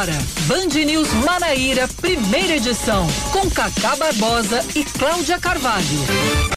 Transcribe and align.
Agora, 0.00 0.18
Band 0.46 0.82
News 0.86 1.12
Manaíra, 1.12 1.86
primeira 1.86 2.56
edição, 2.56 3.06
com 3.30 3.50
Cacá 3.50 3.94
Barbosa 3.96 4.64
e 4.74 4.82
Cláudia 4.82 5.38
Carvalho. 5.38 5.84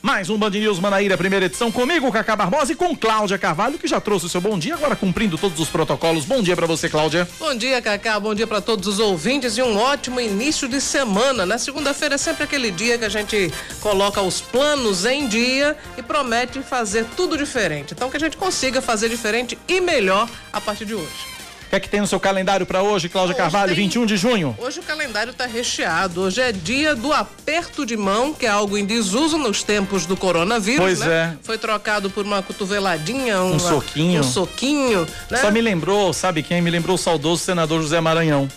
Mais 0.01 0.29
um 0.29 0.37
Band 0.37 0.51
News 0.51 0.79
Manaíra, 0.79 1.17
primeira 1.17 1.47
edição, 1.47 1.69
comigo, 1.69 2.09
Cacá 2.09 2.37
Barbosa 2.37 2.71
e 2.71 2.75
com 2.75 2.95
Cláudia 2.95 3.37
Carvalho, 3.37 3.77
que 3.77 3.85
já 3.85 3.99
trouxe 3.99 4.27
o 4.27 4.29
seu 4.29 4.39
bom 4.39 4.57
dia, 4.57 4.75
agora 4.75 4.95
cumprindo 4.95 5.37
todos 5.37 5.59
os 5.59 5.67
protocolos. 5.67 6.23
Bom 6.23 6.41
dia 6.41 6.55
para 6.55 6.65
você, 6.65 6.87
Cláudia. 6.87 7.27
Bom 7.37 7.53
dia, 7.53 7.81
Cacá, 7.81 8.17
bom 8.17 8.33
dia 8.33 8.47
para 8.47 8.61
todos 8.61 8.87
os 8.87 8.97
ouvintes 8.97 9.57
e 9.57 9.61
um 9.61 9.77
ótimo 9.77 10.21
início 10.21 10.69
de 10.69 10.79
semana. 10.79 11.45
Na 11.45 11.57
segunda-feira 11.57 12.15
é 12.15 12.17
sempre 12.17 12.45
aquele 12.45 12.71
dia 12.71 12.97
que 12.97 13.03
a 13.03 13.09
gente 13.09 13.51
coloca 13.81 14.21
os 14.21 14.39
planos 14.39 15.03
em 15.03 15.27
dia 15.27 15.75
e 15.97 16.01
promete 16.01 16.61
fazer 16.61 17.05
tudo 17.17 17.37
diferente. 17.37 17.93
Então 17.93 18.09
que 18.09 18.15
a 18.15 18.21
gente 18.21 18.37
consiga 18.37 18.81
fazer 18.81 19.09
diferente 19.09 19.59
e 19.67 19.81
melhor 19.81 20.29
a 20.53 20.61
partir 20.61 20.85
de 20.85 20.93
hoje 20.93 21.32
que 21.73 21.77
é 21.77 21.79
que 21.79 21.89
tem 21.89 22.01
no 22.01 22.07
seu 22.07 22.19
calendário 22.19 22.67
para 22.67 22.83
hoje, 22.83 23.09
Cláudia 23.09 23.33
Carvalho, 23.33 23.73
tem... 23.73 23.85
21 23.85 24.05
de 24.05 24.15
junho? 24.15 24.55
Hoje 24.59 24.79
o 24.79 24.83
calendário 24.83 25.31
está 25.31 25.47
recheado. 25.47 26.21
Hoje 26.21 26.39
é 26.39 26.51
dia 26.51 26.95
do 26.95 27.11
aperto 27.11 27.83
de 27.83 27.97
mão, 27.97 28.31
que 28.31 28.45
é 28.45 28.49
algo 28.49 28.77
em 28.77 28.85
desuso 28.85 29.39
nos 29.39 29.63
tempos 29.63 30.05
do 30.05 30.15
coronavírus. 30.15 30.79
Pois 30.79 30.99
né? 30.99 31.35
é. 31.35 31.37
Foi 31.43 31.57
trocado 31.57 32.11
por 32.11 32.25
uma 32.25 32.43
cotoveladinha, 32.43 33.41
um 33.41 33.57
soquinho. 33.57 34.19
Um 34.19 34.23
soquinho. 34.23 35.07
Né? 35.31 35.39
Só 35.39 35.49
me 35.49 35.61
lembrou, 35.61 36.13
sabe 36.13 36.43
quem? 36.43 36.61
Me 36.61 36.69
lembrou 36.69 36.93
o 36.93 36.99
saudoso 36.99 37.43
senador 37.43 37.81
José 37.81 37.99
Maranhão. 37.99 38.47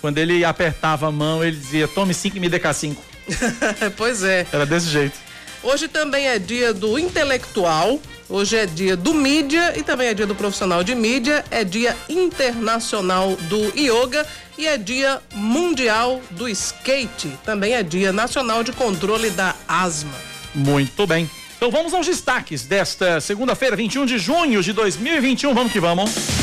Quando 0.00 0.16
ele 0.16 0.42
apertava 0.42 1.08
a 1.08 1.12
mão, 1.12 1.44
ele 1.44 1.56
dizia: 1.56 1.86
tome 1.86 2.14
cinco 2.14 2.38
e 2.38 2.40
me 2.40 2.48
dê 2.48 2.58
cá 2.58 2.72
cinco. 2.72 3.02
pois 3.98 4.24
é. 4.24 4.46
Era 4.50 4.64
desse 4.64 4.86
jeito. 4.86 5.18
Hoje 5.62 5.88
também 5.88 6.26
é 6.26 6.38
dia 6.38 6.72
do 6.72 6.98
intelectual. 6.98 8.00
Hoje 8.32 8.56
é 8.56 8.64
dia 8.64 8.96
do 8.96 9.12
mídia 9.12 9.78
e 9.78 9.82
também 9.82 10.08
é 10.08 10.14
dia 10.14 10.26
do 10.26 10.34
profissional 10.34 10.82
de 10.82 10.94
mídia, 10.94 11.44
é 11.50 11.62
dia 11.64 11.94
internacional 12.08 13.36
do 13.36 13.78
yoga 13.78 14.26
e 14.56 14.66
é 14.66 14.78
dia 14.78 15.20
mundial 15.34 16.18
do 16.30 16.48
skate. 16.48 17.28
Também 17.44 17.74
é 17.74 17.82
dia 17.82 18.10
nacional 18.10 18.64
de 18.64 18.72
controle 18.72 19.28
da 19.28 19.54
asma. 19.68 20.14
Muito 20.54 21.06
bem. 21.06 21.30
Então 21.58 21.70
vamos 21.70 21.92
aos 21.92 22.06
destaques 22.06 22.64
desta 22.64 23.20
segunda-feira, 23.20 23.76
21 23.76 24.06
de 24.06 24.16
junho 24.16 24.62
de 24.62 24.72
2021. 24.72 25.52
Vamos 25.52 25.70
que 25.70 25.78
vamos. 25.78 26.41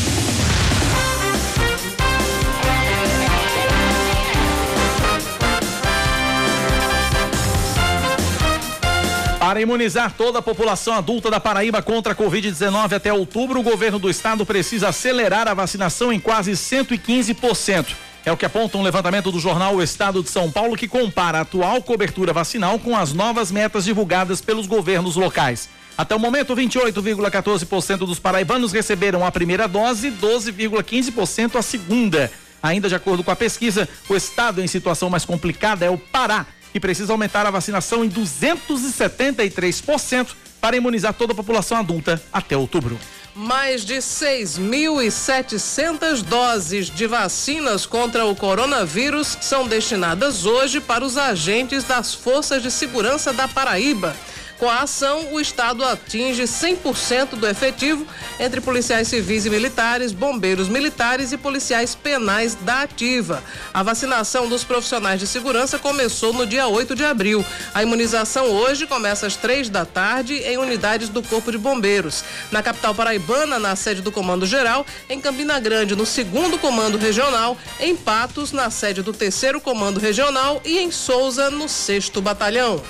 Para 9.49 9.61
imunizar 9.61 10.13
toda 10.15 10.37
a 10.37 10.43
população 10.43 10.93
adulta 10.93 11.31
da 11.31 11.39
Paraíba 11.39 11.81
contra 11.81 12.13
a 12.13 12.15
Covid-19 12.15 12.93
até 12.93 13.11
outubro, 13.11 13.59
o 13.59 13.63
governo 13.63 13.97
do 13.97 14.07
estado 14.07 14.45
precisa 14.45 14.89
acelerar 14.89 15.47
a 15.47 15.55
vacinação 15.55 16.13
em 16.13 16.19
quase 16.19 16.51
115%. 16.51 17.95
É 18.23 18.31
o 18.31 18.37
que 18.37 18.45
aponta 18.45 18.77
um 18.77 18.83
levantamento 18.83 19.31
do 19.31 19.39
jornal 19.39 19.73
O 19.73 19.81
Estado 19.81 20.21
de 20.21 20.29
São 20.29 20.51
Paulo 20.51 20.77
que 20.77 20.87
compara 20.87 21.39
a 21.39 21.41
atual 21.41 21.81
cobertura 21.81 22.31
vacinal 22.31 22.77
com 22.77 22.95
as 22.95 23.11
novas 23.11 23.51
metas 23.51 23.85
divulgadas 23.85 24.39
pelos 24.39 24.67
governos 24.67 25.15
locais. 25.15 25.67
Até 25.97 26.15
o 26.15 26.19
momento, 26.19 26.55
28,14% 26.55 27.97
dos 28.05 28.19
paraibanos 28.19 28.71
receberam 28.71 29.25
a 29.25 29.31
primeira 29.31 29.67
dose, 29.67 30.11
12,15% 30.11 31.55
a 31.55 31.63
segunda. 31.63 32.31
Ainda 32.61 32.87
de 32.87 32.93
acordo 32.93 33.23
com 33.23 33.31
a 33.31 33.35
pesquisa, 33.35 33.89
o 34.07 34.15
estado 34.15 34.61
em 34.61 34.67
situação 34.67 35.09
mais 35.09 35.25
complicada 35.25 35.85
é 35.85 35.89
o 35.89 35.97
Pará, 35.97 36.45
que 36.71 36.79
precisa 36.79 37.13
aumentar 37.13 37.45
a 37.45 37.51
vacinação 37.51 38.03
em 38.03 38.09
273% 38.09 40.29
para 40.59 40.75
imunizar 40.75 41.13
toda 41.13 41.33
a 41.33 41.35
população 41.35 41.77
adulta 41.77 42.19
até 42.31 42.57
outubro. 42.57 42.97
Mais 43.35 43.83
de 43.85 43.95
6.700 43.95 46.23
doses 46.23 46.89
de 46.89 47.05
vacinas 47.07 47.85
contra 47.85 48.25
o 48.25 48.35
coronavírus 48.35 49.37
são 49.39 49.65
destinadas 49.67 50.45
hoje 50.45 50.81
para 50.81 51.05
os 51.05 51.17
agentes 51.17 51.85
das 51.85 52.13
Forças 52.13 52.61
de 52.61 52.69
Segurança 52.69 53.31
da 53.31 53.47
Paraíba. 53.47 54.13
Com 54.59 54.69
a 54.69 54.81
ação, 54.81 55.31
o 55.31 55.39
Estado 55.39 55.85
atinge 55.85 56.43
100% 56.43 57.29
do 57.35 57.47
efetivo 57.47 58.05
entre 58.37 58.59
policiais 58.59 59.07
civis 59.07 59.45
e 59.45 59.49
militares, 59.49 60.11
bombeiros 60.11 60.67
militares 60.67 61.31
e 61.31 61.37
policiais 61.37 61.95
penais 61.95 62.55
da 62.55 62.81
ativa. 62.81 63.41
A 63.73 63.81
vacinação 63.81 64.49
dos 64.49 64.65
profissionais 64.65 65.17
de 65.17 65.25
segurança 65.25 65.79
começou 65.79 66.33
no 66.33 66.45
dia 66.45 66.67
8 66.67 66.93
de 66.93 67.05
abril. 67.05 67.45
A 67.73 67.83
imunização 67.83 68.47
hoje 68.47 68.85
começa 68.85 69.25
às 69.25 69.37
três 69.37 69.69
da 69.69 69.85
tarde 69.85 70.33
em 70.39 70.57
unidades 70.57 71.07
do 71.07 71.23
Corpo 71.23 71.53
de 71.53 71.57
Bombeiros. 71.57 72.21
Na 72.51 72.61
capital 72.61 72.93
paraibana, 72.93 73.57
na 73.59 73.77
sede 73.77 74.01
do 74.01 74.11
Comando 74.11 74.45
Geral, 74.45 74.85
em 75.09 75.21
Campina 75.21 75.57
Grande, 75.61 75.95
no 75.95 76.05
segundo 76.05 76.59
Comando 76.59 76.97
Regional, 76.97 77.57
em 77.79 77.95
Patos, 77.95 78.51
na 78.51 78.69
sede 78.69 79.01
do 79.01 79.13
terceiro 79.13 79.61
Comando 79.61 80.01
Regional 80.01 80.61
e 80.65 80.79
em 80.79 80.91
Souza, 80.91 81.49
no 81.49 81.69
sexto 81.69 82.21
Batalhão. 82.21 82.83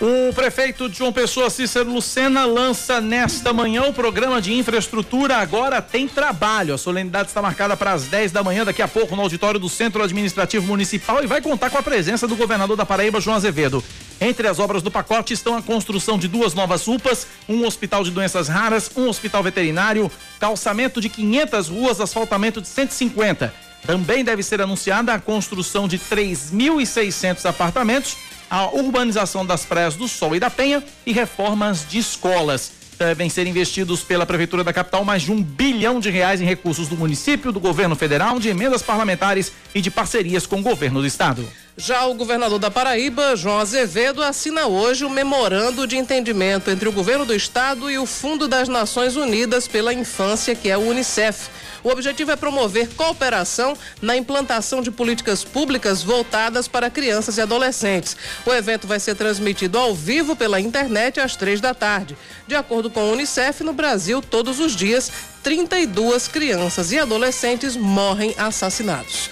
O 0.00 0.32
prefeito 0.34 0.88
de 0.88 0.98
João 0.98 1.12
Pessoa, 1.12 1.48
Cícero 1.48 1.88
Lucena, 1.88 2.44
lança 2.44 3.00
nesta 3.00 3.52
manhã 3.52 3.84
o 3.84 3.92
programa 3.92 4.42
de 4.42 4.52
infraestrutura 4.52 5.36
Agora 5.36 5.80
Tem 5.80 6.08
Trabalho. 6.08 6.74
A 6.74 6.78
solenidade 6.78 7.28
está 7.28 7.40
marcada 7.40 7.76
para 7.76 7.92
as 7.92 8.04
10 8.06 8.32
da 8.32 8.42
manhã, 8.42 8.64
daqui 8.64 8.82
a 8.82 8.88
pouco, 8.88 9.14
no 9.14 9.22
auditório 9.22 9.60
do 9.60 9.68
Centro 9.68 10.02
Administrativo 10.02 10.66
Municipal 10.66 11.22
e 11.22 11.28
vai 11.28 11.40
contar 11.40 11.70
com 11.70 11.78
a 11.78 11.82
presença 11.82 12.26
do 12.26 12.34
governador 12.34 12.76
da 12.76 12.84
Paraíba, 12.84 13.20
João 13.20 13.36
Azevedo. 13.36 13.84
Entre 14.20 14.48
as 14.48 14.58
obras 14.58 14.82
do 14.82 14.90
pacote 14.90 15.32
estão 15.32 15.56
a 15.56 15.62
construção 15.62 16.18
de 16.18 16.26
duas 16.26 16.54
novas 16.54 16.88
UPAs, 16.88 17.28
um 17.48 17.64
hospital 17.64 18.02
de 18.02 18.10
doenças 18.10 18.48
raras, 18.48 18.90
um 18.96 19.08
hospital 19.08 19.44
veterinário, 19.44 20.10
calçamento 20.40 21.00
de 21.00 21.08
500 21.08 21.68
ruas, 21.68 22.00
asfaltamento 22.00 22.60
de 22.60 22.66
150. 22.66 23.54
Também 23.86 24.24
deve 24.24 24.42
ser 24.42 24.60
anunciada 24.60 25.14
a 25.14 25.20
construção 25.20 25.86
de 25.86 25.98
3.600 25.98 27.44
apartamentos 27.44 28.16
a 28.54 28.70
urbanização 28.70 29.44
das 29.44 29.64
praias 29.64 29.96
do 29.96 30.06
Sol 30.06 30.36
e 30.36 30.38
da 30.38 30.48
Penha 30.48 30.80
e 31.04 31.12
reformas 31.12 31.84
de 31.88 31.98
escolas. 31.98 32.70
Devem 32.96 33.28
ser 33.28 33.48
investidos 33.48 34.02
pela 34.02 34.24
Prefeitura 34.24 34.62
da 34.62 34.72
capital 34.72 35.04
mais 35.04 35.22
de 35.22 35.32
um 35.32 35.42
bilhão 35.42 35.98
de 35.98 36.08
reais 36.08 36.40
em 36.40 36.44
recursos 36.44 36.86
do 36.86 36.96
município, 36.96 37.50
do 37.50 37.58
governo 37.58 37.96
federal, 37.96 38.38
de 38.38 38.48
emendas 38.48 38.80
parlamentares 38.80 39.50
e 39.74 39.80
de 39.80 39.90
parcerias 39.90 40.46
com 40.46 40.60
o 40.60 40.62
governo 40.62 41.00
do 41.00 41.06
estado. 41.06 41.44
Já 41.76 42.06
o 42.06 42.14
governador 42.14 42.60
da 42.60 42.70
Paraíba, 42.70 43.34
João 43.34 43.58
Azevedo, 43.58 44.22
assina 44.22 44.68
hoje 44.68 45.04
o 45.04 45.08
um 45.08 45.10
memorando 45.10 45.88
de 45.88 45.96
entendimento 45.96 46.70
entre 46.70 46.88
o 46.88 46.92
governo 46.92 47.26
do 47.26 47.34
estado 47.34 47.90
e 47.90 47.98
o 47.98 48.06
Fundo 48.06 48.46
das 48.46 48.68
Nações 48.68 49.16
Unidas 49.16 49.66
pela 49.66 49.92
Infância, 49.92 50.54
que 50.54 50.70
é 50.70 50.78
o 50.78 50.88
Unicef. 50.88 51.48
O 51.84 51.90
objetivo 51.90 52.30
é 52.30 52.36
promover 52.36 52.88
cooperação 52.94 53.76
na 54.00 54.16
implantação 54.16 54.80
de 54.80 54.90
políticas 54.90 55.44
públicas 55.44 56.02
voltadas 56.02 56.66
para 56.66 56.88
crianças 56.88 57.36
e 57.36 57.42
adolescentes. 57.42 58.16
O 58.46 58.52
evento 58.54 58.86
vai 58.86 58.98
ser 58.98 59.14
transmitido 59.14 59.78
ao 59.78 59.94
vivo 59.94 60.34
pela 60.34 60.58
internet 60.58 61.20
às 61.20 61.36
três 61.36 61.60
da 61.60 61.74
tarde. 61.74 62.16
De 62.48 62.54
acordo 62.54 62.88
com 62.88 63.00
a 63.00 63.12
Unicef, 63.12 63.62
no 63.62 63.74
Brasil, 63.74 64.22
todos 64.22 64.60
os 64.60 64.74
dias, 64.74 65.12
32 65.42 66.26
crianças 66.26 66.90
e 66.90 66.98
adolescentes 66.98 67.76
morrem 67.76 68.34
assassinados. 68.38 69.28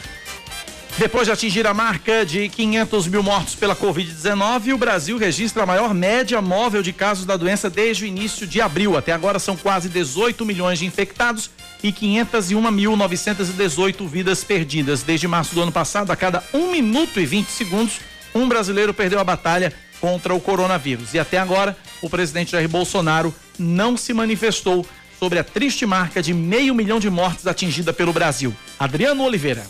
Depois 0.99 1.25
de 1.25 1.33
atingir 1.33 1.67
a 1.67 1.73
marca 1.73 2.25
de 2.27 2.51
500 2.51 3.09
mil 3.09 3.23
mortos 3.23 3.55
pela 3.55 3.75
Covid-19, 3.75 4.75
o 4.75 4.79
Brasil 4.79 5.17
registra 5.17 5.63
a 5.63 5.67
maior 5.67 5.95
média 5.95 6.43
móvel 6.43 6.83
de 6.83 6.93
casos 6.93 7.25
da 7.25 7.35
doença 7.35 7.71
desde 7.71 8.05
o 8.05 8.07
início 8.07 8.47
de 8.47 8.61
abril. 8.61 8.95
Até 8.95 9.11
agora 9.11 9.39
são 9.39 9.57
quase 9.57 9.89
18 9.89 10.45
milhões 10.45 10.79
de 10.79 10.85
infectados 10.85 11.51
e 11.83 11.93
501.918 11.93 14.07
vidas 14.07 14.45
perdidas. 14.45 15.03
Desde 15.03 15.27
março 15.27 15.55
do 15.55 15.63
ano 15.63 15.73
passado, 15.73 16.11
a 16.11 16.17
cada 16.17 16.45
1 16.55 16.71
minuto 16.71 17.19
e 17.19 17.27
20 17.27 17.49
segundos, 17.49 18.01
um 18.35 18.49
brasileiro 18.49 18.95
perdeu 18.95 19.19
a 19.19 19.25
batalha 19.25 19.73
contra 20.01 20.35
o 20.35 20.41
coronavírus. 20.41 21.15
E 21.15 21.19
até 21.19 21.39
agora, 21.39 21.77
o 22.01 22.11
presidente 22.11 22.53
Jair 22.53 22.69
Bolsonaro 22.69 23.35
não 23.59 23.97
se 23.97 24.13
manifestou 24.13 24.87
sobre 25.19 25.39
a 25.39 25.45
triste 25.45 25.87
marca 25.87 26.21
de 26.21 26.35
meio 26.35 26.75
milhão 26.75 26.99
de 26.99 27.09
mortes 27.09 27.47
atingida 27.47 27.93
pelo 27.93 28.13
Brasil. 28.13 28.55
Adriano 28.79 29.25
Oliveira. 29.25 29.65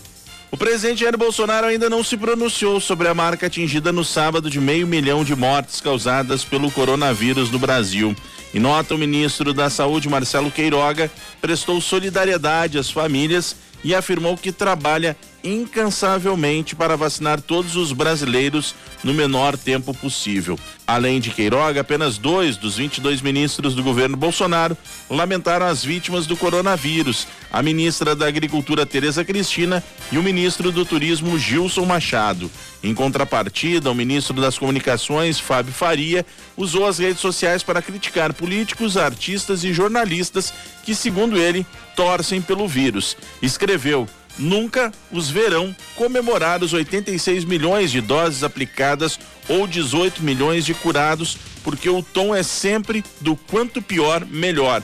O 0.53 0.57
presidente 0.57 1.01
Jair 1.01 1.17
Bolsonaro 1.17 1.67
ainda 1.67 1.89
não 1.89 2.05
se 2.05 2.15
pronunciou 2.15 2.79
sobre 2.79 3.09
a 3.09 3.15
marca 3.15 3.47
atingida 3.47 3.91
no 3.91 4.05
sábado 4.05 4.51
de 4.51 4.61
meio 4.61 4.87
milhão 4.87 5.25
de 5.25 5.35
mortes 5.35 5.81
causadas 5.81 6.45
pelo 6.45 6.71
coronavírus 6.71 7.51
no 7.51 7.59
Brasil. 7.59 8.15
Em 8.53 8.61
nota, 8.61 8.95
o 8.95 8.99
ministro 8.99 9.55
da 9.55 9.71
Saúde, 9.71 10.11
Marcelo 10.11 10.51
Queiroga, 10.51 11.11
prestou 11.41 11.81
solidariedade 11.81 12.77
às 12.77 12.91
famílias 12.91 13.57
e 13.83 13.95
afirmou 13.95 14.37
que 14.37 14.53
trabalha 14.53 15.17
incansavelmente 15.45 16.77
para 16.77 16.97
vacinar 16.97 17.41
todos 17.41 17.77
os 17.77 17.93
brasileiros 17.93 18.75
no 19.03 19.13
menor 19.13 19.57
tempo 19.57 19.93
possível. 19.95 20.59
Além 20.87 21.21
de 21.21 21.31
Queiroga, 21.31 21.81
apenas 21.81 22.19
dois 22.19 22.57
dos 22.57 22.77
22 22.77 23.21
ministros 23.23 23.75
do 23.75 23.83
governo 23.83 24.17
Bolsonaro 24.17 24.77
lamentaram 25.09 25.67
as 25.67 25.85
vítimas 25.85 26.27
do 26.27 26.37
coronavírus: 26.37 27.27
a 27.51 27.63
ministra 27.63 28.15
da 28.15 28.27
Agricultura, 28.27 28.87
Tereza 28.87 29.25
Cristina, 29.25 29.83
e 30.11 30.19
o 30.19 30.23
ministro 30.23 30.71
do 30.71 30.85
Turismo, 30.85 31.39
Gilson 31.39 31.85
Machado. 31.85 32.51
Em 32.83 32.95
contrapartida, 32.95 33.91
o 33.91 33.95
ministro 33.95 34.41
das 34.41 34.59
Comunicações, 34.59 35.39
Fábio 35.39 35.73
Faria, 35.73 36.27
usou 36.57 36.87
as 36.87 36.99
redes 36.99 37.21
sociais 37.21 37.63
para 37.63 37.81
criticar 37.81 38.33
políticos, 38.35 38.97
artistas 38.97 39.63
e 39.63 39.73
jornalistas 39.73 40.53
que, 40.85 40.95
segundo 40.95 41.39
ele, 41.39 41.65
torcem 41.95 42.43
pelo 42.43 42.67
vírus. 42.67 43.17
Escreveu: 43.41 44.09
nunca 44.39 44.93
os 45.11 45.29
verão 45.29 45.75
comemorar 45.95 46.63
os 46.63 46.73
86 46.73 47.45
milhões 47.45 47.91
de 47.91 48.01
doses 48.01 48.43
aplicadas 48.43 49.19
ou 49.49 49.67
18 49.67 50.23
milhões 50.23 50.65
de 50.65 50.75
curados, 50.75 51.37
porque 51.63 51.89
o 51.89 52.03
tom 52.03 52.35
é 52.35 52.43
sempre 52.43 53.05
do 53.21 53.37
quanto 53.37 53.83
pior, 53.83 54.25
melhor. 54.25 54.83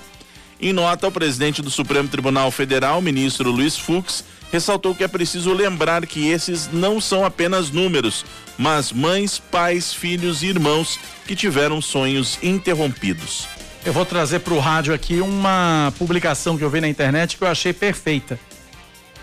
Em 0.60 0.72
nota, 0.72 1.06
o 1.06 1.12
presidente 1.12 1.62
do 1.62 1.70
Supremo 1.70 2.08
Tribunal 2.08 2.50
Federal, 2.50 3.00
ministro 3.00 3.50
Luiz 3.50 3.76
Fux, 3.76 4.24
ressaltou 4.50 4.94
que 4.94 5.04
é 5.04 5.08
preciso 5.08 5.52
lembrar 5.52 6.06
que 6.06 6.28
esses 6.28 6.68
não 6.72 7.00
são 7.00 7.24
apenas 7.24 7.70
números, 7.70 8.24
mas 8.56 8.92
mães, 8.92 9.38
pais, 9.38 9.92
filhos 9.92 10.42
e 10.42 10.46
irmãos 10.46 10.98
que 11.26 11.36
tiveram 11.36 11.80
sonhos 11.80 12.38
interrompidos. 12.42 13.46
Eu 13.84 13.92
vou 13.92 14.04
trazer 14.04 14.40
para 14.40 14.54
o 14.54 14.58
rádio 14.58 14.92
aqui 14.92 15.20
uma 15.20 15.92
publicação 15.96 16.58
que 16.58 16.64
eu 16.64 16.70
vi 16.70 16.80
na 16.80 16.88
internet 16.88 17.36
que 17.36 17.44
eu 17.44 17.48
achei 17.48 17.72
perfeita. 17.72 18.38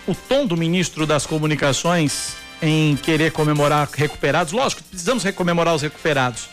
O 0.07 0.13
tom 0.13 0.45
do 0.45 0.55
ministro 0.55 1.05
das 1.05 1.25
Comunicações 1.25 2.35
em 2.61 2.95
querer 2.95 3.31
comemorar 3.31 3.89
recuperados, 3.93 4.53
lógico, 4.53 4.83
precisamos 4.83 5.23
comemorar 5.31 5.75
os 5.75 5.81
recuperados. 5.81 6.47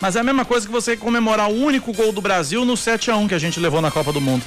Mas 0.00 0.14
é 0.14 0.20
a 0.20 0.22
mesma 0.22 0.44
coisa 0.44 0.66
que 0.66 0.72
você 0.72 0.96
comemorar 0.96 1.50
o 1.50 1.54
único 1.54 1.92
gol 1.92 2.12
do 2.12 2.20
Brasil 2.20 2.64
no 2.64 2.76
7 2.76 3.10
a 3.10 3.16
1 3.16 3.28
que 3.28 3.34
a 3.34 3.38
gente 3.38 3.58
levou 3.58 3.80
na 3.80 3.90
Copa 3.90 4.12
do 4.12 4.20
Mundo. 4.20 4.44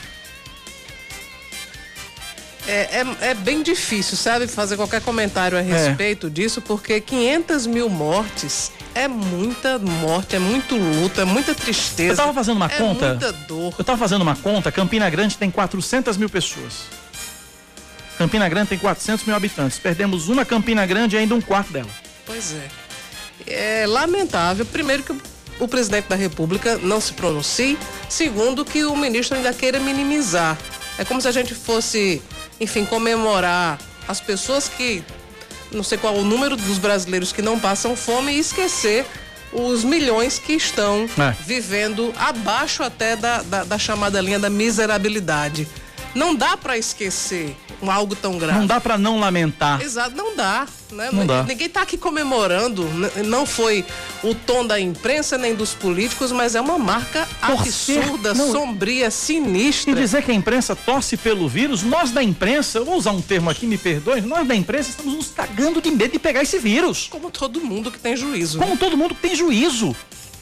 É, 2.67 3.01
é, 3.01 3.31
é, 3.31 3.33
bem 3.33 3.63
difícil, 3.63 4.15
sabe, 4.15 4.47
fazer 4.47 4.77
qualquer 4.77 5.01
comentário 5.01 5.57
a 5.57 5.61
é. 5.61 5.63
respeito 5.63 6.27
é. 6.27 6.29
disso, 6.29 6.61
porque 6.61 7.01
500 7.01 7.65
mil 7.65 7.89
mortes 7.89 8.71
é 8.93 9.07
muita 9.07 9.77
morte, 9.79 10.35
é 10.35 10.39
muito 10.39 10.77
luto, 10.77 11.19
é 11.19 11.25
muita 11.25 11.53
tristeza. 11.55 12.13
Eu 12.13 12.17
tava 12.17 12.33
fazendo 12.33 12.57
uma 12.57 12.67
é 12.67 12.77
conta. 12.77 13.09
Muita 13.09 13.33
dor. 13.33 13.73
Eu 13.77 13.83
tava 13.83 13.97
fazendo 13.97 14.21
uma 14.21 14.35
conta, 14.35 14.71
Campina 14.71 15.09
Grande 15.09 15.37
tem 15.37 15.49
400 15.49 16.15
mil 16.15 16.29
pessoas. 16.29 17.00
Campina 18.21 18.47
Grande 18.47 18.69
tem 18.69 18.77
400 18.77 19.25
mil 19.25 19.35
habitantes. 19.35 19.79
Perdemos 19.79 20.29
uma 20.29 20.45
Campina 20.45 20.85
Grande 20.85 21.15
e 21.15 21.19
ainda 21.19 21.33
um 21.33 21.41
quarto 21.41 21.73
dela. 21.73 21.89
Pois 22.25 22.53
é. 22.53 23.81
É 23.81 23.88
lamentável, 23.88 24.63
primeiro, 24.65 25.01
que 25.01 25.15
o 25.59 25.68
presidente 25.68 26.07
da 26.07 26.15
República 26.15 26.77
não 26.77 27.01
se 27.01 27.13
pronuncie, 27.13 27.77
segundo, 28.07 28.63
que 28.63 28.83
o 28.83 28.95
ministro 28.95 29.38
ainda 29.38 29.51
queira 29.53 29.79
minimizar. 29.79 30.56
É 31.00 31.03
como 31.03 31.19
se 31.19 31.27
a 31.27 31.31
gente 31.31 31.56
fosse 31.56 32.21
enfim, 32.59 32.85
comemorar 32.85 33.79
as 34.07 34.21
pessoas 34.21 34.69
que, 34.69 35.03
não 35.71 35.81
sei 35.81 35.97
qual 35.97 36.15
o 36.15 36.24
número 36.24 36.56
dos 36.56 36.77
brasileiros 36.77 37.33
que 37.33 37.41
não 37.41 37.59
passam 37.59 37.95
fome 37.95 38.33
e 38.33 38.39
esquecer 38.39 39.03
os 39.51 39.83
milhões 39.83 40.38
que 40.38 40.53
estão 40.53 41.09
é. 41.17 41.35
vivendo 41.44 42.13
abaixo 42.15 42.83
até 42.83 43.15
da, 43.15 43.41
da, 43.41 43.63
da 43.63 43.79
chamada 43.79 44.21
linha 44.21 44.38
da 44.38 44.50
miserabilidade. 44.50 45.67
Não 46.13 46.35
dá 46.35 46.57
para 46.57 46.77
esquecer 46.77 47.55
um 47.81 47.89
algo 47.89 48.15
tão 48.15 48.37
grave. 48.37 48.59
Não 48.59 48.67
dá 48.67 48.79
para 48.79 48.97
não 48.97 49.19
lamentar. 49.19 49.81
Exato, 49.81 50.15
não 50.15 50.35
dá. 50.35 50.67
Né? 50.91 51.09
Não 51.11 51.25
dá. 51.25 51.43
Ninguém 51.43 51.67
está 51.67 51.81
aqui 51.81 51.97
comemorando. 51.97 52.87
Não 53.25 53.45
foi 53.45 53.85
o 54.23 54.35
tom 54.35 54.65
da 54.65 54.79
imprensa 54.79 55.37
nem 55.37 55.55
dos 55.55 55.73
políticos, 55.73 56.31
mas 56.31 56.53
é 56.53 56.61
uma 56.61 56.77
marca 56.77 57.27
Torcer, 57.45 57.99
absurda, 57.99 58.33
não. 58.33 58.51
sombria, 58.51 59.09
sinistra. 59.09 59.91
E 59.91 59.95
dizer 59.95 60.23
que 60.23 60.31
a 60.31 60.33
imprensa 60.33 60.75
torce 60.75 61.15
pelo 61.15 61.47
vírus, 61.47 61.83
nós 61.83 62.11
da 62.11 62.21
imprensa, 62.21 62.79
eu 62.79 62.85
vou 62.85 62.95
usar 62.95 63.11
um 63.11 63.21
termo 63.21 63.49
aqui, 63.49 63.65
me 63.65 63.77
perdoe, 63.77 64.21
nós 64.21 64.47
da 64.47 64.55
imprensa 64.55 64.89
estamos 64.89 65.13
nos 65.13 65.27
cagando 65.29 65.81
de 65.81 65.91
medo 65.91 66.11
de 66.11 66.19
pegar 66.19 66.41
esse 66.41 66.59
vírus. 66.59 67.07
Como 67.09 67.31
todo 67.31 67.61
mundo 67.61 67.89
que 67.89 67.99
tem 67.99 68.15
juízo. 68.15 68.59
Como 68.59 68.71
né? 68.71 68.77
todo 68.79 68.97
mundo 68.97 69.15
que 69.15 69.21
tem 69.21 69.35
juízo. 69.35 69.95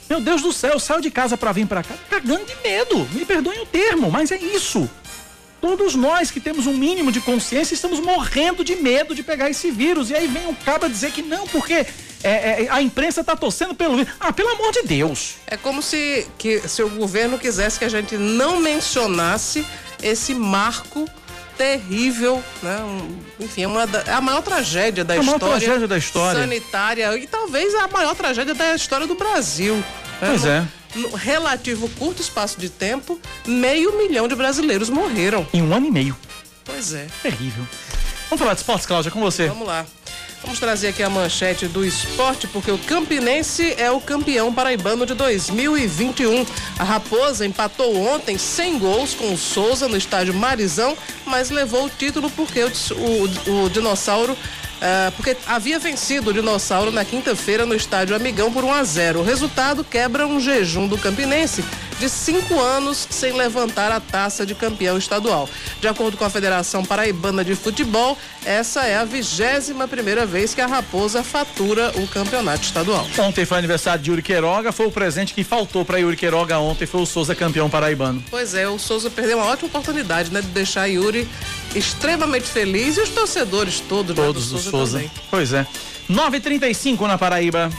Meu 0.10 0.19
Deus 0.19 0.42
do 0.42 0.51
céu, 0.51 0.74
eu 0.74 0.80
saio 0.80 1.01
de 1.01 1.12
casa 1.12 1.38
para 1.38 1.51
vir 1.51 1.68
para 1.68 1.83
cá 1.83 1.94
cagando 2.10 2.44
de 2.44 2.56
medo. 2.63 3.07
Me 3.13 3.24
perdoem 3.24 3.62
o 3.62 3.65
termo, 3.68 4.10
mas 4.10 4.31
é 4.31 4.38
isso. 4.38 4.89
Todos 5.62 5.94
nós 5.96 6.32
que 6.32 6.40
temos 6.40 6.68
um 6.68 6.74
mínimo 6.74 7.12
de 7.12 7.20
consciência 7.20 7.74
estamos 7.74 8.00
morrendo 8.00 8.64
de 8.64 8.76
medo 8.76 9.14
de 9.14 9.24
pegar 9.24 9.50
esse 9.50 9.70
vírus. 9.72 10.10
E 10.10 10.16
aí 10.16 10.28
vem 10.28 10.48
um 10.48 10.54
caba 10.54 10.90
dizer 10.90 11.12
que 11.12 11.22
não, 11.22 11.48
porque 11.48 11.86
é, 12.24 12.64
é, 12.64 12.68
a 12.70 12.82
imprensa 12.82 13.22
está 13.22 13.36
torcendo 13.36 13.76
pelo 13.76 13.98
vírus. 13.98 14.14
Ah, 14.20 14.32
pelo 14.32 14.50
amor 14.50 14.72
de 14.72 14.84
Deus. 14.84 15.36
É 15.48 15.58
como 15.58 15.82
se, 15.82 16.28
que, 16.38 16.60
se 16.68 16.82
o 16.82 16.90
governo 16.90 17.38
quisesse 17.38 17.78
que 17.78 17.86
a 17.86 17.90
gente 17.90 18.16
não 18.16 18.60
mencionasse 18.62 19.66
esse 20.02 20.34
marco 20.34 21.10
terrível, 21.58 22.42
né? 22.64 22.78
Um, 22.80 23.44
enfim, 23.44 23.64
é, 23.64 23.68
uma 23.68 23.86
da, 23.86 24.00
é 24.04 24.14
a 24.14 24.22
maior 24.22 24.42
tragédia 24.42 25.04
da 25.04 25.16
a 25.16 25.18
história. 25.18 25.40
Maior 25.40 25.60
tragédia 25.60 25.88
da 25.90 25.98
história. 25.98 26.40
Sanitária 26.40 27.18
e 27.18 27.28
talvez 27.28 27.76
a 27.76 27.88
maior 27.90 28.16
tragédia 28.16 28.54
da 28.54 28.76
história 28.76 29.06
do 29.06 29.16
Brasil. 29.16 29.84
Pois 30.22 30.46
é 30.46 30.66
no 30.95 31.15
relativo 31.15 31.89
curto 31.97 32.21
espaço 32.21 32.59
de 32.59 32.69
tempo, 32.69 33.19
meio 33.45 33.97
milhão 33.97 34.27
de 34.27 34.36
brasileiros 34.36 34.89
morreram. 34.89 35.47
Em 35.53 35.62
um 35.62 35.74
ano 35.74 35.88
e 35.88 35.91
meio. 35.91 36.18
Pois 36.63 36.94
é. 36.94 37.07
Terrível. 37.21 37.65
Vamos 38.30 38.39
falar 38.39 38.53
de 38.53 38.59
esportes, 38.59 38.86
Cláudia, 38.86 39.12
com 39.12 39.19
você. 39.19 39.47
Vamos 39.47 39.68
lá. 39.68 39.86
Vamos 40.41 40.57
trazer 40.57 40.88
aqui 40.88 41.03
a 41.03 41.09
manchete 41.09 41.68
do 41.68 41.86
esporte, 41.86 42.47
porque 42.47 42.71
o 42.71 42.77
Campinense 42.77 43.74
é 43.77 43.91
o 43.91 44.00
campeão 44.00 44.53
paraibano 44.53 45.06
de 45.06 45.13
2021. 45.13 46.45
A 46.77 46.83
Raposa 46.83 47.45
empatou 47.45 47.95
ontem 47.97 48.38
sem 48.38 48.80
gols 48.80 49.13
com 49.13 49.33
o 49.33 49.38
Souza 49.38 49.88
no 49.89 49.97
estádio 49.97 50.33
Marizão, 50.33 50.97
mas 51.25 51.50
levou 51.50 51.86
o 51.86 51.89
título 51.89 52.30
porque 52.31 52.63
o, 52.63 52.69
o, 52.69 53.65
o 53.65 53.69
dinossauro 53.69 54.38
Uh, 54.80 55.12
porque 55.18 55.36
havia 55.46 55.78
vencido 55.78 56.30
o 56.30 56.34
Dinossauro 56.34 56.90
na 56.90 57.04
quinta-feira 57.04 57.66
no 57.66 57.76
estádio 57.76 58.16
Amigão 58.16 58.52
por 58.52 58.64
1 58.64 58.74
a 58.74 58.84
0. 58.84 59.20
O 59.20 59.24
resultado 59.24 59.84
quebra 59.84 60.26
um 60.26 60.40
jejum 60.40 60.88
do 60.88 60.98
Campinense 60.98 61.66
de 62.00 62.10
cinco 62.10 62.60
anos 62.60 63.07
sem 63.10 63.34
levantar 63.34 63.92
a 63.92 64.00
taça 64.00 64.46
de 64.46 64.56
campeão 64.56 64.98
estadual. 64.98 65.50
De 65.81 65.88
acordo 65.88 66.18
com 66.18 66.24
a 66.24 66.30
Federação 66.30 66.84
Paraibana 66.84 67.44
de 67.44 67.56
Futebol, 67.56 68.18
essa 68.46 68.86
é 68.86 68.98
a 68.98 69.04
vigésima 69.04 69.88
primeira 69.88 70.25
vez 70.25 70.54
que 70.54 70.62
a 70.62 70.68
Raposa 70.68 71.24
fatura 71.24 71.92
o 71.96 72.07
campeonato 72.07 72.63
estadual. 72.63 73.06
Ontem 73.19 73.46
foi 73.46 73.57
aniversário 73.57 74.01
de 74.01 74.10
Yuri 74.10 74.22
Queiroga, 74.22 74.72
foi 74.72 74.88
o 74.88 74.92
presente 74.92 75.34
que 75.34 75.44
faltou 75.44 75.84
para 75.84 75.98
Yuri 75.98 76.16
Queiroga 76.16 76.57
ontem, 76.60 76.86
foi 76.86 77.01
o 77.01 77.06
Souza 77.06 77.36
campeão 77.36 77.69
paraibano. 77.69 78.24
Pois 78.30 78.54
é, 78.54 78.68
o 78.68 78.80
Souza 78.80 79.10
perdeu 79.10 79.38
uma 79.38 79.48
ótima 79.48 79.68
oportunidade, 79.68 80.31
né, 80.31 80.42
de 80.42 80.48
deixar 80.48 80.86
Yuri 80.86 81.28
extremamente 81.75 82.48
feliz 82.48 82.98
e 82.98 83.01
os 83.01 83.10
torcedores 83.10 83.80
todos, 83.81 84.16
todos 84.16 84.51
né, 84.51 84.57
do, 84.57 84.63
Souza. 84.63 85.00
Souza. 85.00 85.12
Pois 85.30 85.54
é. 85.54 85.68
9:35 86.10 87.07
na 87.07 87.18
Paraíba. 87.18 87.69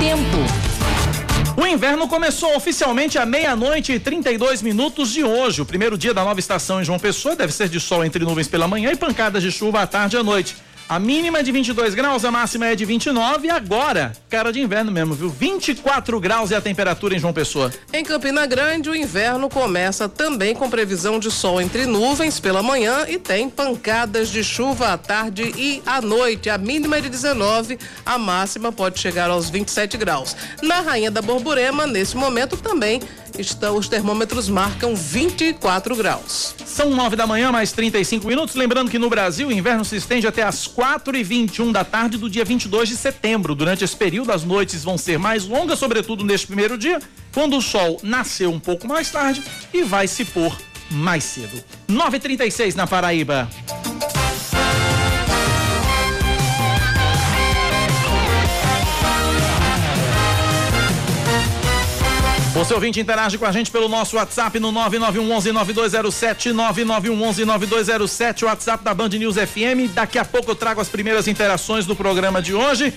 Tempo. 0.00 1.60
O 1.60 1.66
inverno 1.66 2.08
começou 2.08 2.56
oficialmente 2.56 3.18
à 3.18 3.26
meia-noite 3.26 3.92
e 3.92 4.00
32 4.00 4.62
minutos 4.62 5.12
de 5.12 5.22
hoje. 5.22 5.60
O 5.60 5.66
primeiro 5.66 5.98
dia 5.98 6.14
da 6.14 6.24
nova 6.24 6.40
estação 6.40 6.80
em 6.80 6.84
João 6.84 6.98
Pessoa 6.98 7.36
deve 7.36 7.52
ser 7.52 7.68
de 7.68 7.78
sol 7.78 8.02
entre 8.02 8.24
nuvens 8.24 8.48
pela 8.48 8.66
manhã 8.66 8.90
e 8.90 8.96
pancadas 8.96 9.42
de 9.42 9.52
chuva 9.52 9.82
à 9.82 9.86
tarde 9.86 10.16
e 10.16 10.18
à 10.18 10.22
noite. 10.22 10.56
A 10.90 10.98
mínima 10.98 11.38
é 11.38 11.42
de 11.44 11.52
22 11.52 11.94
graus, 11.94 12.24
a 12.24 12.32
máxima 12.32 12.66
é 12.66 12.74
de 12.74 12.84
29 12.84 13.46
e 13.46 13.50
agora, 13.50 14.12
cara 14.28 14.52
de 14.52 14.60
inverno 14.60 14.90
mesmo, 14.90 15.14
viu? 15.14 15.30
24 15.30 16.18
graus 16.18 16.50
é 16.50 16.56
a 16.56 16.60
temperatura 16.60 17.14
em 17.14 17.18
João 17.20 17.32
Pessoa. 17.32 17.72
Em 17.92 18.02
Campina 18.02 18.44
Grande, 18.44 18.90
o 18.90 18.96
inverno 18.96 19.48
começa 19.48 20.08
também 20.08 20.52
com 20.52 20.68
previsão 20.68 21.20
de 21.20 21.30
sol 21.30 21.60
entre 21.60 21.86
nuvens 21.86 22.40
pela 22.40 22.60
manhã 22.60 23.04
e 23.06 23.18
tem 23.18 23.48
pancadas 23.48 24.30
de 24.30 24.42
chuva 24.42 24.88
à 24.88 24.98
tarde 24.98 25.54
e 25.56 25.80
à 25.86 26.00
noite. 26.00 26.50
A 26.50 26.58
mínima 26.58 26.96
é 26.96 27.00
de 27.00 27.08
19, 27.08 27.78
a 28.04 28.18
máxima 28.18 28.72
pode 28.72 28.98
chegar 28.98 29.30
aos 29.30 29.48
27 29.48 29.96
graus. 29.96 30.34
Na 30.60 30.80
Rainha 30.80 31.12
da 31.12 31.22
Borborema, 31.22 31.86
nesse 31.86 32.16
momento 32.16 32.56
também 32.56 33.00
estão, 33.38 33.76
os 33.76 33.88
termômetros 33.88 34.48
marcam 34.48 34.96
24 34.96 35.94
graus. 35.94 36.52
São 36.66 36.90
9 36.90 37.14
da 37.14 37.28
manhã, 37.28 37.52
mais 37.52 37.70
35 37.70 38.26
minutos. 38.26 38.56
Lembrando 38.56 38.90
que 38.90 38.98
no 38.98 39.08
Brasil 39.08 39.48
o 39.48 39.52
inverno 39.52 39.84
se 39.84 39.94
estende 39.94 40.26
até 40.26 40.42
as 40.42 40.66
4 40.66 40.79
e 41.14 41.22
21 41.22 41.72
da 41.72 41.84
tarde 41.84 42.16
do 42.16 42.30
dia 42.30 42.44
22 42.44 42.88
de 42.88 42.96
setembro. 42.96 43.54
Durante 43.54 43.84
esse 43.84 43.94
período, 43.94 44.32
as 44.32 44.44
noites 44.44 44.82
vão 44.82 44.96
ser 44.96 45.18
mais 45.18 45.44
longas, 45.46 45.78
sobretudo 45.78 46.24
neste 46.24 46.46
primeiro 46.46 46.78
dia, 46.78 47.00
quando 47.32 47.56
o 47.56 47.62
sol 47.62 48.00
nasceu 48.02 48.50
um 48.50 48.58
pouco 48.58 48.88
mais 48.88 49.10
tarde 49.10 49.42
e 49.74 49.82
vai 49.82 50.08
se 50.08 50.24
pôr 50.24 50.56
mais 50.90 51.24
cedo. 51.24 51.62
9:36 51.88 52.74
na 52.74 52.86
Paraíba. 52.86 53.48
Você 62.60 62.74
ouvinte 62.74 63.00
interage 63.00 63.38
com 63.38 63.46
a 63.46 63.52
gente 63.52 63.70
pelo 63.70 63.88
nosso 63.88 64.16
WhatsApp 64.16 64.60
no 64.60 64.70
9911-9207, 64.70 66.52
9911-9207, 66.52 68.42
WhatsApp 68.42 68.84
da 68.84 68.92
Band 68.92 69.08
News 69.08 69.36
FM. 69.36 69.90
Daqui 69.94 70.18
a 70.18 70.26
pouco 70.26 70.50
eu 70.50 70.54
trago 70.54 70.78
as 70.78 70.86
primeiras 70.86 71.26
interações 71.26 71.86
do 71.86 71.96
programa 71.96 72.42
de 72.42 72.52
hoje. 72.52 72.92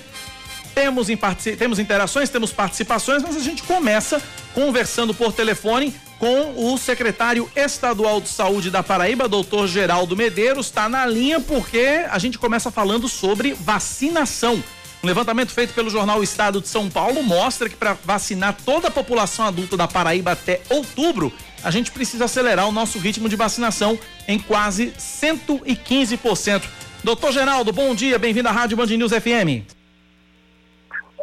Temos, 0.74 1.08
em, 1.08 1.16
temos 1.56 1.78
interações, 1.78 2.28
temos 2.28 2.52
participações, 2.52 3.22
mas 3.22 3.36
a 3.36 3.40
gente 3.40 3.62
começa 3.62 4.20
conversando 4.52 5.14
por 5.14 5.32
telefone 5.32 5.94
com 6.18 6.70
o 6.70 6.76
secretário 6.76 7.50
estadual 7.56 8.20
de 8.20 8.28
saúde 8.28 8.70
da 8.70 8.82
Paraíba, 8.82 9.26
doutor 9.26 9.66
Geraldo 9.66 10.14
Medeiros. 10.14 10.66
Está 10.66 10.90
na 10.90 11.06
linha 11.06 11.40
porque 11.40 12.04
a 12.10 12.18
gente 12.18 12.38
começa 12.38 12.70
falando 12.70 13.08
sobre 13.08 13.54
vacinação. 13.54 14.62
Um 15.04 15.06
levantamento 15.06 15.52
feito 15.52 15.74
pelo 15.74 15.90
jornal 15.90 16.22
Estado 16.22 16.62
de 16.62 16.68
São 16.68 16.88
Paulo 16.88 17.22
mostra 17.22 17.68
que 17.68 17.76
para 17.76 17.92
vacinar 17.92 18.56
toda 18.64 18.88
a 18.88 18.90
população 18.90 19.44
adulta 19.44 19.76
da 19.76 19.86
Paraíba 19.86 20.32
até 20.32 20.62
outubro, 20.70 21.30
a 21.62 21.70
gente 21.70 21.92
precisa 21.92 22.24
acelerar 22.24 22.66
o 22.66 22.72
nosso 22.72 22.98
ritmo 22.98 23.28
de 23.28 23.36
vacinação 23.36 23.98
em 24.26 24.38
quase 24.38 24.92
115%. 24.92 26.62
Doutor 27.04 27.32
Geraldo, 27.32 27.70
bom 27.70 27.94
dia, 27.94 28.18
bem-vindo 28.18 28.48
à 28.48 28.52
Rádio 28.52 28.78
Band 28.78 28.86
News 28.86 29.12
FM. 29.12 29.68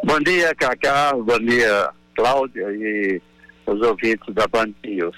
Bom 0.04 0.20
dia, 0.20 0.54
Cacá, 0.54 1.14
bom 1.14 1.40
dia, 1.40 1.90
Cláudia 2.16 2.68
e 2.70 3.20
os 3.66 3.82
ouvintes 3.82 4.32
da 4.36 4.46
Band 4.46 4.70
News. 4.86 5.18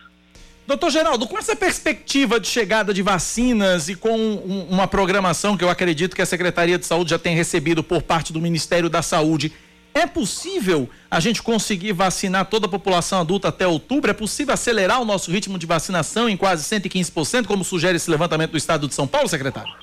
Doutor 0.66 0.90
Geraldo, 0.92 1.28
com 1.28 1.38
essa 1.38 1.56
perspectiva 1.56 2.40
de 2.40 2.48
chegada 2.48 2.94
de 2.94 3.02
vacinas 3.02 3.90
e 3.90 3.96
com 3.96 4.18
um, 4.18 4.68
uma 4.70 4.88
programação 4.88 5.58
que 5.58 5.64
eu 5.64 5.70
acredito 5.70 6.16
que 6.16 6.22
a 6.22 6.26
Secretaria 6.26 6.78
de 6.78 6.86
Saúde 6.86 7.10
já 7.10 7.20
tem 7.20 7.36
recebido 7.36 7.84
por 7.84 8.02
parte 8.02 8.32
do 8.32 8.40
Ministério 8.40 8.90
da 8.90 9.02
Saúde, 9.02 9.52
é 9.94 10.08
possível 10.08 10.90
a 11.12 11.20
gente 11.20 11.44
conseguir 11.44 11.92
vacinar 11.92 12.46
toda 12.46 12.66
a 12.66 12.70
população 12.70 13.20
adulta 13.20 13.50
até 13.50 13.68
outubro? 13.68 14.10
É 14.10 14.14
possível 14.14 14.54
acelerar 14.54 15.02
o 15.02 15.06
nosso 15.06 15.30
ritmo 15.30 15.60
de 15.60 15.68
vacinação 15.68 16.30
em 16.30 16.38
quase 16.38 16.64
115%, 16.64 17.46
como 17.46 17.64
sugere 17.64 17.98
esse 17.98 18.10
levantamento 18.10 18.52
do 18.52 18.58
Estado 18.58 18.88
de 18.88 18.96
São 18.96 19.06
Paulo, 19.06 19.28
secretário? 19.28 19.74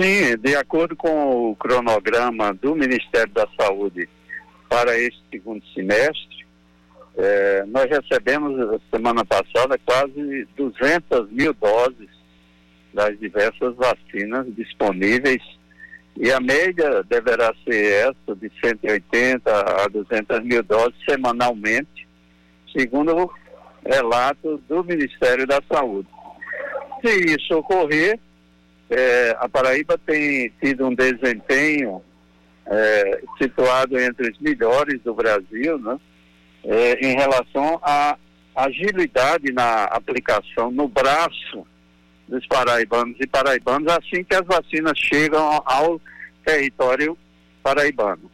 Sim, 0.00 0.36
de 0.38 0.56
acordo 0.56 0.96
com 0.96 1.50
o 1.50 1.56
cronograma 1.56 2.54
do 2.54 2.74
Ministério 2.74 3.32
da 3.32 3.46
Saúde 3.60 4.08
para 4.68 4.98
este 4.98 5.20
segundo 5.30 5.62
semestre, 5.74 6.37
é, 7.18 7.64
nós 7.66 7.86
recebemos 7.90 8.80
semana 8.92 9.24
passada 9.24 9.76
quase 9.84 10.46
200 10.56 11.28
mil 11.32 11.52
doses 11.52 12.08
das 12.94 13.18
diversas 13.18 13.74
vacinas 13.74 14.46
disponíveis 14.54 15.42
e 16.16 16.30
a 16.30 16.38
média 16.38 17.02
deverá 17.08 17.52
ser 17.64 17.92
essa 17.92 18.36
de 18.36 18.50
180 18.64 19.50
a 19.50 19.88
200 19.88 20.44
mil 20.44 20.62
doses 20.62 20.94
semanalmente, 21.08 22.06
segundo 22.76 23.16
o 23.16 23.30
relato 23.84 24.62
do 24.68 24.84
Ministério 24.84 25.44
da 25.44 25.60
Saúde. 25.70 26.08
Se 27.04 27.34
isso 27.34 27.56
ocorrer, 27.56 28.18
é, 28.90 29.36
a 29.40 29.48
Paraíba 29.48 29.98
tem 30.06 30.52
tido 30.62 30.86
um 30.86 30.94
desempenho 30.94 32.00
é, 32.66 33.22
situado 33.40 33.98
entre 33.98 34.30
os 34.30 34.38
melhores 34.38 35.00
do 35.02 35.14
Brasil, 35.14 35.78
né? 35.78 35.98
É, 36.64 37.06
em 37.06 37.14
relação 37.14 37.78
à 37.82 38.16
agilidade 38.54 39.52
na 39.52 39.84
aplicação 39.84 40.70
no 40.70 40.88
braço 40.88 41.66
dos 42.26 42.46
paraibanos 42.46 43.16
e 43.20 43.26
paraibanos 43.26 43.88
assim 43.88 44.24
que 44.24 44.34
as 44.34 44.44
vacinas 44.44 44.98
chegam 44.98 45.62
ao 45.64 46.00
território 46.44 47.16
paraibano. 47.62 48.30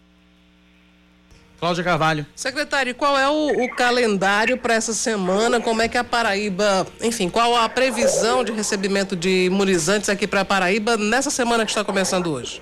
Cláudia 1.59 1.85
Carvalho. 1.85 2.27
Secretário, 2.35 2.95
qual 2.95 3.19
é 3.19 3.29
o, 3.29 3.65
o 3.65 3.75
calendário 3.75 4.59
para 4.59 4.75
essa 4.75 4.93
semana? 4.93 5.61
Como 5.61 5.81
é 5.81 5.89
que 5.89 5.97
a 5.97 6.05
Paraíba, 6.05 6.87
enfim, 7.01 7.31
qual 7.31 7.57
a 7.57 7.69
previsão 7.69 8.45
de 8.45 8.53
recebimento 8.53 9.17
de 9.17 9.47
imunizantes 9.47 10.11
aqui 10.11 10.27
para 10.27 10.41
a 10.41 10.45
Paraíba 10.45 10.97
nessa 10.97 11.31
semana 11.31 11.65
que 11.65 11.71
está 11.71 11.83
começando 11.83 12.27
hoje? 12.27 12.61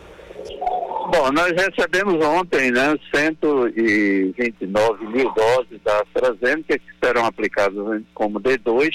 Bom, 1.15 1.31
nós 1.31 1.53
recebemos 1.53 2.25
ontem, 2.25 2.71
né, 2.71 2.97
129 3.15 5.07
mil 5.09 5.31
doses 5.35 5.79
da 5.85 6.01
AstraZeneca 6.01 6.79
que 6.79 6.91
serão 7.05 7.27
aplicadas 7.27 8.03
como 8.15 8.41
D2. 8.41 8.91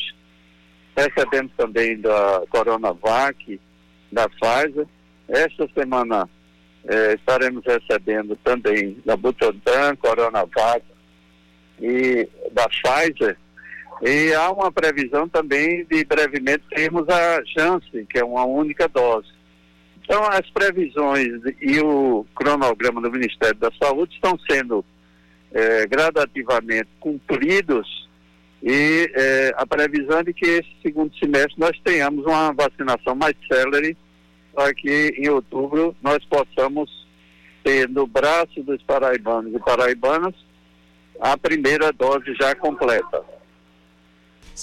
Recebemos 0.98 1.52
também 1.56 2.02
da 2.02 2.42
Coronavac, 2.50 3.62
da 4.12 4.28
Pfizer. 4.30 4.88
Esta 5.30 5.70
semana 5.78 6.28
eh, 6.88 7.14
estaremos 7.14 7.64
recebendo 7.64 8.36
também 8.44 8.98
da 9.06 9.16
Butantan, 9.16 9.96
Coronavac 9.98 10.84
e 11.80 12.28
da 12.52 12.68
Pfizer. 12.68 13.38
E 14.02 14.34
há 14.34 14.50
uma 14.52 14.72
previsão 14.72 15.30
também 15.30 15.86
de 15.86 16.04
brevemente 16.04 16.64
termos 16.72 17.08
a 17.10 17.44
Janssen, 17.46 18.08
que 18.08 18.18
é 18.18 18.26
uma 18.26 18.44
única 18.44 18.88
dose. 18.88 19.37
Então, 20.08 20.24
as 20.24 20.50
previsões 20.52 21.42
e 21.62 21.82
o 21.82 22.26
cronograma 22.34 23.02
do 23.02 23.12
Ministério 23.12 23.60
da 23.60 23.70
Saúde 23.78 24.16
estão 24.16 24.40
sendo 24.50 24.84
é, 25.52 25.86
gradativamente 25.86 26.88
cumpridos 26.98 28.08
e 28.64 29.12
é, 29.14 29.54
a 29.58 29.68
previsão 29.68 30.20
é 30.20 30.24
de 30.24 30.34
que 30.34 30.46
esse 30.46 30.70
segundo 30.82 31.14
semestre 31.18 31.56
nós 31.58 31.78
tenhamos 31.84 32.26
uma 32.26 32.54
vacinação 32.54 33.16
mais 33.16 33.36
célere 33.52 33.98
para 34.56 34.74
que 34.74 35.14
em 35.18 35.28
outubro 35.28 35.94
nós 36.02 36.24
possamos 36.24 36.90
ter 37.62 37.90
no 37.90 38.08
braço 38.08 38.64
dos 38.64 38.82
paraibanos 38.84 39.54
e 39.54 39.60
paraibanas 39.60 40.34
a 41.20 41.38
primeira 41.38 41.92
dose 41.92 42.34
já 42.40 42.56
completa. 42.56 43.37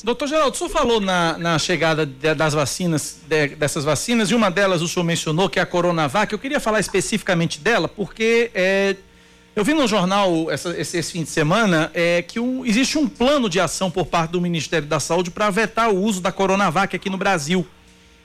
Doutor 0.03 0.27
Geraldo, 0.27 0.55
o 0.55 0.59
senhor 0.59 0.71
falou 0.71 1.01
na, 1.01 1.39
na 1.39 1.59
chegada 1.59 2.05
de, 2.05 2.35
das 2.35 2.53
vacinas, 2.53 3.19
de, 3.29 3.49
dessas 3.49 3.85
vacinas, 3.85 4.31
e 4.31 4.35
uma 4.35 4.51
delas 4.51 4.83
o 4.83 4.89
senhor 4.89 5.05
mencionou, 5.05 5.49
que 5.49 5.59
é 5.59 5.63
a 5.63 5.67
Coronavac. 5.67 6.33
Eu 6.33 6.39
queria 6.39 6.59
falar 6.59 6.81
especificamente 6.81 7.61
dela, 7.61 7.87
porque 7.87 8.51
é, 8.55 8.97
eu 9.55 9.65
vi 9.65 9.73
no 9.73 9.87
jornal 9.87 10.51
essa, 10.51 10.71
esse, 10.71 10.99
esse, 10.99 11.13
fim 11.13 11.23
de 11.23 11.31
semana 11.31 11.93
é, 11.95 12.23
que 12.23 12.41
um, 12.41 12.67
existe 12.67 12.99
um 12.99 13.09
plano 13.09 13.49
de 13.49 13.61
ação 13.61 13.89
por 13.89 14.07
parte 14.07 14.33
do 14.33 14.41
Ministério 14.41 14.89
da 14.89 14.99
Saúde 14.99 15.31
para 15.31 15.49
vetar 15.51 15.91
o 15.91 16.03
uso 16.03 16.21
da 16.21 16.33
Coronavac 16.33 16.97
aqui 16.97 17.09
no 17.09 17.17
Brasil. 17.17 17.65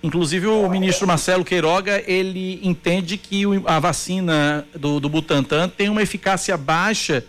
Inclusive 0.01 0.47
o 0.47 0.67
ministro 0.69 1.05
Marcelo 1.05 1.43
Queiroga, 1.43 2.01
ele 2.07 2.59
entende 2.63 3.17
que 3.17 3.43
a 3.65 3.79
vacina 3.79 4.65
do, 4.73 4.99
do 4.99 5.09
Butantan 5.09 5.69
tem 5.69 5.89
uma 5.89 6.01
eficácia 6.01 6.57
baixa 6.57 7.23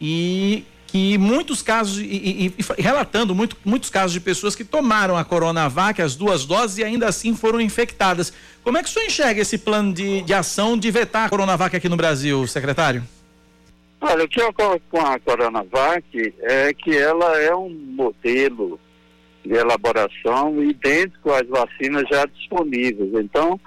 e 0.00 0.64
que 0.88 1.18
muitos 1.18 1.62
casos, 1.62 1.98
e, 1.98 2.04
e, 2.04 2.54
e, 2.58 2.82
relatando 2.82 3.34
muito, 3.34 3.56
muitos 3.64 3.90
casos 3.90 4.12
de 4.12 4.20
pessoas 4.20 4.56
que 4.56 4.64
tomaram 4.64 5.16
a 5.16 5.24
Coronavac, 5.24 6.00
as 6.00 6.16
duas 6.16 6.46
doses, 6.46 6.78
e 6.78 6.84
ainda 6.84 7.06
assim 7.06 7.36
foram 7.36 7.60
infectadas. 7.60 8.32
Como 8.64 8.78
é 8.78 8.82
que 8.82 8.88
o 8.88 8.92
senhor 8.92 9.06
enxerga 9.06 9.42
esse 9.42 9.58
plano 9.58 9.92
de, 9.92 10.22
de 10.22 10.32
ação 10.32 10.76
de 10.78 10.90
vetar 10.90 11.26
a 11.26 11.28
Coronavac 11.28 11.76
aqui 11.76 11.88
no 11.88 11.96
Brasil, 11.96 12.46
secretário? 12.46 13.02
Olha, 14.00 14.24
o 14.24 14.28
que 14.28 14.40
ocorre 14.40 14.80
com 14.90 15.00
a 15.00 15.18
Coronavac 15.18 16.34
é 16.40 16.72
que 16.72 16.96
ela 16.96 17.38
é 17.38 17.54
um 17.54 17.68
modelo 17.68 18.80
de 19.44 19.52
elaboração 19.52 20.62
idêntico 20.62 21.32
às 21.32 21.46
vacinas 21.46 22.04
já 22.10 22.24
disponíveis. 22.26 23.12
Então, 23.14 23.60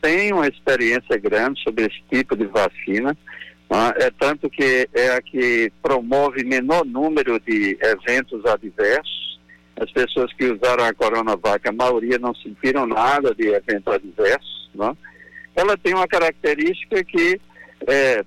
tem 0.00 0.32
uma 0.32 0.48
experiência 0.48 1.16
grande 1.18 1.62
sobre 1.62 1.86
esse 1.86 2.02
tipo 2.10 2.36
de 2.36 2.46
vacina 2.46 3.16
é 3.96 4.10
tanto 4.10 4.48
que 4.48 4.88
é 4.92 5.14
a 5.14 5.22
que 5.22 5.72
promove 5.82 6.44
menor 6.44 6.84
número 6.84 7.40
de 7.40 7.76
eventos 7.80 8.44
adversos. 8.44 9.40
As 9.76 9.90
pessoas 9.90 10.32
que 10.34 10.44
usaram 10.44 10.84
a 10.84 10.94
Coronavac, 10.94 11.68
a 11.68 11.72
maioria 11.72 12.18
não 12.18 12.34
sentiram 12.34 12.86
nada 12.86 13.34
de 13.34 13.48
evento 13.48 13.90
adverso. 13.90 14.70
Né? 14.74 14.96
Ela 15.56 15.76
tem 15.76 15.94
uma 15.94 16.06
característica 16.06 17.02
que, 17.02 17.40
é, 17.86 18.24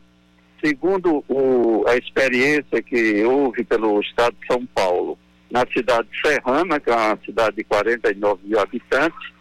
segundo 0.64 1.24
o, 1.30 1.86
a 1.88 1.96
experiência 1.96 2.82
que 2.82 3.24
houve 3.24 3.64
pelo 3.64 4.02
Estado 4.02 4.36
de 4.42 4.48
São 4.48 4.66
Paulo, 4.66 5.18
na 5.50 5.66
cidade 5.72 6.08
de 6.10 6.28
Serrana, 6.28 6.80
que 6.80 6.90
é 6.90 6.96
uma 6.96 7.20
cidade 7.26 7.56
de 7.56 7.64
49 7.64 8.42
mil 8.46 8.60
habitantes, 8.60 9.32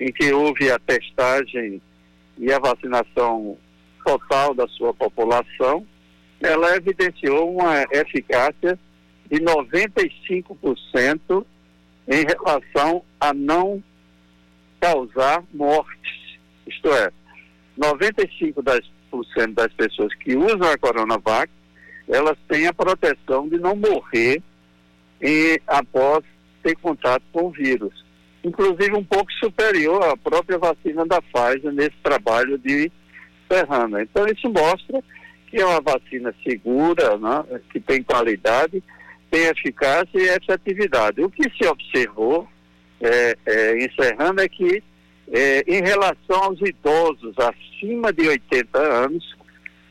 em 0.00 0.10
que 0.10 0.32
houve 0.32 0.70
a 0.70 0.78
testagem 0.78 1.82
e 2.38 2.50
a 2.50 2.58
vacinação 2.58 3.58
total 4.18 4.54
da 4.54 4.66
sua 4.68 4.94
população, 4.94 5.86
ela 6.40 6.76
evidenciou 6.76 7.54
uma 7.54 7.82
eficácia 7.92 8.78
de 9.30 9.40
95% 9.40 11.44
em 12.08 12.24
relação 12.24 13.04
a 13.20 13.32
não 13.32 13.82
causar 14.80 15.44
mortes. 15.52 16.38
Isto 16.66 16.88
é, 16.88 17.12
95% 17.78 18.62
das, 18.62 18.80
das 19.54 19.72
pessoas 19.74 20.12
que 20.16 20.36
usam 20.36 20.62
a 20.62 20.78
Coronavac, 20.78 21.52
elas 22.08 22.36
têm 22.48 22.66
a 22.66 22.72
proteção 22.72 23.48
de 23.48 23.58
não 23.58 23.76
morrer 23.76 24.42
e, 25.22 25.60
após 25.66 26.24
ter 26.62 26.74
contato 26.76 27.22
com 27.32 27.46
o 27.46 27.50
vírus. 27.50 28.04
Inclusive 28.42 28.94
um 28.94 29.04
pouco 29.04 29.30
superior 29.34 30.02
à 30.02 30.16
própria 30.16 30.58
vacina 30.58 31.04
da 31.06 31.20
Pfizer 31.20 31.72
nesse 31.72 31.96
trabalho 32.02 32.58
de 32.58 32.90
Então, 34.00 34.26
isso 34.26 34.48
mostra 34.48 35.02
que 35.48 35.60
é 35.60 35.66
uma 35.66 35.80
vacina 35.80 36.32
segura, 36.44 37.18
né, 37.18 37.60
que 37.72 37.80
tem 37.80 38.02
qualidade, 38.02 38.82
tem 39.30 39.46
eficácia 39.46 40.08
e 40.14 40.28
efetividade. 40.28 41.20
O 41.20 41.30
que 41.30 41.42
se 41.50 41.68
observou 41.68 42.48
é, 43.00 43.36
é, 43.44 43.84
em 43.84 43.90
Serrana 43.92 44.42
é 44.42 44.48
que, 44.48 44.82
é, 45.32 45.64
em 45.66 45.82
relação 45.82 46.44
aos 46.44 46.60
idosos 46.60 47.34
acima 47.38 48.12
de 48.12 48.28
80 48.28 48.78
anos, 48.78 49.36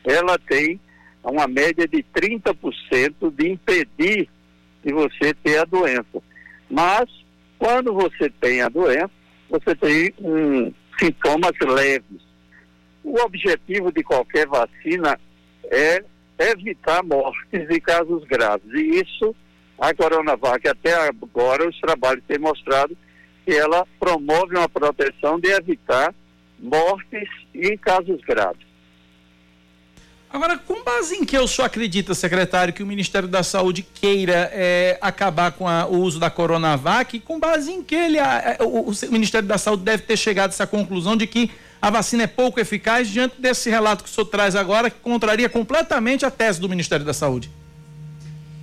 ela 0.04 0.38
tem 0.38 0.80
uma 1.22 1.46
média 1.46 1.86
de 1.86 2.02
30% 2.14 3.30
de 3.34 3.50
impedir 3.50 4.28
de 4.82 4.92
você 4.94 5.34
ter 5.44 5.58
a 5.58 5.64
doença. 5.64 6.22
Mas, 6.70 7.04
quando 7.58 7.92
você 7.92 8.30
tem 8.40 8.62
a 8.62 8.70
doença, 8.70 9.10
você 9.50 9.74
tem 9.74 10.14
um, 10.18 10.72
sintomas 10.98 11.52
leves 11.60 12.29
o 13.02 13.20
objetivo 13.20 13.92
de 13.92 14.02
qualquer 14.02 14.46
vacina 14.46 15.18
é 15.64 16.02
evitar 16.38 17.02
mortes 17.02 17.68
e 17.68 17.80
casos 17.80 18.24
graves. 18.24 18.68
E 18.72 19.00
isso 19.00 19.34
A 19.78 19.94
Coronavac, 19.94 20.66
até 20.68 20.94
agora, 21.08 21.68
os 21.68 21.78
trabalhos 21.80 22.24
têm 22.26 22.38
mostrado 22.38 22.96
que 23.44 23.52
ela 23.52 23.86
promove 23.98 24.56
uma 24.56 24.68
proteção 24.68 25.40
de 25.40 25.48
evitar 25.48 26.14
mortes 26.58 27.28
e 27.54 27.76
casos 27.78 28.20
graves. 28.22 28.70
Agora, 30.32 30.56
com 30.56 30.84
base 30.84 31.16
em 31.16 31.24
que 31.24 31.36
o 31.36 31.48
senhor 31.48 31.66
acredita, 31.66 32.14
secretário, 32.14 32.72
que 32.72 32.84
o 32.84 32.86
Ministério 32.86 33.26
da 33.26 33.42
Saúde 33.42 33.82
queira 33.82 34.48
é, 34.52 34.96
acabar 35.00 35.50
com 35.50 35.66
a, 35.66 35.86
o 35.86 35.96
uso 35.96 36.20
da 36.20 36.30
Coronavac? 36.30 37.18
Com 37.20 37.40
base 37.40 37.72
em 37.72 37.82
que 37.82 37.96
ele, 37.96 38.18
a, 38.18 38.58
o, 38.60 38.90
o, 38.90 38.92
Ministério 39.10 39.48
da 39.48 39.58
Saúde 39.58 39.82
deve 39.82 40.04
ter 40.04 40.16
chegado 40.16 40.50
a 40.50 40.52
essa 40.52 40.68
conclusão 40.68 41.16
de 41.16 41.26
que 41.26 41.50
a 41.80 41.90
vacina 41.90 42.24
é 42.24 42.26
pouco 42.26 42.60
eficaz 42.60 43.08
diante 43.08 43.40
desse 43.40 43.70
relato 43.70 44.04
que 44.04 44.10
o 44.10 44.12
senhor 44.12 44.26
traz 44.26 44.54
agora, 44.54 44.90
que 44.90 45.00
contraria 45.00 45.48
completamente 45.48 46.26
a 46.26 46.30
tese 46.30 46.60
do 46.60 46.68
Ministério 46.68 47.04
da 47.04 47.14
Saúde? 47.14 47.50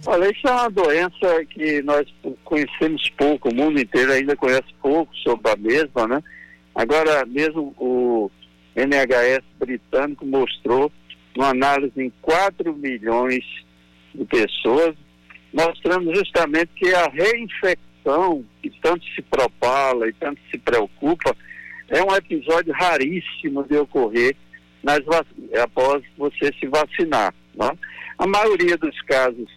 Olha, 0.05 0.31
isso 0.31 0.47
é 0.47 0.51
uma 0.51 0.69
doença 0.69 1.45
que 1.50 1.81
nós 1.81 2.07
conhecemos 2.45 3.09
pouco, 3.17 3.50
o 3.50 3.53
mundo 3.53 3.79
inteiro 3.79 4.12
ainda 4.13 4.36
conhece 4.36 4.74
pouco 4.81 5.13
sobre 5.17 5.51
a 5.51 5.55
mesma, 5.55 6.07
né? 6.07 6.24
Agora, 6.74 7.25
mesmo 7.25 7.74
o 7.77 8.31
NHS 8.75 9.43
britânico 9.59 10.25
mostrou 10.25 10.91
uma 11.36 11.50
análise 11.50 12.00
em 12.01 12.12
4 12.21 12.74
milhões 12.75 13.43
de 14.13 14.24
pessoas, 14.25 14.95
mostrando 15.51 16.13
justamente 16.15 16.69
que 16.75 16.93
a 16.93 17.07
reinfecção, 17.09 18.45
que 18.62 18.69
tanto 18.81 19.03
se 19.13 19.21
propala 19.24 20.07
e 20.07 20.13
tanto 20.13 20.39
se 20.51 20.57
preocupa, 20.57 21.36
é 21.89 22.03
um 22.03 22.15
episódio 22.15 22.74
raríssimo 22.74 23.63
de 23.63 23.77
ocorrer 23.77 24.36
nas 24.84 25.00
após 25.62 26.03
você 26.17 26.53
se 26.60 26.67
vacinar. 26.67 27.34
Né? 27.56 27.70
A 28.17 28.27
maioria 28.27 28.77
dos 28.77 29.00
casos 29.03 29.50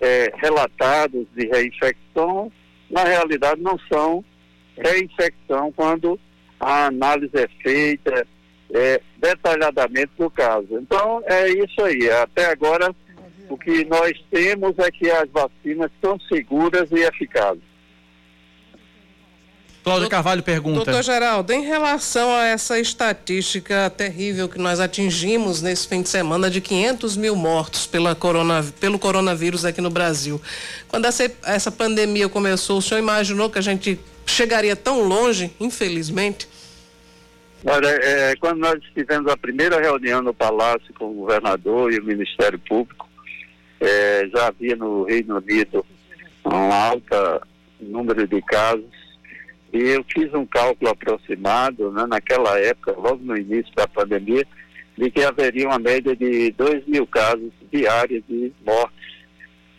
é, 0.00 0.32
relatados 0.36 1.26
de 1.34 1.46
reinfecção, 1.46 2.52
na 2.90 3.04
realidade, 3.04 3.60
não 3.60 3.78
são 3.90 4.24
reinfecção 4.76 5.72
quando 5.72 6.18
a 6.60 6.86
análise 6.86 7.36
é 7.36 7.48
feita 7.62 8.26
é, 8.74 9.00
detalhadamente 9.18 10.10
do 10.18 10.30
caso. 10.30 10.78
Então, 10.78 11.22
é 11.26 11.48
isso 11.48 11.82
aí. 11.82 12.10
Até 12.10 12.46
agora, 12.46 12.94
o 13.48 13.56
que 13.56 13.84
nós 13.84 14.12
temos 14.30 14.78
é 14.78 14.90
que 14.90 15.10
as 15.10 15.28
vacinas 15.30 15.90
são 16.02 16.18
seguras 16.20 16.90
e 16.90 17.00
eficazes. 17.00 17.62
Cláudio 19.86 20.08
Carvalho 20.08 20.42
pergunta. 20.42 20.84
Doutor 20.84 21.00
Geraldo, 21.04 21.52
em 21.52 21.62
relação 21.62 22.34
a 22.34 22.44
essa 22.44 22.76
estatística 22.76 23.88
terrível 23.88 24.48
que 24.48 24.58
nós 24.58 24.80
atingimos 24.80 25.62
nesse 25.62 25.86
fim 25.86 26.02
de 26.02 26.08
semana 26.08 26.50
de 26.50 26.60
500 26.60 27.16
mil 27.16 27.36
mortos 27.36 27.86
pela 27.86 28.12
corona, 28.12 28.64
pelo 28.80 28.98
coronavírus 28.98 29.64
aqui 29.64 29.80
no 29.80 29.88
Brasil. 29.88 30.42
Quando 30.88 31.04
essa, 31.04 31.30
essa 31.44 31.70
pandemia 31.70 32.28
começou, 32.28 32.78
o 32.78 32.82
senhor 32.82 32.98
imaginou 32.98 33.48
que 33.48 33.60
a 33.60 33.62
gente 33.62 33.96
chegaria 34.26 34.74
tão 34.74 35.02
longe, 35.02 35.52
infelizmente? 35.60 36.48
Olha, 37.64 37.86
é, 37.86 38.34
quando 38.40 38.58
nós 38.58 38.82
tivemos 38.92 39.30
a 39.30 39.36
primeira 39.36 39.80
reunião 39.80 40.20
no 40.20 40.34
Palácio 40.34 40.92
com 40.98 41.12
o 41.12 41.14
governador 41.14 41.92
e 41.92 42.00
o 42.00 42.04
Ministério 42.04 42.58
Público, 42.58 43.08
é, 43.80 44.28
já 44.34 44.48
havia 44.48 44.74
no 44.74 45.04
Reino 45.04 45.36
Unido 45.36 45.86
um 46.44 46.72
alto 46.72 47.40
número 47.80 48.26
de 48.26 48.42
casos 48.42 48.95
e 49.72 49.78
eu 49.78 50.04
fiz 50.12 50.32
um 50.32 50.46
cálculo 50.46 50.90
aproximado, 50.90 51.90
né, 51.90 52.06
naquela 52.06 52.58
época, 52.58 52.92
logo 52.92 53.22
no 53.22 53.36
início 53.36 53.72
da 53.74 53.86
pandemia, 53.86 54.46
de 54.96 55.10
que 55.10 55.22
haveria 55.22 55.68
uma 55.68 55.78
média 55.78 56.16
de 56.16 56.50
2 56.52 56.86
mil 56.86 57.06
casos 57.06 57.52
diários 57.70 58.22
de 58.28 58.52
mortes 58.64 59.14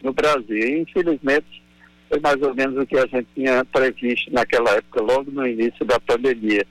no 0.03 0.13
Brasil. 0.13 0.57
E, 0.57 0.81
infelizmente, 0.81 1.63
foi 2.09 2.19
mais 2.19 2.41
ou 2.41 2.53
menos 2.53 2.77
o 2.77 2.85
que 2.85 2.97
a 2.97 3.07
gente 3.07 3.27
tinha 3.33 3.65
previsto 3.65 4.31
naquela 4.31 4.71
época, 4.71 5.01
logo 5.01 5.31
no 5.31 5.47
início 5.47 5.83
da 5.85 5.99
pandemia. 5.99 6.65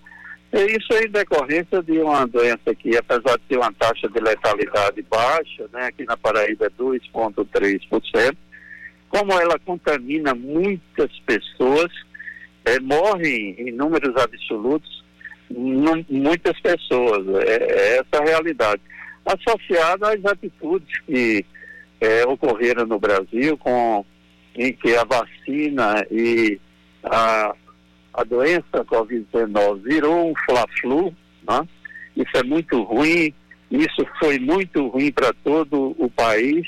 E 0.53 0.77
isso 0.77 0.93
é 0.93 1.05
em 1.05 1.11
decorrência 1.11 1.83
de 1.83 1.99
uma 1.99 2.27
doença 2.27 2.75
que, 2.75 2.97
apesar 2.97 3.37
de 3.37 3.45
ter 3.49 3.59
uma 3.59 3.73
taxa 3.73 4.09
de 4.09 4.21
letalidade 4.21 5.03
baixa, 5.03 5.69
né, 5.73 5.87
aqui 5.87 6.05
na 6.05 6.17
Paraíba 6.17 6.67
é 6.67 6.71
2,3%, 6.71 8.37
como 9.09 9.33
ela 9.33 9.59
contamina 9.59 10.35
muitas 10.35 11.11
pessoas, 11.21 11.91
é, 12.67 12.81
morrem 12.81 13.55
em 13.59 13.73
números 13.73 14.15
absolutos 14.17 15.05
muitas 15.49 16.59
pessoas. 16.61 17.27
É, 17.45 17.55
é, 17.55 17.99
essa 17.99 18.23
a 18.23 18.25
realidade. 18.25 18.83
Associada 19.25 20.13
às 20.13 20.25
atitudes 20.25 21.01
que 21.01 21.45
é, 22.01 22.25
ocorreram 22.27 22.87
no 22.87 22.99
Brasil, 22.99 23.57
com, 23.57 24.05
em 24.55 24.73
que 24.73 24.95
a 24.97 25.05
vacina 25.05 26.05
e 26.11 26.61
a, 27.05 27.55
a 28.15 28.25
doença 28.25 28.85
Covid-19 28.85 29.83
virou 29.83 30.31
um 30.31 30.35
fla-flu, 30.45 31.15
né? 31.49 31.67
isso 32.17 32.37
é 32.37 32.43
muito 32.43 32.83
ruim, 32.83 33.33
isso 33.71 34.07
foi 34.19 34.39
muito 34.39 34.89
ruim 34.89 35.13
para 35.13 35.33
todo 35.45 35.95
o 35.99 36.11
país. 36.11 36.67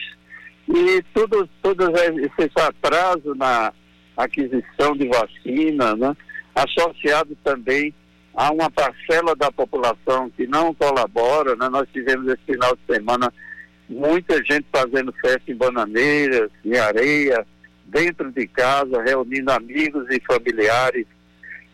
E 0.68 1.02
tudo, 1.14 1.48
todo 1.62 1.90
esse 1.96 2.60
atraso 2.60 3.34
na 3.34 3.72
aquisição 4.18 4.96
de 4.96 5.08
vacina, 5.08 5.94
né? 5.94 6.16
associado 6.54 7.36
também 7.44 7.94
a 8.34 8.50
uma 8.50 8.68
parcela 8.68 9.34
da 9.36 9.50
população 9.50 10.28
que 10.30 10.46
não 10.46 10.74
colabora. 10.74 11.54
Né? 11.54 11.68
Nós 11.68 11.88
tivemos 11.92 12.26
esse 12.26 12.42
final 12.44 12.74
de 12.74 12.94
semana 12.94 13.32
muita 13.88 14.36
gente 14.44 14.66
fazendo 14.72 15.14
festa 15.20 15.50
em 15.50 15.56
bananeiras, 15.56 16.50
em 16.64 16.76
areia, 16.76 17.46
dentro 17.86 18.30
de 18.32 18.46
casa, 18.48 19.02
reunindo 19.02 19.52
amigos 19.52 20.04
e 20.10 20.20
familiares, 20.26 21.06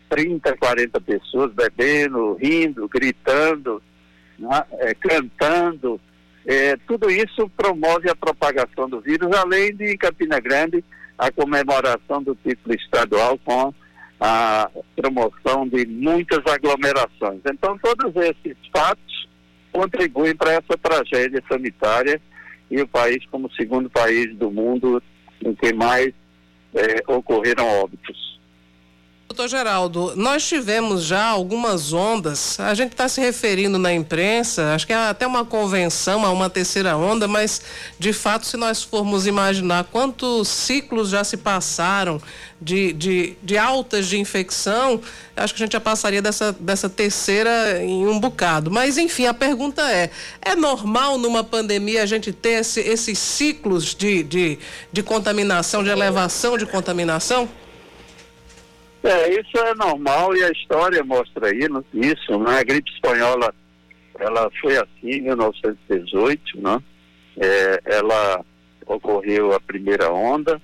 30, 0.07 0.55
40 0.55 1.01
pessoas 1.01 1.51
bebendo, 1.51 2.35
rindo, 2.35 2.87
gritando, 2.87 3.81
né? 4.37 4.63
é, 4.73 4.93
cantando. 4.93 5.99
É, 6.45 6.77
tudo 6.87 7.09
isso 7.09 7.49
promove 7.57 8.07
a 8.07 8.15
propagação 8.15 8.87
do 8.87 9.01
vírus, 9.01 9.35
além 9.35 9.75
de 9.75 9.93
em 9.93 9.97
Campina 9.97 10.39
Grande 10.39 10.83
a 11.17 11.31
comemoração 11.31 12.21
do 12.21 12.35
título 12.35 12.75
estadual 12.75 13.39
com 13.43 13.73
a 14.19 14.69
promoção 14.95 15.67
de 15.67 15.85
muitas 15.85 16.39
aglomerações. 16.45 17.41
Então, 17.45 17.77
todos 17.77 18.15
esses 18.15 18.57
fatos 18.73 19.27
contribuem 19.71 20.35
para 20.35 20.53
essa 20.53 20.77
tragédia 20.81 21.43
sanitária 21.49 22.21
e 22.71 22.81
o 22.81 22.87
país 22.87 23.25
como 23.29 23.51
segundo 23.53 23.89
país 23.89 24.33
do 24.35 24.49
mundo 24.49 25.01
em 25.43 25.53
que 25.53 25.73
mais 25.73 26.13
é, 26.73 27.11
ocorreram 27.11 27.65
óbitos. 27.81 28.34
Doutor 29.27 29.47
Geraldo, 29.47 30.13
nós 30.15 30.47
tivemos 30.47 31.03
já 31.03 31.25
algumas 31.25 31.91
ondas, 31.91 32.59
a 32.59 32.75
gente 32.75 32.91
está 32.91 33.09
se 33.09 33.19
referindo 33.19 33.79
na 33.79 33.91
imprensa, 33.91 34.75
acho 34.75 34.85
que 34.85 34.93
é 34.93 34.95
até 34.95 35.25
uma 35.25 35.43
convenção 35.43 36.23
a 36.23 36.29
uma 36.29 36.47
terceira 36.47 36.95
onda, 36.95 37.27
mas 37.27 37.59
de 37.97 38.13
fato, 38.13 38.45
se 38.45 38.55
nós 38.55 38.83
formos 38.83 39.25
imaginar 39.25 39.85
quantos 39.85 40.47
ciclos 40.47 41.09
já 41.09 41.23
se 41.23 41.37
passaram 41.37 42.21
de, 42.61 42.93
de, 42.93 43.35
de 43.41 43.57
altas 43.57 44.05
de 44.07 44.19
infecção, 44.19 45.01
acho 45.35 45.55
que 45.55 45.63
a 45.63 45.65
gente 45.65 45.73
já 45.73 45.81
passaria 45.81 46.21
dessa, 46.21 46.53
dessa 46.53 46.87
terceira 46.87 47.83
em 47.83 48.05
um 48.05 48.19
bocado. 48.19 48.69
Mas, 48.69 48.95
enfim, 48.95 49.25
a 49.25 49.33
pergunta 49.33 49.81
é: 49.91 50.11
é 50.39 50.55
normal 50.55 51.17
numa 51.17 51.43
pandemia 51.43 52.03
a 52.03 52.05
gente 52.05 52.31
ter 52.31 52.61
esse, 52.61 52.79
esses 52.79 53.17
ciclos 53.17 53.95
de, 53.95 54.21
de, 54.21 54.59
de 54.93 55.01
contaminação, 55.01 55.83
de 55.83 55.89
elevação 55.89 56.59
de 56.59 56.67
contaminação? 56.67 57.49
É, 59.05 59.39
isso 59.39 59.55
é 59.59 59.75
normal 59.75 60.35
e 60.35 60.43
a 60.43 60.49
história 60.49 61.03
mostra 61.03 61.55
isso, 61.55 62.39
né? 62.39 62.57
A 62.59 62.63
gripe 62.63 62.89
espanhola, 62.89 63.53
ela 64.19 64.49
foi 64.59 64.75
assim 64.77 65.17
em 65.17 65.21
1918, 65.21 66.59
né? 66.59 66.81
É, 67.37 67.81
ela 67.85 68.43
ocorreu 68.87 69.53
a 69.53 69.59
primeira 69.59 70.11
onda, 70.11 70.59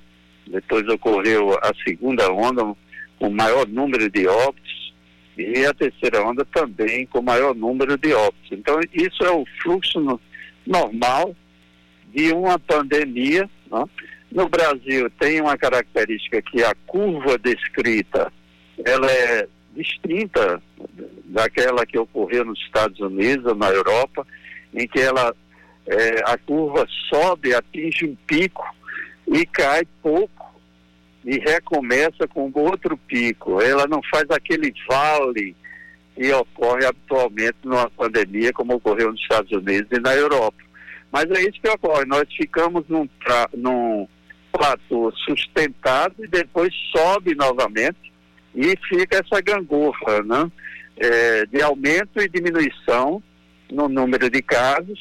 depois 0.47 0.87
ocorreu 0.87 1.51
a 1.61 1.71
segunda 1.87 2.31
onda 2.31 2.75
com 3.19 3.29
maior 3.29 3.67
número 3.67 4.09
de 4.09 4.27
óbitos 4.27 4.93
e 5.37 5.63
a 5.63 5.73
terceira 5.75 6.23
onda 6.23 6.43
também 6.45 7.05
com 7.05 7.21
maior 7.21 7.53
número 7.53 7.95
de 7.95 8.11
óbitos. 8.11 8.51
Então 8.51 8.79
isso 8.91 9.23
é 9.23 9.29
o 9.29 9.45
fluxo 9.61 9.99
no, 9.99 10.19
normal 10.65 11.35
de 12.11 12.31
uma 12.33 12.57
pandemia, 12.57 13.47
né? 13.71 13.83
No 14.31 14.47
Brasil 14.47 15.09
tem 15.19 15.41
uma 15.41 15.57
característica 15.57 16.41
que 16.41 16.63
a 16.63 16.73
curva 16.87 17.37
descrita 17.37 18.31
ela 18.85 19.11
é 19.11 19.47
distinta 19.73 20.61
daquela 21.25 21.85
que 21.85 21.97
ocorreu 21.97 22.45
nos 22.45 22.59
Estados 22.59 22.99
Unidos 22.99 23.45
ou 23.45 23.55
na 23.55 23.69
Europa, 23.69 24.25
em 24.73 24.87
que 24.87 24.99
ela 24.99 25.35
é, 25.87 26.21
a 26.25 26.37
curva 26.37 26.87
sobe, 27.09 27.53
atinge 27.53 28.05
um 28.05 28.15
pico 28.27 28.63
e 29.27 29.45
cai 29.45 29.83
pouco 30.01 30.61
e 31.25 31.37
recomeça 31.37 32.27
com 32.27 32.51
outro 32.55 32.97
pico. 32.97 33.61
Ela 33.61 33.87
não 33.87 34.01
faz 34.11 34.25
aquele 34.29 34.73
vale 34.87 35.55
que 36.15 36.31
ocorre 36.33 36.85
habitualmente 36.85 37.57
numa 37.63 37.89
pandemia, 37.89 38.51
como 38.53 38.75
ocorreu 38.75 39.11
nos 39.11 39.21
Estados 39.21 39.51
Unidos 39.51 39.89
e 39.91 39.99
na 39.99 40.13
Europa. 40.15 40.57
Mas 41.11 41.29
é 41.31 41.41
isso 41.41 41.61
que 41.61 41.69
ocorre. 41.69 42.05
Nós 42.05 42.23
ficamos 42.35 42.87
num, 42.87 43.07
num 43.53 44.07
fator 44.57 45.13
sustentado 45.25 46.15
e 46.19 46.27
depois 46.27 46.73
sobe 46.95 47.35
novamente 47.35 48.11
e 48.55 48.75
fica 48.87 49.23
essa 49.23 49.41
gangorra, 49.41 50.21
né? 50.23 50.51
É, 50.97 51.45
de 51.45 51.61
aumento 51.61 52.21
e 52.21 52.29
diminuição 52.29 53.23
no 53.71 53.87
número 53.87 54.29
de 54.29 54.41
casos, 54.41 54.99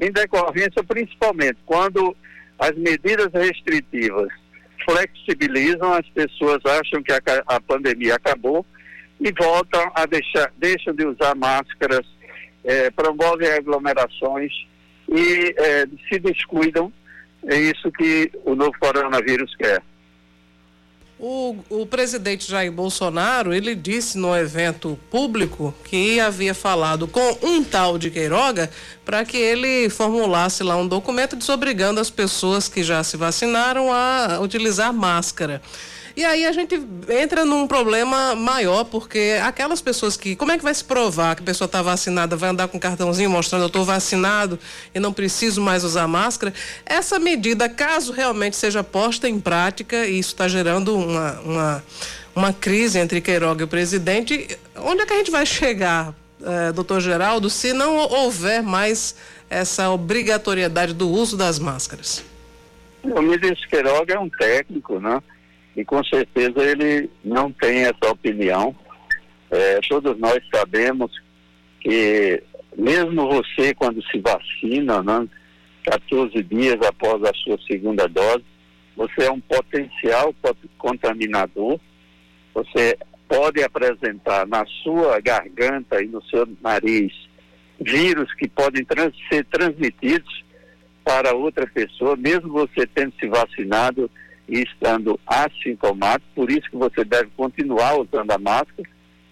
em 0.00 0.10
decorrência 0.10 0.82
principalmente 0.86 1.58
quando 1.66 2.16
as 2.58 2.72
medidas 2.76 3.28
restritivas 3.32 4.28
flexibilizam, 4.88 5.92
as 5.92 6.08
pessoas 6.10 6.60
acham 6.64 7.02
que 7.02 7.12
a, 7.12 7.20
a 7.46 7.60
pandemia 7.60 8.14
acabou 8.14 8.64
e 9.20 9.32
voltam 9.32 9.90
a 9.94 10.06
deixar, 10.06 10.52
deixam 10.56 10.94
de 10.94 11.06
usar 11.06 11.34
máscaras, 11.34 12.06
é, 12.62 12.90
promovem 12.90 13.48
aglomerações 13.48 14.52
e 15.08 15.54
é, 15.56 15.86
se 16.08 16.18
descuidam. 16.18 16.92
É 17.46 17.58
isso 17.58 17.90
que 17.92 18.30
o 18.44 18.54
novo 18.54 18.72
coronavírus 18.78 19.54
quer. 19.56 19.82
O, 21.18 21.56
o 21.70 21.86
presidente 21.86 22.50
Jair 22.50 22.72
Bolsonaro, 22.72 23.54
ele 23.54 23.74
disse 23.74 24.18
no 24.18 24.36
evento 24.36 24.98
público 25.10 25.72
que 25.84 26.18
havia 26.18 26.52
falado 26.52 27.06
com 27.06 27.38
um 27.40 27.62
tal 27.62 27.96
de 27.96 28.10
Queiroga 28.10 28.68
para 29.04 29.24
que 29.24 29.36
ele 29.36 29.88
formulasse 29.88 30.64
lá 30.64 30.76
um 30.76 30.88
documento 30.88 31.36
desobrigando 31.36 32.00
as 32.00 32.10
pessoas 32.10 32.68
que 32.68 32.82
já 32.82 33.02
se 33.04 33.16
vacinaram 33.16 33.92
a 33.92 34.40
utilizar 34.42 34.92
máscara. 34.92 35.62
E 36.16 36.24
aí 36.24 36.46
a 36.46 36.52
gente 36.52 36.80
entra 37.08 37.44
num 37.44 37.66
problema 37.66 38.36
maior, 38.36 38.84
porque 38.84 39.36
aquelas 39.42 39.80
pessoas 39.80 40.16
que. 40.16 40.36
Como 40.36 40.52
é 40.52 40.56
que 40.56 40.62
vai 40.62 40.72
se 40.72 40.84
provar 40.84 41.34
que 41.34 41.42
a 41.42 41.44
pessoa 41.44 41.66
está 41.66 41.82
vacinada, 41.82 42.36
vai 42.36 42.50
andar 42.50 42.68
com 42.68 42.76
um 42.76 42.80
cartãozinho 42.80 43.28
mostrando 43.28 43.62
eu 43.62 43.66
estou 43.66 43.84
vacinado 43.84 44.56
e 44.94 45.00
não 45.00 45.12
preciso 45.12 45.60
mais 45.60 45.82
usar 45.82 46.06
máscara? 46.06 46.54
Essa 46.86 47.18
medida, 47.18 47.68
caso 47.68 48.12
realmente 48.12 48.54
seja 48.54 48.84
posta 48.84 49.28
em 49.28 49.40
prática, 49.40 50.06
e 50.06 50.20
isso 50.20 50.30
está 50.30 50.46
gerando 50.46 50.96
uma, 50.96 51.40
uma, 51.40 51.84
uma 52.34 52.52
crise 52.52 53.00
entre 53.00 53.20
Queiroga 53.20 53.62
e 53.62 53.64
o 53.64 53.68
presidente, 53.68 54.56
onde 54.76 55.02
é 55.02 55.06
que 55.06 55.12
a 55.12 55.16
gente 55.16 55.32
vai 55.32 55.44
chegar, 55.44 56.14
eh, 56.44 56.70
doutor 56.70 57.00
Geraldo, 57.00 57.50
se 57.50 57.72
não 57.72 57.96
houver 57.96 58.62
mais 58.62 59.16
essa 59.50 59.90
obrigatoriedade 59.90 60.94
do 60.94 61.08
uso 61.08 61.36
das 61.36 61.58
máscaras? 61.58 62.24
O 63.02 63.20
ministro 63.20 63.68
Queiroga 63.68 64.14
é 64.14 64.18
um 64.18 64.30
técnico, 64.30 65.00
né? 65.00 65.20
E 65.76 65.84
com 65.84 66.02
certeza 66.04 66.62
ele 66.62 67.10
não 67.24 67.50
tem 67.50 67.82
essa 67.82 68.10
opinião. 68.10 68.74
É, 69.50 69.80
todos 69.88 70.18
nós 70.18 70.38
sabemos 70.54 71.10
que 71.80 72.42
mesmo 72.76 73.28
você 73.28 73.74
quando 73.74 74.02
se 74.04 74.18
vacina, 74.18 75.02
né, 75.02 75.28
14 75.84 76.42
dias 76.42 76.80
após 76.86 77.22
a 77.22 77.32
sua 77.34 77.58
segunda 77.66 78.08
dose, 78.08 78.44
você 78.96 79.24
é 79.24 79.30
um 79.30 79.40
potencial 79.40 80.34
contaminador. 80.78 81.78
Você 82.54 82.96
pode 83.28 83.62
apresentar 83.62 84.46
na 84.46 84.64
sua 84.82 85.20
garganta 85.20 86.02
e 86.02 86.06
no 86.06 86.22
seu 86.24 86.46
nariz 86.62 87.12
vírus 87.80 88.32
que 88.34 88.48
podem 88.48 88.84
trans 88.84 89.12
ser 89.28 89.44
transmitidos 89.46 90.44
para 91.04 91.34
outra 91.34 91.66
pessoa, 91.66 92.16
mesmo 92.16 92.50
você 92.50 92.86
tendo 92.86 93.12
se 93.20 93.26
vacinado 93.26 94.10
e 94.48 94.62
estando 94.62 95.18
assintomático, 95.26 96.30
por 96.34 96.50
isso 96.50 96.68
que 96.70 96.76
você 96.76 97.04
deve 97.04 97.30
continuar 97.36 97.98
usando 97.98 98.30
a 98.30 98.38
máscara 98.38 98.88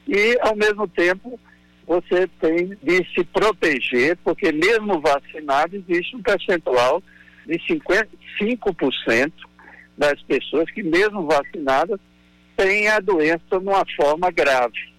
e, 0.07 0.39
ao 0.41 0.57
mesmo 0.57 0.89
tempo, 0.89 1.39
você 1.87 2.27
tem 2.41 2.77
de 2.83 3.05
se 3.15 3.25
proteger, 3.25 4.17
porque 4.25 4.51
mesmo 4.53 5.01
vacinado 5.01 5.77
existe 5.77 6.17
um 6.17 6.23
percentual 6.23 7.03
de 7.47 7.59
55% 7.59 9.33
das 9.97 10.21
pessoas 10.23 10.71
que, 10.71 10.83
mesmo 10.83 11.27
vacinadas, 11.27 12.01
têm 12.57 12.89
a 12.89 13.01
doença 13.01 13.61
numa 13.61 13.85
forma 13.97 14.31
grave. 14.31 14.93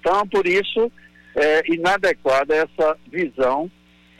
Então, 0.00 0.26
por 0.28 0.46
isso, 0.46 0.90
é 1.34 1.62
inadequada 1.72 2.54
essa 2.54 2.96
visão 3.10 3.70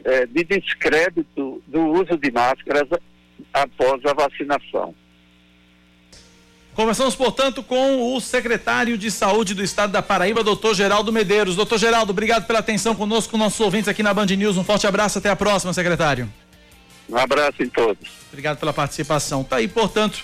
é, 0.03 0.25
de 0.25 0.43
descrédito 0.43 1.61
do 1.67 1.85
uso 1.87 2.17
de 2.17 2.31
máscaras 2.31 2.87
após 3.53 4.05
a 4.05 4.13
vacinação. 4.13 4.95
Conversamos, 6.79 7.13
portanto, 7.13 7.61
com 7.61 8.15
o 8.15 8.21
secretário 8.21 8.97
de 8.97 9.11
Saúde 9.11 9.53
do 9.53 9.61
Estado 9.61 9.91
da 9.91 10.01
Paraíba, 10.01 10.45
doutor 10.45 10.73
Geraldo 10.73 11.11
Medeiros. 11.11 11.57
Doutor 11.57 11.77
Geraldo, 11.77 12.11
obrigado 12.11 12.47
pela 12.47 12.59
atenção 12.59 12.95
conosco, 12.95 13.31
com 13.31 13.37
nossos 13.37 13.59
ouvintes 13.59 13.89
aqui 13.89 14.01
na 14.01 14.13
Band 14.13 14.27
News. 14.27 14.55
Um 14.55 14.63
forte 14.63 14.87
abraço, 14.87 15.17
até 15.17 15.29
a 15.29 15.35
próxima, 15.35 15.73
secretário. 15.73 16.31
Um 17.09 17.17
abraço 17.17 17.61
em 17.61 17.67
todos. 17.67 18.07
Obrigado 18.29 18.59
pela 18.59 18.71
participação. 18.71 19.43
Tá 19.43 19.57
aí, 19.57 19.67
portanto, 19.67 20.23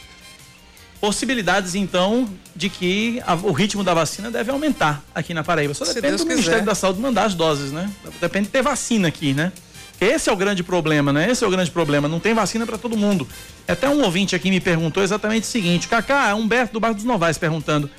possibilidades, 1.01 1.75
então, 1.75 2.25
de 2.55 2.69
que 2.69 3.21
a, 3.27 3.33
o 3.33 3.51
ritmo 3.51 3.83
da 3.83 3.93
vacina 3.93 4.31
deve 4.31 4.49
aumentar 4.49 5.03
aqui 5.13 5.33
na 5.33 5.43
Paraíba. 5.43 5.73
Só 5.73 5.83
depende 5.83 6.07
Deus 6.07 6.21
do 6.21 6.23
quiser. 6.23 6.35
Ministério 6.37 6.65
da 6.65 6.73
Saúde 6.73 7.01
mandar 7.01 7.25
as 7.25 7.35
doses, 7.35 7.73
né? 7.73 7.91
Depende 8.21 8.45
de 8.45 8.51
ter 8.53 8.61
vacina 8.61 9.09
aqui, 9.09 9.33
né? 9.33 9.51
Esse 9.99 10.29
é 10.29 10.33
o 10.33 10.35
grande 10.35 10.63
problema, 10.63 11.13
né? 11.13 11.29
Esse 11.29 11.43
é 11.43 11.47
o 11.47 11.49
grande 11.49 11.71
problema. 11.71 12.07
Não 12.07 12.19
tem 12.19 12.33
vacina 12.33 12.65
para 12.65 12.77
todo 12.77 12.97
mundo. 12.97 13.27
Até 13.67 13.87
um 13.89 14.03
ouvinte 14.03 14.35
aqui 14.35 14.49
me 14.49 14.59
perguntou 14.59 15.01
exatamente 15.01 15.43
o 15.43 15.47
seguinte: 15.47 15.87
Cacá, 15.87 16.29
é 16.29 16.33
Humberto 16.33 16.73
do 16.73 16.79
Bairro 16.79 16.95
dos 16.95 17.05
Novais 17.05 17.37
perguntando, 17.37 17.89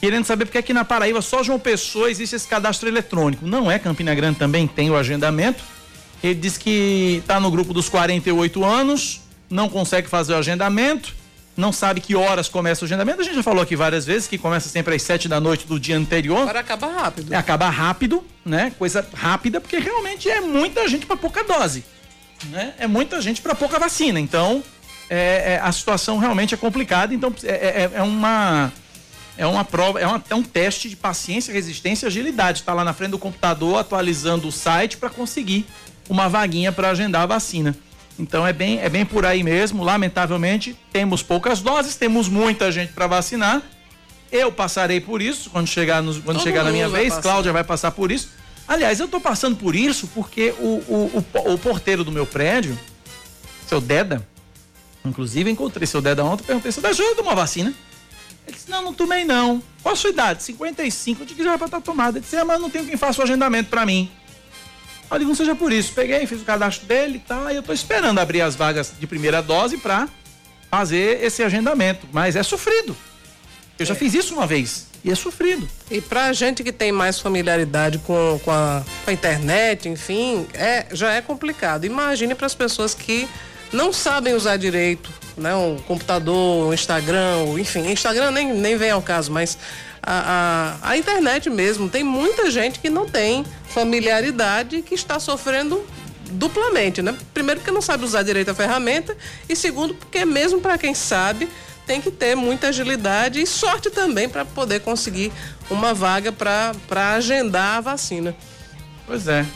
querendo 0.00 0.24
saber 0.24 0.44
porque 0.44 0.58
aqui 0.58 0.72
na 0.72 0.84
Paraíba 0.84 1.22
só 1.22 1.42
João 1.42 1.58
Pessoa 1.58 2.10
existe 2.10 2.36
esse 2.36 2.46
cadastro 2.46 2.88
eletrônico. 2.88 3.46
Não 3.46 3.70
é? 3.70 3.78
Campina 3.78 4.14
Grande 4.14 4.38
também 4.38 4.66
tem 4.66 4.90
o 4.90 4.96
agendamento. 4.96 5.64
Ele 6.22 6.34
diz 6.34 6.56
que 6.58 7.18
está 7.20 7.38
no 7.40 7.50
grupo 7.50 7.72
dos 7.72 7.88
48 7.88 8.64
anos, 8.64 9.20
não 9.48 9.68
consegue 9.68 10.08
fazer 10.08 10.32
o 10.32 10.36
agendamento 10.36 11.14
não 11.56 11.72
sabe 11.72 12.00
que 12.00 12.14
horas 12.14 12.48
começa 12.48 12.84
o 12.84 12.86
agendamento. 12.86 13.20
A 13.20 13.24
gente 13.24 13.36
já 13.36 13.42
falou 13.42 13.62
aqui 13.62 13.74
várias 13.74 14.04
vezes 14.04 14.28
que 14.28 14.36
começa 14.36 14.68
sempre 14.68 14.94
às 14.94 15.02
sete 15.02 15.26
da 15.26 15.40
noite 15.40 15.66
do 15.66 15.80
dia 15.80 15.96
anterior. 15.96 16.46
Para 16.46 16.60
acabar 16.60 16.88
rápido. 16.88 17.32
É, 17.32 17.36
acaba 17.36 17.68
rápido, 17.70 18.22
né? 18.44 18.72
Coisa 18.78 19.06
rápida, 19.14 19.60
porque 19.60 19.78
realmente 19.78 20.28
é 20.28 20.40
muita 20.40 20.86
gente 20.86 21.06
para 21.06 21.16
pouca 21.16 21.42
dose. 21.42 21.84
Né? 22.50 22.74
É 22.78 22.86
muita 22.86 23.20
gente 23.22 23.40
para 23.40 23.54
pouca 23.54 23.78
vacina. 23.78 24.20
Então, 24.20 24.62
é, 25.08 25.54
é, 25.54 25.60
a 25.62 25.72
situação 25.72 26.18
realmente 26.18 26.52
é 26.52 26.58
complicada. 26.58 27.14
Então, 27.14 27.32
é, 27.42 27.50
é, 27.54 27.90
é 27.94 28.02
uma. 28.02 28.72
É 29.38 29.46
uma 29.46 29.64
prova, 29.66 30.00
é, 30.00 30.06
uma, 30.06 30.24
é 30.30 30.34
um 30.34 30.42
teste 30.42 30.88
de 30.88 30.96
paciência, 30.96 31.52
resistência 31.52 32.06
e 32.06 32.08
agilidade. 32.08 32.60
Está 32.60 32.72
lá 32.72 32.82
na 32.82 32.94
frente 32.94 33.10
do 33.10 33.18
computador, 33.18 33.78
atualizando 33.78 34.48
o 34.48 34.52
site 34.52 34.96
para 34.96 35.10
conseguir 35.10 35.66
uma 36.08 36.26
vaguinha 36.26 36.72
para 36.72 36.88
agendar 36.88 37.22
a 37.22 37.26
vacina. 37.26 37.76
Então 38.18 38.46
é 38.46 38.52
bem, 38.52 38.80
é 38.80 38.88
bem 38.88 39.04
por 39.04 39.26
aí 39.26 39.42
mesmo. 39.42 39.84
Lamentavelmente, 39.84 40.76
temos 40.92 41.22
poucas 41.22 41.60
doses, 41.60 41.96
temos 41.96 42.28
muita 42.28 42.72
gente 42.72 42.92
para 42.92 43.06
vacinar. 43.06 43.62
Eu 44.32 44.50
passarei 44.50 45.00
por 45.00 45.22
isso 45.22 45.50
quando 45.50 45.66
chegar, 45.66 46.02
quando 46.24 46.40
chegar 46.40 46.64
na 46.64 46.70
minha 46.70 46.88
vez. 46.88 47.16
Cláudia 47.18 47.52
vai 47.52 47.62
passar 47.62 47.90
por 47.90 48.10
isso. 48.10 48.30
Aliás, 48.66 48.98
eu 48.98 49.06
estou 49.06 49.20
passando 49.20 49.56
por 49.56 49.76
isso 49.76 50.08
porque 50.08 50.52
o, 50.58 50.82
o, 50.88 51.24
o, 51.34 51.52
o, 51.54 51.58
porteiro 51.58 52.02
do 52.02 52.10
meu 52.10 52.26
prédio, 52.26 52.76
seu 53.68 53.80
Deda, 53.80 54.26
inclusive 55.04 55.48
encontrei 55.48 55.86
seu 55.86 56.02
Deda 56.02 56.24
ontem, 56.24 56.42
perguntei 56.42 56.72
se 56.72 56.80
já 56.80 57.14
tomou 57.14 57.36
vacina. 57.36 57.72
Ele 58.46 58.56
disse, 58.56 58.70
não, 58.70 58.82
não 58.82 58.94
tomei 58.94 59.24
não. 59.24 59.62
Qual 59.82 59.92
a 59.92 59.96
sua 59.96 60.10
idade? 60.10 60.42
55. 60.42 61.22
Eu 61.22 61.26
disse 61.26 61.36
que 61.36 61.42
já 61.42 61.50
vai 61.50 61.58
para 61.58 61.66
estar 61.66 61.80
tomada. 61.80 62.18
Ele 62.18 62.24
disse, 62.24 62.36
ah, 62.36 62.44
mas 62.44 62.60
não 62.60 62.70
tenho 62.70 62.86
quem 62.86 62.96
faça 62.96 63.20
o 63.20 63.24
agendamento 63.24 63.68
para 63.70 63.84
mim. 63.84 64.10
Ali 65.10 65.24
não 65.24 65.34
seja 65.34 65.54
por 65.54 65.72
isso. 65.72 65.92
Peguei, 65.92 66.26
fiz 66.26 66.40
o 66.40 66.44
cadastro 66.44 66.86
dele 66.86 67.16
e 67.16 67.20
tal, 67.20 67.50
e 67.50 67.56
eu 67.56 67.62
tô 67.62 67.72
esperando 67.72 68.18
abrir 68.18 68.42
as 68.42 68.54
vagas 68.54 68.92
de 68.98 69.06
primeira 69.06 69.40
dose 69.40 69.76
para 69.76 70.08
fazer 70.70 71.22
esse 71.22 71.42
agendamento. 71.42 72.06
Mas 72.12 72.36
é 72.36 72.42
sofrido. 72.42 72.96
Eu 73.78 73.84
é. 73.84 73.86
já 73.86 73.94
fiz 73.94 74.14
isso 74.14 74.34
uma 74.34 74.46
vez 74.46 74.86
e 75.04 75.10
é 75.10 75.14
sofrido. 75.14 75.68
E 75.88 76.00
pra 76.00 76.32
gente 76.32 76.64
que 76.64 76.72
tem 76.72 76.90
mais 76.90 77.20
familiaridade 77.20 77.98
com, 77.98 78.40
com, 78.44 78.50
a, 78.50 78.82
com 79.04 79.10
a 79.10 79.12
internet, 79.12 79.88
enfim, 79.88 80.46
é, 80.52 80.86
já 80.90 81.12
é 81.12 81.20
complicado. 81.20 81.84
Imagine 81.84 82.34
para 82.34 82.46
as 82.46 82.54
pessoas 82.54 82.92
que 82.92 83.28
não 83.72 83.92
sabem 83.92 84.34
usar 84.34 84.56
direito, 84.56 85.08
né? 85.36 85.54
O 85.54 85.76
computador, 85.86 86.68
o 86.68 86.74
Instagram, 86.74 87.44
enfim, 87.58 87.88
Instagram 87.90 88.32
nem, 88.32 88.52
nem 88.52 88.76
vem 88.76 88.90
ao 88.90 89.00
caso, 89.00 89.30
mas 89.30 89.56
a, 90.06 90.76
a, 90.82 90.96
internet 90.96 91.50
mesmo. 91.50 91.88
Tem 91.88 92.04
muita 92.04 92.50
gente 92.50 92.78
que 92.78 92.88
não 92.88 93.08
tem 93.08 93.44
familiaridade 93.68 94.82
que 94.82 94.94
está 94.94 95.18
sofrendo 95.18 95.84
duplamente, 96.30 97.02
né? 97.02 97.16
Primeiro 97.34 97.60
porque 97.60 97.72
não 97.72 97.82
sabe 97.82 98.04
usar 98.04 98.22
direito 98.22 98.50
a 98.50 98.54
ferramenta 98.54 99.16
e 99.48 99.56
segundo 99.56 99.94
porque 99.94 100.24
mesmo 100.24 100.60
para 100.60 100.78
quem 100.78 100.94
sabe 100.94 101.48
tem 101.86 102.00
que 102.00 102.10
ter 102.10 102.34
muita 102.34 102.68
agilidade 102.68 103.40
e 103.40 103.46
sorte 103.46 103.90
também 103.90 104.28
para 104.28 104.44
poder 104.44 104.80
conseguir 104.80 105.32
uma 105.70 105.94
vaga 105.94 106.32
para 106.32 107.14
agendar 107.14 107.78
a 107.78 107.80
vacina. 107.80 108.36
Pois 109.06 109.28
é. 109.28 109.46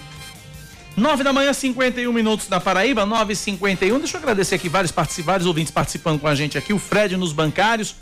9 0.96 1.24
da 1.24 1.32
manhã, 1.32 1.52
51 1.52 2.12
minutos 2.12 2.48
na 2.48 2.60
Paraíba, 2.60 3.06
9 3.06 3.32
e 3.32 3.36
51 3.36 3.98
Deixa 3.98 4.16
eu 4.16 4.20
agradecer 4.20 4.56
aqui 4.56 4.68
vários 4.68 4.92
participantes, 4.92 5.46
ouvintes 5.46 5.72
participando 5.72 6.20
com 6.20 6.26
a 6.28 6.34
gente 6.34 6.58
aqui. 6.58 6.72
O 6.72 6.78
Fred 6.78 7.16
nos 7.16 7.32
bancários, 7.32 7.96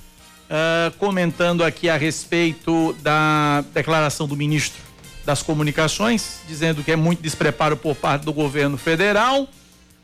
uh, 0.48 0.96
comentando 0.98 1.62
aqui 1.62 1.88
a 1.88 1.96
respeito 1.96 2.94
da 3.00 3.64
declaração 3.72 4.26
do 4.26 4.36
ministro 4.36 4.82
das 5.24 5.42
Comunicações, 5.42 6.40
dizendo 6.48 6.82
que 6.82 6.90
é 6.90 6.96
muito 6.96 7.22
despreparo 7.22 7.76
por 7.76 7.94
parte 7.94 8.24
do 8.24 8.32
governo 8.32 8.78
federal. 8.78 9.46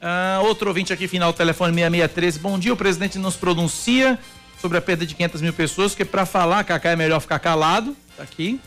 Ah, 0.07 0.41
outro 0.43 0.69
ouvinte 0.69 0.93
aqui, 0.93 1.09
final 1.09 1.33
telefone 1.33 1.73
6613. 1.73 2.39
Bom 2.39 2.59
dia, 2.59 2.75
o 2.75 2.77
presidente 2.77 3.19
nos 3.19 3.37
pronuncia 3.37 4.19
sobre 4.61 4.77
a 4.77 4.83
perda 4.83 5.07
de 5.07 5.15
500 5.15 5.41
mil 5.41 5.53
pessoas, 5.55 5.93
porque 5.93 6.05
para 6.05 6.27
falar, 6.27 6.63
Cacá, 6.63 6.91
é 6.91 6.97
melhor 6.97 7.21
ficar 7.21 7.39
calado. 7.39 7.97
Tá 8.15 8.23
aqui. 8.23 8.61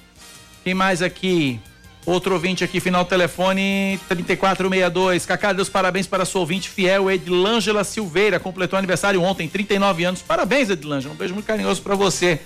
Quem 0.63 0.73
mais 0.73 1.03
aqui? 1.03 1.59
Outro 2.07 2.35
ouvinte 2.35 2.63
aqui, 2.63 2.79
final 2.79 3.03
telefone 3.03 3.99
3462. 4.07 5.25
Cacá, 5.25 5.51
Deus 5.51 5.67
parabéns 5.67 6.07
para 6.07 6.23
sua 6.23 6.39
ouvinte 6.39 6.69
fiel, 6.69 7.11
Edilângela 7.11 7.83
Silveira. 7.83 8.39
Completou 8.39 8.79
aniversário 8.79 9.21
ontem, 9.21 9.45
39 9.45 10.05
anos. 10.05 10.21
Parabéns, 10.21 10.69
Edilângela. 10.69 11.13
Um 11.13 11.17
beijo 11.17 11.33
muito 11.33 11.45
carinhoso 11.45 11.81
para 11.81 11.95
você. 11.95 12.39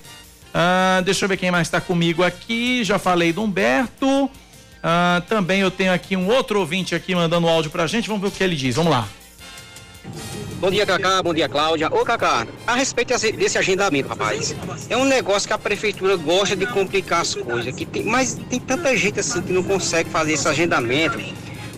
Ah, 0.52 1.04
deixa 1.06 1.26
eu 1.26 1.30
ver 1.30 1.38
quem 1.38 1.52
mais 1.52 1.68
está 1.68 1.80
comigo 1.80 2.24
aqui. 2.24 2.84
Já 2.84 2.98
falei 2.98 3.32
do 3.32 3.44
Humberto. 3.44 4.32
Ah, 4.82 5.22
também 5.30 5.62
eu 5.62 5.70
tenho 5.70 5.94
aqui 5.94 6.18
um 6.18 6.28
outro 6.28 6.60
ouvinte 6.60 6.96
aqui 6.96 7.14
mandando 7.14 7.48
áudio 7.48 7.70
pra 7.70 7.86
gente. 7.86 8.08
Vamos 8.08 8.24
ver 8.24 8.30
o 8.30 8.32
que 8.32 8.44
ele 8.44 8.56
diz. 8.56 8.78
Vamos 8.78 8.92
lá. 8.92 9.08
Bom 10.60 10.70
dia, 10.70 10.86
Cacá. 10.86 11.22
Bom 11.24 11.34
dia, 11.34 11.50
Cláudia. 11.50 11.88
Ô, 11.88 12.06
Cacá, 12.06 12.48
a 12.68 12.76
respeito 12.76 13.14
desse 13.36 13.58
agendamento, 13.58 14.10
rapaz, 14.10 14.56
é 14.90 14.98
um 14.98 15.06
negócio 15.06 15.48
que 15.48 15.54
a 15.54 15.58
prefeitura 15.58 16.16
gosta 16.16 16.56
de 16.56 16.66
complicar 16.66 17.22
as 17.22 17.34
coisas, 17.34 17.76
que 17.76 17.86
tem, 17.86 18.04
mas 18.04 18.40
tem 18.50 18.60
tanta 18.60 18.96
gente 18.96 19.20
assim 19.20 19.42
que 19.42 19.52
não 19.52 19.64
consegue 19.64 20.10
fazer 20.10 20.34
esse 20.34 20.48
agendamento. 20.48 21.20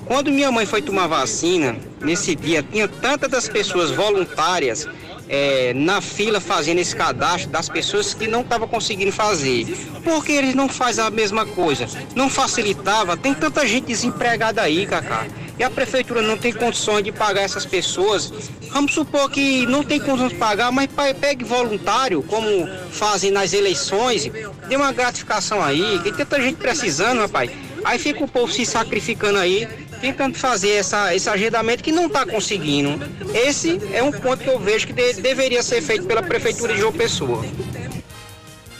Quando 0.05 0.31
minha 0.31 0.51
mãe 0.51 0.65
foi 0.65 0.81
tomar 0.81 1.07
vacina, 1.07 1.77
nesse 2.01 2.35
dia, 2.35 2.61
tinha 2.61 2.87
tantas 2.87 3.31
das 3.31 3.47
pessoas 3.47 3.89
voluntárias 3.89 4.87
é, 5.27 5.73
na 5.73 6.01
fila 6.01 6.39
fazendo 6.39 6.79
esse 6.79 6.95
cadastro 6.95 7.49
das 7.49 7.69
pessoas 7.69 8.13
que 8.13 8.27
não 8.27 8.41
estavam 8.41 8.67
conseguindo 8.67 9.11
fazer. 9.11 9.65
Por 10.03 10.23
que 10.23 10.31
eles 10.31 10.55
não 10.55 10.67
fazem 10.67 11.03
a 11.03 11.09
mesma 11.09 11.45
coisa? 11.45 11.87
Não 12.15 12.29
facilitava? 12.29 13.15
Tem 13.17 13.33
tanta 13.33 13.65
gente 13.65 13.85
desempregada 13.85 14.61
aí, 14.61 14.85
Cacá. 14.85 15.25
E 15.57 15.63
a 15.63 15.69
prefeitura 15.69 16.21
não 16.21 16.37
tem 16.37 16.51
condições 16.51 17.03
de 17.03 17.11
pagar 17.11 17.41
essas 17.41 17.65
pessoas. 17.65 18.33
Vamos 18.71 18.93
supor 18.93 19.29
que 19.29 19.65
não 19.67 19.83
tem 19.83 19.99
condições 19.99 20.31
de 20.31 20.37
pagar, 20.37 20.71
mas 20.71 20.89
pegue 21.19 21.45
voluntário, 21.45 22.23
como 22.23 22.67
fazem 22.91 23.29
nas 23.29 23.53
eleições, 23.53 24.29
dê 24.67 24.75
uma 24.75 24.91
gratificação 24.91 25.61
aí, 25.63 25.99
tem 26.03 26.11
tanta 26.11 26.41
gente 26.41 26.55
precisando, 26.55 27.19
rapaz. 27.19 27.51
Aí 27.83 27.99
fica 27.99 28.23
o 28.23 28.27
povo 28.27 28.51
se 28.51 28.65
sacrificando 28.65 29.37
aí 29.37 29.67
tentando 30.03 30.37
fazer 30.37 30.71
essa, 30.71 31.15
esse 31.15 31.29
agendamento 31.29 31.81
que 31.81 31.91
não 31.91 32.07
está 32.07 32.25
conseguindo. 32.25 32.99
Esse 33.33 33.79
é 33.93 34.03
um 34.03 34.11
ponto 34.11 34.43
que 34.43 34.49
eu 34.49 34.59
vejo 34.59 34.85
que 34.85 34.91
de, 34.91 35.13
deveria 35.13 35.63
ser 35.63 35.81
feito 35.81 36.05
pela 36.05 36.21
Prefeitura 36.21 36.73
de 36.73 36.81
João 36.81 36.91
Pessoa. 36.91 37.45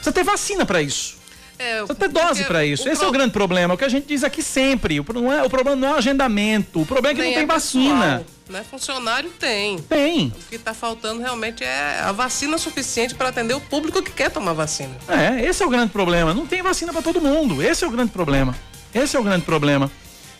Você 0.02 0.12
tem 0.12 0.24
vacina 0.24 0.66
para 0.66 0.82
isso. 0.82 1.16
É, 1.58 1.82
Você 1.82 1.96
tem 1.96 2.10
dose 2.10 2.44
para 2.44 2.66
isso. 2.66 2.90
Esse 2.90 2.98
pro... 2.98 3.06
é 3.06 3.10
o 3.10 3.12
grande 3.12 3.32
problema. 3.32 3.74
O 3.74 3.78
que 3.78 3.86
a 3.86 3.90
gente 3.90 4.06
diz 4.06 4.22
aqui 4.22 4.44
sempre. 4.44 5.00
O, 5.00 5.06
não 5.14 5.32
é, 5.32 5.44
o 5.44 5.50
problema 5.50 5.78
não 5.78 5.88
é 5.88 5.92
o 5.92 5.96
agendamento. 5.96 6.82
O 6.82 6.86
problema 6.86 7.14
é 7.14 7.16
que 7.16 7.22
Nem 7.22 7.30
não 7.30 7.36
tem 7.36 7.44
é 7.44 7.48
vacina. 7.48 7.96
Pessoal, 7.96 8.26
né? 8.50 8.66
Funcionário 8.70 9.30
tem. 9.40 9.78
Tem. 9.80 10.28
O 10.28 10.50
que 10.50 10.56
está 10.56 10.74
faltando 10.74 11.22
realmente 11.22 11.64
é 11.64 12.02
a 12.02 12.12
vacina 12.12 12.58
suficiente 12.58 13.16
para 13.16 13.30
atender 13.30 13.54
o 13.54 13.62
público 13.62 14.02
que 14.02 14.12
quer 14.12 14.30
tomar 14.30 14.52
vacina. 14.52 14.94
É, 15.08 15.46
esse 15.46 15.64
é 15.64 15.66
o 15.66 15.70
grande 15.70 15.94
problema. 15.94 16.34
Não 16.34 16.46
tem 16.46 16.62
vacina 16.62 16.92
para 16.92 17.02
todo 17.02 17.22
mundo. 17.22 17.64
Esse 17.64 17.86
é 17.86 17.88
o 17.88 17.92
grande 17.92 18.12
problema. 18.12 18.54
Esse 18.94 19.16
é 19.16 19.20
o 19.20 19.24
grande 19.24 19.46
problema. 19.46 19.90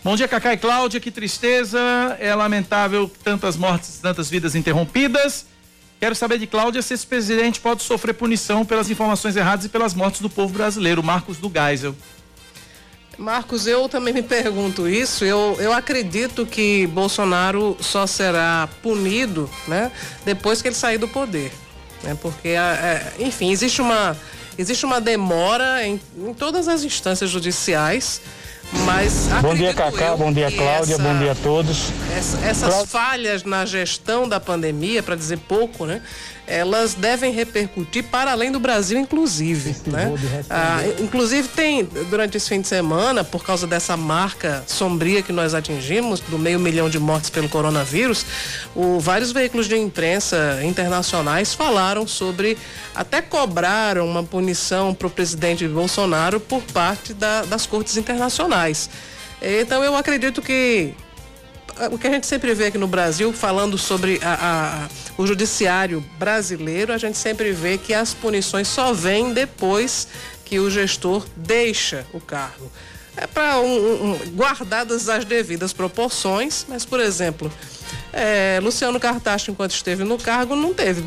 Bom 0.04 0.18
dia, 0.18 0.28
Cacá 0.28 0.52
e 0.52 0.58
Cláudia. 0.58 1.00
Que 1.00 1.10
tristeza. 1.10 1.80
É 2.20 2.36
lamentável 2.36 3.10
tantas 3.24 3.56
mortes, 3.56 4.00
tantas 4.02 4.30
vidas 4.30 4.54
interrompidas. 4.54 5.46
Quero 5.98 6.14
saber 6.14 6.38
de 6.38 6.46
Cláudia 6.46 6.82
se 6.82 6.94
esse 6.94 7.08
presidente 7.08 7.62
pode 7.62 7.84
sofrer 7.84 8.12
punição 8.12 8.66
pelas 8.66 8.90
informações 8.90 9.38
erradas 9.38 9.64
e 9.64 9.70
pelas 9.70 9.94
mortes 9.94 10.20
do 10.20 10.30
povo 10.30 10.54
brasileiro. 10.54 11.02
Marcos 11.02 11.38
do 11.38 11.50
Geisel. 11.50 11.96
Marcos, 13.18 13.66
eu 13.66 13.88
também 13.88 14.14
me 14.14 14.22
pergunto 14.22 14.90
isso. 14.90 15.24
Eu, 15.24 15.56
eu 15.62 15.72
acredito 15.72 16.46
que 16.46 16.86
Bolsonaro 16.88 17.78
só 17.80 18.06
será 18.06 18.68
punido 18.82 19.50
né, 19.70 19.90
depois 20.26 20.62
que 20.62 20.68
ele 20.68 20.76
sair 20.76 20.98
do 20.98 21.08
poder. 21.08 21.54
Né, 22.04 22.18
porque, 22.22 22.50
é, 22.50 23.14
enfim, 23.20 23.52
existe 23.52 23.82
uma, 23.82 24.18
existe 24.58 24.86
uma 24.86 25.00
demora 25.00 25.88
em, 25.88 25.98
em 26.18 26.34
todas 26.34 26.68
as 26.68 26.84
instâncias 26.84 27.30
judiciais 27.30 28.20
mas 28.86 29.28
bom 29.42 29.56
dia, 29.56 29.74
Cacá. 29.74 30.16
Bom 30.16 30.32
dia, 30.32 30.52
Cláudia. 30.52 30.96
Essa, 30.96 31.04
bom 31.04 31.18
dia 31.18 31.32
a 31.32 31.36
todos. 31.36 31.92
Essa, 32.16 32.38
essas 32.46 32.70
Cláudia... 32.70 32.88
falhas 32.88 33.44
na 33.44 33.66
gestão 33.66 34.28
da 34.28 34.40
pandemia, 34.40 35.02
para 35.02 35.16
dizer 35.16 35.38
pouco, 35.40 35.86
né? 35.86 36.02
Elas 36.46 36.94
devem 36.94 37.32
repercutir 37.32 38.04
para 38.04 38.32
além 38.32 38.52
do 38.52 38.60
Brasil, 38.60 39.00
inclusive. 39.00 39.76
Né? 39.86 40.14
Ah, 40.50 40.82
inclusive, 41.00 41.48
tem, 41.48 41.84
durante 42.10 42.38
esse 42.38 42.50
fim 42.50 42.62
de 42.62 42.68
semana, 42.68 43.24
por 43.24 43.44
causa 43.44 43.66
dessa 43.66 43.96
marca 43.96 44.64
sombria 44.68 45.22
que 45.22 45.32
nós 45.32 45.54
atingimos, 45.54 46.20
do 46.20 46.38
meio 46.38 46.60
milhão 46.60 46.90
de 46.90 47.00
mortes 47.00 47.30
pelo 47.30 47.48
coronavírus, 47.48 48.26
o, 48.76 49.00
vários 49.00 49.32
veículos 49.32 49.68
de 49.68 49.78
imprensa 49.78 50.60
internacionais 50.64 51.54
falaram 51.54 52.06
sobre, 52.06 52.58
até 52.94 53.22
cobraram 53.22 54.08
uma 54.08 54.24
punição 54.24 54.94
para 54.94 55.08
o 55.08 55.10
presidente 55.10 55.68
Bolsonaro 55.68 56.40
por 56.40 56.62
parte 56.62 57.14
da, 57.14 57.44
das 57.44 57.66
cortes 57.66 57.98
internacionais. 57.98 58.90
Então, 59.42 59.84
eu 59.84 59.96
acredito 59.96 60.42
que 60.42 60.94
o 61.92 61.98
que 61.98 62.08
a 62.08 62.12
gente 62.12 62.28
sempre 62.28 62.54
vê 62.54 62.68
aqui 62.68 62.78
no 62.78 62.88
Brasil, 62.88 63.34
falando 63.34 63.78
sobre 63.78 64.20
a, 64.24 64.88
a, 64.88 65.22
o 65.22 65.26
judiciário 65.26 66.04
brasileiro, 66.18 66.94
a 66.94 66.98
gente 66.98 67.18
sempre 67.18 67.52
vê 67.52 67.78
que 67.78 67.94
as 67.94 68.14
punições 68.14 68.68
só 68.68 68.94
vêm 68.94 69.34
depois 69.34 70.08
que 70.46 70.60
o 70.60 70.70
gestor 70.70 71.26
deixa 71.36 72.06
o 72.14 72.20
cargo. 72.20 72.72
É 73.16 73.28
para 73.28 73.60
um, 73.60 74.12
um, 74.12 74.18
guardadas 74.36 75.08
as 75.08 75.24
devidas 75.24 75.72
proporções, 75.72 76.66
mas, 76.68 76.84
por 76.84 77.00
exemplo, 77.00 77.52
é, 78.12 78.60
Luciano 78.62 79.00
Cartacho, 79.00 79.52
enquanto 79.52 79.72
esteve 79.72 80.04
no 80.04 80.18
cargo, 80.18 80.56
não 80.56 80.74
teve 80.74 81.04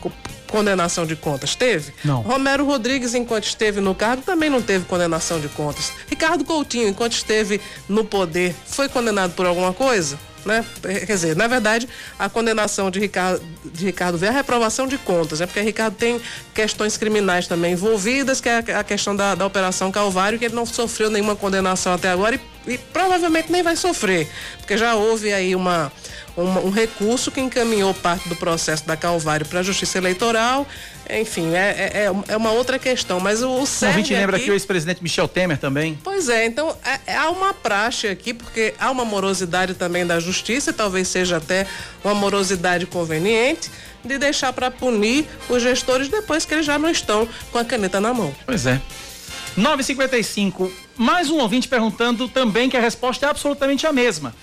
condenação 0.47 1.07
de 1.07 1.17
contas? 1.17 1.55
Teve? 1.55 1.93
Não. 2.05 2.23
Romero 2.23 2.65
Rodrigues, 2.65 3.15
enquanto 3.15 3.45
esteve 3.45 3.81
no 3.81 3.95
cargo, 3.95 4.23
também 4.23 4.51
não 4.51 4.63
teve 4.63 4.85
condenação 4.85 5.41
de 5.41 5.49
contas. 5.49 5.93
Ricardo 6.09 6.45
Coutinho, 6.45 6.89
enquanto 6.89 7.13
esteve 7.13 7.61
no 7.89 8.05
poder, 8.05 8.55
foi 8.67 8.89
condenado 8.89 9.33
por 9.35 9.47
alguma 9.47 9.73
coisa? 9.73 10.19
né? 10.47 10.65
Quer 10.81 11.07
dizer, 11.07 11.37
na 11.37 11.47
verdade, 11.47 11.89
a 12.19 12.29
condenação 12.29 12.91
de 12.91 13.01
Ricardo, 13.01 13.43
de 13.65 13.85
Ricardo 13.85 14.17
veio 14.17 14.33
a 14.33 14.35
reprovação 14.35 14.87
de 14.87 14.97
contas, 14.97 15.41
né? 15.41 15.47
Porque 15.47 15.61
Ricardo 15.61 15.97
tem 15.97 16.21
questões 16.55 16.97
criminais 16.97 17.47
também 17.47 17.73
envolvidas, 17.73 18.41
que 18.41 18.49
é 18.49 18.59
a 18.59 18.85
questão 18.85 19.15
da, 19.15 19.35
da 19.35 19.45
Operação 19.45 19.91
Calvário, 19.91 20.39
que 20.39 20.45
ele 20.45 20.55
não 20.55 20.65
sofreu 20.65 21.11
nenhuma 21.11 21.35
condenação 21.35 21.93
até 21.93 22.09
agora 22.09 22.37
e, 22.37 22.73
e 22.73 22.79
provavelmente 22.79 23.51
nem 23.51 23.63
vai 23.63 23.77
sofrer, 23.77 24.29
porque 24.59 24.79
já 24.79 24.95
houve 24.95 25.33
aí 25.33 25.55
uma 25.55 25.93
um, 26.37 26.66
um, 26.66 26.70
recurso 26.70 27.31
que 27.31 27.40
encaminhou 27.40 27.92
parte 27.94 28.29
do 28.29 28.37
processo 28.37 28.87
da 28.87 28.96
Calvário 28.96 29.46
para 29.46 29.61
a 29.61 29.62
Justiça 29.62 29.99
Eleitoral. 29.99 30.66
Enfim, 31.09 31.55
é, 31.55 31.59
é, 31.59 32.03
é, 32.05 32.33
é 32.33 32.37
uma 32.37 32.51
outra 32.51 32.79
questão. 32.79 33.20
Mas 33.20 33.42
o, 33.42 33.49
o 33.49 33.62
A 33.62 33.92
gente 33.92 34.12
lembra 34.12 34.37
aqui, 34.37 34.46
que 34.46 34.51
o 34.51 34.55
ex-presidente 34.55 35.03
Michel 35.03 35.29
Temer 35.29 35.59
também. 35.59 35.99
Pois 36.03 36.29
é, 36.29 36.46
então 36.46 36.77
é, 36.85 37.12
é, 37.12 37.16
há 37.16 37.31
uma 37.31 37.55
praxe 37.55 38.09
aqui, 38.09 38.35
porque 38.35 38.75
há 38.79 38.90
uma 38.90 39.05
morosidade 39.05 39.75
também 39.75 40.07
da 40.07 40.20
Justiça, 40.20 40.72
talvez 40.72 41.09
seja 41.09 41.38
até 41.38 41.66
uma 42.05 42.14
morosidade 42.14 42.87
conveniente 42.87 43.70
de 44.05 44.18
deixar 44.18 44.53
para 44.53 44.70
punir 44.70 45.27
os 45.49 45.62
gestores 45.62 46.09
depois 46.09 46.44
que 46.44 46.55
eles 46.55 46.66
já 46.66 46.79
não 46.79 46.90
estão 46.90 47.29
com 47.51 47.59
a 47.59 47.64
caneta 47.64 48.01
na 48.01 48.12
mão. 48.12 48.35
Pois 48.44 48.66
é. 48.66 48.81
955. 49.57 50.70
Mais 50.96 51.31
um 51.31 51.38
ouvinte 51.38 51.66
perguntando 51.66 52.29
também 52.29 52.68
que 52.68 52.77
a 52.77 52.81
resposta 52.81 53.27
é 53.27 53.29
absolutamente 53.29 53.87
a 53.87 53.92
mesma. 53.92 54.35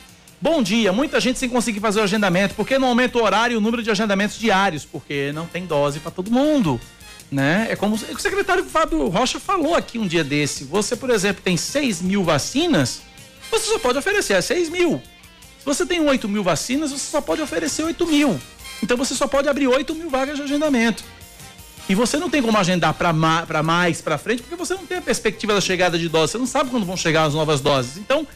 Bom 0.43 0.61
dia, 0.61 0.91
muita 0.91 1.21
gente 1.21 1.39
sem 1.39 1.47
conseguir 1.47 1.79
fazer 1.79 2.01
o 2.01 2.03
agendamento, 2.03 2.53
porque 2.53 2.77
não 2.77 2.89
aumenta 2.89 3.17
o 3.17 3.23
horário 3.23 3.53
e 3.53 3.55
o 3.55 3.61
número 3.61 3.81
de 3.81 3.89
agendamentos 3.89 4.37
diários, 4.37 4.83
porque 4.83 5.31
não 5.31 5.45
tem 5.45 5.65
dose 5.65 6.01
para 6.01 6.11
todo 6.11 6.29
mundo, 6.29 6.81
né? 7.31 7.67
É 7.69 7.77
como 7.77 7.95
o 7.95 8.19
secretário 8.19 8.65
Fábio 8.65 9.07
Rocha 9.07 9.39
falou 9.39 9.73
aqui 9.73 9.97
um 9.97 10.05
dia 10.05 10.21
desse. 10.21 10.65
Você, 10.65 10.97
por 10.97 11.09
exemplo, 11.11 11.41
tem 11.41 11.55
6 11.55 12.01
mil 12.01 12.25
vacinas, 12.25 13.03
você 13.49 13.67
só 13.67 13.79
pode 13.79 13.97
oferecer 13.97 14.43
6 14.43 14.67
mil. 14.67 15.01
Se 15.59 15.65
você 15.65 15.85
tem 15.85 16.01
8 16.01 16.27
mil 16.27 16.43
vacinas, 16.43 16.91
você 16.91 17.09
só 17.09 17.21
pode 17.21 17.41
oferecer 17.41 17.81
8 17.83 18.05
mil. 18.05 18.37
Então 18.83 18.97
você 18.97 19.15
só 19.15 19.27
pode 19.27 19.47
abrir 19.47 19.69
8 19.69 19.95
mil 19.95 20.09
vagas 20.09 20.35
de 20.35 20.43
agendamento. 20.43 21.05
E 21.87 21.95
você 21.95 22.17
não 22.17 22.29
tem 22.29 22.41
como 22.41 22.57
agendar 22.57 22.93
para 22.95 23.13
ma 23.13 23.45
mais 23.63 24.01
para 24.01 24.17
frente, 24.17 24.41
porque 24.41 24.57
você 24.57 24.73
não 24.73 24.85
tem 24.85 24.97
a 24.97 25.01
perspectiva 25.01 25.53
da 25.53 25.61
chegada 25.61 25.97
de 25.97 26.09
doses. 26.09 26.31
Você 26.31 26.37
não 26.37 26.47
sabe 26.47 26.69
quando 26.69 26.85
vão 26.85 26.97
chegar 26.97 27.23
as 27.23 27.33
novas 27.33 27.61
doses. 27.61 27.95
Então, 27.95 28.27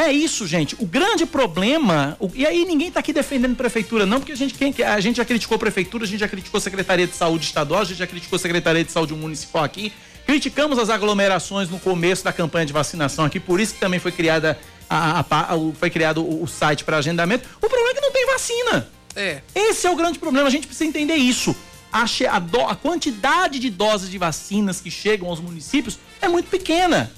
é 0.00 0.12
isso, 0.12 0.46
gente. 0.46 0.76
O 0.78 0.86
grande 0.86 1.26
problema, 1.26 2.16
o, 2.18 2.30
e 2.34 2.46
aí 2.46 2.64
ninguém 2.64 2.88
está 2.88 3.00
aqui 3.00 3.12
defendendo 3.12 3.56
prefeitura, 3.56 4.06
não, 4.06 4.18
porque 4.18 4.32
a 4.32 4.36
gente, 4.36 4.54
quem, 4.54 4.74
a 4.84 5.00
gente 5.00 5.16
já 5.16 5.24
criticou 5.24 5.56
a 5.56 5.58
prefeitura, 5.58 6.04
a 6.04 6.06
gente 6.06 6.20
já 6.20 6.28
criticou 6.28 6.58
a 6.58 6.60
Secretaria 6.60 7.06
de 7.06 7.14
Saúde 7.14 7.44
Estadual, 7.44 7.82
a 7.82 7.84
gente 7.84 7.98
já 7.98 8.06
criticou 8.06 8.36
a 8.36 8.40
Secretaria 8.40 8.84
de 8.84 8.92
Saúde 8.92 9.14
Municipal 9.14 9.64
aqui. 9.64 9.92
Criticamos 10.26 10.78
as 10.78 10.90
aglomerações 10.90 11.68
no 11.68 11.78
começo 11.78 12.22
da 12.22 12.32
campanha 12.32 12.66
de 12.66 12.72
vacinação 12.72 13.24
aqui, 13.24 13.40
por 13.40 13.60
isso 13.60 13.74
que 13.74 13.80
também 13.80 13.98
foi 13.98 14.12
criada 14.12 14.58
a, 14.88 15.20
a, 15.20 15.54
a, 15.54 15.58
foi 15.78 15.90
criado 15.90 16.22
o, 16.22 16.44
o 16.44 16.48
site 16.48 16.84
para 16.84 16.96
agendamento. 16.98 17.48
O 17.56 17.68
problema 17.68 17.90
é 17.90 17.94
que 17.94 18.00
não 18.00 18.12
tem 18.12 18.26
vacina. 18.26 18.88
É. 19.14 19.42
Esse 19.54 19.86
é 19.86 19.90
o 19.90 19.96
grande 19.96 20.18
problema, 20.18 20.46
a 20.46 20.50
gente 20.50 20.66
precisa 20.66 20.88
entender 20.88 21.16
isso. 21.16 21.54
A, 21.92 22.38
do, 22.38 22.60
a 22.60 22.76
quantidade 22.76 23.58
de 23.58 23.68
doses 23.68 24.08
de 24.08 24.16
vacinas 24.16 24.80
que 24.80 24.90
chegam 24.90 25.28
aos 25.28 25.40
municípios 25.40 25.98
é 26.22 26.28
muito 26.28 26.48
pequena. 26.48 27.10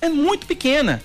É 0.00 0.08
muito 0.08 0.46
pequena. 0.46 1.02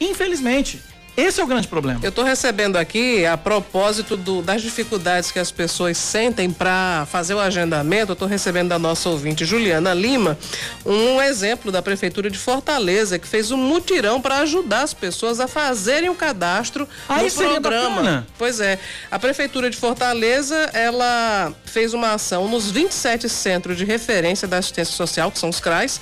Infelizmente. 0.00 0.80
Esse 1.16 1.40
é 1.40 1.44
o 1.44 1.46
grande 1.46 1.66
problema. 1.66 1.98
Eu 2.02 2.10
estou 2.10 2.22
recebendo 2.22 2.76
aqui, 2.76 3.24
a 3.24 3.38
propósito 3.38 4.18
do, 4.18 4.42
das 4.42 4.60
dificuldades 4.60 5.30
que 5.30 5.38
as 5.38 5.50
pessoas 5.50 5.96
sentem 5.96 6.50
para 6.50 7.06
fazer 7.10 7.32
o 7.32 7.40
agendamento, 7.40 8.12
eu 8.12 8.12
estou 8.12 8.28
recebendo 8.28 8.68
da 8.68 8.78
nossa 8.78 9.08
ouvinte 9.08 9.42
Juliana 9.42 9.94
Lima 9.94 10.36
um 10.84 11.20
exemplo 11.22 11.72
da 11.72 11.80
Prefeitura 11.80 12.28
de 12.28 12.38
Fortaleza, 12.38 13.18
que 13.18 13.26
fez 13.26 13.50
um 13.50 13.56
mutirão 13.56 14.20
para 14.20 14.40
ajudar 14.40 14.82
as 14.82 14.92
pessoas 14.92 15.40
a 15.40 15.48
fazerem 15.48 16.10
o 16.10 16.14
cadastro 16.14 16.86
Aí 17.08 17.24
no 17.24 17.32
programa. 17.32 17.88
bacana. 17.96 18.26
Pois 18.36 18.60
é. 18.60 18.78
A 19.10 19.18
Prefeitura 19.18 19.70
de 19.70 19.76
Fortaleza, 19.78 20.54
ela 20.74 21.50
fez 21.64 21.94
uma 21.94 22.12
ação 22.12 22.46
nos 22.46 22.70
27 22.70 23.26
centros 23.26 23.78
de 23.78 23.86
referência 23.86 24.46
da 24.46 24.58
assistência 24.58 24.94
social, 24.94 25.32
que 25.32 25.38
são 25.38 25.48
os 25.48 25.60
CRAs, 25.60 25.98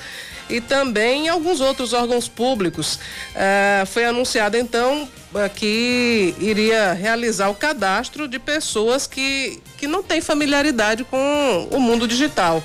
e 0.49 0.61
também 0.61 1.29
alguns 1.29 1.61
outros 1.61 1.93
órgãos 1.93 2.29
públicos. 2.29 2.99
Eh, 3.35 3.85
foi 3.87 4.05
anunciado 4.05 4.57
então 4.57 5.09
eh, 5.35 5.49
que 5.49 6.35
iria 6.39 6.93
realizar 6.93 7.49
o 7.49 7.55
cadastro 7.55 8.29
de 8.29 8.39
pessoas 8.39 9.07
que, 9.07 9.61
que 9.79 9.87
não 9.87 10.03
têm 10.03 10.21
familiaridade 10.21 11.05
com 11.05 11.69
o 11.71 11.81
mundo 11.81 12.07
digital. 12.07 12.63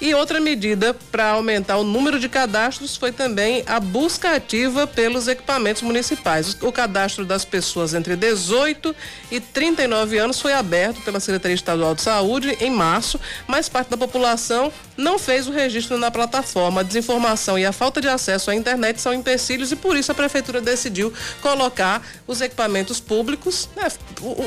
E 0.00 0.14
outra 0.14 0.40
medida 0.40 0.96
para 1.12 1.32
aumentar 1.32 1.76
o 1.76 1.84
número 1.84 2.18
de 2.18 2.26
cadastros 2.26 2.96
foi 2.96 3.12
também 3.12 3.62
a 3.66 3.78
busca 3.78 4.34
ativa 4.34 4.86
pelos 4.86 5.28
equipamentos 5.28 5.82
municipais. 5.82 6.56
O 6.62 6.72
cadastro 6.72 7.26
das 7.26 7.44
pessoas 7.44 7.92
entre 7.92 8.16
18 8.16 8.96
e 9.30 9.40
39 9.40 10.16
anos 10.16 10.40
foi 10.40 10.54
aberto 10.54 11.02
pela 11.02 11.20
Secretaria 11.20 11.54
Estadual 11.54 11.94
de 11.94 12.00
Saúde 12.00 12.56
em 12.62 12.70
março, 12.70 13.20
mas 13.46 13.68
parte 13.68 13.90
da 13.90 13.96
população 13.98 14.72
não 15.00 15.18
fez 15.18 15.48
o 15.48 15.50
registro 15.50 15.98
na 15.98 16.10
plataforma. 16.10 16.82
A 16.82 16.84
desinformação 16.84 17.58
e 17.58 17.64
a 17.64 17.72
falta 17.72 18.00
de 18.00 18.08
acesso 18.08 18.50
à 18.50 18.54
internet 18.54 19.00
são 19.00 19.12
empecilhos 19.12 19.72
e 19.72 19.76
por 19.76 19.96
isso 19.96 20.12
a 20.12 20.14
prefeitura 20.14 20.60
decidiu 20.60 21.12
colocar 21.40 22.02
os 22.26 22.40
equipamentos 22.40 23.00
públicos, 23.00 23.68
né, 23.74 23.88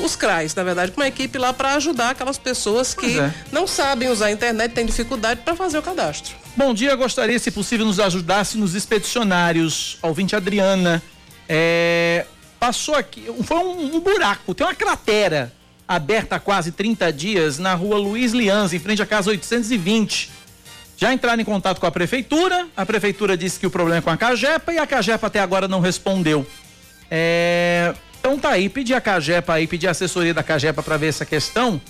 os 0.03 0.15
CRAs, 0.15 0.55
na 0.55 0.63
verdade, 0.63 0.91
com 0.91 1.01
uma 1.01 1.07
equipe 1.07 1.37
lá 1.37 1.51
para 1.51 1.73
ajudar 1.75 2.11
aquelas 2.11 2.37
pessoas 2.37 2.93
que 2.93 3.19
é. 3.19 3.33
não 3.51 3.67
sabem 3.67 4.09
usar 4.09 4.27
a 4.27 4.31
internet, 4.31 4.73
têm 4.73 4.85
dificuldade 4.85 5.41
para 5.41 5.55
fazer 5.55 5.77
o 5.77 5.81
cadastro. 5.81 6.35
Bom 6.55 6.73
dia, 6.73 6.95
gostaria, 6.95 7.39
se 7.39 7.49
possível, 7.49 7.85
nos 7.85 7.99
ajudasse 7.99 8.57
nos 8.57 8.75
expedicionários. 8.75 9.97
Ouvinte 10.01 10.35
Adriana. 10.35 11.01
É, 11.49 12.25
passou 12.59 12.95
aqui. 12.95 13.25
Foi 13.43 13.57
um, 13.57 13.95
um 13.95 13.99
buraco, 13.99 14.53
tem 14.53 14.65
uma 14.65 14.75
cratera 14.75 15.51
aberta 15.87 16.35
há 16.35 16.39
quase 16.39 16.71
30 16.71 17.11
dias 17.11 17.59
na 17.59 17.73
rua 17.73 17.97
Luiz 17.97 18.31
Lianz, 18.31 18.73
em 18.73 18.79
frente 18.79 19.01
à 19.01 19.05
casa 19.05 19.29
820. 19.29 20.42
Já 21.03 21.13
entraram 21.13 21.41
em 21.41 21.43
contato 21.43 21.81
com 21.81 21.85
a 21.85 21.91
prefeitura, 21.91 22.65
a 22.77 22.85
prefeitura 22.85 23.35
disse 23.35 23.59
que 23.59 23.67
o 23.67 23.69
problema 23.69 23.97
é 23.97 24.01
com 24.01 24.09
a 24.09 24.15
Cagepa 24.15 24.71
e 24.71 24.77
a 24.77 24.87
Cagepa 24.87 25.27
até 25.27 25.41
agora 25.41 25.67
não 25.67 25.81
respondeu. 25.81 26.47
É, 27.11 27.93
então 28.21 28.39
tá 28.39 28.51
aí, 28.51 28.69
pedi 28.69 28.93
a 28.93 29.01
Cagepa 29.01 29.51
aí, 29.51 29.67
pedi 29.67 29.85
a 29.85 29.91
assessoria 29.91 30.33
da 30.33 30.41
Cagepa 30.41 30.81
para 30.81 30.95
ver 30.95 31.07
essa 31.07 31.25
questão. 31.25 31.81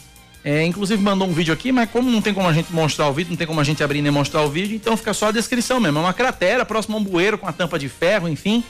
É, 0.44 0.66
inclusive 0.66 1.00
mandou 1.00 1.28
um 1.28 1.32
vídeo 1.32 1.54
aqui, 1.54 1.72
mas 1.72 1.92
como 1.92 2.10
não 2.10 2.24
tem 2.24 2.34
como 2.34 2.48
a 2.48 2.54
gente 2.54 2.74
mostrar 2.74 3.08
o 3.08 3.14
vídeo, 3.14 3.30
não 3.30 3.38
tem 3.38 3.46
como 3.46 3.62
a 3.62 3.64
gente 3.64 3.84
abrir 3.84 4.02
nem 4.02 4.12
mostrar 4.12 4.42
o 4.42 4.50
vídeo, 4.50 4.76
então 4.76 4.98
fica 4.98 5.14
só 5.14 5.28
a 5.28 5.32
descrição 5.32 5.80
mesmo. 5.80 6.00
É 6.00 6.02
uma 6.02 6.14
cratera 6.16 6.66
próximo 6.66 6.98
a 6.98 7.00
um 7.00 7.04
bueiro 7.04 7.38
com 7.38 7.48
a 7.48 7.54
tampa 7.54 7.78
de 7.78 7.90
ferro, 7.90 8.28
enfim. 8.28 8.64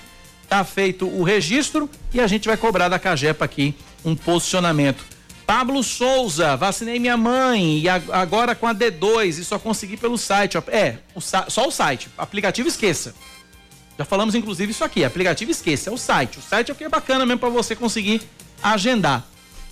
Tá 0.49 0.61
feito 0.65 1.07
o 1.07 1.23
registro 1.23 1.89
e 2.13 2.19
a 2.19 2.27
gente 2.27 2.49
vai 2.49 2.57
cobrar 2.57 2.89
da 2.89 2.99
Cagepa 2.99 3.45
aqui 3.45 3.73
um 4.03 4.13
posicionamento. 4.13 5.05
Pablo 5.45 5.83
Souza, 5.83 6.55
vacinei 6.55 6.99
minha 6.99 7.17
mãe 7.17 7.79
e 7.79 7.89
a- 7.89 8.01
agora 8.11 8.55
com 8.55 8.65
a 8.67 8.73
D2 8.73 9.39
e 9.39 9.43
só 9.43 9.59
consegui 9.59 9.97
pelo 9.97 10.17
site. 10.17 10.57
É, 10.67 10.97
o 11.13 11.21
só 11.21 11.67
o 11.67 11.71
site. 11.71 12.09
Aplicativo 12.17 12.67
esqueça. 12.67 13.13
Já 13.97 14.05
falamos 14.05 14.33
inclusive 14.35 14.71
isso 14.71 14.83
aqui, 14.83 15.03
aplicativo 15.03 15.51
esqueça, 15.51 15.89
é 15.89 15.93
o 15.93 15.97
site. 15.97 16.39
O 16.39 16.41
site 16.41 16.69
é 16.69 16.73
o 16.73 16.75
que 16.75 16.83
é 16.83 16.89
bacana 16.89 17.25
mesmo 17.25 17.39
para 17.39 17.49
você 17.49 17.75
conseguir 17.75 18.21
agendar. 18.61 19.23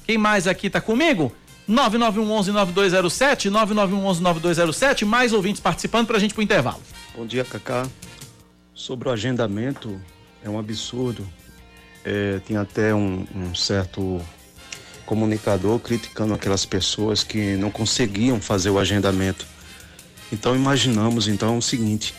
Quem 0.05 0.17
mais 0.17 0.45
aqui 0.47 0.69
tá 0.69 0.79
comigo? 0.81 1.31
9911-9207, 1.69 3.49
9911-9207, 3.49 5.05
mais 5.05 5.33
ouvintes 5.33 5.61
participando 5.61 6.07
pra 6.07 6.19
gente 6.19 6.33
pro 6.33 6.43
intervalo. 6.43 6.81
Bom 7.15 7.25
dia, 7.25 7.43
Cacá. 7.45 7.87
Sobre 8.73 9.07
o 9.09 9.11
agendamento, 9.11 9.99
é 10.43 10.49
um 10.49 10.59
absurdo. 10.59 11.27
É, 12.03 12.39
tem 12.45 12.57
até 12.57 12.93
um, 12.93 13.25
um 13.35 13.53
certo 13.55 14.21
comunicador 15.11 15.77
criticando 15.77 16.33
aquelas 16.33 16.65
pessoas 16.65 17.21
que 17.21 17.57
não 17.57 17.69
conseguiam 17.69 18.39
fazer 18.39 18.69
o 18.69 18.79
agendamento. 18.79 19.45
Então 20.31 20.55
imaginamos 20.55 21.27
então 21.27 21.57
o 21.57 21.61
seguinte, 21.61 22.15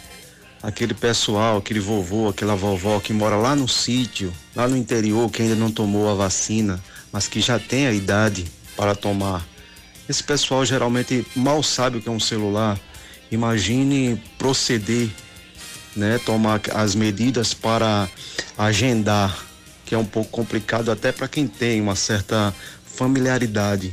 aquele 0.62 0.92
pessoal, 0.92 1.56
aquele 1.56 1.80
vovô, 1.80 2.28
aquela 2.28 2.54
vovó 2.54 3.00
que 3.00 3.14
mora 3.14 3.36
lá 3.36 3.56
no 3.56 3.66
sítio, 3.66 4.30
lá 4.54 4.68
no 4.68 4.76
interior, 4.76 5.30
que 5.30 5.40
ainda 5.40 5.54
não 5.54 5.70
tomou 5.70 6.10
a 6.10 6.14
vacina, 6.14 6.78
mas 7.10 7.26
que 7.26 7.40
já 7.40 7.58
tem 7.58 7.86
a 7.86 7.94
idade 7.94 8.44
para 8.76 8.94
tomar. 8.94 9.42
Esse 10.06 10.22
pessoal 10.22 10.62
geralmente 10.62 11.26
mal 11.34 11.62
sabe 11.62 11.96
o 11.96 12.02
que 12.02 12.10
é 12.10 12.12
um 12.12 12.20
celular. 12.20 12.78
Imagine 13.30 14.22
proceder, 14.36 15.08
né, 15.96 16.20
tomar 16.26 16.60
as 16.74 16.94
medidas 16.94 17.54
para 17.54 18.06
agendar, 18.58 19.46
que 19.86 19.94
é 19.94 19.98
um 19.98 20.04
pouco 20.04 20.30
complicado 20.30 20.90
até 20.90 21.10
para 21.10 21.28
quem 21.28 21.46
tem 21.46 21.80
uma 21.80 21.96
certa 21.96 22.54
familiaridade 22.94 23.92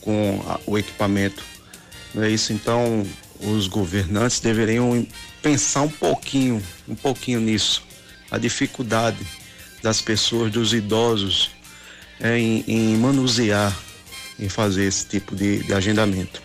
com 0.00 0.42
a- 0.46 0.60
o 0.66 0.78
equipamento. 0.78 1.42
Não 2.14 2.22
é 2.22 2.30
isso? 2.30 2.52
Então, 2.52 3.06
os 3.40 3.66
governantes 3.66 4.40
deveriam 4.40 5.06
pensar 5.42 5.82
um 5.82 5.88
pouquinho, 5.90 6.62
um 6.88 6.94
pouquinho 6.94 7.40
nisso. 7.40 7.82
A 8.30 8.38
dificuldade 8.38 9.18
das 9.82 10.00
pessoas, 10.00 10.50
dos 10.50 10.72
idosos, 10.72 11.50
é 12.20 12.38
em, 12.38 12.64
em 12.66 12.96
manusear, 12.96 13.76
em 14.38 14.48
fazer 14.48 14.84
esse 14.84 15.06
tipo 15.06 15.34
de, 15.34 15.62
de 15.64 15.74
agendamento. 15.74 16.42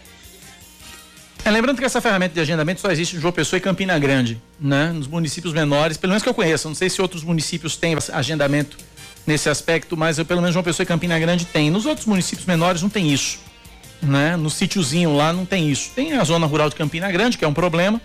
É, 1.45 1.49
lembrando 1.51 1.77
que 1.79 1.85
essa 1.85 2.01
ferramenta 2.01 2.33
de 2.33 2.39
agendamento 2.41 2.81
só 2.81 2.91
existe 2.91 3.15
em 3.15 3.19
João 3.19 3.31
Pessoa 3.31 3.57
e 3.57 3.61
Campina 3.61 3.97
Grande, 3.97 4.41
né? 4.59 4.91
Nos 4.91 5.07
municípios 5.07 5.53
menores, 5.53 5.95
pelo 5.95 6.11
menos 6.11 6.21
que 6.21 6.27
eu 6.27 6.33
conheço. 6.33 6.67
Não 6.67 6.75
sei 6.75 6.89
se 6.89 7.01
outros 7.01 7.23
municípios 7.23 7.77
têm 7.77 7.95
agendamento 8.11 8.77
nesse 9.25 9.49
aspecto, 9.49 9.95
mas 9.95 10.17
eu, 10.17 10.25
pelo 10.25 10.41
menos 10.41 10.53
João 10.53 10.63
Pessoa 10.63 10.83
e 10.83 10.87
Campina 10.87 11.17
Grande 11.19 11.45
tem. 11.45 11.69
Nos 11.69 11.85
outros 11.85 12.05
municípios 12.05 12.45
menores 12.47 12.81
não 12.81 12.89
tem 12.89 13.11
isso, 13.11 13.39
né? 14.01 14.35
No 14.35 14.49
sítiozinho 14.49 15.15
lá 15.15 15.31
não 15.33 15.45
tem 15.45 15.69
isso. 15.69 15.91
Tem 15.95 16.13
a 16.13 16.23
zona 16.23 16.45
rural 16.45 16.69
de 16.69 16.75
Campina 16.75 17.11
Grande, 17.11 17.37
que 17.37 17.45
é 17.45 17.47
um 17.47 17.53
problema, 17.53 18.01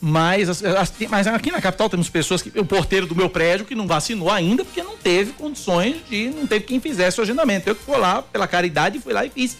mas, 0.00 0.48
as- 0.48 0.64
as- 0.64 0.92
mas 1.08 1.26
aqui 1.26 1.50
na 1.52 1.60
capital 1.60 1.88
temos 1.88 2.08
pessoas 2.08 2.42
que 2.42 2.58
o 2.58 2.64
porteiro 2.64 3.06
do 3.06 3.14
meu 3.14 3.28
prédio 3.28 3.64
que 3.66 3.74
não 3.74 3.86
vacinou 3.86 4.30
ainda 4.30 4.64
porque 4.64 4.82
não 4.82 4.96
teve 4.96 5.32
condições 5.32 5.96
de 6.10 6.28
não 6.30 6.46
teve 6.46 6.64
quem 6.64 6.80
fizesse 6.80 7.20
o 7.20 7.22
agendamento. 7.22 7.68
Eu 7.68 7.74
que 7.76 7.84
fui 7.84 7.96
lá 7.96 8.22
pela 8.22 8.46
caridade 8.48 8.98
fui 8.98 9.12
lá 9.12 9.24
e 9.24 9.30
fiz. 9.30 9.56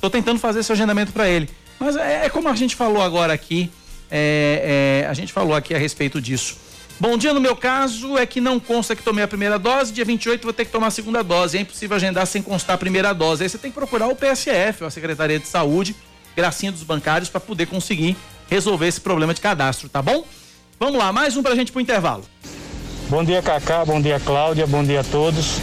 Tô 0.00 0.10
tentando 0.10 0.38
fazer 0.40 0.60
esse 0.60 0.72
agendamento 0.72 1.12
para 1.12 1.28
ele. 1.28 1.48
Mas 1.78 1.96
é, 1.96 2.26
é 2.26 2.28
como 2.28 2.48
a 2.48 2.54
gente 2.56 2.74
falou 2.76 3.02
agora 3.02 3.32
aqui, 3.32 3.70
é, 4.10 5.02
é, 5.04 5.08
a 5.08 5.14
gente 5.14 5.32
falou 5.32 5.54
aqui 5.54 5.74
a 5.74 5.78
respeito 5.78 6.20
disso. 6.20 6.56
Bom 7.00 7.18
dia, 7.18 7.34
no 7.34 7.40
meu 7.40 7.56
caso, 7.56 8.16
é 8.16 8.24
que 8.24 8.40
não 8.40 8.60
consta 8.60 8.94
que 8.94 9.02
tomei 9.02 9.24
a 9.24 9.28
primeira 9.28 9.58
dose, 9.58 9.92
dia 9.92 10.04
28 10.04 10.44
vou 10.44 10.52
ter 10.52 10.64
que 10.64 10.70
tomar 10.70 10.86
a 10.86 10.90
segunda 10.90 11.24
dose. 11.24 11.58
É 11.58 11.60
impossível 11.60 11.96
agendar 11.96 12.24
sem 12.26 12.40
constar 12.40 12.76
a 12.76 12.78
primeira 12.78 13.12
dose. 13.12 13.42
Aí 13.42 13.48
você 13.48 13.58
tem 13.58 13.70
que 13.70 13.74
procurar 13.74 14.06
o 14.06 14.14
PSF, 14.14 14.84
a 14.84 14.90
Secretaria 14.90 15.40
de 15.40 15.48
Saúde, 15.48 15.94
gracinha 16.36 16.70
dos 16.70 16.84
bancários, 16.84 17.28
para 17.28 17.40
poder 17.40 17.66
conseguir 17.66 18.16
resolver 18.48 18.86
esse 18.86 19.00
problema 19.00 19.34
de 19.34 19.40
cadastro, 19.40 19.88
tá 19.88 20.00
bom? 20.00 20.24
Vamos 20.78 20.96
lá, 20.96 21.12
mais 21.12 21.36
um 21.36 21.42
pra 21.42 21.56
gente 21.56 21.72
pro 21.72 21.80
intervalo. 21.80 22.24
Bom 23.08 23.24
dia, 23.24 23.42
Cacá. 23.42 23.84
Bom 23.84 24.00
dia, 24.00 24.20
Cláudia. 24.20 24.66
Bom 24.66 24.84
dia 24.84 25.00
a 25.00 25.04
todos. 25.04 25.58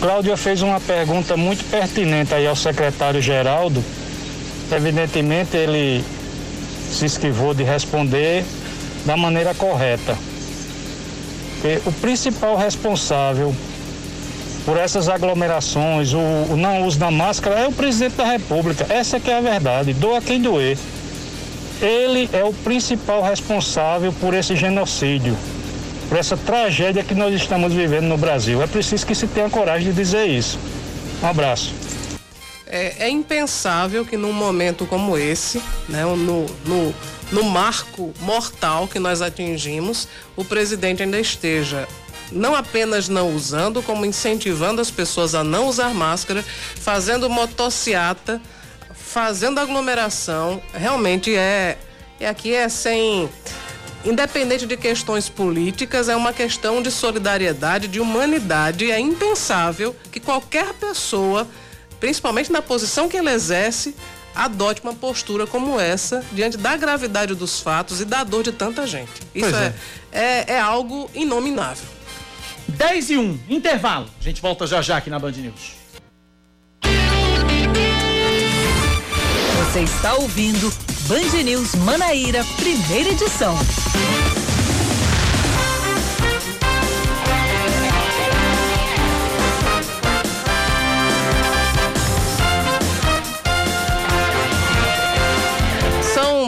Cláudia 0.00 0.36
fez 0.36 0.62
uma 0.62 0.80
pergunta 0.80 1.36
muito 1.36 1.68
pertinente 1.70 2.34
aí 2.34 2.46
ao 2.46 2.56
secretário 2.56 3.20
Geraldo. 3.20 3.84
Evidentemente, 4.70 5.56
ele 5.56 6.04
se 6.90 7.04
esquivou 7.04 7.52
de 7.52 7.64
responder 7.64 8.44
da 9.04 9.16
maneira 9.16 9.54
correta. 9.54 10.16
O 11.86 11.92
principal 11.92 12.56
responsável 12.56 13.54
por 14.64 14.76
essas 14.76 15.08
aglomerações, 15.08 16.12
o, 16.12 16.18
o 16.18 16.56
não 16.56 16.86
uso 16.86 16.98
da 16.98 17.10
máscara, 17.10 17.60
é 17.60 17.68
o 17.68 17.72
presidente 17.72 18.16
da 18.16 18.24
República. 18.24 18.86
Essa 18.88 19.20
que 19.20 19.30
é 19.30 19.38
a 19.38 19.40
verdade. 19.40 19.92
Doa 19.92 20.20
quem 20.20 20.40
doer. 20.40 20.76
Ele 21.80 22.28
é 22.32 22.44
o 22.44 22.52
principal 22.52 23.22
responsável 23.22 24.12
por 24.12 24.34
esse 24.34 24.54
genocídio 24.54 25.36
por 26.12 26.18
essa 26.18 26.36
tragédia 26.36 27.02
que 27.02 27.14
nós 27.14 27.34
estamos 27.34 27.72
vivendo 27.72 28.04
no 28.04 28.18
Brasil. 28.18 28.62
É 28.62 28.66
preciso 28.66 29.06
que 29.06 29.14
se 29.14 29.26
tenha 29.26 29.48
coragem 29.48 29.88
de 29.88 29.96
dizer 29.96 30.26
isso. 30.26 30.58
Um 31.22 31.26
abraço. 31.26 31.72
É, 32.66 33.06
é 33.06 33.08
impensável 33.08 34.04
que 34.04 34.14
num 34.14 34.30
momento 34.30 34.84
como 34.84 35.16
esse, 35.16 35.62
né, 35.88 36.04
no, 36.04 36.44
no, 36.66 36.94
no 37.32 37.42
marco 37.42 38.12
mortal 38.20 38.86
que 38.86 38.98
nós 38.98 39.22
atingimos, 39.22 40.06
o 40.36 40.44
presidente 40.44 41.02
ainda 41.02 41.18
esteja 41.18 41.88
não 42.30 42.54
apenas 42.54 43.08
não 43.08 43.34
usando, 43.34 43.82
como 43.82 44.06
incentivando 44.06 44.80
as 44.80 44.90
pessoas 44.90 45.34
a 45.34 45.42
não 45.42 45.66
usar 45.66 45.92
máscara, 45.92 46.42
fazendo 46.76 47.28
motociata, 47.28 48.40
fazendo 48.94 49.58
aglomeração. 49.60 50.62
Realmente 50.72 51.34
é, 51.34 51.76
é 52.18 52.28
aqui 52.28 52.54
é 52.54 52.68
sem 52.68 53.28
independente 54.04 54.66
de 54.66 54.76
questões 54.76 55.28
políticas, 55.28 56.08
é 56.08 56.16
uma 56.16 56.32
questão 56.32 56.82
de 56.82 56.90
solidariedade, 56.90 57.86
de 57.86 58.00
humanidade. 58.00 58.90
É 58.90 58.98
impensável 58.98 59.94
que 60.10 60.18
qualquer 60.18 60.72
pessoa, 60.74 61.46
principalmente 62.00 62.50
na 62.50 62.62
posição 62.62 63.08
que 63.08 63.16
ele 63.16 63.30
exerce, 63.30 63.94
adote 64.34 64.82
uma 64.82 64.94
postura 64.94 65.46
como 65.46 65.78
essa 65.78 66.24
diante 66.32 66.56
da 66.56 66.76
gravidade 66.76 67.34
dos 67.34 67.60
fatos 67.60 68.00
e 68.00 68.04
da 68.04 68.24
dor 68.24 68.42
de 68.42 68.52
tanta 68.52 68.86
gente. 68.86 69.12
Isso 69.34 69.54
é. 69.54 69.74
É, 70.12 70.22
é, 70.22 70.44
é 70.54 70.60
algo 70.60 71.10
inominável. 71.14 71.86
10 72.68 73.10
e 73.10 73.18
1, 73.18 73.40
intervalo. 73.48 74.08
A 74.20 74.22
gente 74.22 74.40
volta 74.40 74.66
já 74.66 74.80
já 74.80 74.96
aqui 74.96 75.10
na 75.10 75.18
Band 75.18 75.32
News. 75.32 75.72
Você 79.72 79.80
está 79.80 80.14
ouvindo 80.14 80.72
Band 81.08 81.42
News 81.42 81.74
Manaíra, 81.76 82.44
primeira 82.58 83.10
edição. 83.10 83.56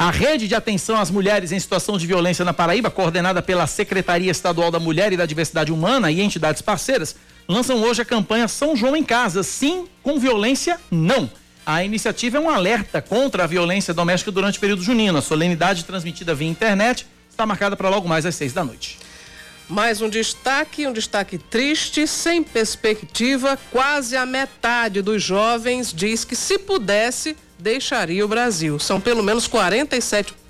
A 0.00 0.10
rede 0.10 0.48
de 0.48 0.54
atenção 0.54 0.98
às 0.98 1.10
mulheres 1.10 1.52
em 1.52 1.60
situação 1.60 1.98
de 1.98 2.06
violência 2.06 2.42
na 2.42 2.54
Paraíba, 2.54 2.90
coordenada 2.90 3.42
pela 3.42 3.66
Secretaria 3.66 4.30
Estadual 4.30 4.70
da 4.70 4.80
Mulher 4.80 5.12
e 5.12 5.16
da 5.18 5.26
Diversidade 5.26 5.70
Humana 5.70 6.10
e 6.10 6.22
entidades 6.22 6.62
parceiras, 6.62 7.14
lançam 7.46 7.82
hoje 7.82 8.00
a 8.00 8.04
campanha 8.06 8.48
São 8.48 8.74
João 8.74 8.96
em 8.96 9.04
Casa, 9.04 9.42
sim 9.42 9.86
com 10.02 10.18
violência, 10.18 10.80
não. 10.90 11.30
A 11.66 11.84
iniciativa 11.84 12.38
é 12.38 12.40
um 12.40 12.48
alerta 12.48 13.02
contra 13.02 13.44
a 13.44 13.46
violência 13.46 13.92
doméstica 13.92 14.32
durante 14.32 14.56
o 14.56 14.60
período 14.62 14.82
junino. 14.82 15.18
A 15.18 15.20
solenidade 15.20 15.84
transmitida 15.84 16.34
via 16.34 16.48
internet 16.48 17.06
está 17.28 17.44
marcada 17.44 17.76
para 17.76 17.90
logo 17.90 18.08
mais 18.08 18.24
às 18.24 18.34
seis 18.34 18.54
da 18.54 18.64
noite. 18.64 18.98
Mais 19.68 20.00
um 20.00 20.08
destaque, 20.08 20.86
um 20.86 20.94
destaque 20.94 21.36
triste, 21.36 22.06
sem 22.06 22.42
perspectiva. 22.42 23.58
Quase 23.70 24.16
a 24.16 24.24
metade 24.24 25.02
dos 25.02 25.22
jovens 25.22 25.92
diz 25.92 26.24
que 26.24 26.34
se 26.34 26.58
pudesse 26.58 27.36
deixaria 27.60 28.24
o 28.24 28.28
Brasil. 28.28 28.78
São 28.78 29.00
pelo 29.00 29.22
menos 29.22 29.46
47 29.46 30.40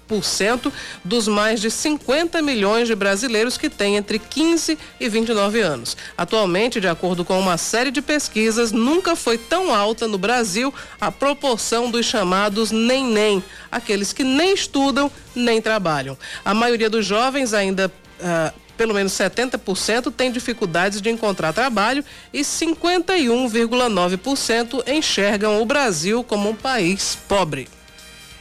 dos 1.04 1.28
mais 1.28 1.60
de 1.60 1.70
50 1.70 2.42
milhões 2.42 2.88
de 2.88 2.94
brasileiros 2.96 3.56
que 3.56 3.70
têm 3.70 3.96
entre 3.96 4.18
15 4.18 4.76
e 4.98 5.08
29 5.08 5.60
anos. 5.60 5.96
Atualmente, 6.18 6.80
de 6.80 6.88
acordo 6.88 7.24
com 7.24 7.38
uma 7.38 7.56
série 7.56 7.92
de 7.92 8.02
pesquisas, 8.02 8.72
nunca 8.72 9.14
foi 9.14 9.38
tão 9.38 9.72
alta 9.72 10.08
no 10.08 10.18
Brasil 10.18 10.74
a 11.00 11.12
proporção 11.12 11.90
dos 11.90 12.06
chamados 12.06 12.72
nem-nem, 12.72 13.42
aqueles 13.70 14.12
que 14.12 14.24
nem 14.24 14.54
estudam 14.54 15.10
nem 15.34 15.62
trabalham. 15.62 16.18
A 16.44 16.52
maioria 16.52 16.90
dos 16.90 17.06
jovens 17.06 17.54
ainda. 17.54 17.92
Uh, 18.20 18.69
pelo 18.80 18.94
menos 18.94 19.12
70% 19.12 20.10
tem 20.10 20.32
dificuldades 20.32 21.02
de 21.02 21.10
encontrar 21.10 21.52
trabalho 21.52 22.02
e 22.32 22.40
51,9% 22.40 24.88
enxergam 24.88 25.60
o 25.60 25.66
Brasil 25.66 26.24
como 26.24 26.48
um 26.48 26.54
país 26.54 27.18
pobre. 27.28 27.68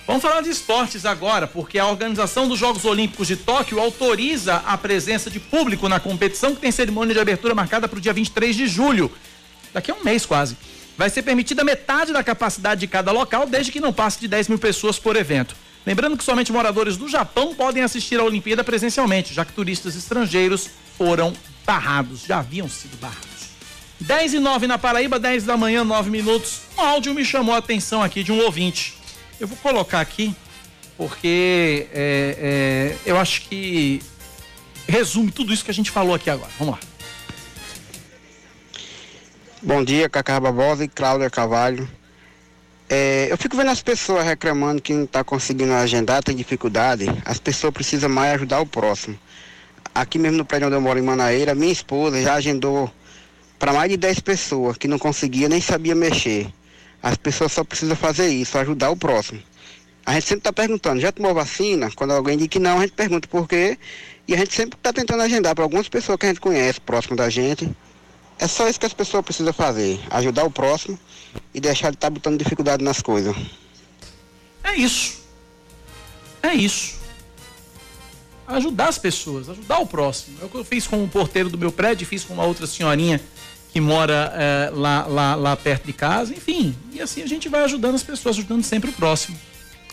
Vamos 0.08 0.22
falar 0.22 0.40
de 0.40 0.50
esportes 0.50 1.06
agora, 1.06 1.46
porque 1.46 1.78
a 1.78 1.86
organização 1.86 2.48
dos 2.48 2.58
Jogos 2.58 2.86
Olímpicos 2.86 3.28
de 3.28 3.36
Tóquio 3.36 3.82
autoriza 3.82 4.64
a 4.66 4.78
presença 4.78 5.30
de 5.30 5.42
público 5.42 5.90
na 5.90 6.00
competição, 6.00 6.56
que 6.56 6.62
tem 6.62 6.72
cerimônia 6.72 7.14
de 7.14 7.20
abertura 7.20 7.54
marcada 7.54 7.90
para 7.90 7.98
o 7.98 8.02
dia 8.02 8.14
23 8.14 8.56
de 8.56 8.66
julho. 8.66 9.12
Daqui 9.74 9.92
a 9.92 9.94
um 9.94 10.06
mês 10.06 10.26
quase. 10.26 10.56
Vai 10.98 11.10
ser 11.10 11.24
permitida 11.24 11.66
metade 11.66 12.14
da 12.14 12.24
capacidade 12.24 12.80
de 12.80 12.88
cada 12.88 13.12
local, 13.12 13.46
desde 13.46 13.74
que 13.74 13.82
não 13.82 13.92
passe 13.92 14.22
de 14.22 14.30
10 14.30 14.48
mil 14.48 14.58
pessoas 14.58 14.98
por 14.98 15.18
evento. 15.18 15.54
Lembrando 15.86 16.18
que 16.18 16.24
somente 16.24 16.52
moradores 16.52 16.98
do 16.98 17.08
Japão 17.08 17.56
podem 17.56 17.84
assistir 17.84 18.20
à 18.20 18.24
Olimpíada 18.24 18.64
presencialmente, 18.64 19.34
já 19.34 19.46
que 19.46 19.54
turistas 19.54 19.96
estrangeiros 19.96 20.70
foram 20.98 21.34
barrados, 21.66 22.26
já 22.26 22.40
haviam 22.40 22.70
sido 22.70 22.98
barrados. 23.00 23.30
10 24.02 24.36
e 24.36 24.40
9 24.40 24.68
na 24.68 24.78
Paraíba, 24.78 25.20
10 25.20 25.44
da 25.44 25.58
manhã, 25.58 25.84
9 25.84 26.10
minutos. 26.10 26.62
Um 26.78 26.82
áudio 26.82 27.14
me 27.14 27.26
chamou 27.26 27.54
a 27.54 27.58
atenção 27.58 28.02
aqui 28.02 28.24
de 28.24 28.32
um 28.32 28.40
ouvinte. 28.42 28.98
Eu 29.40 29.48
vou 29.48 29.58
colocar 29.58 30.00
aqui, 30.00 30.34
porque 30.98 31.88
é, 31.94 32.96
é, 33.06 33.10
eu 33.10 33.18
acho 33.18 33.42
que 33.42 34.02
resume 34.88 35.32
tudo 35.32 35.54
isso 35.54 35.64
que 35.64 35.72
a 35.72 35.74
gente 35.74 35.92
falou 35.92 36.14
aqui 36.14 36.30
agora. 36.30 36.52
Vamos 36.58 36.76
lá. 36.76 36.80
Bom 39.62 39.84
dia, 39.84 40.08
Cacá 40.08 40.40
Barbosa 40.40 40.86
e 40.86 40.88
Cláudia 40.88 41.30
Cavalho. 41.30 41.90
É, 42.92 43.28
eu 43.30 43.38
fico 43.38 43.56
vendo 43.56 43.70
as 43.70 43.84
pessoas 43.84 44.26
reclamando 44.26 44.82
que 44.82 44.92
não 44.94 45.04
está 45.04 45.24
conseguindo 45.24 45.72
agendar, 45.74 46.24
tem 46.24 46.36
dificuldade. 46.36 47.06
As 47.24 47.38
pessoas 47.38 47.72
precisam 47.72 48.10
mais 48.10 48.34
ajudar 48.34 48.62
o 48.62 48.66
próximo. 48.66 49.18
Aqui 49.94 50.18
mesmo 50.18 50.40
no 50.40 50.46
prédio 50.46 50.68
onde 50.68 50.76
eu 50.76 50.82
moro 50.82 50.98
em 50.98 51.04
Manaíra, 51.04 51.54
minha 51.54 51.72
esposa 51.72 52.20
já 52.20 52.34
agendou 52.34 52.92
para 53.60 53.74
mais 53.74 53.92
de 53.92 53.98
10 53.98 54.22
pessoas 54.22 54.76
que 54.76 54.88
não 54.88 54.98
conseguia 54.98 55.48
nem 55.48 55.62
sabia 55.62 55.94
mexer. 55.94 56.48
As 57.04 57.16
pessoas 57.16 57.52
só 57.52 57.64
precisam 57.64 57.96
fazer 57.96 58.28
isso, 58.30 58.58
ajudar 58.58 58.90
o 58.90 58.98
próximo. 58.98 59.40
A 60.04 60.14
gente 60.14 60.24
sempre 60.24 60.40
está 60.40 60.52
perguntando, 60.52 61.00
já 61.00 61.12
tomou 61.12 61.34
vacina? 61.34 61.92
Quando 61.96 62.12
alguém 62.12 62.38
diz 62.38 62.48
que 62.48 62.58
não, 62.58 62.80
a 62.80 62.82
gente 62.82 62.94
pergunta 62.94 63.28
por 63.28 63.48
quê. 63.48 63.78
E 64.28 64.34
a 64.34 64.38
gente 64.38 64.56
sempre 64.56 64.78
está 64.78 64.92
tentando 64.92 65.22
agendar 65.22 65.54
para 65.54 65.64
algumas 65.64 65.88
pessoas 65.88 66.18
que 66.18 66.26
a 66.26 66.30
gente 66.30 66.42
conhece, 66.42 66.82
próximo 66.82 67.16
da 67.16 67.30
gente. 67.30 67.70
É 68.40 68.48
só 68.48 68.70
isso 68.70 68.80
que 68.80 68.86
as 68.86 68.94
pessoas 68.94 69.24
precisam 69.24 69.52
fazer, 69.52 70.00
ajudar 70.10 70.46
o 70.46 70.50
próximo 70.50 70.98
e 71.54 71.60
deixar 71.60 71.90
de 71.90 71.98
estar 71.98 72.08
tá 72.08 72.12
botando 72.12 72.38
dificuldade 72.38 72.82
nas 72.82 73.02
coisas. 73.02 73.36
É 74.64 74.76
isso. 74.76 75.20
É 76.42 76.54
isso. 76.54 76.98
Ajudar 78.48 78.88
as 78.88 78.98
pessoas, 78.98 79.50
ajudar 79.50 79.80
o 79.80 79.86
próximo. 79.86 80.38
É 80.42 80.46
o 80.46 80.50
que 80.50 80.56
eu 80.56 80.64
fiz 80.64 80.88
com 80.88 81.04
o 81.04 81.08
porteiro 81.08 81.50
do 81.50 81.58
meu 81.58 81.72
prédio, 81.72 82.08
fiz 82.08 82.24
com 82.24 82.34
uma 82.34 82.46
outra 82.46 82.66
senhorinha 82.66 83.22
que 83.74 83.82
mora 83.82 84.34
é, 84.34 84.72
lá, 84.74 85.06
lá, 85.06 85.36
lá 85.36 85.56
perto 85.58 85.86
de 85.86 85.94
casa, 85.94 86.34
enfim. 86.34 86.74
E 86.94 87.02
assim 87.02 87.22
a 87.22 87.28
gente 87.28 87.50
vai 87.50 87.64
ajudando 87.66 87.96
as 87.96 88.04
pessoas, 88.04 88.38
ajudando 88.38 88.64
sempre 88.64 88.90
o 88.90 88.94
próximo. 88.94 89.38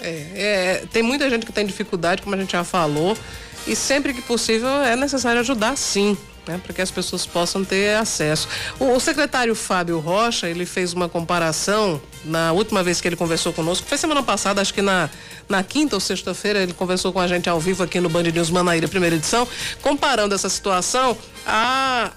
É, 0.01 0.09
é, 0.35 0.87
tem 0.93 1.03
muita 1.03 1.29
gente 1.29 1.45
que 1.45 1.53
tem 1.53 1.67
dificuldade, 1.67 2.23
como 2.23 2.35
a 2.37 2.39
gente 2.39 2.53
já 2.53 2.63
falou, 2.63 3.19
e 3.67 3.75
sempre 3.75 4.15
que 4.15 4.23
possível 4.23 4.69
é 4.69 4.95
necessário 4.95 5.41
ajudar 5.41 5.77
sim. 5.77 6.17
Né, 6.47 6.61
para 6.63 6.73
que 6.73 6.81
as 6.81 6.93
pessoas 6.93 7.27
possam 7.27 7.65
ter 7.65 7.97
acesso. 7.97 8.47
O, 8.79 8.93
o, 8.93 9.01
secretário 9.01 9.53
Fábio 9.53 9.99
Rocha, 9.99 10.49
ele 10.49 10.65
fez 10.65 10.93
uma 10.93 11.09
comparação 11.09 12.01
na 12.25 12.53
última 12.53 12.85
vez 12.85 13.01
que 13.01 13.09
ele 13.09 13.17
conversou 13.17 13.53
conosco, 13.53 13.85
foi 13.85 13.99
semana 13.99 14.23
passada, 14.23 14.61
acho 14.61 14.73
que 14.73 14.81
na, 14.81 15.11
na 15.49 15.65
quinta 15.65 15.97
ou 15.97 16.01
sexta-feira, 16.01 16.61
ele 16.61 16.73
conversou 16.73 17.13
com 17.13 17.19
a 17.19 17.27
gente 17.27 17.49
ao 17.49 17.59
vivo 17.59 17.83
aqui 17.83 17.99
no 17.99 18.09
Band 18.09 18.23
News 18.23 18.51
Manaíra, 18.51 18.87
primeira 18.87 19.17
edição, 19.17 19.47
comparando 19.83 20.37
essa 20.37 20.49
situação 20.49 21.19
a 21.45 22.13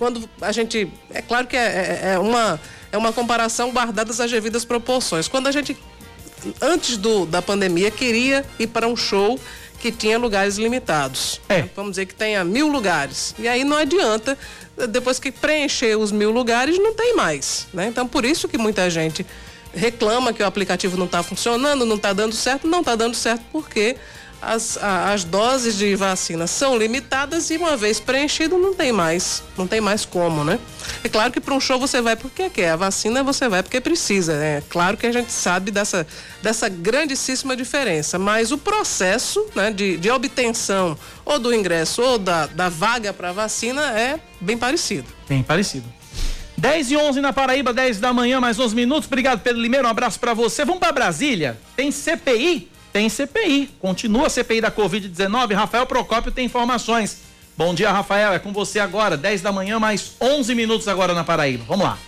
quando 0.00 0.26
a 0.40 0.50
gente. 0.50 0.90
É 1.10 1.20
claro 1.20 1.46
que 1.46 1.54
é, 1.54 1.60
é, 1.60 2.12
é 2.14 2.18
uma, 2.18 2.58
é 2.90 2.96
uma 2.96 3.12
comparação 3.12 3.70
guardadas 3.70 4.18
as 4.18 4.30
devidas 4.30 4.64
proporções. 4.64 5.28
Quando 5.28 5.46
a 5.46 5.52
gente, 5.52 5.76
antes 6.58 6.96
do, 6.96 7.26
da 7.26 7.42
pandemia, 7.42 7.90
queria 7.90 8.42
ir 8.58 8.68
para 8.68 8.88
um 8.88 8.96
show 8.96 9.38
que 9.80 9.90
tinha 9.90 10.18
lugares 10.18 10.56
limitados. 10.58 11.40
É. 11.48 11.64
Vamos 11.74 11.92
dizer 11.92 12.06
que 12.06 12.14
tenha 12.14 12.44
mil 12.44 12.68
lugares. 12.68 13.34
E 13.38 13.48
aí 13.48 13.64
não 13.64 13.78
adianta, 13.78 14.38
depois 14.90 15.18
que 15.18 15.32
preencher 15.32 15.96
os 15.96 16.12
mil 16.12 16.30
lugares, 16.30 16.78
não 16.78 16.94
tem 16.94 17.16
mais. 17.16 17.66
Né? 17.72 17.86
Então, 17.86 18.06
por 18.06 18.24
isso 18.24 18.46
que 18.46 18.58
muita 18.58 18.88
gente 18.90 19.26
reclama 19.74 20.32
que 20.32 20.42
o 20.42 20.46
aplicativo 20.46 20.96
não 20.96 21.06
está 21.06 21.22
funcionando, 21.22 21.86
não 21.86 21.96
está 21.96 22.12
dando 22.12 22.34
certo. 22.34 22.68
Não 22.68 22.80
está 22.80 22.94
dando 22.94 23.16
certo 23.16 23.42
porque 23.50 23.96
as, 24.42 24.78
as 24.82 25.24
doses 25.24 25.76
de 25.76 25.94
vacina 25.94 26.46
são 26.46 26.76
limitadas 26.76 27.50
e 27.50 27.56
uma 27.56 27.76
vez 27.76 28.00
preenchido 28.00 28.56
não 28.56 28.74
tem 28.74 28.90
mais, 28.90 29.42
não 29.56 29.66
tem 29.66 29.80
mais 29.80 30.04
como, 30.04 30.44
né? 30.44 30.58
É 31.04 31.08
claro 31.08 31.30
que 31.30 31.40
para 31.40 31.54
um 31.54 31.60
show 31.60 31.78
você 31.78 32.00
vai 32.00 32.16
porque 32.16 32.48
quer, 32.48 32.70
a 32.70 32.76
vacina 32.76 33.22
você 33.22 33.48
vai 33.48 33.62
porque 33.62 33.80
precisa, 33.80 34.38
né? 34.38 34.58
É 34.58 34.62
claro 34.68 34.96
que 34.96 35.06
a 35.06 35.12
gente 35.12 35.30
sabe 35.30 35.70
dessa, 35.70 36.06
dessa 36.42 36.68
grandíssima 36.68 37.54
diferença, 37.54 38.18
mas 38.18 38.50
o 38.50 38.58
processo 38.58 39.46
né, 39.54 39.70
de, 39.70 39.98
de 39.98 40.10
obtenção 40.10 40.96
ou 41.24 41.38
do 41.38 41.54
ingresso 41.54 42.02
ou 42.02 42.18
da, 42.18 42.46
da 42.46 42.68
vaga 42.68 43.12
para 43.12 43.32
vacina 43.32 43.98
é 43.98 44.18
bem 44.40 44.56
parecido. 44.56 45.06
Bem 45.28 45.42
parecido. 45.42 45.84
10 46.56 46.90
e 46.90 46.96
11 46.96 47.20
na 47.22 47.32
Paraíba, 47.32 47.72
10 47.72 48.00
da 48.00 48.12
manhã, 48.12 48.38
mais 48.38 48.58
11 48.58 48.74
minutos. 48.74 49.06
Obrigado, 49.06 49.40
Pedro 49.40 49.62
Limeiro. 49.62 49.86
Um 49.86 49.90
abraço 49.90 50.20
para 50.20 50.34
você. 50.34 50.62
Vamos 50.62 50.80
para 50.80 50.92
Brasília. 50.92 51.58
Tem 51.74 51.90
CPI 51.90 52.68
tem 52.92 53.08
CPI. 53.08 53.70
Continua 53.80 54.26
a 54.26 54.30
CPI 54.30 54.60
da 54.60 54.70
Covid-19. 54.70 55.54
Rafael 55.54 55.86
Procópio 55.86 56.32
tem 56.32 56.46
informações. 56.46 57.22
Bom 57.56 57.74
dia, 57.74 57.92
Rafael. 57.92 58.32
É 58.32 58.38
com 58.38 58.52
você 58.52 58.78
agora, 58.78 59.16
10 59.16 59.42
da 59.42 59.52
manhã, 59.52 59.78
mais 59.78 60.12
11 60.20 60.54
minutos 60.54 60.88
agora 60.88 61.14
na 61.14 61.24
Paraíba. 61.24 61.64
Vamos 61.68 61.84
lá. 61.84 61.98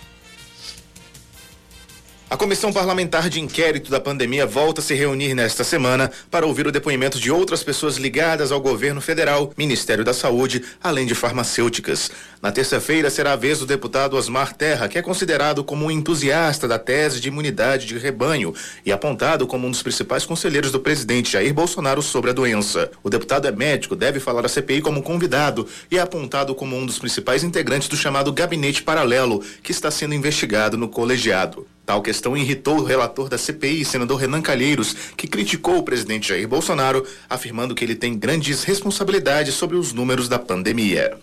A 2.33 2.35
Comissão 2.35 2.73
Parlamentar 2.73 3.29
de 3.29 3.39
Inquérito 3.39 3.91
da 3.91 3.99
Pandemia 3.99 4.47
volta 4.47 4.81
a 4.81 4.83
se 4.83 4.95
reunir 4.95 5.35
nesta 5.35 5.63
semana 5.63 6.09
para 6.31 6.47
ouvir 6.47 6.65
o 6.65 6.71
depoimento 6.71 7.19
de 7.19 7.29
outras 7.29 7.61
pessoas 7.61 7.97
ligadas 7.97 8.51
ao 8.51 8.59
governo 8.59 8.99
federal, 8.99 9.53
Ministério 9.55 10.03
da 10.03 10.15
Saúde, 10.15 10.63
além 10.83 11.05
de 11.05 11.13
farmacêuticas. 11.13 12.09
Na 12.41 12.51
terça-feira 12.51 13.11
será 13.11 13.33
a 13.33 13.35
vez 13.35 13.59
do 13.59 13.67
deputado 13.67 14.17
Osmar 14.17 14.51
Terra, 14.55 14.87
que 14.87 14.97
é 14.97 15.01
considerado 15.03 15.63
como 15.63 15.85
um 15.85 15.91
entusiasta 15.91 16.67
da 16.67 16.79
tese 16.79 17.21
de 17.21 17.27
imunidade 17.27 17.85
de 17.85 17.99
rebanho 17.99 18.51
e 18.83 18.91
apontado 18.91 19.45
como 19.45 19.67
um 19.67 19.69
dos 19.69 19.83
principais 19.83 20.25
conselheiros 20.25 20.71
do 20.71 20.79
presidente 20.79 21.33
Jair 21.33 21.53
Bolsonaro 21.53 22.01
sobre 22.01 22.31
a 22.31 22.33
doença. 22.33 22.89
O 23.03 23.11
deputado 23.11 23.47
é 23.47 23.51
médico, 23.51 23.95
deve 23.95 24.19
falar 24.19 24.43
à 24.43 24.49
CPI 24.49 24.81
como 24.81 25.03
convidado 25.03 25.67
e 25.91 25.99
é 25.99 26.01
apontado 26.01 26.55
como 26.55 26.75
um 26.75 26.83
dos 26.83 26.97
principais 26.97 27.43
integrantes 27.43 27.87
do 27.87 27.95
chamado 27.95 28.33
gabinete 28.33 28.81
paralelo, 28.81 29.43
que 29.61 29.71
está 29.71 29.91
sendo 29.91 30.15
investigado 30.15 30.75
no 30.75 30.89
colegiado. 30.89 31.67
Tal 31.85 32.01
questão 32.01 32.37
irritou 32.37 32.79
o 32.79 32.83
relator 32.83 33.27
da 33.27 33.37
CPI, 33.37 33.83
senador 33.83 34.17
Renan 34.17 34.41
Calheiros, 34.41 34.95
que 35.17 35.27
criticou 35.27 35.77
o 35.77 35.83
presidente 35.83 36.29
Jair 36.29 36.47
Bolsonaro, 36.47 37.05
afirmando 37.29 37.75
que 37.75 37.83
ele 37.83 37.95
tem 37.95 38.17
grandes 38.17 38.63
responsabilidades 38.63 39.53
sobre 39.55 39.75
os 39.75 39.91
números 39.91 40.29
da 40.29 40.39
pandemia. 40.39 41.17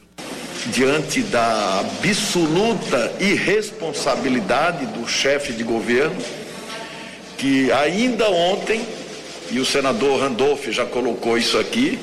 Diante 0.67 1.23
da 1.23 1.81
absoluta 1.81 3.11
irresponsabilidade 3.19 4.85
do 4.87 5.09
chefe 5.09 5.55
de 5.55 5.65
governo, 5.65 6.23
que 7.39 7.73
ainda 7.73 8.29
ontem, 8.29 8.87
e 9.51 9.59
o 9.59 9.65
senador 9.65 10.21
Randolph 10.21 10.67
já 10.67 10.85
colocou 10.85 11.39
isso 11.39 11.59
aqui, 11.59 11.99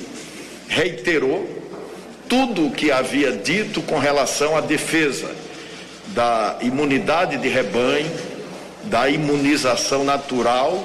reiterou 0.67 1.47
tudo 2.27 2.65
o 2.65 2.71
que 2.71 2.91
havia 2.91 3.31
dito 3.31 3.83
com 3.83 3.99
relação 3.99 4.57
à 4.57 4.61
defesa 4.61 5.29
da 6.07 6.57
imunidade 6.61 7.37
de 7.37 7.47
rebanho, 7.47 8.11
da 8.89 9.09
imunização 9.09 10.03
natural 10.03 10.83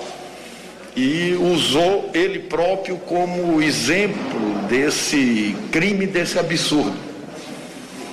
e 0.95 1.35
usou 1.41 2.11
ele 2.13 2.41
próprio 2.41 2.97
como 2.99 3.63
exemplo 3.63 4.59
desse 4.69 5.57
crime, 5.71 6.07
desse 6.07 6.39
absurdo. 6.39 6.97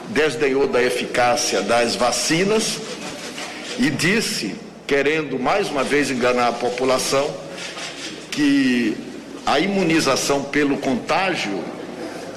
Desdenhou 0.10 0.68
da 0.68 0.82
eficácia 0.82 1.62
das 1.62 1.96
vacinas 1.96 2.80
e 3.78 3.90
disse, 3.90 4.56
querendo 4.88 5.38
mais 5.38 5.70
uma 5.70 5.84
vez 5.84 6.10
enganar 6.10 6.48
a 6.48 6.54
população, 6.54 7.30
que 8.32 8.96
a 9.46 9.60
imunização 9.60 10.44
pelo 10.44 10.78
contágio 10.78 11.64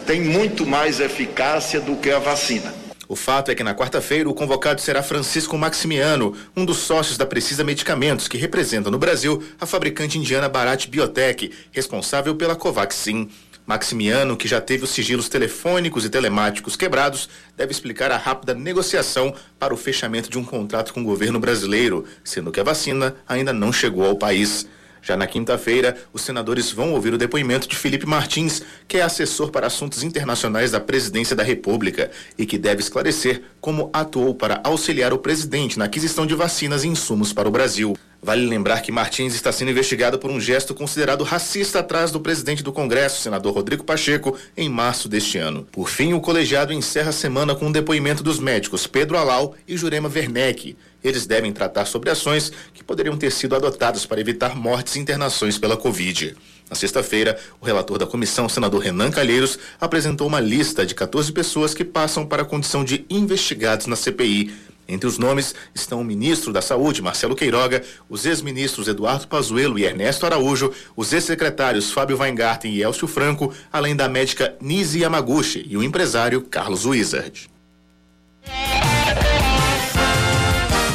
tem 0.06 0.20
muito 0.20 0.66
mais 0.66 1.00
eficácia 1.00 1.80
do 1.80 1.96
que 1.96 2.10
a 2.10 2.18
vacina. 2.18 2.81
O 3.12 3.14
fato 3.14 3.50
é 3.50 3.54
que 3.54 3.62
na 3.62 3.74
quarta-feira 3.74 4.26
o 4.26 4.32
convocado 4.32 4.80
será 4.80 5.02
Francisco 5.02 5.58
Maximiano, 5.58 6.34
um 6.56 6.64
dos 6.64 6.78
sócios 6.78 7.18
da 7.18 7.26
Precisa 7.26 7.62
Medicamentos, 7.62 8.26
que 8.26 8.38
representa 8.38 8.90
no 8.90 8.98
Brasil 8.98 9.44
a 9.60 9.66
fabricante 9.66 10.16
indiana 10.16 10.48
Bharat 10.48 10.88
Biotech, 10.88 11.52
responsável 11.72 12.34
pela 12.34 12.56
Covaxin. 12.56 13.28
Maximiano, 13.66 14.34
que 14.34 14.48
já 14.48 14.62
teve 14.62 14.84
os 14.84 14.90
sigilos 14.92 15.28
telefônicos 15.28 16.06
e 16.06 16.08
telemáticos 16.08 16.74
quebrados, 16.74 17.28
deve 17.54 17.70
explicar 17.70 18.10
a 18.10 18.16
rápida 18.16 18.54
negociação 18.54 19.34
para 19.58 19.74
o 19.74 19.76
fechamento 19.76 20.30
de 20.30 20.38
um 20.38 20.44
contrato 20.44 20.94
com 20.94 21.02
o 21.02 21.04
governo 21.04 21.38
brasileiro, 21.38 22.06
sendo 22.24 22.50
que 22.50 22.60
a 22.60 22.64
vacina 22.64 23.14
ainda 23.28 23.52
não 23.52 23.70
chegou 23.70 24.06
ao 24.06 24.16
país. 24.16 24.66
Já 25.02 25.16
na 25.16 25.26
quinta-feira, 25.26 25.96
os 26.12 26.22
senadores 26.22 26.70
vão 26.70 26.92
ouvir 26.92 27.12
o 27.12 27.18
depoimento 27.18 27.68
de 27.68 27.74
Felipe 27.74 28.06
Martins, 28.06 28.62
que 28.86 28.98
é 28.98 29.02
assessor 29.02 29.50
para 29.50 29.66
assuntos 29.66 30.04
internacionais 30.04 30.70
da 30.70 30.78
Presidência 30.78 31.34
da 31.34 31.42
República 31.42 32.08
e 32.38 32.46
que 32.46 32.56
deve 32.56 32.80
esclarecer 32.80 33.42
como 33.60 33.90
atuou 33.92 34.32
para 34.32 34.60
auxiliar 34.62 35.12
o 35.12 35.18
presidente 35.18 35.76
na 35.76 35.86
aquisição 35.86 36.24
de 36.24 36.36
vacinas 36.36 36.84
e 36.84 36.88
insumos 36.88 37.32
para 37.32 37.48
o 37.48 37.52
Brasil. 37.52 37.96
Vale 38.24 38.46
lembrar 38.46 38.82
que 38.82 38.92
Martins 38.92 39.34
está 39.34 39.50
sendo 39.50 39.72
investigado 39.72 40.16
por 40.16 40.30
um 40.30 40.40
gesto 40.40 40.72
considerado 40.76 41.24
racista 41.24 41.80
atrás 41.80 42.12
do 42.12 42.20
presidente 42.20 42.62
do 42.62 42.72
Congresso, 42.72 43.20
senador 43.20 43.52
Rodrigo 43.52 43.82
Pacheco, 43.82 44.38
em 44.56 44.68
março 44.68 45.08
deste 45.08 45.38
ano. 45.38 45.66
Por 45.72 45.88
fim, 45.88 46.12
o 46.12 46.20
colegiado 46.20 46.72
encerra 46.72 47.08
a 47.08 47.12
semana 47.12 47.52
com 47.52 47.64
o 47.64 47.68
um 47.68 47.72
depoimento 47.72 48.22
dos 48.22 48.38
médicos 48.38 48.86
Pedro 48.86 49.18
Alau 49.18 49.56
e 49.66 49.76
Jurema 49.76 50.08
Werneck. 50.08 50.76
Eles 51.02 51.26
devem 51.26 51.52
tratar 51.52 51.84
sobre 51.84 52.10
ações 52.10 52.52
que 52.72 52.84
poderiam 52.84 53.16
ter 53.16 53.32
sido 53.32 53.56
adotadas 53.56 54.06
para 54.06 54.20
evitar 54.20 54.54
mortes 54.54 54.94
e 54.94 55.00
internações 55.00 55.58
pela 55.58 55.76
Covid. 55.76 56.36
Na 56.70 56.76
sexta-feira, 56.76 57.36
o 57.60 57.66
relator 57.66 57.98
da 57.98 58.06
comissão, 58.06 58.48
senador 58.48 58.80
Renan 58.80 59.10
Calheiros, 59.10 59.58
apresentou 59.80 60.28
uma 60.28 60.38
lista 60.38 60.86
de 60.86 60.94
14 60.94 61.32
pessoas 61.32 61.74
que 61.74 61.84
passam 61.84 62.24
para 62.24 62.42
a 62.42 62.46
condição 62.46 62.84
de 62.84 63.04
investigados 63.10 63.88
na 63.88 63.96
CPI. 63.96 64.54
Entre 64.88 65.06
os 65.06 65.16
nomes 65.16 65.54
estão 65.74 66.00
o 66.00 66.04
ministro 66.04 66.52
da 66.52 66.60
Saúde, 66.60 67.00
Marcelo 67.00 67.36
Queiroga, 67.36 67.82
os 68.08 68.26
ex-ministros 68.26 68.88
Eduardo 68.88 69.28
Pazuello 69.28 69.78
e 69.78 69.84
Ernesto 69.84 70.26
Araújo, 70.26 70.72
os 70.96 71.12
ex-secretários 71.12 71.92
Fábio 71.92 72.18
Weingarten 72.18 72.72
e 72.72 72.82
Elcio 72.82 73.06
Franco, 73.06 73.54
além 73.72 73.94
da 73.94 74.08
médica 74.08 74.56
Nise 74.60 75.00
Yamaguchi 75.00 75.64
e 75.68 75.76
o 75.76 75.82
empresário 75.82 76.42
Carlos 76.42 76.84
Wizard. 76.84 77.50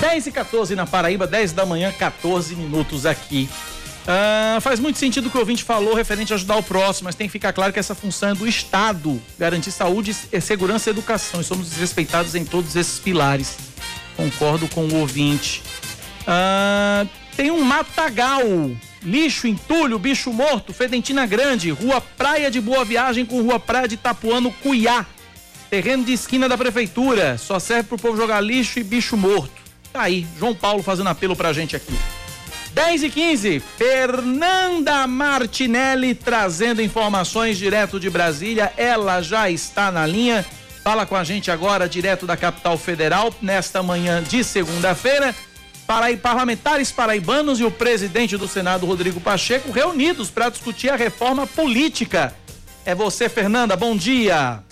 10 0.01 0.27
e 0.27 0.31
14 0.31 0.75
na 0.75 0.85
Paraíba, 0.85 1.25
10 1.25 1.53
da 1.53 1.65
manhã, 1.65 1.91
14 1.91 2.55
minutos 2.55 3.05
aqui. 3.05 3.49
Uh, 4.07 4.61
faz 4.61 4.79
muito 4.79 4.97
sentido 4.97 5.27
o 5.27 5.29
que 5.29 5.35
o 5.35 5.39
ouvinte 5.41 5.65
falou 5.65 5.93
referente 5.93 6.31
a 6.31 6.37
ajudar 6.37 6.55
o 6.55 6.63
próximo, 6.63 7.05
mas 7.05 7.15
tem 7.15 7.27
que 7.27 7.31
ficar 7.31 7.51
claro 7.51 7.73
que 7.73 7.79
essa 7.79 7.93
função 7.93 8.29
é 8.29 8.33
do 8.33 8.47
Estado, 8.47 9.21
garantir 9.37 9.69
saúde, 9.69 10.13
segurança 10.13 10.89
e 10.89 10.91
educação, 10.91 11.41
e 11.41 11.43
somos 11.43 11.69
desrespeitados 11.69 12.33
em 12.33 12.45
todos 12.45 12.75
esses 12.75 12.99
pilares. 12.99 13.57
Concordo 14.17 14.67
com 14.67 14.85
o 14.85 14.95
ouvinte. 14.95 15.61
Uh, 16.23 17.07
tem 17.37 17.51
um 17.51 17.63
matagal 17.63 18.41
lixo, 19.03 19.47
entulho, 19.47 19.97
bicho 19.99 20.33
morto, 20.33 20.73
Fedentina 20.73 21.25
Grande, 21.25 21.69
Rua 21.69 22.01
Praia 22.01 22.51
de 22.51 22.59
Boa 22.59 22.83
Viagem 22.83 23.25
com 23.25 23.41
Rua 23.41 23.59
Praia 23.59 23.87
de 23.87 23.95
Tapuano, 23.95 24.51
Cuiá. 24.51 25.05
Terreno 25.69 26.03
de 26.03 26.13
esquina 26.13 26.49
da 26.49 26.57
prefeitura, 26.57 27.37
só 27.37 27.59
serve 27.59 27.83
pro 27.83 27.97
povo 27.97 28.17
jogar 28.17 28.41
lixo 28.41 28.79
e 28.79 28.83
bicho 28.83 29.15
morto. 29.15 29.51
Tá 29.93 30.01
aí, 30.03 30.25
João 30.37 30.55
Paulo 30.55 30.81
fazendo 30.81 31.07
apelo 31.07 31.35
pra 31.35 31.53
gente 31.53 31.75
aqui. 31.75 31.93
10 32.73 33.03
e 33.03 33.09
15, 33.09 33.63
Fernanda 33.77 35.07
Martinelli 35.07 36.13
trazendo 36.13 36.81
informações 36.81 37.57
direto 37.57 37.99
de 37.99 38.09
Brasília. 38.09 38.71
Ela 38.77 39.21
já 39.21 39.49
está 39.49 39.91
na 39.91 40.05
linha. 40.05 40.45
Fala 40.87 41.05
com 41.05 41.17
a 41.17 41.23
gente 41.25 41.51
agora, 41.51 41.89
direto 41.89 42.25
da 42.25 42.37
capital 42.37 42.77
federal, 42.77 43.33
nesta 43.41 43.83
manhã 43.83 44.23
de 44.23 44.41
segunda-feira. 44.41 45.35
Para 45.85 46.15
parlamentares 46.15 46.93
paraibanos 46.93 47.59
e 47.59 47.65
o 47.65 47.69
presidente 47.69 48.37
do 48.37 48.47
Senado, 48.47 48.85
Rodrigo 48.85 49.19
Pacheco, 49.19 49.69
reunidos 49.69 50.29
para 50.29 50.47
discutir 50.47 50.89
a 50.89 50.95
reforma 50.95 51.45
política. 51.45 52.33
É 52.85 52.95
você, 52.95 53.27
Fernanda, 53.27 53.75
bom 53.75 53.97
dia. 53.97 54.63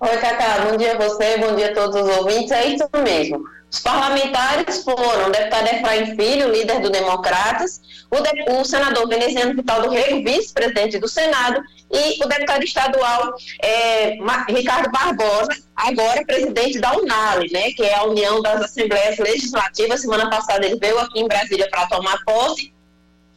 Oi, 0.00 0.16
Cacá, 0.16 0.66
bom 0.68 0.76
dia 0.76 0.96
a 0.96 0.98
você, 0.98 1.38
bom 1.38 1.54
dia 1.54 1.70
a 1.70 1.72
todos 1.72 2.02
os 2.02 2.16
ouvintes. 2.16 2.50
É 2.50 2.66
isso 2.66 2.88
mesmo. 3.04 3.44
Os 3.72 3.80
parlamentares 3.80 4.84
foram 4.84 5.28
o 5.28 5.30
deputado 5.30 5.66
Efraim 5.66 6.14
Filho, 6.14 6.52
líder 6.52 6.80
do 6.80 6.90
Democratas, 6.90 7.80
o, 8.10 8.20
de, 8.20 8.44
o 8.50 8.64
senador 8.66 9.08
Veneziano 9.08 9.54
Vital 9.54 9.80
do 9.80 9.88
Rego, 9.88 10.22
vice-presidente 10.22 10.98
do 10.98 11.08
Senado, 11.08 11.62
e 11.90 12.22
o 12.22 12.28
deputado 12.28 12.62
estadual 12.62 13.32
é, 13.62 14.18
Ricardo 14.48 14.90
Barbosa, 14.90 15.56
agora 15.74 16.22
presidente 16.26 16.78
da 16.78 16.92
UNALE, 16.92 17.50
né, 17.50 17.72
que 17.72 17.82
é 17.82 17.94
a 17.94 18.04
União 18.04 18.42
das 18.42 18.60
Assembleias 18.60 19.18
Legislativas. 19.18 20.02
Semana 20.02 20.28
passada 20.28 20.66
ele 20.66 20.78
veio 20.78 20.98
aqui 20.98 21.20
em 21.20 21.28
Brasília 21.28 21.68
para 21.70 21.86
tomar 21.86 22.18
posse 22.26 22.72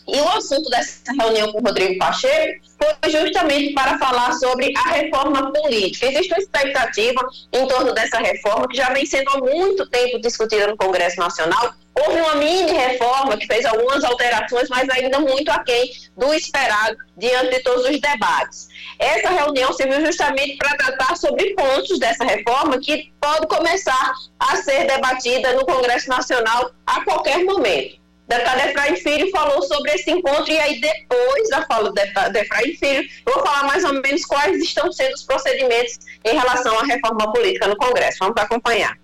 e 0.08 0.20
o 0.20 0.30
assunto 0.30 0.70
dessa 0.70 1.12
reunião 1.20 1.51
com 1.51 1.60
o 1.60 1.64
Rodrigo 1.64 1.97
Pacheco 1.97 2.66
foi 3.01 3.12
justamente 3.12 3.74
para 3.74 3.97
falar 3.97 4.34
sobre 4.34 4.72
a 4.76 4.89
reforma 4.91 5.51
política. 5.51 6.08
Existe 6.08 6.32
uma 6.32 6.39
expectativa 6.39 7.28
em 7.51 7.68
torno 7.68 7.93
dessa 7.93 8.20
reforma 8.20 8.68
que 8.68 8.78
já 8.78 8.89
vem 8.91 9.06
sendo 9.06 9.32
há 9.32 9.39
muito 9.39 9.88
tempo 9.88 10.20
discutida 10.20 10.68
no 10.68 10.78
Congresso 10.78 11.20
Nacional. 11.20 11.74
Houve 11.97 12.20
uma 12.20 12.36
mini 12.36 12.72
reforma 12.72 13.38
que 13.38 13.47
fez 13.47 13.66
algumas 13.66 14.03
alterações, 14.03 14.68
mas 14.70 14.88
ainda 14.89 15.18
muito 15.20 15.49
aquém 15.49 15.89
do 16.16 16.34
esperado 16.34 16.97
diante 17.18 17.51
de 17.51 17.60
todos 17.62 17.86
os 17.86 17.99
debates. 17.99 18.68
Essa 18.99 19.30
reunião 19.30 19.72
serviu 19.74 20.06
justamente 20.06 20.58
para 20.58 20.76
tratar 20.76 21.16
sobre 21.16 21.56
pontos 21.56 21.97
dessa 21.97 22.26
reforma 22.26 22.80
que 22.80 23.14
pode 23.20 23.47
começar 23.47 24.14
a 24.38 24.58
ser 24.58 24.86
debatida 24.86 25.53
no 25.53 25.66
Congresso 25.66 26.10
Nacional 26.10 26.72
a 26.86 27.03
qualquer 27.03 27.43
momento 27.45 28.05
deputado 28.28 28.60
Efraim 28.60 28.96
Filho 28.96 29.30
falou 29.32 29.62
sobre 29.62 29.92
esse 29.92 30.10
encontro 30.12 30.52
e 30.52 30.58
aí 30.58 30.82
depois 30.82 31.50
da 31.50 31.66
fala 31.66 31.90
do 31.90 31.94
deputado 31.94 32.36
Efraim 32.36 32.76
Filho, 32.76 33.08
eu 33.26 33.34
vou 33.34 33.44
falar 33.44 33.64
mais 33.64 33.84
ou 33.84 33.94
menos 33.94 34.26
quais 34.26 34.58
estão 34.62 34.92
sendo 34.92 35.14
os 35.14 35.24
procedimentos 35.24 36.00
em 36.24 36.34
relação 36.34 36.78
à 36.80 36.84
reforma 36.84 37.32
política 37.32 37.68
no 37.68 37.78
Congresso. 37.78 38.20
Vamos 38.20 38.38
acompanhar. 38.38 38.98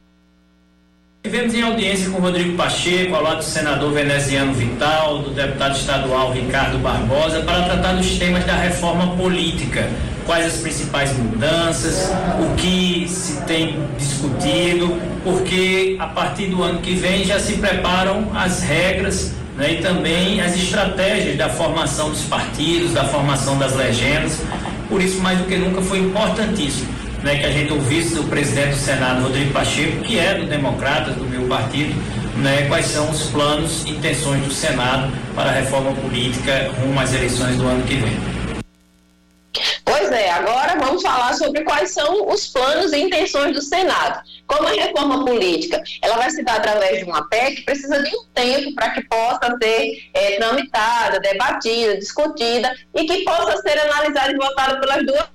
Tivemos 1.23 1.53
em 1.53 1.61
audiência 1.61 2.09
com 2.09 2.17
Rodrigo 2.17 2.57
Pacheco, 2.57 3.13
ao 3.13 3.21
lado 3.21 3.37
do 3.37 3.43
senador 3.43 3.93
veneziano 3.93 4.55
Vital, 4.55 5.19
do 5.19 5.29
deputado 5.29 5.77
estadual 5.77 6.31
Ricardo 6.31 6.79
Barbosa, 6.79 7.41
para 7.41 7.61
tratar 7.61 7.93
dos 7.93 8.17
temas 8.17 8.43
da 8.43 8.55
reforma 8.55 9.15
política. 9.15 9.87
Quais 10.25 10.47
as 10.47 10.57
principais 10.57 11.15
mudanças, 11.15 12.11
o 12.39 12.55
que 12.55 13.07
se 13.07 13.39
tem 13.41 13.77
discutido, 13.99 14.99
porque 15.23 15.95
a 15.99 16.07
partir 16.07 16.47
do 16.47 16.63
ano 16.63 16.81
que 16.81 16.95
vem 16.95 17.23
já 17.23 17.39
se 17.39 17.53
preparam 17.53 18.31
as 18.33 18.63
regras 18.63 19.31
né, 19.55 19.73
e 19.73 19.75
também 19.79 20.41
as 20.41 20.55
estratégias 20.55 21.37
da 21.37 21.49
formação 21.49 22.09
dos 22.09 22.23
partidos, 22.23 22.93
da 22.93 23.05
formação 23.05 23.59
das 23.59 23.75
legendas. 23.75 24.39
Por 24.89 24.99
isso, 24.99 25.21
mais 25.21 25.37
do 25.37 25.45
que 25.45 25.55
nunca, 25.55 25.83
foi 25.83 25.99
importantíssimo 25.99 27.00
né, 27.23 27.37
que 27.37 27.45
a 27.45 27.51
gente 27.51 27.71
ouvisse 27.71 28.15
do 28.15 28.23
presidente 28.23 28.71
do 28.71 28.77
Senado, 28.77 29.23
Rodrigo 29.23 29.53
Pacheco, 29.53 30.01
que 30.03 30.19
é 30.19 30.35
do 30.35 30.45
Democratas, 30.45 31.15
do 31.15 31.25
meu 31.25 31.47
partido, 31.47 31.93
né, 32.37 32.65
quais 32.67 32.87
são 32.87 33.09
os 33.09 33.23
planos 33.29 33.85
e 33.85 33.91
intenções 33.91 34.43
do 34.43 34.53
Senado 34.53 35.11
para 35.35 35.49
a 35.49 35.53
reforma 35.53 35.93
política 35.93 36.71
rumo 36.79 36.99
às 36.99 37.13
eleições 37.13 37.55
do 37.57 37.67
ano 37.67 37.83
que 37.85 37.95
vem. 37.95 38.31
Pois 39.83 40.09
é, 40.11 40.31
agora 40.31 40.79
vamos 40.79 41.01
falar 41.01 41.33
sobre 41.33 41.63
quais 41.63 41.91
são 41.91 42.29
os 42.29 42.47
planos 42.47 42.93
e 42.93 43.01
intenções 43.01 43.53
do 43.53 43.61
Senado. 43.61 44.21
Como 44.47 44.67
a 44.67 44.71
reforma 44.71 45.25
política 45.25 45.81
ela 46.01 46.15
vai 46.15 46.29
se 46.29 46.43
dar 46.43 46.57
através 46.57 46.99
de 46.99 47.03
uma 47.03 47.27
PEC, 47.27 47.63
precisa 47.63 48.01
de 48.01 48.09
um 48.15 48.23
tempo 48.33 48.73
para 48.73 48.91
que 48.91 49.01
possa 49.03 49.57
ser 49.61 50.09
é, 50.13 50.37
tramitada, 50.37 51.19
debatida, 51.19 51.97
discutida 51.97 52.73
e 52.95 53.05
que 53.05 53.23
possa 53.25 53.61
ser 53.61 53.77
analisada 53.77 54.31
e 54.31 54.37
votada 54.37 54.79
pelas 54.79 55.05
duas 55.05 55.25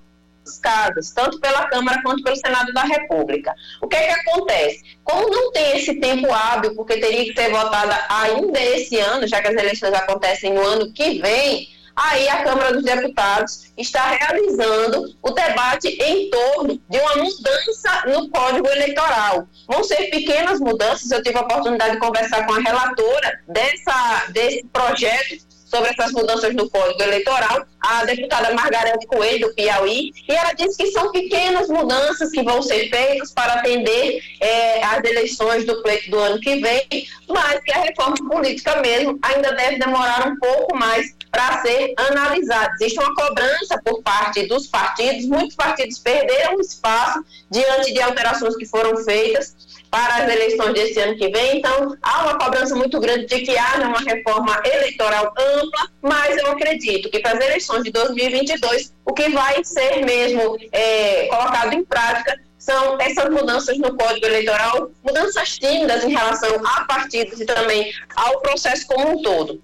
casas, 0.59 1.11
tanto 1.11 1.41
pela 1.41 1.67
Câmara 1.69 2.01
quanto 2.03 2.23
pelo 2.23 2.37
Senado 2.37 2.73
da 2.73 2.83
República. 2.83 3.55
O 3.83 3.89
que 3.89 3.97
é 3.97 4.07
que 4.07 4.21
acontece? 4.21 4.83
Como 5.03 5.29
não 5.29 5.53
tem 5.53 5.77
esse 5.77 5.99
tempo 6.01 6.33
hábil, 6.33 6.75
porque 6.75 6.99
teria 6.99 7.25
que 7.25 7.41
ser 7.41 7.51
votada 7.51 7.99
ainda 8.09 8.61
esse 8.61 8.99
ano, 8.99 9.27
já 9.27 9.41
que 9.41 9.49
as 9.49 9.55
eleições 9.55 9.93
acontecem 9.93 10.53
no 10.53 10.61
ano 10.61 10.93
que 10.93 11.21
vem, 11.21 11.69
aí 11.97 12.29
a 12.29 12.43
Câmara 12.45 12.75
dos 12.75 12.85
Deputados 12.85 13.73
está 13.77 14.11
realizando 14.11 15.17
o 15.23 15.31
debate 15.31 15.89
em 15.89 16.31
torno 16.31 16.81
de 16.89 16.99
uma 16.99 17.17
mudança 17.17 18.03
no 18.07 18.29
Código 18.29 18.69
Eleitoral. 18.69 19.49
Vão 19.67 19.83
ser 19.83 20.11
pequenas 20.11 20.61
mudanças, 20.61 21.11
eu 21.11 21.23
tive 21.23 21.39
a 21.39 21.43
oportunidade 21.43 21.93
de 21.93 21.99
conversar 21.99 22.47
com 22.47 22.55
a 22.55 22.61
relatora 22.61 23.41
dessa, 23.49 24.27
desse 24.29 24.65
projeto 24.73 25.46
sobre 25.67 25.91
essas 25.91 26.13
mudanças 26.13 26.55
no 26.55 26.71
Código 26.71 27.03
Eleitoral, 27.03 27.67
a 27.81 28.05
deputada 28.05 28.55
Margarete 28.55 29.07
Coelho, 29.07 29.49
do 29.49 29.55
Piauí, 29.55 30.13
e 30.29 30.33
ela 30.33 30.53
disse 30.53 30.77
que 30.77 30.91
são 30.91 31.11
pequenas 31.13 31.69
mudanças 31.69 32.31
que 32.31 32.43
vão 32.43 32.63
ser 32.63 32.89
feitas 32.89 33.33
para 33.33 33.55
atender 33.55 34.23
é, 34.41 34.85
as 34.85 35.05
eleições 35.05 35.65
do 35.65 35.83
pleito 35.83 36.11
do 36.11 36.19
ano 36.19 36.41
que 36.41 36.57
vem, 36.57 37.07
mas 37.29 37.61
que 37.63 37.73
a 37.73 37.83
reforma 37.83 38.17
política 38.29 38.81
mesmo 38.81 39.19
ainda 39.23 39.53
deve 39.53 39.79
demorar 39.79 40.29
um 40.29 40.37
pouco 40.39 40.77
mais 40.77 41.15
para 41.31 41.61
ser 41.63 41.95
analisada. 41.97 42.73
Existe 42.81 42.99
uma 42.99 43.15
cobrança 43.15 43.81
por 43.85 44.03
parte 44.03 44.47
dos 44.47 44.67
partidos, 44.69 45.27
muitos 45.27 45.55
partidos 45.55 45.99
perderam 45.99 46.61
espaço 46.61 47.25
diante 47.51 47.93
de 47.93 48.01
alterações 48.01 48.57
que 48.57 48.67
foram 48.67 48.97
feitas, 49.05 49.55
para 49.91 50.25
as 50.25 50.33
eleições 50.33 50.75
desse 50.75 50.99
ano 51.01 51.17
que 51.17 51.29
vem. 51.29 51.59
Então, 51.59 51.97
há 52.03 52.25
uma 52.25 52.39
cobrança 52.39 52.75
muito 52.75 52.99
grande 53.01 53.27
de 53.27 53.41
que 53.41 53.57
haja 53.57 53.87
uma 53.87 54.01
reforma 54.01 54.61
eleitoral 54.65 55.33
ampla, 55.37 55.91
mas 56.03 56.37
eu 56.39 56.51
acredito 56.51 57.11
que 57.11 57.21
para 57.21 57.39
as 57.39 57.45
eleições 57.45 57.85
de 57.85 57.91
2022, 57.91 58.93
o 59.05 59.13
que 59.13 59.29
vai 59.31 59.63
ser 59.65 60.05
mesmo 60.05 60.57
é, 60.73 61.27
colocado 61.29 61.73
em 61.73 61.85
prática 61.85 62.39
são 62.59 63.01
essas 63.01 63.31
mudanças 63.31 63.79
no 63.79 63.97
Código 63.97 64.27
Eleitoral, 64.27 64.91
mudanças 65.05 65.57
tímidas 65.57 66.03
em 66.03 66.11
relação 66.11 66.51
a 66.67 66.85
partidos 66.85 67.41
e 67.41 67.47
também 67.47 67.93
ao 68.17 68.41
processo 68.41 68.85
como 68.89 69.13
um 69.13 69.23
todo. 69.23 69.63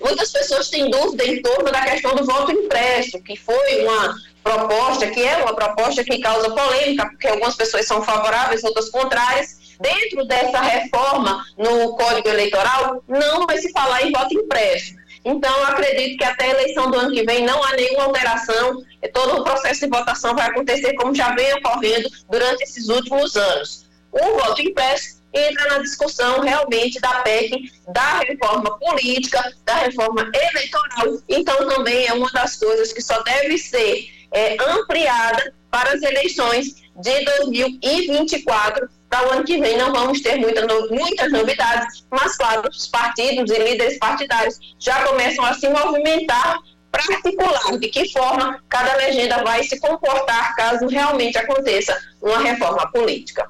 Muitas 0.00 0.30
pessoas 0.30 0.68
têm 0.68 0.88
dúvida 0.88 1.24
em 1.24 1.42
torno 1.42 1.72
da 1.72 1.82
questão 1.82 2.14
do 2.14 2.24
voto 2.24 2.52
impresso, 2.52 3.20
que 3.22 3.36
foi 3.36 3.82
uma 3.82 4.14
proposta, 4.42 5.06
que 5.08 5.22
é 5.22 5.38
uma 5.38 5.54
proposta 5.54 6.04
que 6.04 6.18
causa 6.18 6.50
polêmica, 6.50 7.06
porque 7.06 7.26
algumas 7.26 7.56
pessoas 7.56 7.86
são 7.86 8.02
favoráveis, 8.02 8.62
outras 8.62 8.88
contrárias, 8.90 9.56
dentro 9.80 10.24
dessa 10.26 10.60
reforma 10.60 11.44
no 11.56 11.96
Código 11.96 12.28
Eleitoral, 12.28 13.02
não 13.08 13.46
vai 13.46 13.58
se 13.58 13.70
falar 13.72 14.02
em 14.02 14.12
voto 14.12 14.34
impresso. 14.34 14.94
Então, 15.24 15.64
acredito 15.64 16.18
que 16.18 16.24
até 16.24 16.44
a 16.44 16.50
eleição 16.50 16.90
do 16.90 16.98
ano 16.98 17.12
que 17.12 17.24
vem 17.24 17.44
não 17.44 17.62
há 17.64 17.72
nenhuma 17.72 18.04
alteração, 18.04 18.82
todo 19.12 19.40
o 19.40 19.44
processo 19.44 19.80
de 19.80 19.96
votação 19.96 20.34
vai 20.34 20.48
acontecer 20.48 20.92
como 20.94 21.14
já 21.14 21.34
vem 21.34 21.54
ocorrendo 21.54 22.08
durante 22.30 22.62
esses 22.62 22.88
últimos 22.88 23.34
anos. 23.34 23.86
O 24.12 24.38
voto 24.38 24.60
impresso 24.60 25.22
entra 25.32 25.68
na 25.70 25.78
discussão 25.78 26.40
realmente 26.40 27.00
da 27.00 27.22
PEC, 27.22 27.72
da 27.88 28.20
reforma 28.20 28.78
política, 28.78 29.52
da 29.64 29.76
reforma 29.76 30.30
eleitoral. 30.32 31.18
Então, 31.28 31.68
também 31.68 32.06
é 32.06 32.12
uma 32.12 32.30
das 32.30 32.56
coisas 32.56 32.92
que 32.92 33.02
só 33.02 33.20
deve 33.22 33.56
ser 33.58 34.08
é, 34.30 34.56
ampliada 34.62 35.54
para 35.70 35.94
as 35.94 36.02
eleições 36.02 36.76
de 36.96 37.24
2024 37.24 38.88
para 39.14 39.28
o 39.28 39.30
ano 39.30 39.44
que 39.44 39.60
vem 39.60 39.76
não 39.76 39.92
vamos 39.92 40.20
ter 40.20 40.36
muita 40.36 40.66
muitas 40.90 41.30
novidades, 41.30 42.04
mas 42.10 42.36
claro, 42.36 42.68
os 42.68 42.88
partidos 42.88 43.48
e 43.48 43.58
líderes 43.62 43.96
partidários 43.96 44.58
já 44.80 45.04
começam 45.04 45.44
a 45.44 45.54
se 45.54 45.68
movimentar 45.68 46.58
para 46.90 47.14
articular 47.14 47.78
de 47.78 47.88
que 47.88 48.12
forma 48.12 48.60
cada 48.68 48.96
legenda 48.96 49.44
vai 49.44 49.62
se 49.62 49.78
comportar 49.78 50.56
caso 50.56 50.88
realmente 50.88 51.38
aconteça 51.38 51.96
uma 52.20 52.38
reforma 52.38 52.90
política. 52.90 53.48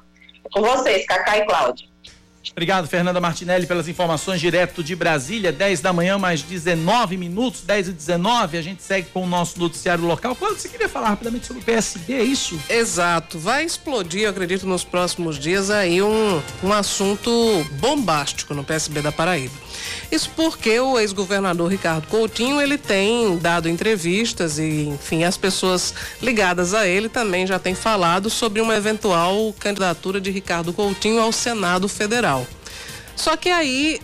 Com 0.53 0.61
vocês, 0.61 1.03
Cacá 1.07 1.37
e 1.37 1.45
Cláudia. 1.47 1.87
Obrigado, 2.51 2.87
Fernanda 2.87 3.19
Martinelli, 3.19 3.65
pelas 3.65 3.87
informações 3.87 4.39
direto 4.39 4.83
de 4.83 4.95
Brasília. 4.95 5.51
10 5.51 5.81
da 5.81 5.91
manhã, 5.91 6.17
mais 6.17 6.41
19 6.41 7.17
minutos, 7.17 7.61
10 7.61 7.89
e 7.89 7.91
19. 7.91 8.57
A 8.57 8.61
gente 8.61 8.83
segue 8.83 9.07
com 9.13 9.23
o 9.23 9.27
nosso 9.27 9.59
noticiário 9.59 10.05
local. 10.05 10.35
Quando 10.35 10.57
você 10.57 10.69
queria 10.69 10.89
falar 10.89 11.09
rapidamente 11.09 11.45
sobre 11.47 11.61
o 11.61 11.65
PSB, 11.65 12.13
é 12.13 12.23
isso? 12.23 12.59
Exato. 12.69 13.39
Vai 13.39 13.63
explodir, 13.63 14.21
eu 14.21 14.29
acredito, 14.29 14.65
nos 14.65 14.83
próximos 14.83 15.37
dias 15.37 15.69
aí 15.69 16.01
um, 16.01 16.41
um 16.63 16.73
assunto 16.73 17.31
bombástico 17.73 18.53
no 18.53 18.63
PSB 18.63 19.01
da 19.01 19.11
Paraíba. 19.11 19.65
Isso 20.11 20.29
porque 20.35 20.79
o 20.79 20.99
ex-governador 20.99 21.69
Ricardo 21.69 22.07
Coutinho, 22.07 22.61
ele 22.61 22.77
tem 22.77 23.37
dado 23.37 23.67
entrevistas 23.67 24.57
e, 24.57 24.87
enfim, 24.87 25.23
as 25.23 25.37
pessoas 25.37 25.93
ligadas 26.21 26.73
a 26.73 26.87
ele 26.87 27.09
também 27.09 27.45
já 27.45 27.59
têm 27.59 27.75
falado 27.75 28.29
sobre 28.29 28.61
uma 28.61 28.75
eventual 28.75 29.53
candidatura 29.59 30.21
de 30.21 30.31
Ricardo 30.31 30.73
Coutinho 30.73 31.21
ao 31.21 31.31
Senado 31.31 31.87
Federal. 31.87 32.34
Só 33.15 33.37
que 33.37 33.49
aí 33.49 34.01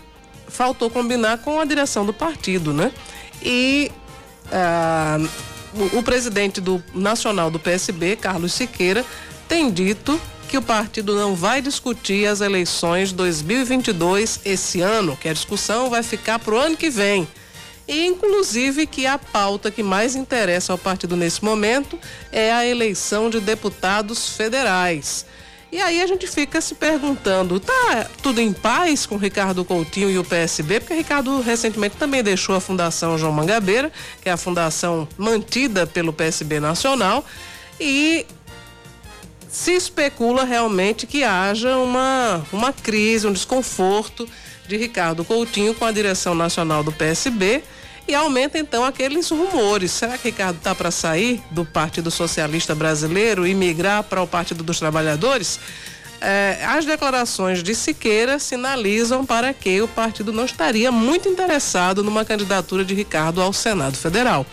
faltou 0.48 0.90
combinar 0.90 1.40
com 1.40 1.60
a 1.60 1.66
direção 1.66 2.06
do 2.06 2.14
partido, 2.14 2.74
né? 2.74 2.92
E 3.42 3.92
ah, 4.52 5.18
o, 5.74 6.00
o 6.00 6.04
presidente 6.04 6.60
do 6.60 6.84
nacional 6.94 7.50
do 7.50 7.60
PSB, 7.60 8.16
Carlos 8.16 8.54
Siqueira, 8.54 9.06
tem 9.48 9.72
dito 9.72 10.20
que 10.48 10.58
o 10.58 10.62
partido 10.62 11.16
não 11.16 11.34
vai 11.34 11.62
discutir 11.62 12.28
as 12.28 12.42
eleições 12.42 13.14
2022 13.14 14.42
esse 14.44 14.82
ano, 14.82 15.16
que 15.16 15.30
a 15.30 15.34
discussão 15.34 15.90
vai 15.90 16.04
ficar 16.04 16.40
para 16.40 16.54
o 16.54 16.58
ano 16.58 16.76
que 16.76 16.90
vem. 16.90 17.26
E, 17.88 18.06
inclusive, 18.06 18.86
que 18.86 19.06
a 19.06 19.18
pauta 19.18 19.72
que 19.72 19.82
mais 19.82 20.16
interessa 20.16 20.74
ao 20.74 20.78
partido 20.78 21.16
nesse 21.16 21.44
momento 21.44 21.98
é 22.32 22.52
a 22.52 22.66
eleição 22.66 23.30
de 23.30 23.40
deputados 23.40 24.30
federais. 24.30 25.26
E 25.72 25.82
aí 25.82 26.02
a 26.02 26.08
gente 26.08 26.28
fica 26.28 26.60
se 26.60 26.76
perguntando, 26.76 27.58
tá 27.58 28.06
tudo 28.22 28.42
em 28.42 28.52
paz 28.52 29.06
com 29.06 29.16
Ricardo 29.16 29.64
Coutinho 29.64 30.12
e 30.12 30.18
o 30.20 30.24
PSB? 30.24 30.82
Porque 30.82 30.94
Ricardo 30.94 31.40
recentemente 31.40 31.96
também 31.96 32.22
deixou 32.22 32.56
a 32.56 32.60
Fundação 32.60 33.18
João 33.18 33.32
Mangabeira, 33.32 33.90
que 34.22 34.28
é 34.28 34.34
a 34.34 34.38
fundação 34.38 35.08
mantida 35.18 35.88
pelo 35.88 36.12
PSB 36.12 36.60
Nacional, 36.60 37.24
e 37.80 38.26
se 39.50 39.72
especula 39.72 40.44
realmente 40.44 41.08
que 41.08 41.24
haja 41.24 41.78
uma, 41.78 42.46
uma 42.52 42.74
crise, 42.74 43.26
um 43.26 43.34
desconforto 43.34 44.28
de 44.68 44.76
Ricardo 44.76 45.24
Coutinho 45.24 45.74
com 45.74 45.86
a 45.86 45.92
direção 45.92 46.36
nacional 46.36 46.84
do 46.84 46.92
PSB 46.92 47.64
e 48.08 48.16
aumenta 48.16 48.58
então 48.58 48.84
aqueles 48.84 49.30
rumores. 49.30 49.92
Será 49.92 50.18
que 50.18 50.30
Ricardo 50.30 50.58
está 50.58 50.74
para 50.74 50.92
sair 50.92 51.42
do 51.52 51.64
Partido 51.64 52.12
Socialista 52.12 52.76
Brasileiro 52.76 53.46
e 53.46 53.54
migrar 53.54 54.04
para 54.04 54.22
o 54.22 54.28
Partido 54.28 54.64
dos 54.64 54.80
Trabalhadores? 54.80 55.60
É, 56.20 56.60
as 56.66 56.86
declarações 56.86 57.64
de 57.64 57.74
Siqueira 57.74 58.38
sinalizam 58.38 59.26
para 59.26 59.54
que 59.54 59.82
o 59.82 59.88
partido 59.88 60.32
não 60.32 60.46
estaria 60.46 60.92
muito 60.92 61.28
interessado 61.28 62.04
numa 62.04 62.24
candidatura 62.24 62.86
de 62.86 62.94
Ricardo 62.94 63.42
ao 63.42 63.52
Senado 63.52 63.98
Federal. 63.98 64.46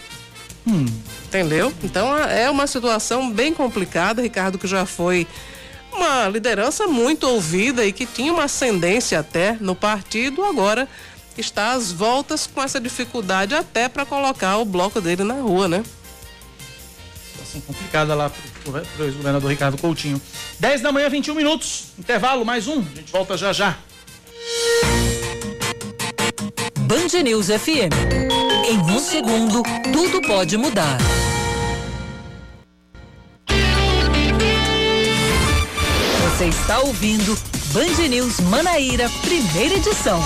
Hum. 0.67 0.87
Entendeu? 1.27 1.73
Então 1.85 2.17
é 2.17 2.49
uma 2.51 2.67
situação 2.67 3.31
bem 3.31 3.53
complicada. 3.53 4.23
Ricardo, 4.23 4.59
que 4.59 4.67
já 4.67 4.87
foi 4.87 5.27
uma 5.93 6.27
liderança 6.29 6.87
muito 6.87 7.29
ouvida 7.29 7.85
e 7.85 7.93
que 7.93 8.07
tinha 8.07 8.33
uma 8.33 8.45
ascendência 8.45 9.19
até 9.19 9.57
no 9.61 9.75
partido, 9.75 10.43
agora 10.45 10.89
está 11.41 11.73
às 11.73 11.93
voltas 11.93 12.47
com 12.47 12.63
essa 12.63 12.81
dificuldade 12.81 13.55
até 13.55 13.89
para 13.89 14.05
colocar 14.05 14.59
o 14.59 14.65
bloco 14.65 15.01
dele 15.01 15.25
na 15.25 15.35
rua, 15.35 15.69
né? 15.69 15.85
Situação 17.33 17.61
complicada 17.61 18.15
lá 18.15 18.31
para 18.31 18.73
o 18.73 19.05
ex-governador 19.05 19.51
Ricardo 19.51 19.79
Coutinho. 19.79 20.21
10 20.59 20.81
da 20.81 20.93
manhã, 20.93 21.09
21 21.09 21.35
minutos. 21.35 21.87
Intervalo, 21.99 22.45
mais 22.45 22.67
um. 22.67 22.81
A 22.81 22.97
gente 22.97 23.13
volta 23.13 23.37
já 23.37 23.53
já. 23.53 23.77
Band 26.81 27.23
News 27.23 27.47
FM. 27.47 27.93
Em 28.67 28.79
um 28.79 28.99
segundo, 28.99 29.63
tudo 29.93 30.21
pode 30.27 30.57
mudar. 30.57 30.99
Você 36.39 36.47
está 36.47 36.81
ouvindo 36.81 37.37
Band 37.73 38.09
News 38.09 38.41
Manaíra, 38.41 39.11
primeira 39.23 39.75
edição. 39.75 40.23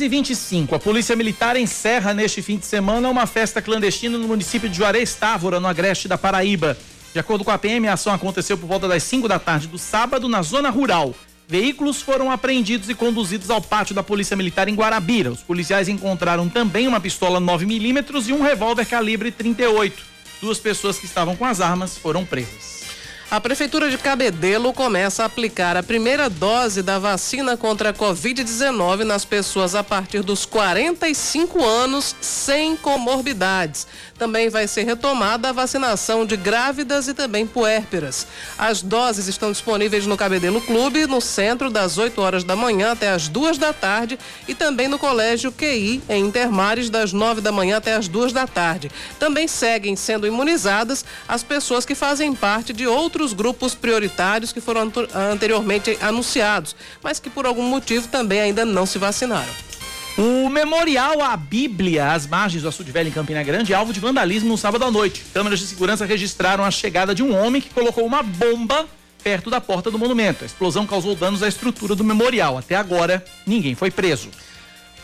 E 0.00 0.08
25 0.08 0.74
a 0.74 0.78
Polícia 0.78 1.14
Militar 1.14 1.56
encerra 1.56 2.14
neste 2.14 2.40
fim 2.40 2.56
de 2.56 2.66
semana 2.66 3.08
uma 3.08 3.26
festa 3.26 3.60
clandestina 3.60 4.16
no 4.18 4.28
município 4.28 4.68
de 4.68 4.76
Juarez 4.76 5.14
Távora, 5.14 5.60
no 5.60 5.68
agreste 5.68 6.08
da 6.08 6.16
Paraíba. 6.16 6.76
De 7.12 7.18
acordo 7.18 7.44
com 7.44 7.50
a 7.50 7.58
PM, 7.58 7.86
a 7.86 7.92
ação 7.92 8.12
aconteceu 8.12 8.56
por 8.58 8.66
volta 8.66 8.88
das 8.88 9.02
5 9.04 9.28
da 9.28 9.38
tarde 9.38 9.66
do 9.66 9.78
sábado 9.78 10.28
na 10.28 10.42
zona 10.42 10.70
rural. 10.70 11.14
Veículos 11.46 12.00
foram 12.00 12.30
apreendidos 12.30 12.88
e 12.88 12.94
conduzidos 12.94 13.50
ao 13.50 13.60
pátio 13.60 13.94
da 13.94 14.02
Polícia 14.02 14.36
Militar 14.36 14.68
em 14.68 14.74
Guarabira. 14.74 15.30
Os 15.30 15.42
policiais 15.42 15.88
encontraram 15.88 16.48
também 16.48 16.88
uma 16.88 17.00
pistola 17.00 17.40
9mm 17.40 18.26
e 18.26 18.32
um 18.32 18.42
revólver 18.42 18.86
calibre 18.86 19.30
38. 19.30 20.02
Duas 20.40 20.58
pessoas 20.58 20.98
que 20.98 21.06
estavam 21.06 21.36
com 21.36 21.44
as 21.44 21.60
armas 21.60 21.96
foram 21.96 22.24
presas. 22.24 22.73
A 23.30 23.40
Prefeitura 23.40 23.90
de 23.90 23.96
Cabedelo 23.96 24.72
começa 24.72 25.22
a 25.22 25.26
aplicar 25.26 25.76
a 25.76 25.82
primeira 25.82 26.28
dose 26.28 26.82
da 26.82 26.98
vacina 26.98 27.56
contra 27.56 27.88
a 27.90 27.94
Covid-19 27.94 29.02
nas 29.02 29.24
pessoas 29.24 29.74
a 29.74 29.82
partir 29.82 30.22
dos 30.22 30.44
45 30.44 31.64
anos 31.64 32.14
sem 32.20 32.76
comorbidades. 32.76 33.86
Também 34.24 34.48
vai 34.48 34.66
ser 34.66 34.84
retomada 34.84 35.50
a 35.50 35.52
vacinação 35.52 36.24
de 36.24 36.34
grávidas 36.34 37.08
e 37.08 37.12
também 37.12 37.46
puérperas. 37.46 38.26
As 38.56 38.80
doses 38.80 39.28
estão 39.28 39.52
disponíveis 39.52 40.06
no 40.06 40.16
Cabedelo 40.16 40.62
Clube, 40.62 41.06
no 41.06 41.20
centro, 41.20 41.68
das 41.68 41.98
8 41.98 42.18
horas 42.22 42.42
da 42.42 42.56
manhã 42.56 42.92
até 42.92 43.10
as 43.10 43.28
2 43.28 43.58
da 43.58 43.74
tarde, 43.74 44.18
e 44.48 44.54
também 44.54 44.88
no 44.88 44.98
Colégio 44.98 45.52
QI, 45.52 46.02
em 46.08 46.24
Intermares, 46.24 46.88
das 46.88 47.12
9 47.12 47.42
da 47.42 47.52
manhã 47.52 47.76
até 47.76 47.92
as 47.92 48.08
2 48.08 48.32
da 48.32 48.46
tarde. 48.46 48.90
Também 49.18 49.46
seguem 49.46 49.94
sendo 49.94 50.26
imunizadas 50.26 51.04
as 51.28 51.42
pessoas 51.42 51.84
que 51.84 51.94
fazem 51.94 52.34
parte 52.34 52.72
de 52.72 52.86
outros 52.86 53.34
grupos 53.34 53.74
prioritários 53.74 54.54
que 54.54 54.60
foram 54.62 54.90
anteriormente 55.30 55.98
anunciados, 56.00 56.74
mas 57.02 57.20
que 57.20 57.28
por 57.28 57.44
algum 57.44 57.64
motivo 57.64 58.08
também 58.08 58.40
ainda 58.40 58.64
não 58.64 58.86
se 58.86 58.96
vacinaram. 58.96 59.73
O 60.16 60.48
memorial 60.48 61.20
à 61.22 61.36
Bíblia, 61.36 62.12
às 62.12 62.24
margens 62.24 62.62
do 62.62 62.68
Açude 62.68 62.92
Velho, 62.92 63.08
em 63.08 63.12
Campina 63.12 63.42
Grande, 63.42 63.72
é 63.72 63.76
alvo 63.76 63.92
de 63.92 63.98
vandalismo 63.98 64.48
no 64.48 64.56
sábado 64.56 64.84
à 64.84 64.90
noite. 64.90 65.24
Câmeras 65.34 65.58
de 65.58 65.66
segurança 65.66 66.06
registraram 66.06 66.62
a 66.62 66.70
chegada 66.70 67.12
de 67.12 67.20
um 67.20 67.36
homem 67.36 67.60
que 67.60 67.68
colocou 67.70 68.06
uma 68.06 68.22
bomba 68.22 68.86
perto 69.24 69.50
da 69.50 69.60
porta 69.60 69.90
do 69.90 69.98
monumento. 69.98 70.44
A 70.44 70.46
explosão 70.46 70.86
causou 70.86 71.16
danos 71.16 71.42
à 71.42 71.48
estrutura 71.48 71.96
do 71.96 72.04
memorial. 72.04 72.56
Até 72.56 72.76
agora, 72.76 73.24
ninguém 73.44 73.74
foi 73.74 73.90
preso. 73.90 74.30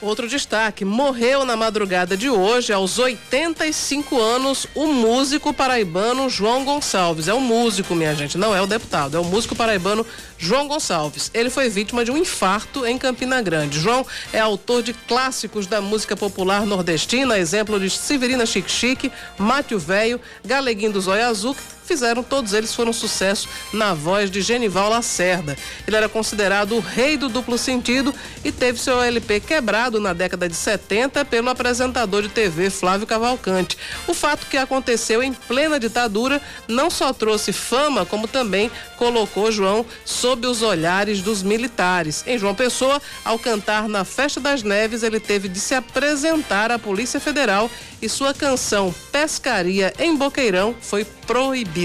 Outro 0.03 0.27
destaque: 0.27 0.85
morreu 0.85 1.45
na 1.45 1.57
madrugada 1.57 2.17
de 2.17 2.31
hoje, 2.31 2.73
aos 2.73 2.99
85 2.99 4.19
anos, 4.19 4.67
o 4.75 4.87
músico 4.87 5.53
paraibano 5.53 6.31
João 6.31 6.65
Gonçalves. 6.65 7.29
É 7.29 7.35
o 7.35 7.41
músico, 7.41 7.95
minha 7.95 8.15
gente, 8.15 8.39
não 8.39 8.57
é 8.57 8.63
o 8.63 8.67
deputado, 8.67 9.17
é 9.17 9.21
o 9.21 9.25
músico 9.25 9.55
paraibano 9.55 10.07
João 10.39 10.67
Gonçalves. 10.67 11.31
Ele 11.35 11.51
foi 11.51 11.69
vítima 11.69 12.03
de 12.03 12.11
um 12.11 12.17
infarto 12.17 12.87
em 12.87 12.97
Campina 12.97 13.43
Grande. 13.43 13.79
João 13.79 14.07
é 14.33 14.41
autor 14.41 14.83
de 14.83 14.95
clássicos 14.95 15.67
da 15.67 15.83
música 15.83 16.17
popular 16.17 16.65
nordestina, 16.65 17.39
exemplo 17.39 17.79
de 17.79 17.91
Severina 17.91 18.47
Chique 18.47 18.71
Chique, 18.71 19.13
Mátio 19.37 19.79
Velho, 19.79 20.19
Galeguinho 20.43 20.93
do 20.93 21.01
Zóio 21.01 21.27
Azul, 21.27 21.55
fizeram, 21.91 22.23
todos 22.23 22.53
eles 22.53 22.73
foram 22.73 22.93
sucesso 22.93 23.49
na 23.73 23.93
voz 23.93 24.31
de 24.31 24.41
Genival 24.41 24.89
Lacerda. 24.89 25.59
Ele 25.85 25.97
era 25.97 26.09
considerado 26.09 26.77
o 26.77 26.79
rei 26.79 27.17
do 27.17 27.29
duplo 27.29 27.59
sentido 27.59 28.15
e 28.45 28.53
teve 28.53 28.79
seu 28.79 29.03
LP 29.03 29.41
quebrado 29.41 29.99
na 29.99 30.13
década 30.13 30.49
de 30.49 30.55
70 30.55 31.25
pelo 31.25 31.51
apresentador 31.51 32.23
de 32.23 32.29
TV 32.29 32.71
Flávio 32.71 33.09
Cavalcante. 33.09 33.77
O 34.07 34.15
fato 34.15 34.47
que 34.47 34.57
aconteceu 34.57 35.21
em 35.21 35.33
plena 35.33 35.81
ditadura 35.81 36.41
não 36.69 36.91
só 36.91 37.13
trouxe 37.13 37.53
fama, 37.53 38.07
como 38.07 38.29
também 38.29 38.71
colocou 38.97 39.51
João 39.51 39.85
sob 40.05 40.47
os 40.47 40.63
olhares 40.63 41.21
dos 41.23 41.43
militares. 41.43 42.23
Em 42.25 42.39
João 42.39 42.55
Pessoa, 42.55 43.03
ao 43.25 43.37
cantar 43.37 43.89
na 43.89 44.05
Festa 44.05 44.39
das 44.39 44.63
Neves, 44.63 45.03
ele 45.03 45.19
teve 45.19 45.49
de 45.49 45.59
se 45.59 45.75
apresentar 45.75 46.71
à 46.71 46.79
Polícia 46.79 47.19
Federal 47.19 47.69
e 48.01 48.09
sua 48.09 48.33
canção 48.33 48.95
Pescaria 49.11 49.93
em 49.99 50.15
Boqueirão 50.15 50.75
foi 50.81 51.05
proibida. 51.05 51.80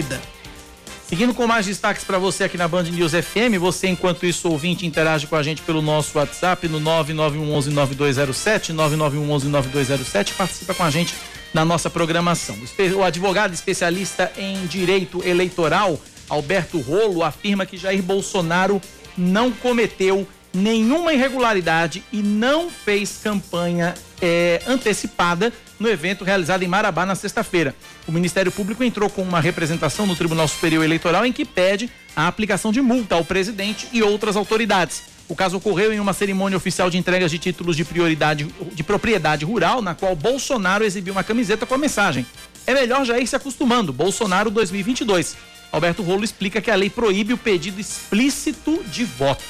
Seguindo 1.08 1.36
com 1.36 1.46
mais 1.46 1.68
destaques 1.68 2.04
para 2.04 2.18
você 2.18 2.46
aqui 2.46 2.58
na 2.58 2.68
Band 2.68 2.84
News 2.84 3.12
FM, 3.12 3.60
você 3.60 3.88
enquanto 3.88 4.26
isso 4.26 4.50
ouvinte 4.50 4.88
interage 4.88 5.28
com 5.28 5.36
a 5.36 5.43
gente 5.43 5.62
pelo 5.62 5.82
nosso 5.82 6.18
WhatsApp 6.18 6.68
no 6.68 6.82
991119207, 6.82 8.74
991119207, 8.74 10.34
participa 10.36 10.74
com 10.74 10.84
a 10.84 10.89
gente 10.89 11.14
na 11.54 11.64
nossa 11.64 11.91
programação. 11.91 12.58
O 12.98 13.04
advogado 13.04 13.54
especialista 13.54 14.32
em 14.36 14.66
direito 14.66 15.24
eleitoral, 15.24 16.00
Alberto 16.28 16.80
Rolo, 16.80 17.24
afirma 17.24 17.66
que 17.68 17.78
Jair 17.78 18.02
Bolsonaro 18.02 18.82
não 19.16 19.52
cometeu 19.52 20.28
nenhuma 20.54 21.14
irregularidade 21.14 22.04
e 22.12 22.18
não 22.18 22.70
fez 22.70 23.20
campanha 23.24 23.93
é, 24.22 24.62
antecipada 24.66 25.54
no 25.80 25.90
evento 25.90 26.24
realizado 26.24 26.64
em 26.64 26.68
Marabá 26.68 27.06
na 27.06 27.16
sexta-feira. 27.16 27.76
O 28.08 28.12
Ministério 28.12 28.52
Público 28.52 28.84
entrou 28.84 29.10
com 29.10 29.22
uma 29.22 29.40
representação 29.40 30.06
no 30.06 30.16
Tribunal 30.16 30.48
Superior 30.48 30.84
Eleitoral 30.84 31.26
em 31.26 31.34
que 31.34 31.46
pede 31.46 31.90
a 32.16 32.28
aplicação 32.28 32.72
de 32.72 32.82
multa 32.82 33.16
ao 33.16 33.26
presidente 33.26 33.88
e 33.92 34.02
outras 34.02 34.36
autoridades. 34.36 35.04
O 35.28 35.36
caso 35.36 35.58
ocorreu 35.58 35.92
em 35.92 36.00
uma 36.00 36.14
cerimônia 36.14 36.56
oficial 36.56 36.90
de 36.90 36.98
entregas 36.98 37.32
de 37.32 37.40
títulos 37.40 37.76
de 37.76 37.84
prioridade 37.84 38.48
de 38.74 38.84
propriedade 38.84 39.44
rural, 39.44 39.82
na 39.82 39.96
qual 39.96 40.16
Bolsonaro 40.16 40.84
exibiu 40.84 41.14
uma 41.14 41.24
camiseta 41.24 41.66
com 41.66 41.74
a 41.74 41.80
mensagem: 41.80 42.26
É 42.68 42.74
melhor 42.74 43.04
já 43.06 43.18
ir 43.18 43.26
se 43.26 43.36
acostumando, 43.36 43.92
Bolsonaro 43.92 44.52
2022. 44.52 45.36
Alberto 45.72 46.04
Rolo 46.04 46.24
explica 46.24 46.62
que 46.62 46.70
a 46.70 46.76
lei 46.76 46.90
proíbe 46.90 47.34
o 47.34 47.38
pedido 47.38 47.82
explícito 47.82 48.84
de 48.86 49.04
voto 49.04 49.44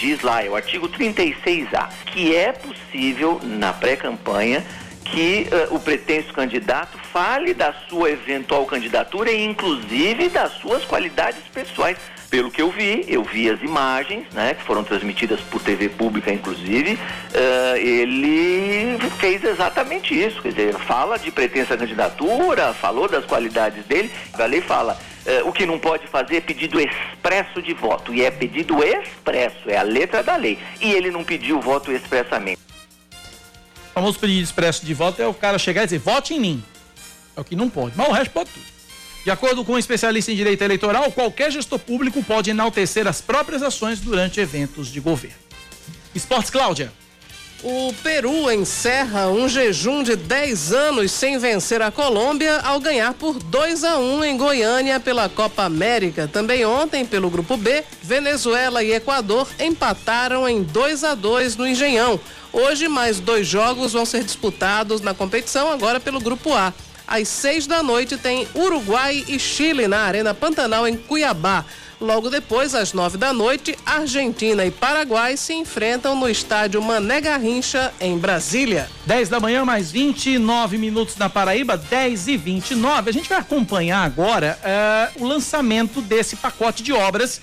diz 0.00 0.22
lá, 0.22 0.42
é 0.42 0.48
o 0.48 0.56
artigo 0.56 0.88
36A, 0.88 1.90
que 2.06 2.34
é 2.34 2.52
possível 2.52 3.38
na 3.44 3.70
pré-campanha 3.72 4.64
que 5.10 5.48
uh, 5.50 5.74
o 5.74 5.80
pretenso 5.80 6.32
candidato 6.32 6.96
fale 7.12 7.52
da 7.52 7.74
sua 7.88 8.10
eventual 8.10 8.64
candidatura 8.64 9.30
e 9.30 9.44
inclusive 9.44 10.28
das 10.28 10.52
suas 10.52 10.84
qualidades 10.84 11.42
pessoais. 11.52 11.98
Pelo 12.30 12.48
que 12.48 12.62
eu 12.62 12.70
vi, 12.70 13.04
eu 13.08 13.24
vi 13.24 13.50
as 13.50 13.60
imagens, 13.60 14.24
né, 14.32 14.54
que 14.54 14.62
foram 14.62 14.84
transmitidas 14.84 15.40
por 15.40 15.60
TV 15.60 15.88
pública, 15.88 16.32
inclusive, 16.32 16.94
uh, 16.94 17.76
ele 17.76 18.96
fez 19.18 19.42
exatamente 19.42 20.14
isso, 20.14 20.40
quer 20.40 20.50
dizer, 20.50 20.74
fala 20.74 21.18
de 21.18 21.32
pretensa 21.32 21.76
candidatura, 21.76 22.72
falou 22.72 23.08
das 23.08 23.24
qualidades 23.24 23.84
dele, 23.84 24.12
a 24.32 24.44
lei 24.46 24.60
fala, 24.60 24.96
Uh, 25.20 25.46
o 25.46 25.52
que 25.52 25.66
não 25.66 25.78
pode 25.78 26.06
fazer 26.06 26.36
é 26.36 26.40
pedido 26.40 26.80
expresso 26.80 27.60
de 27.60 27.74
voto. 27.74 28.14
E 28.14 28.24
é 28.24 28.30
pedido 28.30 28.82
expresso, 28.82 29.68
é 29.68 29.76
a 29.76 29.82
letra 29.82 30.22
da 30.22 30.34
lei. 30.34 30.58
E 30.80 30.92
ele 30.92 31.10
não 31.10 31.22
pediu 31.22 31.60
voto 31.60 31.92
expressamente. 31.92 32.69
Famoso 34.00 34.18
pedido 34.18 34.42
expresso 34.42 34.86
de 34.86 34.94
voto 34.94 35.20
é 35.20 35.26
o 35.26 35.34
cara 35.34 35.58
chegar 35.58 35.82
e 35.82 35.84
dizer, 35.84 35.98
vote 35.98 36.32
em 36.32 36.40
mim. 36.40 36.64
É 37.36 37.40
o 37.42 37.44
que 37.44 37.54
não 37.54 37.68
pode. 37.68 37.92
Mas 37.98 38.08
o 38.08 38.12
resto 38.12 38.30
pode 38.30 38.48
tudo. 38.48 38.64
De 39.22 39.30
acordo 39.30 39.62
com 39.62 39.74
um 39.74 39.78
especialista 39.78 40.32
em 40.32 40.36
direito 40.36 40.64
eleitoral, 40.64 41.12
qualquer 41.12 41.52
gestor 41.52 41.78
público 41.78 42.24
pode 42.24 42.48
enaltecer 42.48 43.06
as 43.06 43.20
próprias 43.20 43.62
ações 43.62 44.00
durante 44.00 44.40
eventos 44.40 44.88
de 44.88 45.00
governo. 45.00 45.36
Esportes 46.14 46.48
Cláudia. 46.48 46.90
O 47.62 47.92
Peru 48.02 48.50
encerra 48.50 49.28
um 49.28 49.46
jejum 49.46 50.02
de 50.02 50.16
10 50.16 50.72
anos 50.72 51.12
sem 51.12 51.36
vencer 51.36 51.82
a 51.82 51.90
Colômbia 51.90 52.58
ao 52.60 52.80
ganhar 52.80 53.12
por 53.12 53.34
2 53.38 53.84
a 53.84 53.98
1 53.98 54.24
em 54.24 54.36
Goiânia 54.38 54.98
pela 54.98 55.28
Copa 55.28 55.64
América. 55.64 56.26
Também 56.26 56.64
ontem, 56.64 57.04
pelo 57.04 57.28
grupo 57.28 57.58
B, 57.58 57.84
Venezuela 58.02 58.82
e 58.82 58.94
Equador 58.94 59.46
empataram 59.60 60.48
em 60.48 60.62
2 60.62 61.04
a 61.04 61.14
2 61.14 61.56
no 61.56 61.66
Engenhão. 61.66 62.18
Hoje, 62.50 62.88
mais 62.88 63.20
dois 63.20 63.46
jogos 63.46 63.92
vão 63.92 64.06
ser 64.06 64.24
disputados 64.24 65.02
na 65.02 65.12
competição, 65.12 65.70
agora 65.70 66.00
pelo 66.00 66.18
grupo 66.18 66.54
A. 66.54 66.72
Às 67.06 67.28
seis 67.28 67.66
da 67.66 67.82
noite 67.82 68.16
tem 68.16 68.48
Uruguai 68.54 69.22
e 69.28 69.38
Chile 69.38 69.86
na 69.86 69.98
Arena 69.98 70.32
Pantanal, 70.32 70.88
em 70.88 70.96
Cuiabá. 70.96 71.66
Logo 72.00 72.30
depois, 72.30 72.74
às 72.74 72.94
nove 72.94 73.18
da 73.18 73.30
noite, 73.30 73.76
Argentina 73.84 74.64
e 74.64 74.70
Paraguai 74.70 75.36
se 75.36 75.52
enfrentam 75.52 76.16
no 76.16 76.30
estádio 76.30 76.80
Mané 76.80 77.20
Garrincha, 77.20 77.92
em 78.00 78.16
Brasília. 78.16 78.88
10 79.04 79.28
da 79.28 79.38
manhã, 79.38 79.66
mais 79.66 79.92
29 79.92 80.78
minutos 80.78 81.18
na 81.18 81.28
Paraíba, 81.28 81.76
10 81.76 82.28
e 82.28 82.36
29. 82.38 83.10
A 83.10 83.12
gente 83.12 83.28
vai 83.28 83.38
acompanhar 83.38 84.02
agora 84.02 84.58
uh, 84.64 85.22
o 85.22 85.28
lançamento 85.28 86.00
desse 86.00 86.36
pacote 86.36 86.82
de 86.82 86.90
obras 86.90 87.38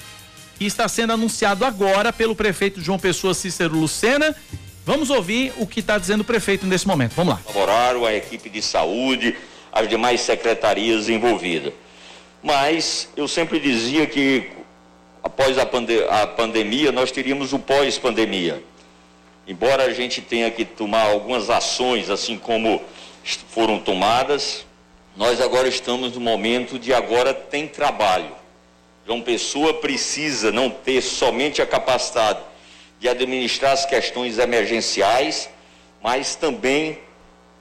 que 0.58 0.66
está 0.66 0.88
sendo 0.88 1.14
anunciado 1.14 1.64
agora 1.64 2.12
pelo 2.12 2.36
prefeito 2.36 2.82
João 2.82 2.98
Pessoa 2.98 3.36
Cícero 3.36 3.78
Lucena. 3.78 4.36
Vamos 4.84 5.12
ouvir 5.12 5.54
o 5.58 5.68
que 5.68 5.82
está 5.82 6.00
dizendo 6.00 6.22
o 6.22 6.26
prefeito 6.26 6.66
nesse 6.66 6.88
momento. 6.88 7.14
Vamos 7.16 7.36
lá. 7.36 7.42
Colaboraram 7.44 8.06
a 8.08 8.14
equipe 8.16 8.50
de 8.50 8.64
saúde, 8.64 9.38
as 9.72 9.88
demais 9.88 10.22
secretarias 10.22 11.10
envolvidas. 11.10 11.74
Mas 12.42 13.10
eu 13.16 13.28
sempre 13.28 13.60
dizia 13.60 14.06
que 14.06 14.50
após 15.24 15.58
a, 15.58 15.66
pande 15.66 16.04
a 16.10 16.28
pandemia 16.28 16.92
nós 16.92 17.12
teríamos 17.12 17.54
o 17.54 17.60
pós-pandemia. 17.60 18.64
Embora 19.48 19.84
a 19.84 19.94
gente 19.94 20.22
tenha 20.22 20.52
que 20.52 20.66
tomar 20.66 21.10
algumas 21.10 21.50
ações, 21.50 22.10
assim 22.10 22.38
como 22.38 22.82
foram 23.50 23.80
tomadas, 23.80 24.66
nós 25.16 25.42
agora 25.42 25.68
estamos 25.68 26.14
no 26.14 26.20
momento 26.20 26.78
de 26.78 26.94
agora 26.94 27.34
tem 27.34 27.68
trabalho. 27.68 28.32
João 29.06 29.22
Pessoa 29.22 29.74
precisa 29.74 30.52
não 30.52 30.70
ter 30.70 31.02
somente 31.02 31.62
a 31.62 31.66
capacidade 31.66 32.40
de 33.00 33.08
administrar 33.08 33.72
as 33.72 33.86
questões 33.86 34.38
emergenciais, 34.38 35.50
mas 36.04 36.36
também 36.36 37.00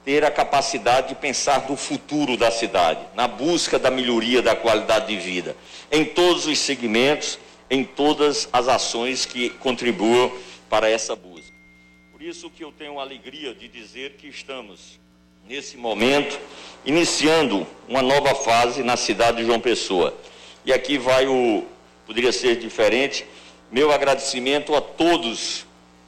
ter 0.07 0.23
a 0.23 0.31
capacidade 0.31 1.09
de 1.09 1.15
pensar 1.15 1.69
no 1.69 1.75
futuro 1.75 2.37
da 2.37 2.49
cidade, 2.49 3.01
na 3.13 3.27
busca 3.27 3.77
da 3.77 3.91
melhoria 3.91 4.41
da 4.41 4.55
qualidade 4.55 5.07
de 5.07 5.17
vida, 5.17 5.53
em 5.91 6.05
todos 6.05 6.47
os 6.47 6.57
segmentos, 6.59 7.37
em 7.69 7.83
todas 7.83 8.47
as 8.53 8.69
ações 8.69 9.25
que 9.25 9.49
contribuam 9.49 10.31
para 10.69 10.89
essa 10.89 11.13
busca. 11.13 11.51
Por 12.13 12.21
isso 12.21 12.49
que 12.49 12.63
eu 12.63 12.71
tenho 12.71 12.97
a 12.97 13.01
alegria 13.01 13.53
de 13.53 13.67
dizer 13.67 14.13
que 14.13 14.29
estamos, 14.29 14.97
nesse 15.45 15.75
momento, 15.75 16.39
iniciando 16.85 17.67
uma 17.85 18.01
nova 18.01 18.33
fase 18.33 18.83
na 18.83 18.95
cidade 18.95 19.39
de 19.39 19.45
João 19.45 19.59
Pessoa. 19.59 20.17
E 20.63 20.71
aqui 20.71 20.97
vai 20.97 21.27
o, 21.27 21.65
poderia 22.05 22.31
ser 22.31 22.55
diferente, 22.55 23.25
meu 23.69 23.91
agradecimento 23.91 24.73
a 24.73 24.79
todos 24.79 25.65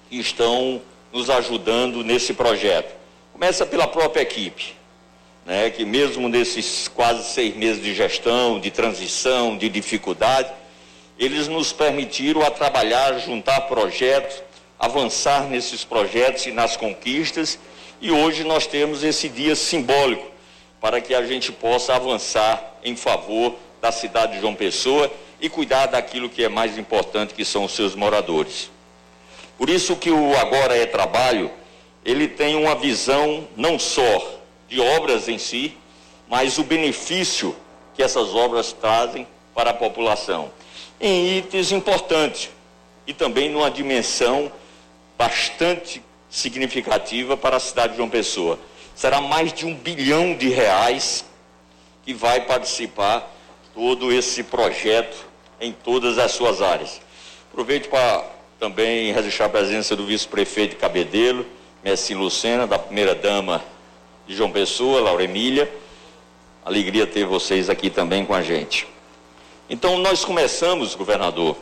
que 0.10 0.18
estão 0.18 0.82
nos 1.12 1.30
ajudando 1.30 2.02
nesse 2.02 2.34
projeto. 2.34 2.99
Começa 3.40 3.66
pela 3.66 3.88
própria 3.88 4.22
equipe, 4.22 4.76
né, 5.46 5.70
que 5.70 5.86
mesmo 5.86 6.28
nesses 6.28 6.90
quase 6.90 7.24
seis 7.24 7.56
meses 7.56 7.82
de 7.82 7.96
gestão, 7.96 8.60
de 8.60 8.70
transição, 8.70 9.58
de 9.58 9.70
dificuldade, 9.70 10.52
eles 11.18 11.48
nos 11.48 11.72
permitiram 11.72 12.42
a 12.42 12.52
trabalhar, 12.52 13.18
juntar 13.18 13.62
projetos, 13.62 14.44
avançar 14.78 15.48
nesses 15.48 15.86
projetos 15.86 16.48
e 16.48 16.52
nas 16.52 16.76
conquistas, 16.76 17.58
e 18.02 18.12
hoje 18.12 18.44
nós 18.44 18.68
temos 18.68 19.06
esse 19.06 19.30
dia 19.30 19.56
simbólico 19.56 20.30
para 20.82 21.00
que 21.00 21.16
a 21.16 21.26
gente 21.26 21.50
possa 21.50 21.96
avançar 21.96 22.78
em 22.84 22.98
favor 22.98 23.56
da 23.80 23.90
cidade 23.90 24.34
de 24.34 24.42
João 24.42 24.54
Pessoa 24.54 25.10
e 25.40 25.48
cuidar 25.48 25.86
daquilo 25.86 26.28
que 26.28 26.44
é 26.44 26.50
mais 26.50 26.78
importante, 26.78 27.34
que 27.34 27.46
são 27.46 27.64
os 27.64 27.72
seus 27.72 27.96
moradores. 27.96 28.70
Por 29.58 29.70
isso 29.70 29.96
que 29.96 30.12
o 30.12 30.38
Agora 30.38 30.76
é 30.76 30.86
Trabalho 30.86 31.50
ele 32.04 32.28
tem 32.28 32.56
uma 32.56 32.76
visão 32.76 33.48
não 33.56 33.78
só 33.78 34.40
de 34.68 34.80
obras 34.80 35.28
em 35.28 35.38
si, 35.38 35.78
mas 36.28 36.58
o 36.58 36.64
benefício 36.64 37.56
que 37.96 38.04
essas 38.04 38.34
obras 38.34 38.72
trazem 38.72 39.28
para 39.54 39.72
a 39.72 39.74
população. 39.74 40.52
Em 41.02 41.38
itens 41.38 41.72
importantes 41.72 42.50
e 43.06 43.14
também 43.14 43.50
numa 43.50 43.70
dimensão 43.70 44.52
bastante 45.18 46.02
significativa 46.30 47.36
para 47.36 47.58
a 47.58 47.60
cidade 47.60 47.94
de 47.94 47.98
João 47.98 48.10
Pessoa. 48.10 48.60
Será 48.96 49.20
mais 49.20 49.52
de 49.52 49.66
um 49.66 49.74
bilhão 49.74 50.36
de 50.36 50.50
reais 50.50 51.26
que 52.06 52.14
vai 52.14 52.42
participar 52.42 53.30
todo 53.74 54.12
esse 54.12 54.44
projeto 54.44 55.28
em 55.60 55.72
todas 55.72 56.18
as 56.18 56.32
suas 56.32 56.62
áreas. 56.62 57.02
Aproveito 57.52 57.90
para 57.90 58.26
também 58.60 59.12
registrar 59.12 59.48
a 59.48 59.50
presença 59.50 59.96
do 59.96 60.06
vice-prefeito 60.06 60.76
Cabedelo, 60.76 61.46
Messi 61.84 62.14
Lucena, 62.14 62.68
da 62.68 62.78
primeira 62.78 63.16
dama 63.16 63.64
de 64.28 64.36
João 64.36 64.52
Pessoa, 64.52 65.00
Laura 65.00 65.24
Emília. 65.24 65.72
Alegria 66.66 67.08
ter 67.08 67.26
vocês 67.26 67.70
aqui 67.70 67.90
também 67.90 68.26
com 68.26 68.34
a 68.34 68.44
gente. 68.44 68.86
Então, 69.70 69.98
nós 69.98 70.26
começamos, 70.26 70.94
governador, 70.94 71.56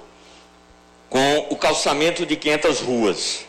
com 1.10 1.48
o 1.50 1.56
calçamento 1.56 2.26
de 2.26 2.36
500 2.36 2.80
ruas. 2.80 3.46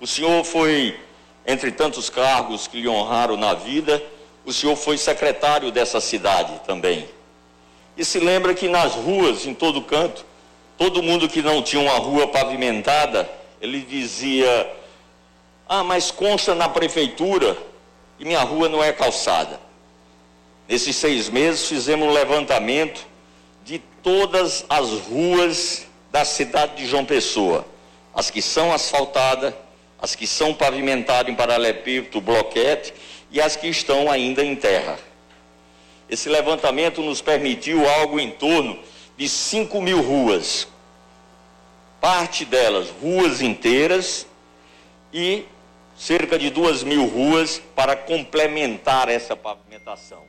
O 0.00 0.06
senhor 0.06 0.44
foi, 0.44 0.98
entre 1.46 1.72
tantos 1.72 2.10
cargos 2.10 2.66
que 2.66 2.80
lhe 2.80 2.88
honraram 2.88 3.36
na 3.36 3.54
vida, 3.54 4.02
o 4.44 4.52
senhor 4.52 4.76
foi 4.76 4.98
secretário 4.98 5.70
dessa 5.72 6.00
cidade 6.00 6.60
também. 6.66 7.08
E 7.96 8.04
se 8.04 8.18
lembra 8.18 8.54
que 8.54 8.68
nas 8.68 8.94
ruas, 8.94 9.46
em 9.46 9.54
todo 9.54 9.80
canto, 9.82 10.24
todo 10.76 11.02
mundo 11.02 11.28
que 11.28 11.42
não 11.42 11.62
tinha 11.62 11.82
uma 11.82 11.98
rua 11.98 12.26
pavimentada, 12.28 13.28
ele 13.60 13.80
dizia: 13.80 14.70
ah, 15.72 15.84
mas 15.84 16.10
consta 16.10 16.52
na 16.52 16.68
prefeitura 16.68 17.56
e 18.18 18.24
minha 18.24 18.42
rua 18.42 18.68
não 18.68 18.82
é 18.82 18.92
calçada. 18.92 19.60
Nesses 20.68 20.96
seis 20.96 21.28
meses 21.28 21.68
fizemos 21.68 22.08
um 22.08 22.10
levantamento 22.10 23.06
de 23.64 23.78
todas 24.02 24.64
as 24.68 24.90
ruas 24.90 25.86
da 26.10 26.24
cidade 26.24 26.74
de 26.74 26.86
João 26.86 27.04
Pessoa. 27.04 27.64
As 28.12 28.32
que 28.32 28.42
são 28.42 28.72
asfaltadas, 28.72 29.54
as 30.02 30.16
que 30.16 30.26
são 30.26 30.52
pavimentadas 30.52 31.32
em 31.32 31.36
paralelepípedo, 31.36 32.20
bloquete 32.20 32.92
e 33.30 33.40
as 33.40 33.54
que 33.54 33.68
estão 33.68 34.10
ainda 34.10 34.44
em 34.44 34.56
terra. 34.56 34.98
Esse 36.08 36.28
levantamento 36.28 37.00
nos 37.00 37.22
permitiu 37.22 37.88
algo 37.88 38.18
em 38.18 38.32
torno 38.32 38.76
de 39.16 39.28
5 39.28 39.80
mil 39.80 40.02
ruas. 40.02 40.66
parte 42.00 42.44
delas 42.44 42.88
ruas 43.00 43.40
inteiras 43.40 44.26
e 45.12 45.44
cerca 46.00 46.38
de 46.38 46.48
duas 46.48 46.82
mil 46.82 47.04
ruas 47.04 47.60
para 47.76 47.94
complementar 47.94 49.10
essa 49.10 49.36
pavimentação. 49.36 50.22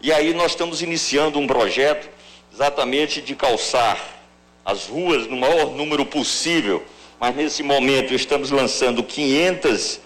E 0.00 0.10
aí 0.10 0.32
nós 0.32 0.52
estamos 0.52 0.80
iniciando 0.80 1.38
um 1.38 1.46
projeto 1.46 2.08
exatamente 2.50 3.20
de 3.20 3.34
calçar 3.34 4.02
as 4.64 4.86
ruas 4.86 5.26
no 5.26 5.36
maior 5.36 5.72
número 5.72 6.06
possível, 6.06 6.82
mas 7.20 7.36
nesse 7.36 7.62
momento 7.62 8.14
estamos 8.14 8.50
lançando 8.50 9.02
500 9.02 10.00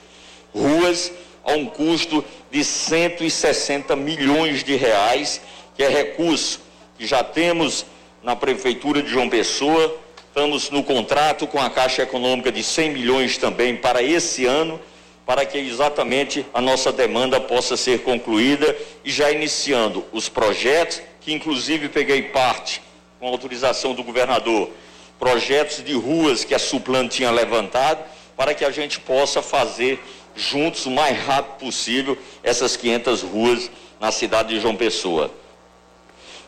ruas 0.52 1.12
a 1.44 1.52
um 1.52 1.66
custo 1.66 2.24
de 2.50 2.64
160 2.64 3.94
milhões 3.94 4.64
de 4.64 4.74
reais, 4.74 5.40
que 5.76 5.84
é 5.84 5.88
recurso 5.88 6.61
que 6.98 7.07
já 7.07 7.22
temos 7.22 7.86
na 8.24 8.34
Prefeitura 8.34 9.00
de 9.00 9.09
João 9.09 9.28
Pessoa. 9.28 10.00
Estamos 10.26 10.68
no 10.70 10.82
contrato 10.82 11.46
com 11.46 11.61
a 11.61 11.70
Caixa 11.70 12.02
Econômica 12.02 12.50
de 12.50 12.64
100 12.64 12.90
milhões 12.90 13.38
também 13.38 13.76
para 13.76 14.02
esse 14.02 14.46
ano, 14.46 14.80
para 15.27 15.45
que 15.45 15.59
exatamente 15.59 16.47
a 16.55 16.61
nossa 16.61 16.93
demanda 16.93 17.41
possa 17.41 17.77
ser 17.77 18.03
concluída 18.03 18.77
e 19.05 19.11
já 19.11 19.33
iniciando 19.33 20.05
os 20.12 20.29
projetos, 20.29 21.03
que 21.20 21.33
inclusive 21.33 21.89
peguei 21.89 22.22
parte 22.22 22.81
com 23.18 23.27
autorização 23.27 23.93
do 23.93 24.05
governador, 24.05 24.70
projetos 25.18 25.83
de 25.83 25.95
ruas 25.95 26.45
que 26.45 26.55
a 26.55 26.61
Suplan 26.61 27.09
tinha 27.09 27.33
levantado, 27.33 28.05
para 28.37 28.55
que 28.55 28.64
a 28.64 28.70
gente 28.70 29.01
possa 29.01 29.43
fazer 29.43 29.99
juntos 30.37 30.87
o 30.87 30.91
mais 30.93 31.18
rápido 31.18 31.59
possível 31.59 32.16
essas 32.45 32.77
500 32.77 33.22
ruas 33.22 33.70
na 33.99 34.12
cidade 34.12 34.51
de 34.51 34.61
João 34.61 34.77
Pessoa. 34.77 35.33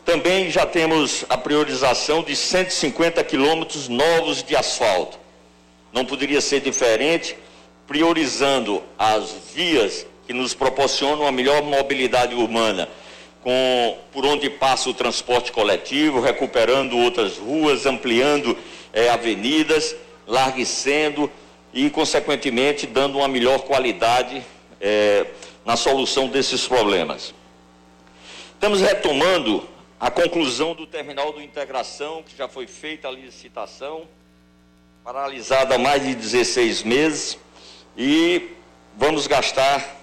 Também 0.04 0.50
já 0.50 0.64
temos 0.64 1.24
a 1.28 1.36
priorização 1.36 2.22
de 2.22 2.36
150 2.36 3.24
quilômetros 3.24 3.88
novos 3.88 4.42
de 4.42 4.54
asfalto. 4.54 5.18
Não 5.92 6.04
poderia 6.04 6.40
ser 6.40 6.60
diferente, 6.60 7.36
priorizando 7.88 8.82
as 8.98 9.34
vias 9.54 10.06
que 10.26 10.34
nos 10.34 10.52
proporcionam 10.52 11.26
a 11.26 11.32
melhor 11.32 11.62
mobilidade 11.62 12.34
urbana, 12.34 12.86
com, 13.42 13.98
por 14.12 14.26
onde 14.26 14.50
passa 14.50 14.90
o 14.90 14.94
transporte 14.94 15.50
coletivo, 15.50 16.20
recuperando 16.20 16.98
outras 16.98 17.38
ruas, 17.38 17.86
ampliando 17.86 18.56
eh, 18.92 19.08
avenidas, 19.08 19.96
larguecendo 20.26 21.30
e, 21.72 21.88
consequentemente, 21.88 22.86
dando 22.86 23.18
uma 23.18 23.28
melhor 23.28 23.60
qualidade 23.60 24.44
é, 24.78 25.26
na 25.64 25.76
solução 25.76 26.28
desses 26.28 26.66
problemas. 26.66 27.34
Estamos 28.52 28.82
retomando 28.82 29.66
a 29.98 30.10
conclusão 30.10 30.74
do 30.74 30.86
terminal 30.86 31.32
do 31.32 31.40
integração, 31.40 32.22
que 32.22 32.36
já 32.36 32.48
foi 32.48 32.66
feita 32.66 33.08
a 33.08 33.10
licitação, 33.10 34.02
paralisada 35.02 35.76
há 35.76 35.78
mais 35.78 36.02
de 36.02 36.14
16 36.14 36.82
meses, 36.82 37.38
e 37.98 38.50
vamos 38.96 39.26
gastar 39.26 39.96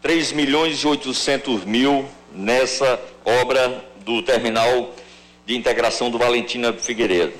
3 0.00 0.32
milhões 0.32 0.78
e 0.78 0.86
800 0.86 1.66
mil 1.66 2.08
nessa 2.32 2.98
obra 3.22 3.84
do 3.98 4.22
terminal 4.22 4.94
de 5.44 5.54
integração 5.54 6.10
do 6.10 6.16
Valentina 6.16 6.72
Figueiredo. 6.72 7.34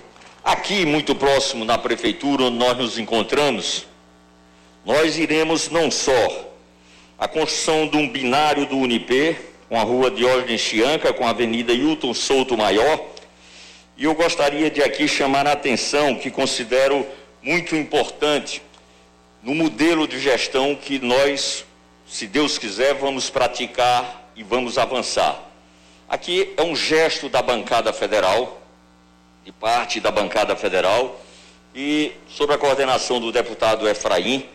Aqui, 0.44 0.84
muito 0.84 1.14
próximo 1.14 1.64
na 1.64 1.78
prefeitura, 1.78 2.44
onde 2.44 2.58
nós 2.58 2.76
nos 2.76 2.98
encontramos, 2.98 3.86
nós 4.84 5.16
iremos 5.16 5.70
não 5.70 5.90
só 5.90 6.52
a 7.18 7.26
construção 7.26 7.88
de 7.88 7.96
um 7.96 8.06
binário 8.06 8.66
do 8.66 8.76
Unip, 8.76 9.38
com 9.70 9.78
a 9.78 9.82
rua 9.82 10.10
Diógenes 10.10 10.60
Chianca, 10.60 11.14
com 11.14 11.26
a 11.26 11.30
avenida 11.30 11.72
Hilton 11.72 12.12
Souto 12.12 12.58
Maior, 12.58 13.00
e 13.96 14.04
eu 14.04 14.14
gostaria 14.14 14.70
de 14.70 14.82
aqui 14.82 15.06
chamar 15.06 15.46
a 15.46 15.52
atenção 15.52 16.14
que 16.14 16.30
considero 16.30 17.06
muito 17.42 17.74
importante 17.74 18.62
no 19.42 19.54
modelo 19.54 20.06
de 20.06 20.18
gestão 20.20 20.74
que 20.74 20.98
nós, 20.98 21.64
se 22.06 22.26
Deus 22.26 22.58
quiser, 22.58 22.94
vamos 22.94 23.30
praticar 23.30 24.30
e 24.36 24.42
vamos 24.42 24.76
avançar. 24.76 25.40
Aqui 26.08 26.52
é 26.56 26.62
um 26.62 26.76
gesto 26.76 27.28
da 27.28 27.40
bancada 27.40 27.92
federal, 27.92 28.60
de 29.44 29.52
parte 29.52 30.00
da 30.00 30.10
bancada 30.10 30.54
federal 30.54 31.20
e, 31.74 32.12
sob 32.28 32.52
a 32.52 32.58
coordenação 32.58 33.20
do 33.20 33.32
deputado 33.32 33.88
Efraim, 33.88 34.46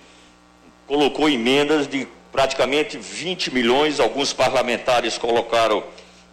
colocou 0.86 1.30
emendas 1.30 1.88
de 1.88 2.08
praticamente 2.32 2.98
20 2.98 3.54
milhões. 3.54 4.00
Alguns 4.00 4.34
parlamentares 4.34 5.18
colocaram 5.18 5.84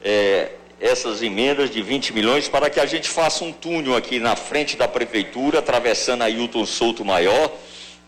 é, 0.03 0.51
essas 0.83 1.23
emendas 1.23 1.71
de 1.71 1.81
20 1.81 2.13
milhões 2.13 2.49
para 2.49 2.69
que 2.69 2.81
a 2.81 2.85
gente 2.85 3.09
faça 3.09 3.43
um 3.45 3.53
túnel 3.53 3.97
aqui 3.97 4.19
na 4.19 4.37
frente 4.37 4.77
da 4.77 4.87
prefeitura, 4.87 5.61
atravessando 5.61 6.23
a 6.23 6.29
Hilton 6.29 6.67
Souto 6.67 7.05
Maior, 7.05 7.51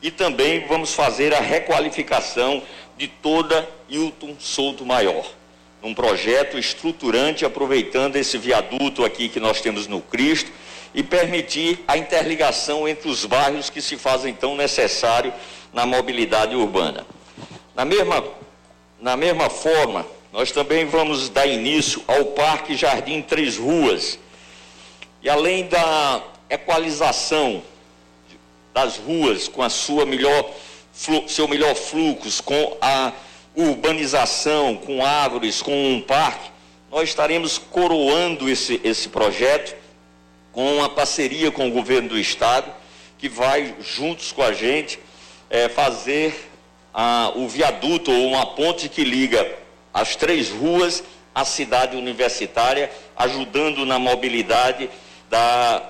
e 0.02 0.10
também 0.10 0.66
vamos 0.66 0.92
fazer 0.92 1.32
a 1.32 1.40
requalificação 1.40 2.62
de 2.98 3.08
toda 3.08 3.66
Hilton 3.88 4.36
Souto 4.38 4.84
Maior 4.84 5.24
um 5.84 5.94
projeto 5.94 6.58
estruturante, 6.58 7.44
aproveitando 7.44 8.16
esse 8.16 8.38
viaduto 8.38 9.04
aqui 9.04 9.28
que 9.28 9.38
nós 9.38 9.60
temos 9.60 9.86
no 9.86 10.00
Cristo 10.00 10.50
e 10.94 11.02
permitir 11.02 11.84
a 11.86 11.98
interligação 11.98 12.88
entre 12.88 13.08
os 13.08 13.26
bairros 13.26 13.68
que 13.68 13.82
se 13.82 13.98
fazem 13.98 14.32
tão 14.32 14.56
necessário 14.56 15.32
na 15.74 15.84
mobilidade 15.84 16.56
urbana. 16.56 17.06
Na 17.74 17.84
mesma, 17.84 18.24
na 18.98 19.14
mesma 19.14 19.50
forma, 19.50 20.06
nós 20.34 20.50
também 20.50 20.84
vamos 20.84 21.28
dar 21.28 21.46
início 21.46 22.02
ao 22.08 22.24
Parque 22.24 22.74
Jardim 22.74 23.22
Três 23.22 23.56
Ruas. 23.56 24.18
E 25.22 25.30
além 25.30 25.68
da 25.68 26.24
equalização 26.50 27.62
das 28.74 28.96
ruas 28.96 29.46
com 29.46 29.62
a 29.62 29.70
sua 29.70 30.04
melhor, 30.04 30.50
seu 31.28 31.46
melhor 31.46 31.76
fluxo, 31.76 32.42
com 32.42 32.76
a 32.80 33.12
urbanização, 33.54 34.76
com 34.76 35.06
árvores, 35.06 35.62
com 35.62 35.94
um 35.94 36.00
parque, 36.00 36.50
nós 36.90 37.10
estaremos 37.10 37.56
coroando 37.56 38.50
esse, 38.50 38.80
esse 38.82 39.08
projeto 39.10 39.76
com 40.50 40.78
uma 40.78 40.88
parceria 40.88 41.52
com 41.52 41.68
o 41.68 41.70
governo 41.70 42.08
do 42.08 42.18
estado, 42.18 42.72
que 43.18 43.28
vai, 43.28 43.76
juntos 43.80 44.32
com 44.32 44.42
a 44.42 44.52
gente, 44.52 44.98
é, 45.48 45.68
fazer 45.68 46.50
ah, 46.92 47.30
o 47.36 47.46
viaduto 47.46 48.10
ou 48.10 48.26
uma 48.26 48.46
ponte 48.46 48.88
que 48.88 49.04
liga 49.04 49.62
as 49.94 50.16
três 50.16 50.50
ruas 50.50 51.04
à 51.32 51.44
cidade 51.44 51.96
universitária, 51.96 52.90
ajudando 53.16 53.86
na 53.86 53.96
mobilidade 53.96 54.90
da 55.30 55.88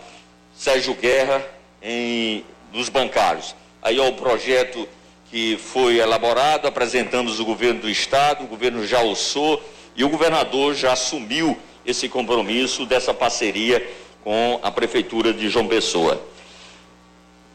Sérgio 0.54 0.94
Guerra 0.94 1.42
em, 1.82 2.44
dos 2.70 2.90
bancários. 2.90 3.56
Aí 3.82 3.98
ó, 3.98 4.08
o 4.08 4.12
projeto 4.12 4.86
que 5.30 5.56
foi 5.56 5.96
elaborado, 5.96 6.68
apresentamos 6.68 7.40
o 7.40 7.44
governo 7.44 7.80
do 7.80 7.90
estado, 7.90 8.44
o 8.44 8.46
governo 8.46 8.86
já 8.86 9.00
alçou 9.00 9.62
e 9.96 10.04
o 10.04 10.08
governador 10.08 10.74
já 10.74 10.92
assumiu 10.92 11.58
esse 11.84 12.08
compromisso 12.08 12.86
dessa 12.86 13.12
parceria 13.12 13.86
com 14.22 14.60
a 14.62 14.70
prefeitura 14.70 15.32
de 15.32 15.48
João 15.48 15.66
Pessoa. 15.66 16.22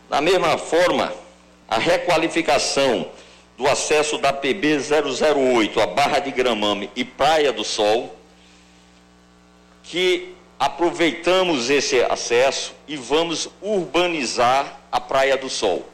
Da 0.10 0.20
mesma 0.22 0.58
forma, 0.58 1.14
a 1.68 1.78
requalificação 1.78 3.08
do 3.60 3.68
acesso 3.68 4.18
da 4.18 4.32
PB 4.32 4.78
008 4.78 5.82
a 5.82 5.86
Barra 5.86 6.20
de 6.20 6.32
Gramame 6.32 6.90
e 6.96 7.04
Praia 7.04 7.52
do 7.52 7.66
Sol, 7.66 8.18
que 9.84 10.34
aproveitamos 10.58 11.70
esse 11.70 12.02
acesso 12.04 12.74
e 12.88 12.96
vamos 12.96 13.50
urbanizar 13.62 14.80
a 14.90 15.02
Praia 15.02 15.36
do 15.36 15.50
Sol 15.50 15.86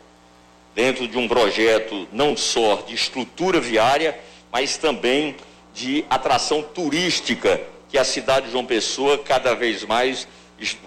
dentro 0.75 1.07
de 1.07 1.17
um 1.17 1.27
projeto 1.27 2.07
não 2.11 2.37
só 2.37 2.83
de 2.85 2.93
estrutura 2.93 3.59
viária, 3.59 4.19
mas 4.51 4.77
também 4.77 5.35
de 5.73 6.05
atração 6.07 6.61
turística, 6.61 7.59
que 7.89 7.97
a 7.97 8.03
cidade 8.03 8.45
de 8.45 8.51
João 8.51 8.65
Pessoa 8.65 9.17
cada 9.17 9.55
vez 9.55 9.83
mais 9.83 10.27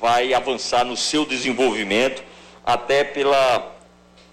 vai 0.01 0.33
avançar 0.33 0.85
no 0.85 0.97
seu 0.97 1.27
desenvolvimento, 1.27 2.23
até 2.65 3.03
pela 3.03 3.75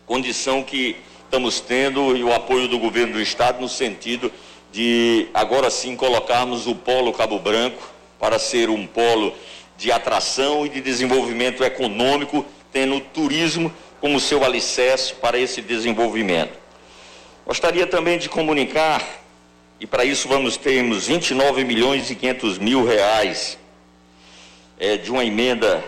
condição 0.05 0.61
que 0.61 0.95
estamos 1.25 1.59
tendo 1.59 2.15
e 2.15 2.23
o 2.23 2.33
apoio 2.33 2.67
do 2.67 2.79
governo 2.79 3.13
do 3.13 3.21
estado 3.21 3.59
no 3.59 3.67
sentido 3.67 4.31
de 4.71 5.27
agora 5.33 5.69
sim 5.69 5.95
colocarmos 5.95 6.67
o 6.67 6.75
polo 6.75 7.13
Cabo 7.13 7.39
Branco 7.39 7.81
para 8.19 8.37
ser 8.37 8.69
um 8.69 8.85
polo 8.85 9.33
de 9.77 9.91
atração 9.91 10.65
e 10.65 10.69
de 10.69 10.81
desenvolvimento 10.81 11.63
econômico, 11.63 12.45
tendo 12.71 12.99
turismo 12.99 13.73
como 13.99 14.19
seu 14.19 14.43
alicerce 14.43 15.13
para 15.13 15.37
esse 15.37 15.61
desenvolvimento. 15.61 16.57
Gostaria 17.45 17.85
também 17.85 18.17
de 18.17 18.29
comunicar, 18.29 19.01
e 19.79 19.85
para 19.85 20.05
isso 20.05 20.27
vamos 20.27 20.57
termos 20.57 21.07
29 21.07 21.63
milhões 21.63 22.09
e 22.09 22.15
500 22.15 22.57
mil 22.57 22.85
reais 22.85 23.57
é, 24.79 24.97
de 24.97 25.11
uma 25.11 25.23
emenda 25.23 25.83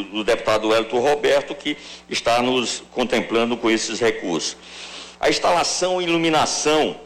do 0.00 0.24
deputado 0.24 0.74
Elton 0.74 1.00
Roberto, 1.00 1.54
que 1.54 1.76
está 2.08 2.40
nos 2.40 2.82
contemplando 2.92 3.56
com 3.56 3.70
esses 3.70 4.00
recursos. 4.00 4.56
A 5.20 5.28
instalação 5.28 6.00
e 6.00 6.04
iluminação 6.04 6.96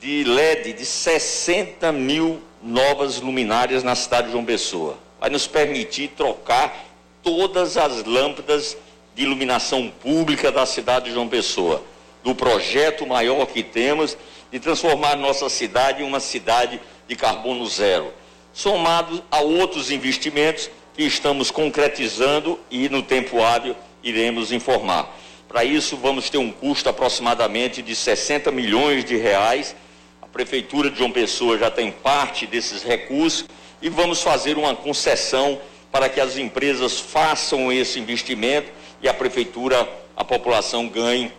de 0.00 0.24
LED 0.24 0.72
de 0.72 0.84
60 0.84 1.90
mil 1.92 2.40
novas 2.62 3.20
luminárias 3.20 3.82
na 3.82 3.94
cidade 3.94 4.26
de 4.26 4.32
João 4.32 4.44
Pessoa. 4.44 4.98
Vai 5.20 5.30
nos 5.30 5.46
permitir 5.46 6.08
trocar 6.16 6.84
todas 7.22 7.76
as 7.76 8.04
lâmpadas 8.04 8.76
de 9.14 9.22
iluminação 9.22 9.90
pública 10.02 10.52
da 10.52 10.66
cidade 10.66 11.06
de 11.06 11.12
João 11.12 11.28
Pessoa, 11.28 11.82
do 12.22 12.34
projeto 12.34 13.06
maior 13.06 13.46
que 13.46 13.62
temos 13.62 14.16
de 14.50 14.60
transformar 14.60 15.16
nossa 15.16 15.48
cidade 15.48 16.02
em 16.02 16.06
uma 16.06 16.20
cidade 16.20 16.80
de 17.08 17.16
carbono 17.16 17.66
zero, 17.66 18.12
somado 18.52 19.24
a 19.30 19.40
outros 19.40 19.90
investimentos 19.90 20.70
que 20.96 21.04
estamos 21.04 21.50
concretizando 21.50 22.58
e 22.70 22.88
no 22.88 23.02
tempo 23.02 23.42
hábil 23.42 23.76
iremos 24.02 24.50
informar. 24.50 25.14
Para 25.46 25.62
isso, 25.62 25.94
vamos 25.96 26.30
ter 26.30 26.38
um 26.38 26.50
custo 26.50 26.88
aproximadamente 26.88 27.82
de 27.82 27.94
60 27.94 28.50
milhões 28.50 29.04
de 29.04 29.14
reais. 29.14 29.76
A 30.22 30.26
Prefeitura 30.26 30.90
de 30.90 30.96
João 30.96 31.10
Pessoa 31.10 31.58
já 31.58 31.70
tem 31.70 31.92
parte 31.92 32.46
desses 32.46 32.82
recursos 32.82 33.44
e 33.82 33.90
vamos 33.90 34.22
fazer 34.22 34.56
uma 34.56 34.74
concessão 34.74 35.60
para 35.92 36.08
que 36.08 36.18
as 36.18 36.38
empresas 36.38 36.98
façam 36.98 37.70
esse 37.70 38.00
investimento 38.00 38.72
e 39.02 39.08
a 39.08 39.12
Prefeitura, 39.12 39.86
a 40.16 40.24
população 40.24 40.88
ganhe 40.88 41.30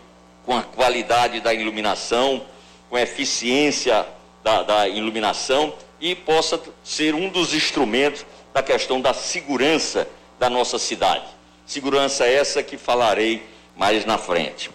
com 0.46 0.56
a 0.56 0.62
qualidade 0.62 1.40
da 1.40 1.52
iluminação, 1.52 2.46
com 2.88 2.94
a 2.94 3.02
eficiência 3.02 4.06
da, 4.42 4.62
da 4.62 4.88
iluminação 4.88 5.74
e 6.00 6.14
possa 6.14 6.60
ser 6.84 7.12
um 7.14 7.28
dos 7.28 7.52
instrumentos 7.52 8.24
da 8.58 8.62
questão 8.62 9.00
da 9.00 9.14
segurança 9.14 10.08
da 10.36 10.50
nossa 10.50 10.80
cidade. 10.80 11.24
Segurança 11.64 12.26
essa 12.26 12.60
que 12.60 12.76
falarei 12.76 13.46
mais 13.76 14.04
na 14.04 14.18
frente. 14.18 14.68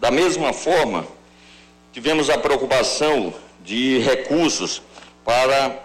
Da 0.00 0.10
mesma 0.10 0.54
forma, 0.54 1.06
tivemos 1.92 2.30
a 2.30 2.38
preocupação 2.38 3.34
de 3.62 3.98
recursos 3.98 4.80
para 5.22 5.78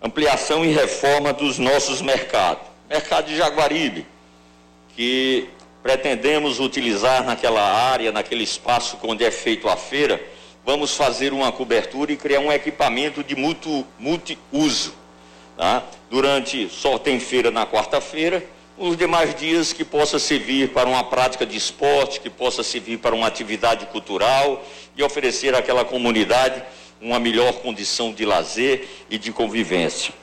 ampliação 0.00 0.64
e 0.64 0.68
reforma 0.68 1.32
dos 1.32 1.58
nossos 1.58 2.00
mercados. 2.00 2.62
Mercado 2.88 3.26
de 3.26 3.36
Jaguaribe, 3.36 4.06
que 4.94 5.50
pretendemos 5.82 6.60
utilizar 6.60 7.24
naquela 7.24 7.62
área, 7.62 8.12
naquele 8.12 8.44
espaço 8.44 8.96
onde 9.02 9.24
é 9.24 9.32
feito 9.32 9.68
a 9.68 9.76
feira, 9.76 10.24
vamos 10.64 10.94
fazer 10.94 11.32
uma 11.32 11.50
cobertura 11.50 12.12
e 12.12 12.16
criar 12.16 12.38
um 12.38 12.52
equipamento 12.52 13.24
de 13.24 13.34
multi-uso. 13.34 13.84
Multi 13.98 14.38
tá? 15.58 15.82
Durante, 16.08 16.70
só 16.70 16.96
tem 16.98 17.18
feira 17.18 17.50
na 17.50 17.66
quarta-feira, 17.66 18.46
os 18.78 18.96
demais 18.96 19.34
dias 19.34 19.72
que 19.72 19.84
possa 19.84 20.18
servir 20.20 20.68
para 20.68 20.88
uma 20.88 21.02
prática 21.02 21.44
de 21.44 21.56
esporte, 21.56 22.20
que 22.20 22.30
possa 22.30 22.62
servir 22.62 22.98
para 22.98 23.12
uma 23.14 23.26
atividade 23.26 23.84
cultural 23.86 24.64
e 24.96 25.02
oferecer 25.02 25.56
àquela 25.56 25.84
comunidade 25.84 26.62
uma 27.00 27.18
melhor 27.18 27.54
condição 27.54 28.12
de 28.12 28.24
lazer 28.24 28.88
e 29.10 29.18
de 29.18 29.32
convivência. 29.32 30.14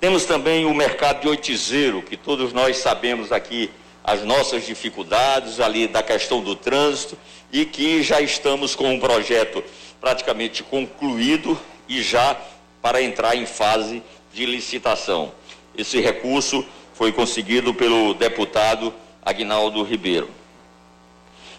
Temos 0.00 0.24
também 0.24 0.64
o 0.64 0.74
mercado 0.74 1.20
de 1.20 1.28
oitizeiro, 1.28 2.02
que 2.02 2.16
todos 2.16 2.52
nós 2.52 2.78
sabemos 2.78 3.30
aqui 3.30 3.70
as 4.02 4.22
nossas 4.22 4.66
dificuldades 4.66 5.60
ali 5.60 5.86
da 5.86 6.02
questão 6.02 6.42
do 6.42 6.56
trânsito 6.56 7.16
e 7.52 7.64
que 7.66 8.02
já 8.02 8.20
estamos 8.22 8.74
com 8.74 8.90
um 8.90 8.98
projeto 8.98 9.62
praticamente 10.00 10.62
concluído 10.62 11.58
e 11.88 12.02
já 12.02 12.36
para 12.84 13.00
entrar 13.00 13.34
em 13.34 13.46
fase 13.46 14.02
de 14.30 14.44
licitação. 14.44 15.32
Esse 15.74 16.02
recurso 16.02 16.62
foi 16.92 17.12
conseguido 17.12 17.72
pelo 17.72 18.12
deputado 18.12 18.92
Agnaldo 19.24 19.82
Ribeiro. 19.82 20.28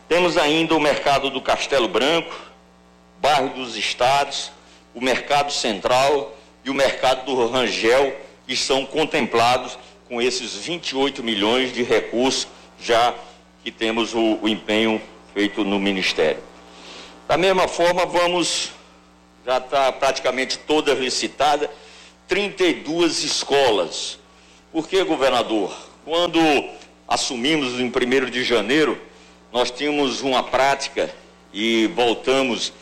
Temos 0.08 0.38
ainda 0.38 0.76
o 0.76 0.80
mercado 0.80 1.32
do 1.32 1.42
Castelo 1.42 1.88
Branco, 1.88 2.32
bairro 3.20 3.50
dos 3.56 3.76
Estados, 3.76 4.52
o 4.94 5.02
mercado 5.02 5.52
central 5.52 6.38
e 6.64 6.70
o 6.70 6.76
mercado 6.76 7.26
do 7.26 7.48
Rangel, 7.48 8.16
que 8.46 8.56
são 8.56 8.86
contemplados 8.86 9.80
com 10.08 10.22
esses 10.22 10.54
28 10.54 11.24
milhões 11.24 11.74
de 11.74 11.82
recursos 11.82 12.48
já 12.80 13.16
que 13.64 13.72
temos 13.72 14.14
o, 14.14 14.38
o 14.44 14.48
empenho 14.48 15.02
feito 15.34 15.64
no 15.64 15.80
Ministério. 15.80 16.44
Da 17.28 17.36
mesma 17.36 17.68
forma, 17.68 18.06
vamos, 18.06 18.75
já 19.46 19.58
está 19.58 19.92
praticamente 19.92 20.58
toda 20.58 20.94
licitada, 20.94 21.70
32 22.28 23.24
escolas 23.24 24.18
por 24.76 24.90
que, 24.90 25.02
governador? 25.06 25.74
Quando 26.04 26.38
assumimos 27.08 27.80
em 27.80 27.86
1 27.86 28.30
de 28.30 28.44
janeiro, 28.44 29.00
nós 29.54 29.72
tínhamos 29.72 30.20
uma 30.20 30.44
prática 30.44 31.10
e 31.54 31.88
voltamos 31.96 32.74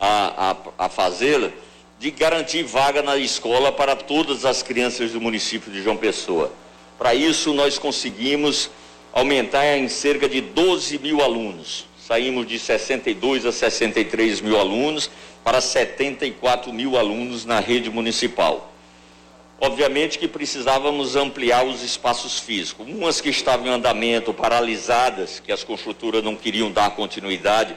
a, 0.00 0.56
a, 0.78 0.86
a 0.86 0.88
fazê-la 0.88 1.50
de 1.98 2.10
garantir 2.10 2.62
vaga 2.62 3.02
na 3.02 3.18
escola 3.18 3.70
para 3.70 3.94
todas 3.94 4.46
as 4.46 4.62
crianças 4.62 5.12
do 5.12 5.20
município 5.20 5.70
de 5.70 5.82
João 5.82 5.98
Pessoa. 5.98 6.50
Para 6.98 7.14
isso, 7.14 7.52
nós 7.52 7.78
conseguimos 7.78 8.70
aumentar 9.12 9.76
em 9.76 9.88
cerca 9.88 10.26
de 10.26 10.40
12 10.40 10.96
mil 11.00 11.20
alunos. 11.20 11.84
Saímos 12.00 12.46
de 12.46 12.58
62 12.58 13.44
a 13.44 13.52
63 13.52 14.40
mil 14.40 14.58
alunos 14.58 15.10
para 15.44 15.60
74 15.60 16.72
mil 16.72 16.96
alunos 16.96 17.44
na 17.44 17.60
rede 17.60 17.90
municipal. 17.90 18.72
Obviamente 19.60 20.18
que 20.18 20.26
precisávamos 20.26 21.14
ampliar 21.14 21.64
os 21.64 21.82
espaços 21.82 22.38
físicos. 22.40 22.86
Umas 22.88 23.20
que 23.20 23.28
estavam 23.28 23.66
em 23.66 23.70
andamento, 23.70 24.34
paralisadas, 24.34 25.38
que 25.38 25.52
as 25.52 25.62
construtoras 25.62 26.22
não 26.22 26.34
queriam 26.34 26.70
dar 26.70 26.90
continuidade, 26.90 27.76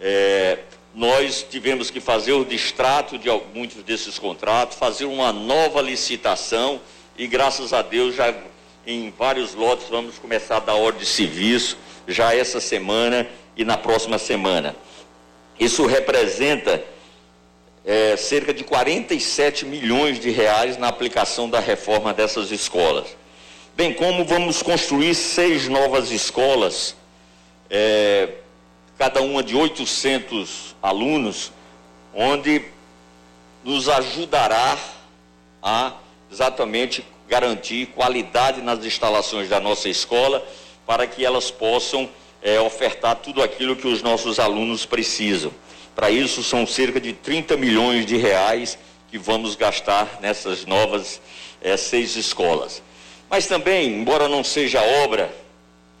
é, 0.00 0.58
nós 0.94 1.46
tivemos 1.48 1.90
que 1.90 2.00
fazer 2.00 2.32
o 2.32 2.44
distrato 2.44 3.16
de 3.16 3.28
muitos 3.54 3.82
desses 3.84 4.18
contratos, 4.18 4.76
fazer 4.76 5.04
uma 5.04 5.32
nova 5.32 5.80
licitação 5.80 6.80
e 7.16 7.26
graças 7.26 7.72
a 7.72 7.82
Deus 7.82 8.16
já 8.16 8.34
em 8.86 9.12
vários 9.16 9.54
lotes 9.54 9.88
vamos 9.88 10.18
começar 10.18 10.56
a 10.56 10.60
dar 10.60 10.74
ordem 10.74 11.02
de 11.02 11.06
serviço 11.06 11.78
já 12.06 12.34
essa 12.34 12.60
semana 12.60 13.28
e 13.56 13.64
na 13.64 13.78
próxima 13.78 14.18
semana. 14.18 14.74
Isso 15.62 15.86
representa 15.86 16.82
é, 17.84 18.16
cerca 18.16 18.52
de 18.52 18.64
47 18.64 19.64
milhões 19.64 20.18
de 20.18 20.28
reais 20.28 20.76
na 20.76 20.88
aplicação 20.88 21.48
da 21.48 21.60
reforma 21.60 22.12
dessas 22.12 22.50
escolas. 22.50 23.16
Bem 23.76 23.94
como 23.94 24.24
vamos 24.24 24.60
construir 24.60 25.14
seis 25.14 25.68
novas 25.68 26.10
escolas, 26.10 26.96
é, 27.70 28.30
cada 28.98 29.22
uma 29.22 29.40
de 29.40 29.54
800 29.54 30.74
alunos, 30.82 31.52
onde 32.12 32.64
nos 33.62 33.88
ajudará 33.88 34.76
a 35.62 35.92
exatamente 36.28 37.06
garantir 37.28 37.86
qualidade 37.94 38.60
nas 38.62 38.84
instalações 38.84 39.48
da 39.48 39.60
nossa 39.60 39.88
escola, 39.88 40.44
para 40.84 41.06
que 41.06 41.24
elas 41.24 41.52
possam 41.52 42.10
é, 42.42 42.60
ofertar 42.60 43.16
tudo 43.16 43.42
aquilo 43.42 43.76
que 43.76 43.86
os 43.86 44.02
nossos 44.02 44.38
alunos 44.38 44.84
precisam. 44.84 45.52
Para 45.94 46.10
isso, 46.10 46.42
são 46.42 46.66
cerca 46.66 47.00
de 47.00 47.12
30 47.12 47.56
milhões 47.56 48.06
de 48.06 48.16
reais 48.16 48.78
que 49.10 49.18
vamos 49.18 49.54
gastar 49.54 50.18
nessas 50.20 50.64
novas 50.64 51.20
é, 51.60 51.76
seis 51.76 52.16
escolas. 52.16 52.82
Mas 53.30 53.46
também, 53.46 53.88
embora 53.88 54.28
não 54.28 54.42
seja 54.42 54.82
obra, 55.04 55.32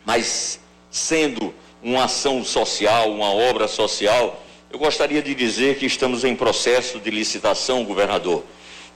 mas 0.04 0.58
sendo 0.90 1.54
uma 1.82 2.04
ação 2.04 2.44
social, 2.44 3.10
uma 3.10 3.32
obra 3.32 3.68
social, 3.68 4.42
eu 4.70 4.78
gostaria 4.78 5.22
de 5.22 5.34
dizer 5.34 5.78
que 5.78 5.86
estamos 5.86 6.24
em 6.24 6.34
processo 6.34 6.98
de 6.98 7.10
licitação, 7.10 7.84
governador, 7.84 8.44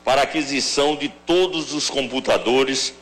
para 0.04 0.22
aquisição 0.22 0.96
de 0.96 1.08
todos 1.08 1.74
os 1.74 1.90
computadores 1.90 2.94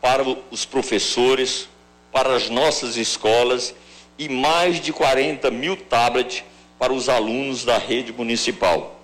para 0.00 0.24
os 0.50 0.64
professores, 0.64 1.68
para 2.12 2.36
as 2.36 2.50
nossas 2.50 2.96
escolas 2.96 3.74
e 4.18 4.28
mais 4.28 4.80
de 4.80 4.92
40 4.92 5.50
mil 5.50 5.76
tablets 5.76 6.44
para 6.78 6.92
os 6.92 7.08
alunos 7.08 7.64
da 7.64 7.78
rede 7.78 8.12
municipal. 8.12 9.00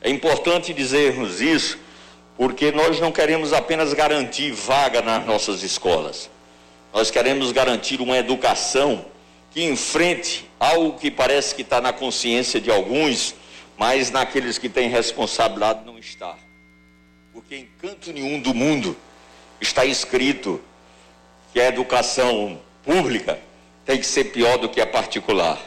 É 0.00 0.08
importante 0.08 0.72
dizermos 0.72 1.40
isso 1.40 1.78
porque 2.36 2.70
nós 2.70 3.00
não 3.00 3.10
queremos 3.10 3.52
apenas 3.52 3.92
garantir 3.92 4.52
vaga 4.52 5.02
nas 5.02 5.26
nossas 5.26 5.64
escolas. 5.64 6.30
Nós 6.92 7.10
queremos 7.10 7.50
garantir 7.50 8.00
uma 8.00 8.16
educação 8.16 9.04
que 9.50 9.64
enfrente 9.64 10.48
algo 10.60 10.98
que 10.98 11.10
parece 11.10 11.54
que 11.54 11.62
está 11.62 11.80
na 11.80 11.92
consciência 11.92 12.60
de 12.60 12.70
alguns, 12.70 13.34
mas 13.76 14.10
naqueles 14.10 14.56
que 14.56 14.68
têm 14.68 14.88
responsabilidade 14.88 15.84
não 15.84 15.98
está. 15.98 16.36
Porque 17.32 17.56
em 17.56 17.68
canto 17.80 18.12
nenhum 18.12 18.40
do 18.40 18.54
mundo 18.54 18.96
está 19.60 19.84
escrito 19.84 20.60
que 21.58 21.62
a 21.62 21.66
educação 21.66 22.56
pública 22.84 23.36
tem 23.84 23.98
que 23.98 24.06
ser 24.06 24.26
pior 24.26 24.58
do 24.58 24.68
que 24.68 24.80
a 24.80 24.86
particular. 24.86 25.58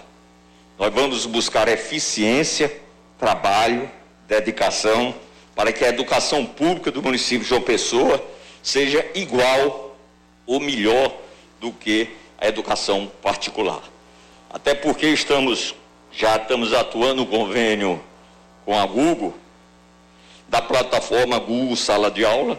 Nós 0.80 0.94
vamos 0.94 1.26
buscar 1.26 1.68
eficiência, 1.68 2.74
trabalho, 3.20 3.92
dedicação, 4.26 5.14
para 5.54 5.74
que 5.74 5.84
a 5.84 5.90
educação 5.90 6.46
pública 6.46 6.92
do 6.92 7.04
município 7.04 7.42
de 7.42 7.50
João 7.50 7.62
Pessoa 7.62 8.26
seja 8.64 9.06
igual 9.14 9.98
ou 10.46 10.62
melhor 10.62 11.14
do 11.60 11.74
que 11.74 12.08
a 12.40 12.48
educação 12.48 13.12
particular. 13.22 13.84
Até 14.50 14.74
porque 14.74 15.08
estamos, 15.08 15.76
já 16.10 16.38
estamos 16.38 16.72
atuando 16.74 17.16
no 17.16 17.28
convênio 17.28 18.02
com 18.64 18.80
a 18.80 18.86
Google, 18.86 19.34
da 20.48 20.62
plataforma 20.62 21.38
Google 21.38 21.76
Sala 21.76 22.10
de 22.10 22.24
Aula, 22.24 22.58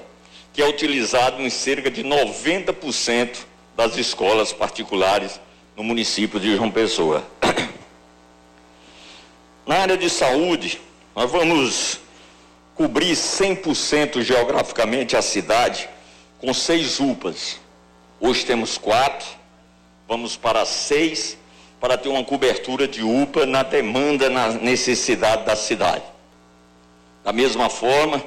que 0.53 0.61
é 0.61 0.69
utilizado 0.69 1.41
em 1.41 1.49
cerca 1.49 1.91
de 1.91 2.05
90% 2.05 3.39
das 3.77 3.97
escolas 3.97 4.53
particulares 4.53 5.41
no 5.77 5.83
município 5.83 6.39
de 6.39 6.57
João 6.57 6.71
Pessoa. 6.71 7.25
Na 9.67 9.79
área 9.79 9.97
de 9.97 10.11
saúde, 10.11 10.81
nós 11.17 11.31
vamos 11.31 12.01
cobrir 12.75 13.15
100% 13.15 14.23
geograficamente 14.23 15.17
a 15.17 15.23
cidade 15.23 15.89
com 16.39 16.53
seis 16.53 17.01
UPAs. 17.01 17.59
Hoje 18.21 18.45
temos 18.45 18.77
quatro, 18.77 19.27
vamos 20.07 20.37
para 20.37 20.67
seis, 20.67 21.39
para 21.81 21.97
ter 21.97 22.09
uma 22.09 22.25
cobertura 22.25 22.87
de 22.87 23.03
UPA 23.03 23.47
na 23.47 23.63
demanda, 23.63 24.29
na 24.29 24.49
necessidade 24.49 25.45
da 25.45 25.57
cidade. 25.57 26.05
Da 27.25 27.33
mesma 27.33 27.71
forma, 27.71 28.23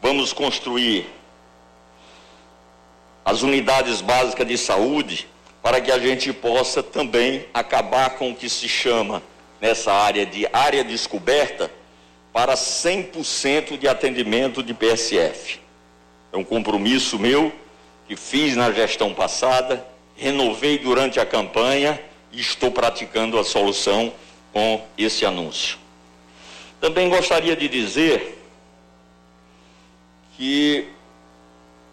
vamos 0.00 0.32
construir 0.32 1.17
as 3.28 3.42
unidades 3.42 4.00
básicas 4.00 4.48
de 4.48 4.56
saúde 4.56 5.28
para 5.62 5.82
que 5.82 5.92
a 5.92 5.98
gente 5.98 6.32
possa 6.32 6.82
também 6.82 7.44
acabar 7.52 8.16
com 8.16 8.30
o 8.30 8.34
que 8.34 8.48
se 8.48 8.66
chama 8.66 9.22
nessa 9.60 9.92
área 9.92 10.24
de 10.24 10.48
área 10.50 10.82
descoberta 10.82 11.70
para 12.32 12.54
100% 12.54 13.76
de 13.76 13.86
atendimento 13.86 14.62
de 14.62 14.72
PSF. 14.72 15.60
É 16.32 16.38
um 16.38 16.44
compromisso 16.44 17.18
meu 17.18 17.52
que 18.06 18.16
fiz 18.16 18.56
na 18.56 18.72
gestão 18.72 19.12
passada, 19.12 19.86
renovei 20.16 20.78
durante 20.78 21.20
a 21.20 21.26
campanha 21.26 22.00
e 22.32 22.40
estou 22.40 22.70
praticando 22.70 23.38
a 23.38 23.44
solução 23.44 24.10
com 24.54 24.82
esse 24.96 25.26
anúncio. 25.26 25.76
Também 26.80 27.10
gostaria 27.10 27.54
de 27.54 27.68
dizer 27.68 28.42
que 30.34 30.88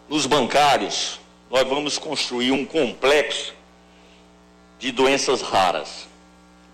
nos 0.08 0.24
bancários 0.24 1.20
nós 1.50 1.66
vamos 1.66 1.98
construir 1.98 2.52
um 2.52 2.64
complexo 2.64 3.54
de 4.78 4.90
doenças 4.90 5.40
raras. 5.42 6.06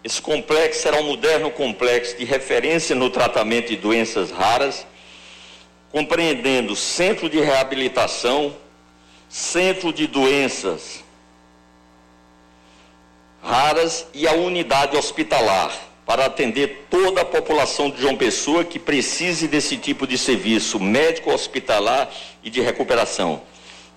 Esse 0.03 0.21
complexo 0.21 0.83
será 0.83 0.99
um 0.99 1.05
moderno 1.05 1.51
complexo 1.51 2.17
de 2.17 2.25
referência 2.25 2.95
no 2.97 3.11
tratamento 3.11 3.69
de 3.69 3.77
doenças 3.77 4.31
raras, 4.31 4.87
compreendendo 5.93 6.75
centro 6.75 7.29
de 7.29 7.39
reabilitação, 7.41 8.57
centro 9.29 9.93
de 9.93 10.07
doenças 10.07 11.05
raras 13.43 14.07
e 14.15 14.27
a 14.27 14.33
unidade 14.33 14.97
hospitalar, 14.97 15.73
para 16.07 16.27
atender 16.27 16.87
toda 16.91 17.21
a 17.21 17.25
população 17.25 17.91
de 17.91 18.01
João 18.01 18.17
Pessoa 18.17 18.65
que 18.65 18.79
precise 18.79 19.47
desse 19.47 19.77
tipo 19.77 20.07
de 20.07 20.19
serviço 20.19 20.81
médico 20.81 21.33
hospitalar 21.33 22.11
e 22.43 22.51
de 22.51 22.61
recuperação. 22.61 23.43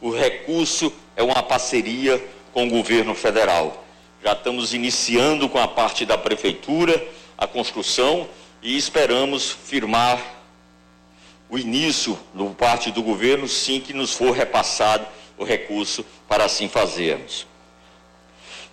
O 0.06 0.12
recurso 0.12 0.94
é 1.16 1.24
uma 1.24 1.42
parceria 1.42 2.24
com 2.54 2.68
o 2.68 2.70
governo 2.70 3.16
federal. 3.16 3.84
Já 4.24 4.34
estamos 4.34 4.72
iniciando 4.72 5.50
com 5.50 5.58
a 5.58 5.68
parte 5.68 6.06
da 6.06 6.16
prefeitura 6.16 7.04
a 7.36 7.48
construção 7.48 8.30
e 8.62 8.78
esperamos 8.78 9.50
firmar 9.50 10.22
o 11.50 11.58
início 11.58 12.20
no 12.36 12.54
parte 12.54 12.92
do 12.92 13.02
governo, 13.02 13.48
sim 13.48 13.80
que 13.80 13.94
nos 13.94 14.14
for 14.14 14.30
repassado 14.30 15.08
o 15.40 15.44
recurso 15.44 16.06
para 16.28 16.46
assim 16.46 16.70
fazermos. 16.70 17.48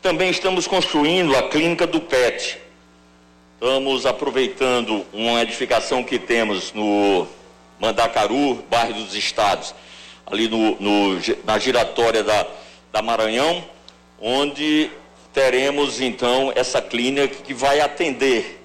Também 0.02 0.28
estamos 0.28 0.66
construindo 0.66 1.34
a 1.34 1.48
clínica 1.48 1.86
do 1.86 1.98
PET. 1.98 2.58
Estamos 3.54 4.04
aproveitando 4.04 5.06
uma 5.14 5.40
edificação 5.40 6.04
que 6.04 6.18
temos 6.18 6.74
no 6.74 7.26
Mandacaru, 7.80 8.56
bairro 8.68 8.92
dos 8.92 9.14
Estados, 9.14 9.74
ali 10.26 10.48
no, 10.48 10.80
no, 10.80 11.20
na 11.44 11.58
giratória 11.58 12.22
da, 12.22 12.46
da 12.92 13.02
Maranhão, 13.02 13.64
onde 14.20 14.90
teremos 15.32 16.00
então 16.00 16.52
essa 16.54 16.80
clínica 16.80 17.36
que 17.42 17.54
vai 17.54 17.80
atender 17.80 18.60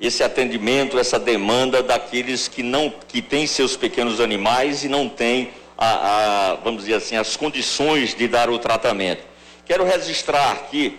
esse 0.00 0.22
atendimento, 0.24 0.98
essa 0.98 1.18
demanda 1.18 1.82
daqueles 1.82 2.48
que 2.48 2.62
não 2.62 2.92
que 3.08 3.22
têm 3.22 3.46
seus 3.46 3.76
pequenos 3.76 4.20
animais 4.20 4.84
e 4.84 4.88
não 4.88 5.08
têm 5.08 5.50
a, 5.78 6.50
a, 6.50 6.54
vamos 6.56 6.82
dizer 6.82 6.94
assim 6.96 7.16
as 7.16 7.36
condições 7.36 8.14
de 8.14 8.26
dar 8.26 8.50
o 8.50 8.58
tratamento. 8.58 9.22
Quero 9.64 9.84
registrar 9.84 10.52
aqui 10.52 10.98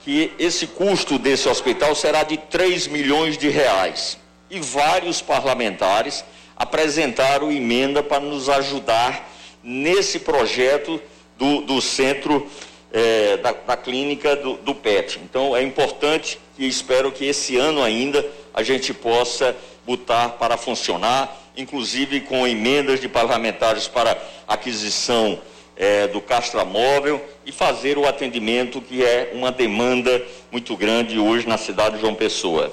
que 0.00 0.32
esse 0.38 0.66
custo 0.66 1.18
desse 1.18 1.48
hospital 1.48 1.94
será 1.94 2.22
de 2.22 2.36
3 2.36 2.86
milhões 2.88 3.36
de 3.36 3.48
reais 3.48 4.18
e 4.50 4.58
vários 4.58 5.22
parlamentares 5.22 6.24
apresentaram 6.60 7.50
emenda 7.50 8.02
para 8.02 8.20
nos 8.20 8.50
ajudar 8.50 9.32
nesse 9.64 10.18
projeto 10.18 11.00
do, 11.38 11.62
do 11.62 11.80
centro 11.80 12.46
é, 12.92 13.38
da, 13.38 13.52
da, 13.52 13.76
clínica 13.78 14.36
do, 14.36 14.58
do, 14.58 14.74
PET. 14.74 15.18
Então 15.24 15.56
é 15.56 15.62
importante 15.62 16.38
e 16.58 16.68
espero 16.68 17.10
que 17.10 17.24
esse 17.24 17.56
ano 17.56 17.82
ainda 17.82 18.26
a 18.52 18.62
gente 18.62 18.92
possa 18.92 19.56
botar 19.86 20.28
para 20.30 20.58
funcionar, 20.58 21.34
inclusive 21.56 22.20
com 22.20 22.46
emendas 22.46 23.00
de 23.00 23.08
parlamentares 23.08 23.88
para 23.88 24.22
aquisição 24.46 25.40
é, 25.78 26.08
do 26.08 26.20
castramóvel 26.20 27.24
e 27.46 27.52
fazer 27.52 27.96
o 27.96 28.06
atendimento 28.06 28.82
que 28.82 29.02
é 29.02 29.30
uma 29.32 29.50
demanda 29.50 30.22
muito 30.52 30.76
grande 30.76 31.18
hoje 31.18 31.48
na 31.48 31.56
cidade 31.56 31.94
de 31.94 32.02
João 32.02 32.14
Pessoa. 32.14 32.70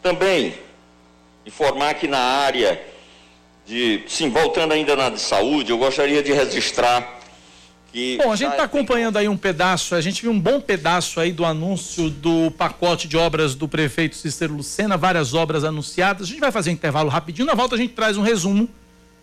Também 0.00 0.54
informar 1.46 1.94
que 1.94 2.06
na 2.06 2.18
área 2.18 2.80
de, 3.66 4.02
sim, 4.06 4.28
voltando 4.28 4.72
ainda 4.72 4.96
na 4.96 5.10
de 5.10 5.20
saúde, 5.20 5.70
eu 5.70 5.78
gostaria 5.78 6.22
de 6.22 6.32
registrar 6.32 7.20
que. 7.92 8.16
Bom, 8.16 8.32
a 8.32 8.36
gente 8.36 8.50
está 8.50 8.64
acompanhando 8.64 9.16
aí 9.16 9.28
um 9.28 9.36
pedaço, 9.36 9.94
a 9.94 10.00
gente 10.00 10.22
viu 10.22 10.30
um 10.30 10.40
bom 10.40 10.60
pedaço 10.60 11.20
aí 11.20 11.32
do 11.32 11.44
anúncio 11.44 12.10
do 12.10 12.50
pacote 12.52 13.06
de 13.06 13.16
obras 13.16 13.54
do 13.54 13.68
prefeito 13.68 14.16
Cícero 14.16 14.54
Lucena, 14.54 14.96
várias 14.96 15.34
obras 15.34 15.64
anunciadas. 15.64 16.26
A 16.26 16.30
gente 16.30 16.40
vai 16.40 16.50
fazer 16.50 16.70
um 16.70 16.74
intervalo 16.74 17.08
rapidinho, 17.08 17.46
na 17.46 17.54
volta 17.54 17.74
a 17.74 17.78
gente 17.78 17.94
traz 17.94 18.16
um 18.16 18.22
resumo 18.22 18.68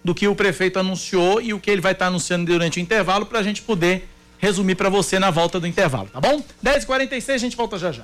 do 0.04 0.16
que 0.16 0.28
o 0.28 0.36
prefeito 0.36 0.80
anunciou 0.80 1.41
e 1.41 1.54
o 1.54 1.60
que 1.60 1.70
ele 1.70 1.82
vai 1.82 1.91
estar 1.91 2.06
tá 2.06 2.10
anunciando 2.10 2.46
durante 2.46 2.80
o 2.80 2.82
intervalo 2.82 3.26
para 3.26 3.40
a 3.40 3.44
gente 3.44 3.62
poder 3.62 4.08
resumir 4.38 4.76
para 4.76 4.88
você 4.88 5.20
na 5.20 5.30
volta 5.30 5.60
do 5.60 5.68
intervalo, 5.68 6.08
tá 6.08 6.22
bom? 6.22 6.41
10h46, 6.64 7.34
a 7.34 7.38
gente 7.38 7.58
volta 7.58 7.78
já 7.78 7.91
já. 7.91 8.04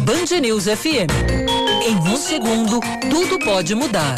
Band 0.00 0.40
News 0.40 0.64
FM. 0.64 1.10
Em 1.86 1.96
um 1.96 2.16
segundo, 2.16 2.80
tudo 3.10 3.38
pode 3.44 3.74
mudar. 3.74 4.14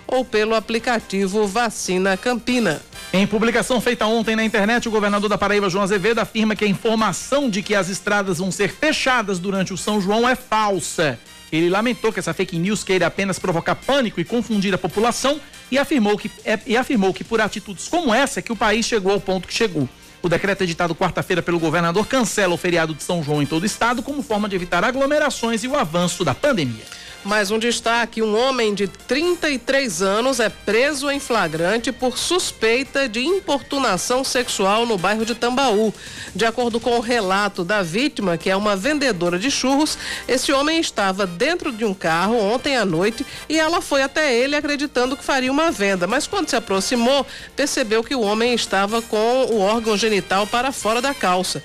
ou 0.06 0.24
pelo 0.24 0.54
aplicativo 0.54 1.46
Vacina 1.46 2.16
Campina. 2.16 2.82
Em 3.12 3.26
publicação 3.26 3.80
feita 3.80 4.06
ontem 4.06 4.34
na 4.34 4.44
internet, 4.44 4.88
o 4.88 4.90
governador 4.90 5.28
da 5.28 5.36
Paraíba, 5.36 5.68
João 5.68 5.84
Azevedo, 5.84 6.18
afirma 6.18 6.56
que 6.56 6.64
a 6.64 6.68
informação 6.68 7.50
de 7.50 7.62
que 7.62 7.74
as 7.74 7.88
estradas 7.88 8.38
vão 8.38 8.50
ser 8.50 8.72
fechadas 8.72 9.38
durante 9.38 9.72
o 9.72 9.76
São 9.76 10.00
João 10.00 10.28
é 10.28 10.34
falsa. 10.34 11.18
Ele 11.52 11.68
lamentou 11.68 12.10
que 12.10 12.18
essa 12.18 12.32
fake 12.32 12.58
news 12.58 12.82
queira 12.82 13.06
apenas 13.06 13.38
provocar 13.38 13.74
pânico 13.74 14.18
e 14.18 14.24
confundir 14.24 14.72
a 14.72 14.78
população 14.78 15.38
e 15.70 15.78
afirmou 15.78 16.16
que, 16.16 16.30
é, 16.44 16.58
e 16.66 16.76
afirmou 16.76 17.12
que 17.12 17.22
por 17.22 17.40
atitudes 17.40 17.88
como 17.88 18.14
essa 18.14 18.38
é 18.38 18.42
que 18.42 18.52
o 18.52 18.56
país 18.56 18.86
chegou 18.86 19.12
ao 19.12 19.20
ponto 19.20 19.46
que 19.46 19.52
chegou. 19.52 19.86
O 20.22 20.28
decreto 20.28 20.62
editado 20.62 20.94
quarta-feira 20.94 21.42
pelo 21.42 21.58
governador 21.58 22.06
cancela 22.06 22.54
o 22.54 22.56
feriado 22.56 22.94
de 22.94 23.02
São 23.02 23.22
João 23.22 23.42
em 23.42 23.46
todo 23.46 23.64
o 23.64 23.66
estado 23.66 24.02
como 24.02 24.22
forma 24.22 24.48
de 24.48 24.56
evitar 24.56 24.84
aglomerações 24.84 25.62
e 25.64 25.68
o 25.68 25.76
avanço 25.76 26.24
da 26.24 26.34
pandemia. 26.34 26.84
Mais 27.24 27.52
um 27.52 27.58
destaque: 27.58 28.20
um 28.20 28.36
homem 28.36 28.74
de 28.74 28.88
33 28.88 30.02
anos 30.02 30.40
é 30.40 30.48
preso 30.48 31.08
em 31.08 31.20
flagrante 31.20 31.92
por 31.92 32.18
suspeita 32.18 33.08
de 33.08 33.20
importunação 33.20 34.24
sexual 34.24 34.84
no 34.84 34.98
bairro 34.98 35.24
de 35.24 35.34
Tambaú. 35.34 35.94
De 36.34 36.44
acordo 36.44 36.80
com 36.80 36.96
o 36.96 37.00
relato 37.00 37.62
da 37.62 37.80
vítima, 37.80 38.36
que 38.36 38.50
é 38.50 38.56
uma 38.56 38.74
vendedora 38.74 39.38
de 39.38 39.52
churros, 39.52 39.96
esse 40.26 40.52
homem 40.52 40.80
estava 40.80 41.24
dentro 41.24 41.70
de 41.70 41.84
um 41.84 41.94
carro 41.94 42.36
ontem 42.36 42.76
à 42.76 42.84
noite 42.84 43.24
e 43.48 43.56
ela 43.56 43.80
foi 43.80 44.02
até 44.02 44.34
ele 44.34 44.56
acreditando 44.56 45.16
que 45.16 45.22
faria 45.22 45.52
uma 45.52 45.70
venda. 45.70 46.08
Mas 46.08 46.26
quando 46.26 46.48
se 46.48 46.56
aproximou, 46.56 47.24
percebeu 47.54 48.02
que 48.02 48.16
o 48.16 48.20
homem 48.22 48.52
estava 48.52 49.00
com 49.00 49.44
o 49.44 49.60
órgão 49.60 49.96
genital 49.96 50.44
para 50.44 50.72
fora 50.72 51.00
da 51.00 51.14
calça. 51.14 51.62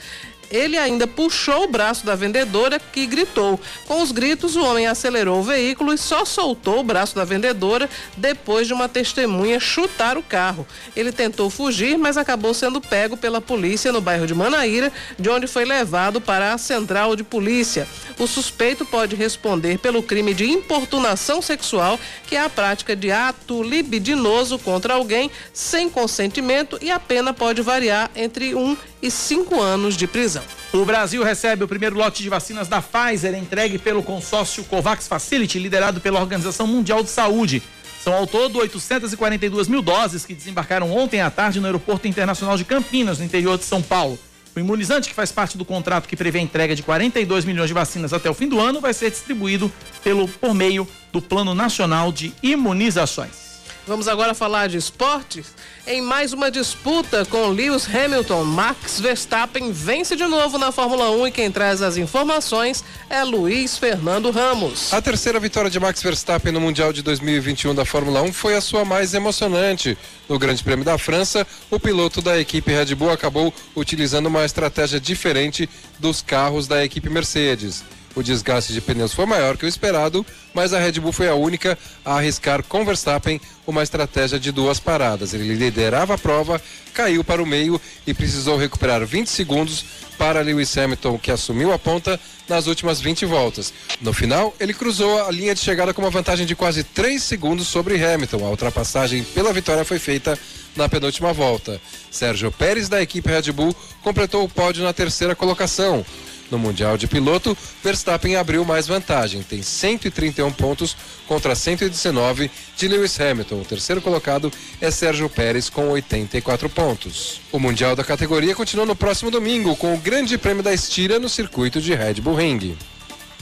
Ele 0.49 0.77
ainda 0.77 1.05
puxou 1.05 1.63
o 1.63 1.67
braço 1.67 2.05
da 2.05 2.15
vendedora 2.15 2.79
que 2.79 3.05
gritou. 3.05 3.59
Com 3.85 4.01
os 4.01 4.11
gritos, 4.11 4.55
o 4.55 4.63
homem 4.63 4.87
acelerou 4.87 5.39
o 5.39 5.43
veículo 5.43 5.93
e 5.93 5.97
só 5.97 6.25
soltou 6.25 6.79
o 6.79 6.83
braço 6.83 7.15
da 7.15 7.25
vendedora 7.25 7.89
depois 8.15 8.67
de 8.67 8.73
uma 8.73 8.87
testemunha 8.87 9.59
chutar 9.59 10.17
o 10.17 10.23
carro. 10.23 10.65
Ele 10.95 11.11
tentou 11.11 11.49
fugir, 11.49 11.97
mas 11.97 12.17
acabou 12.17 12.53
sendo 12.53 12.79
pego 12.79 13.17
pela 13.17 13.41
polícia 13.41 13.91
no 13.91 14.01
bairro 14.01 14.27
de 14.27 14.33
Manaíra, 14.33 14.91
de 15.19 15.29
onde 15.29 15.47
foi 15.47 15.65
levado 15.65 16.21
para 16.21 16.53
a 16.53 16.57
central 16.57 17.15
de 17.15 17.23
polícia. 17.23 17.87
O 18.17 18.27
suspeito 18.27 18.85
pode 18.85 19.15
responder 19.15 19.77
pelo 19.79 20.01
crime 20.01 20.33
de 20.33 20.45
importunação 20.49 21.41
sexual, 21.41 21.99
que 22.25 22.35
é 22.35 22.41
a 22.41 22.49
prática 22.49 22.95
de 22.95 23.11
ato 23.11 23.61
libidinoso 23.61 24.57
contra 24.59 24.93
alguém 24.93 25.29
sem 25.53 25.89
consentimento 25.89 26.77
e 26.81 26.89
a 26.89 26.99
pena 26.99 27.33
pode 27.33 27.61
variar 27.61 28.09
entre 28.15 28.55
um 28.55 28.75
e 29.01 29.11
cinco 29.11 29.61
anos 29.61 29.95
de 29.95 30.07
prisão. 30.07 30.43
O 30.73 30.85
Brasil 30.85 31.23
recebe 31.23 31.63
o 31.63 31.67
primeiro 31.67 31.95
lote 31.95 32.23
de 32.23 32.29
vacinas 32.29 32.67
da 32.67 32.81
Pfizer 32.81 33.35
entregue 33.35 33.77
pelo 33.77 34.03
consórcio 34.03 34.63
COVAX 34.63 35.07
Facility, 35.07 35.59
liderado 35.59 36.01
pela 36.01 36.19
Organização 36.19 36.67
Mundial 36.67 37.03
de 37.03 37.09
Saúde. 37.09 37.61
São 38.03 38.13
ao 38.13 38.25
todo 38.25 38.59
842 38.59 39.67
mil 39.67 39.81
doses 39.81 40.25
que 40.25 40.33
desembarcaram 40.33 40.91
ontem 40.95 41.21
à 41.21 41.29
tarde 41.29 41.59
no 41.59 41.65
Aeroporto 41.65 42.07
Internacional 42.07 42.57
de 42.57 42.63
Campinas, 42.63 43.19
no 43.19 43.25
interior 43.25 43.57
de 43.57 43.65
São 43.65 43.81
Paulo. 43.81 44.17
O 44.55 44.59
imunizante, 44.59 45.09
que 45.09 45.13
faz 45.13 45.31
parte 45.31 45.57
do 45.57 45.63
contrato 45.63 46.07
que 46.07 46.15
prevê 46.15 46.39
a 46.39 46.41
entrega 46.41 46.75
de 46.75 46.81
42 46.81 47.45
milhões 47.45 47.67
de 47.67 47.73
vacinas 47.73 48.11
até 48.11 48.29
o 48.29 48.33
fim 48.33 48.47
do 48.47 48.59
ano, 48.59 48.81
vai 48.81 48.93
ser 48.93 49.11
distribuído 49.11 49.71
pelo, 50.03 50.27
por 50.27 50.53
meio 50.53 50.87
do 51.11 51.21
Plano 51.21 51.53
Nacional 51.53 52.11
de 52.11 52.33
Imunizações. 52.41 53.46
Vamos 53.87 54.09
agora 54.09 54.33
falar 54.33 54.67
de 54.67 54.75
esportes. 54.75 55.55
Em 55.87 56.01
mais 56.01 56.33
uma 56.33 56.51
disputa 56.51 57.25
com 57.25 57.47
Lewis 57.47 57.87
Hamilton, 57.87 58.43
Max 58.43 58.99
Verstappen 58.99 59.71
vence 59.71 60.13
de 60.13 60.25
novo 60.27 60.57
na 60.57 60.73
Fórmula 60.73 61.09
1 61.11 61.27
e 61.27 61.31
quem 61.31 61.49
traz 61.49 61.81
as 61.81 61.95
informações 61.95 62.83
é 63.09 63.23
Luiz 63.23 63.77
Fernando 63.77 64.29
Ramos. 64.29 64.93
A 64.93 65.01
terceira 65.01 65.39
vitória 65.39 65.69
de 65.69 65.79
Max 65.79 66.03
Verstappen 66.03 66.51
no 66.51 66.59
Mundial 66.59 66.91
de 66.91 67.01
2021 67.01 67.73
da 67.73 67.85
Fórmula 67.85 68.21
1 68.23 68.33
foi 68.33 68.57
a 68.57 68.61
sua 68.61 68.83
mais 68.83 69.13
emocionante. 69.13 69.97
No 70.27 70.37
Grande 70.37 70.61
Prêmio 70.61 70.83
da 70.83 70.97
França, 70.97 71.47
o 71.71 71.79
piloto 71.79 72.21
da 72.21 72.37
equipe 72.37 72.69
Red 72.69 72.93
Bull 72.93 73.11
acabou 73.11 73.53
utilizando 73.73 74.25
uma 74.25 74.43
estratégia 74.43 74.99
diferente 74.99 75.69
dos 75.97 76.21
carros 76.21 76.67
da 76.67 76.83
equipe 76.83 77.09
Mercedes. 77.09 77.85
O 78.17 78.23
desgaste 78.23 78.73
de 78.73 78.81
pneus 78.81 79.13
foi 79.13 79.27
maior 79.27 79.55
que 79.57 79.63
o 79.63 79.67
esperado, 79.67 80.25
mas 80.51 80.73
a 80.73 80.79
Red 80.79 80.93
Bull 80.93 81.11
foi 81.11 81.29
a 81.29 81.35
única 81.35 81.77
a 82.03 82.15
arriscar 82.15 82.63
com 82.63 82.83
Verstappen 82.83 83.39
uma 83.67 83.83
estratégia 83.83 84.39
de 84.39 84.51
duas 84.51 84.79
paradas. 84.79 85.35
Ele 85.35 85.53
liderava 85.53 86.15
a 86.15 86.17
prova, 86.17 86.59
caiu 86.95 87.23
para 87.23 87.43
o 87.43 87.45
meio 87.45 87.79
e 88.07 88.15
precisou 88.15 88.57
recuperar 88.57 89.05
20 89.05 89.27
segundos 89.27 89.85
para 90.17 90.41
Lewis 90.41 90.75
Hamilton, 90.75 91.19
que 91.19 91.29
assumiu 91.29 91.71
a 91.71 91.77
ponta 91.77 92.19
nas 92.49 92.65
últimas 92.65 92.99
20 92.99 93.23
voltas. 93.27 93.71
No 94.01 94.11
final, 94.11 94.51
ele 94.59 94.73
cruzou 94.73 95.23
a 95.23 95.31
linha 95.31 95.53
de 95.53 95.61
chegada 95.61 95.93
com 95.93 96.01
uma 96.01 96.09
vantagem 96.09 96.47
de 96.47 96.55
quase 96.55 96.83
3 96.83 97.21
segundos 97.21 97.67
sobre 97.67 98.03
Hamilton. 98.03 98.43
A 98.43 98.49
ultrapassagem 98.49 99.23
pela 99.23 99.53
vitória 99.53 99.85
foi 99.85 99.99
feita 99.99 100.35
na 100.75 100.89
penúltima 100.89 101.31
volta. 101.33 101.79
Sérgio 102.09 102.51
Pérez, 102.51 102.89
da 102.89 102.99
equipe 102.99 103.29
Red 103.29 103.51
Bull, 103.51 103.75
completou 104.01 104.43
o 104.43 104.49
pódio 104.49 104.83
na 104.83 104.91
terceira 104.91 105.35
colocação. 105.35 106.03
No 106.49 106.57
Mundial 106.57 106.97
de 106.97 107.07
Piloto, 107.07 107.57
Verstappen 107.83 108.35
abriu 108.35 108.63
mais 108.63 108.87
vantagem, 108.87 109.43
tem 109.43 109.61
131 109.61 110.51
pontos 110.51 110.95
contra 111.27 111.53
119 111.55 112.49
de 112.77 112.87
Lewis 112.87 113.19
Hamilton. 113.19 113.61
O 113.61 113.65
terceiro 113.65 114.01
colocado 114.01 114.51
é 114.79 114.89
Sérgio 114.89 115.29
Pérez 115.29 115.69
com 115.69 115.89
84 115.89 116.69
pontos. 116.69 117.41
O 117.51 117.59
Mundial 117.59 117.95
da 117.95 118.03
categoria 118.03 118.55
continua 118.55 118.85
no 118.85 118.95
próximo 118.95 119.29
domingo 119.29 119.75
com 119.75 119.93
o 119.93 119.97
Grande 119.97 120.37
Prêmio 120.37 120.63
da 120.63 120.73
Estíria 120.73 121.19
no 121.19 121.27
circuito 121.27 121.81
de 121.81 121.93
Red 121.93 122.15
Bull 122.15 122.35
Ring. 122.35 122.77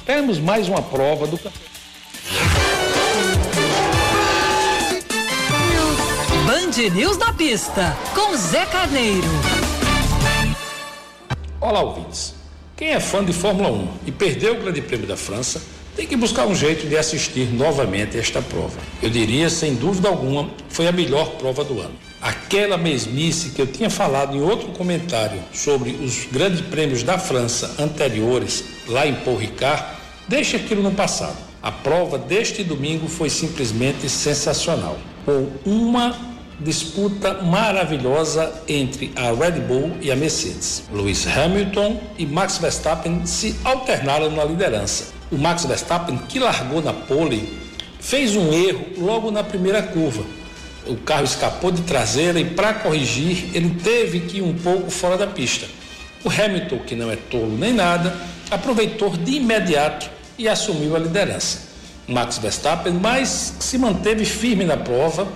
Temos 0.06 0.40
mais 0.40 0.68
uma 0.68 0.82
prova 0.82 1.28
do 1.28 1.40
Band 6.46 6.94
News 6.94 7.18
na 7.18 7.34
pista 7.34 7.98
com 8.14 8.36
Zé 8.36 8.66
Carneiro. 8.66 9.28
Olá, 11.60 11.82
ouvintes. 11.82 12.35
Quem 12.78 12.90
é 12.90 13.00
fã 13.00 13.24
de 13.24 13.32
Fórmula 13.32 13.72
1 13.72 13.88
e 14.08 14.12
perdeu 14.12 14.54
o 14.54 14.60
Grande 14.60 14.82
Prêmio 14.82 15.08
da 15.08 15.16
França 15.16 15.62
tem 15.96 16.06
que 16.06 16.18
buscar 16.18 16.46
um 16.46 16.54
jeito 16.54 16.86
de 16.88 16.98
assistir 16.98 17.48
novamente 17.54 18.18
esta 18.18 18.42
prova. 18.42 18.78
Eu 19.02 19.10
diria, 19.10 19.50
sem 19.50 19.76
dúvida 19.76 20.10
alguma, 20.10 20.50
foi 20.68 20.86
a 20.86 20.92
melhor 20.92 21.38
prova 21.38 21.64
do 21.64 21.80
ano. 21.80 21.94
Aquela 22.22 22.78
mesmice 22.78 23.52
que 23.52 23.62
eu 23.62 23.68
tinha 23.68 23.90
falado 23.90 24.36
em 24.36 24.42
outro 24.42 24.68
comentário 24.74 25.42
sobre 25.54 25.92
os 25.92 26.26
grandes 26.26 26.60
prêmios 26.60 27.02
da 27.02 27.18
França 27.18 27.82
anteriores, 27.82 28.66
lá 28.90 29.08
em 29.08 29.16
Paul 29.16 29.38
Ricard, 29.38 29.82
deixa 30.28 30.58
aquilo 30.58 30.84
no 30.84 30.92
passado. 30.92 31.38
A 31.64 31.72
prova 31.72 32.18
deste 32.18 32.62
domingo 32.62 33.08
foi 33.08 33.30
simplesmente 33.30 34.10
sensacional. 34.10 34.98
Com 35.24 35.48
uma 35.66 36.35
disputa 36.60 37.42
maravilhosa 37.42 38.54
entre 38.68 39.12
a 39.16 39.32
Red 39.32 39.60
Bull 39.62 39.92
e 40.02 40.12
a 40.12 40.16
Mercedes. 40.16 40.84
Lewis 40.92 41.28
Hamilton 41.28 42.00
e 42.18 42.26
Max 42.26 42.58
Verstappen 42.58 43.26
se 43.26 43.56
alternaram 43.64 44.32
na 44.32 44.44
liderança. 44.44 45.14
O 45.32 45.38
Max 45.38 45.66
Verstappen, 45.66 46.18
que 46.30 46.40
largou 46.40 46.82
na 46.82 46.94
pole, 46.94 47.60
fez 48.00 48.36
um 48.36 48.54
erro 48.54 48.86
logo 48.98 49.32
na 49.32 49.44
primeira 49.44 49.82
curva. 49.82 50.24
O 50.88 50.96
carro 50.98 51.24
escapou 51.24 51.72
de 51.72 51.82
traseira 51.82 52.40
e, 52.40 52.46
para 52.46 52.76
corrigir, 52.76 53.50
ele 53.54 53.76
teve 53.84 54.22
que 54.22 54.38
ir 54.38 54.42
um 54.44 54.54
pouco 54.54 54.92
fora 54.92 55.18
da 55.18 55.26
pista. 55.26 55.66
O 56.24 56.30
Hamilton, 56.30 56.80
que 56.80 56.96
não 56.96 57.12
é 57.12 57.16
tolo 57.16 57.58
nem 57.58 57.74
nada, 57.74 58.16
aproveitou 58.52 59.10
de 59.10 59.34
imediato 59.34 60.10
e 60.38 60.48
assumiu 60.48 60.96
a 60.96 61.00
liderança. 61.00 61.66
Max 62.08 62.38
Verstappen, 62.38 62.94
mas 62.94 63.56
se 63.60 63.78
manteve 63.80 64.26
firme 64.26 64.64
na 64.64 64.78
prova 64.78 65.28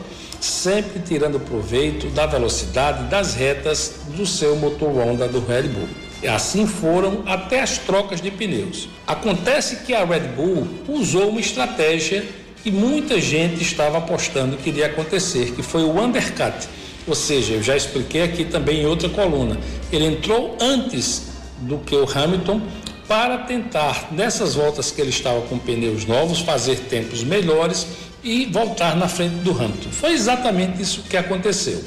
sempre 0.42 1.00
tirando 1.00 1.40
proveito 1.40 2.08
da 2.08 2.26
velocidade 2.26 3.10
das 3.10 3.34
retas 3.34 4.02
do 4.16 4.26
seu 4.26 4.56
motor 4.56 4.90
Honda 4.90 5.28
do 5.28 5.40
Red 5.46 5.64
Bull. 5.64 5.88
E 6.22 6.28
assim 6.28 6.68
foram 6.68 7.24
até 7.26 7.62
as 7.62 7.78
trocas 7.78 8.22
de 8.22 8.30
pneus. 8.30 8.90
Acontece 9.08 9.78
que 9.78 9.94
a 9.94 10.04
Red 10.04 10.28
Bull 10.36 10.68
usou 10.88 11.30
uma 11.30 11.40
estratégia 11.40 12.26
que 12.62 12.72
muita 12.72 13.20
gente 13.22 13.62
estava 13.62 14.00
apostando 14.00 14.58
que 14.58 14.70
iria 14.70 14.88
acontecer, 14.88 15.54
que 15.54 15.64
foi 15.64 15.84
o 15.84 15.98
undercut, 16.00 16.68
Ou 17.08 17.16
seja, 17.16 17.54
eu 17.54 17.64
já 17.64 17.76
expliquei 17.76 18.22
aqui 18.22 18.44
também 18.44 18.82
em 18.82 18.86
outra 18.86 19.10
coluna. 19.10 19.58
Ele 19.92 20.06
entrou 20.06 20.58
antes 20.60 21.30
do 21.60 21.78
que 21.80 21.96
o 21.96 22.08
Hamilton 22.08 22.62
para 23.08 23.40
tentar, 23.40 24.10
nessas 24.12 24.54
voltas 24.54 24.92
que 24.92 25.02
ele 25.02 25.10
estava 25.10 25.42
com 25.42 25.58
pneus 25.58 26.06
novos, 26.06 26.42
fazer 26.42 26.76
tempos 26.82 27.24
melhores 27.24 27.88
e 28.24 28.46
voltar 28.46 28.96
na 28.96 29.08
frente 29.08 29.36
do 29.36 29.52
Hamilton. 29.52 29.90
Foi 29.92 30.12
exatamente 30.12 30.82
isso 30.82 31.04
que 31.04 31.18
aconteceu. 31.18 31.84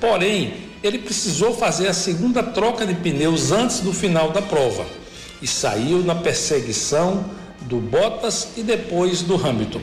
Porém, 0.00 0.54
ele 0.82 0.98
precisou 0.98 1.54
fazer 1.54 1.88
a 1.88 1.94
segunda 1.94 2.42
troca 2.42 2.86
de 2.86 2.94
pneus 2.94 3.50
antes 3.50 3.80
do 3.80 3.92
final 3.92 4.30
da 4.30 4.42
prova 4.42 4.86
e 5.40 5.46
saiu 5.46 5.98
na 5.98 6.14
perseguição 6.14 7.24
do 7.62 7.76
Bottas 7.76 8.48
e 8.56 8.62
depois 8.62 9.22
do 9.22 9.34
Hamilton, 9.34 9.80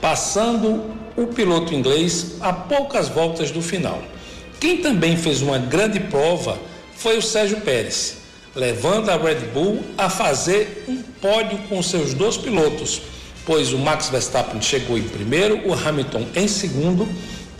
passando 0.00 0.94
o 1.16 1.26
piloto 1.26 1.74
inglês 1.74 2.34
a 2.40 2.52
poucas 2.52 3.08
voltas 3.08 3.50
do 3.50 3.62
final. 3.62 4.02
Quem 4.60 4.78
também 4.78 5.16
fez 5.16 5.42
uma 5.42 5.58
grande 5.58 6.00
prova 6.00 6.58
foi 6.94 7.18
o 7.18 7.22
Sérgio 7.22 7.60
Pérez, 7.60 8.18
levando 8.54 9.10
a 9.10 9.16
Red 9.16 9.40
Bull 9.52 9.82
a 9.98 10.08
fazer 10.08 10.84
um 10.88 11.02
pódio 11.20 11.58
com 11.68 11.82
seus 11.82 12.14
dois 12.14 12.36
pilotos, 12.36 13.02
pois 13.46 13.72
o 13.72 13.78
Max 13.78 14.08
Verstappen 14.08 14.60
chegou 14.60 14.98
em 14.98 15.04
primeiro, 15.04 15.66
o 15.66 15.72
Hamilton 15.72 16.26
em 16.34 16.48
segundo 16.48 17.08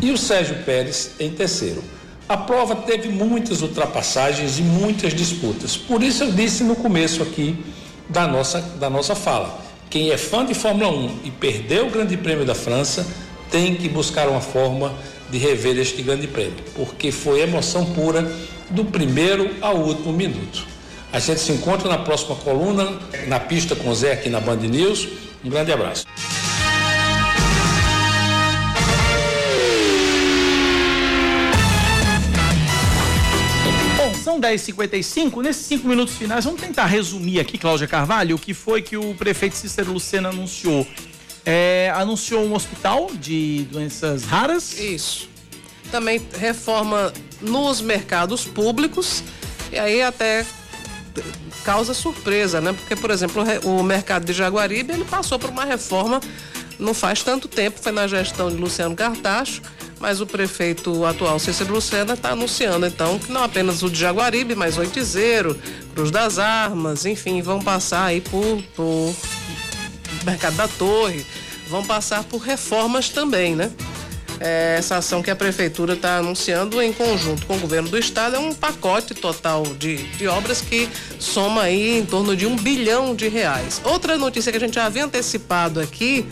e 0.02 0.10
o 0.10 0.18
Sérgio 0.18 0.56
Pérez 0.64 1.12
em 1.18 1.30
terceiro. 1.30 1.82
A 2.28 2.36
prova 2.36 2.74
teve 2.74 3.08
muitas 3.08 3.62
ultrapassagens 3.62 4.58
e 4.58 4.62
muitas 4.62 5.14
disputas. 5.14 5.76
Por 5.76 6.02
isso 6.02 6.24
eu 6.24 6.32
disse 6.32 6.64
no 6.64 6.74
começo 6.74 7.22
aqui 7.22 7.64
da 8.08 8.26
nossa, 8.26 8.60
da 8.60 8.90
nossa 8.90 9.14
fala. 9.14 9.60
Quem 9.88 10.10
é 10.10 10.18
fã 10.18 10.44
de 10.44 10.52
Fórmula 10.52 10.90
1 10.90 11.20
e 11.24 11.30
perdeu 11.30 11.86
o 11.86 11.90
Grande 11.90 12.16
Prêmio 12.16 12.44
da 12.44 12.54
França 12.54 13.06
tem 13.50 13.76
que 13.76 13.88
buscar 13.88 14.28
uma 14.28 14.40
forma 14.40 14.92
de 15.30 15.38
rever 15.38 15.78
este 15.78 16.02
Grande 16.02 16.26
Prêmio, 16.26 16.56
porque 16.74 17.12
foi 17.12 17.40
emoção 17.40 17.84
pura 17.86 18.30
do 18.70 18.84
primeiro 18.84 19.54
ao 19.60 19.76
último 19.76 20.12
minuto. 20.12 20.66
A 21.12 21.18
gente 21.20 21.40
se 21.40 21.52
encontra 21.52 21.88
na 21.88 21.98
próxima 21.98 22.34
coluna, 22.34 22.98
na 23.28 23.38
pista 23.38 23.76
com 23.76 23.88
o 23.88 23.94
Zé 23.94 24.12
aqui 24.12 24.28
na 24.28 24.40
Band 24.40 24.56
News. 24.56 25.08
Um 25.46 25.50
grande 25.50 25.70
abraço. 25.70 26.04
São 34.24 34.40
10h55. 34.40 35.40
Nesses 35.40 35.64
cinco 35.66 35.86
minutos 35.86 36.16
finais, 36.16 36.44
vamos 36.44 36.60
tentar 36.60 36.86
resumir 36.86 37.38
aqui, 37.38 37.56
Cláudia 37.56 37.86
Carvalho, 37.86 38.34
o 38.34 38.38
que 38.40 38.52
foi 38.52 38.82
que 38.82 38.96
o 38.96 39.14
prefeito 39.14 39.54
Cícero 39.54 39.92
Lucena 39.92 40.30
anunciou. 40.30 40.84
É, 41.44 41.92
anunciou 41.94 42.44
um 42.44 42.52
hospital 42.52 43.08
de 43.14 43.68
doenças 43.70 44.24
raras. 44.24 44.76
Isso. 44.80 45.28
Também 45.92 46.20
reforma 46.40 47.12
nos 47.40 47.80
mercados 47.80 48.44
públicos. 48.44 49.22
E 49.70 49.78
aí 49.78 50.02
até 50.02 50.44
causa 51.66 51.92
surpresa, 51.92 52.60
né? 52.60 52.72
Porque, 52.72 52.96
por 52.96 53.10
exemplo, 53.10 53.44
o 53.64 53.82
mercado 53.82 54.24
de 54.24 54.32
Jaguaribe, 54.32 54.92
ele 54.92 55.04
passou 55.04 55.38
por 55.38 55.50
uma 55.50 55.64
reforma 55.64 56.20
não 56.78 56.94
faz 56.94 57.22
tanto 57.22 57.48
tempo, 57.48 57.80
foi 57.80 57.90
na 57.90 58.06
gestão 58.06 58.50
de 58.50 58.56
Luciano 58.56 58.94
Cartacho 58.94 59.62
mas 59.98 60.20
o 60.20 60.26
prefeito 60.26 61.04
atual, 61.04 61.38
Cícero 61.38 61.72
Lucena, 61.72 62.14
está 62.14 62.30
anunciando 62.30 62.86
então 62.86 63.18
que 63.18 63.32
não 63.32 63.42
apenas 63.42 63.82
o 63.82 63.88
de 63.88 63.98
Jaguaribe, 63.98 64.54
mas 64.54 64.76
Oitizeiro, 64.76 65.58
Cruz 65.94 66.10
das 66.10 66.38
Armas, 66.38 67.06
enfim, 67.06 67.40
vão 67.40 67.60
passar 67.60 68.04
aí 68.04 68.20
por, 68.20 68.62
por 68.74 69.14
Mercado 70.24 70.56
da 70.56 70.68
Torre, 70.68 71.24
vão 71.68 71.84
passar 71.84 72.24
por 72.24 72.38
reformas 72.38 73.08
também, 73.08 73.56
né? 73.56 73.70
É, 74.40 74.76
essa 74.78 74.96
ação 74.96 75.22
que 75.22 75.30
a 75.30 75.36
prefeitura 75.36 75.94
está 75.94 76.18
anunciando 76.18 76.80
em 76.82 76.92
conjunto 76.92 77.46
com 77.46 77.56
o 77.56 77.58
governo 77.58 77.88
do 77.88 77.98
estado 77.98 78.36
é 78.36 78.38
um 78.38 78.52
pacote 78.52 79.14
total 79.14 79.62
de, 79.62 79.96
de 79.96 80.26
obras 80.26 80.60
que 80.60 80.88
soma 81.18 81.62
aí 81.62 81.98
em 81.98 82.04
torno 82.04 82.36
de 82.36 82.46
um 82.46 82.56
bilhão 82.56 83.14
de 83.14 83.28
reais. 83.28 83.80
Outra 83.84 84.18
notícia 84.18 84.52
que 84.52 84.58
a 84.58 84.60
gente 84.60 84.74
já 84.74 84.84
havia 84.84 85.04
antecipado 85.04 85.80
aqui 85.80 86.26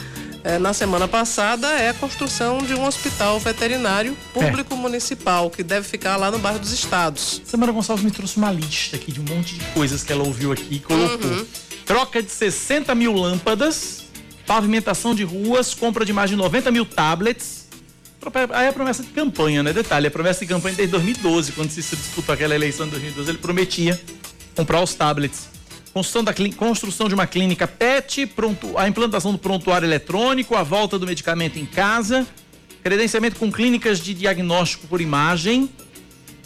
é, 0.44 0.58
na 0.58 0.74
semana 0.74 1.08
passada 1.08 1.66
é 1.68 1.88
a 1.88 1.94
construção 1.94 2.58
de 2.58 2.74
um 2.74 2.84
hospital 2.84 3.40
veterinário 3.40 4.14
público 4.34 4.74
é. 4.74 4.76
municipal 4.76 5.48
que 5.48 5.62
deve 5.62 5.88
ficar 5.88 6.16
lá 6.16 6.30
no 6.30 6.38
bairro 6.38 6.58
dos 6.58 6.70
Estados. 6.70 7.40
Samara 7.46 7.72
Gonçalves 7.72 8.04
me 8.04 8.10
trouxe 8.10 8.36
uma 8.36 8.52
lista 8.52 8.96
aqui 8.96 9.10
de 9.10 9.20
um 9.20 9.24
monte 9.24 9.54
de 9.54 9.64
coisas 9.72 10.04
que 10.04 10.12
ela 10.12 10.22
ouviu 10.22 10.52
aqui 10.52 10.66
e 10.70 10.80
colocou. 10.80 11.30
Uhum. 11.30 11.46
Troca 11.86 12.22
de 12.22 12.30
60 12.30 12.94
mil 12.94 13.14
lâmpadas, 13.14 14.04
pavimentação 14.46 15.14
de 15.14 15.24
ruas, 15.24 15.72
compra 15.72 16.04
de 16.04 16.12
mais 16.12 16.28
de 16.28 16.36
90 16.36 16.70
mil 16.70 16.84
tablets. 16.84 17.63
Aí 18.52 18.66
é 18.66 18.68
a 18.68 18.72
promessa 18.72 19.02
de 19.02 19.10
campanha, 19.10 19.62
né? 19.62 19.72
Detalhe, 19.72 20.06
a 20.06 20.10
promessa 20.10 20.40
de 20.40 20.46
campanha 20.46 20.74
desde 20.74 20.92
2012, 20.92 21.52
quando 21.52 21.70
se 21.70 21.80
disputou 21.80 22.32
aquela 22.32 22.54
eleição 22.54 22.86
de 22.86 22.92
2012, 22.92 23.30
ele 23.30 23.38
prometia 23.38 24.00
comprar 24.54 24.82
os 24.82 24.94
tablets 24.94 25.54
construção, 25.94 26.24
da, 26.24 26.34
construção 26.56 27.08
de 27.08 27.14
uma 27.14 27.26
clínica 27.26 27.68
PET, 27.68 28.26
pronto, 28.26 28.76
a 28.76 28.88
implantação 28.88 29.30
do 29.30 29.38
prontuário 29.38 29.86
eletrônico, 29.86 30.56
a 30.56 30.64
volta 30.64 30.98
do 30.98 31.06
medicamento 31.06 31.56
em 31.56 31.64
casa, 31.64 32.26
credenciamento 32.82 33.36
com 33.36 33.50
clínicas 33.50 34.00
de 34.00 34.12
diagnóstico 34.12 34.88
por 34.88 35.00
imagem, 35.00 35.70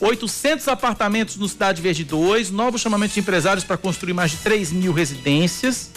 800 0.00 0.68
apartamentos 0.68 1.36
no 1.36 1.48
Cidade 1.48 1.80
Verde 1.80 2.04
2, 2.04 2.50
novos 2.50 2.82
chamamentos 2.82 3.14
de 3.14 3.20
empresários 3.20 3.64
para 3.64 3.78
construir 3.78 4.12
mais 4.12 4.32
de 4.32 4.36
3 4.36 4.70
mil 4.70 4.92
residências, 4.92 5.90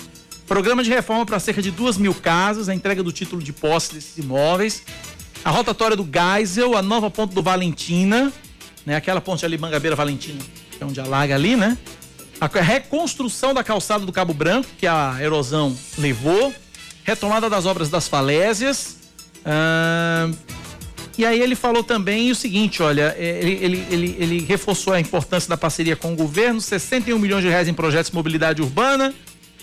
programa 0.48 0.82
de 0.82 0.90
reforma 0.90 1.26
para 1.26 1.38
cerca 1.38 1.62
de 1.62 1.72
2 1.72 1.98
mil 1.98 2.14
casas, 2.14 2.70
a 2.70 2.74
entrega 2.74 3.04
do 3.04 3.12
título 3.12 3.44
de 3.44 3.52
posse 3.52 3.94
desses 3.94 4.18
imóveis, 4.18 4.82
a 5.44 5.50
rotatória 5.50 5.96
do 5.96 6.08
Geisel, 6.08 6.78
a 6.78 6.82
nova 6.82 7.10
ponte 7.10 7.34
do 7.34 7.42
Valentina, 7.42 8.32
né, 8.86 8.96
aquela 8.96 9.22
ponte 9.22 9.46
ali, 9.46 9.58
Mangabeira 9.58 9.96
Valentina, 9.96 10.40
que 10.78 10.84
é 10.84 10.86
onde 10.86 11.00
alaga 11.00 11.36
ali, 11.36 11.56
né? 11.56 11.78
a 12.42 12.48
reconstrução 12.60 13.54
da 13.54 13.64
calçada 13.64 14.04
do 14.04 14.12
Cabo 14.12 14.34
Branco, 14.34 14.68
que 14.76 14.88
a 14.88 15.16
erosão 15.22 15.78
levou, 15.96 16.52
retomada 17.04 17.48
das 17.48 17.68
obras 17.68 17.88
das 17.88 18.08
falésias. 18.08 18.98
Ah, 19.46 20.28
e 21.16 21.24
aí 21.24 21.40
ele 21.40 21.56
falou 21.56 21.84
também 21.84 22.32
o 22.32 22.36
seguinte, 22.36 22.82
olha, 22.82 23.16
é, 23.16 23.40
ele, 23.44 23.60
ele, 23.62 23.88
ele, 23.92 24.16
ele, 24.18 24.40
reforçou 24.40 24.94
a 24.94 25.00
importância 25.00 25.48
da 25.48 25.56
parceria 25.56 25.96
com 25.96 26.14
o 26.14 26.16
governo, 26.16 26.60
61 26.60 27.20
milhões 27.20 27.44
de 27.44 27.50
reais 27.50 27.68
em 27.68 27.76
projetos 27.76 28.10
de 28.10 28.16
mobilidade 28.16 28.60
urbana, 28.60 29.14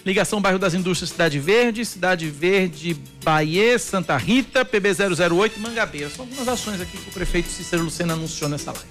ligação 0.04 0.40
bairro 0.40 0.58
das 0.58 0.74
indústrias 0.74 1.10
Cidade 1.10 1.38
Verde, 1.38 1.84
Cidade 1.84 2.28
Verde, 2.28 2.96
Bahia, 3.22 3.78
Santa 3.78 4.16
Rita, 4.16 4.64
PB 4.64 4.90
008 5.30 5.60
Mangabeira. 5.60 6.10
São 6.10 6.24
algumas 6.24 6.48
ações 6.48 6.80
aqui 6.80 6.96
que 6.96 7.08
o 7.08 7.12
prefeito 7.12 7.48
Cícero 7.48 7.82
Lucena 7.82 8.14
anunciou 8.14 8.48
nessa 8.48 8.72
live. 8.72 8.86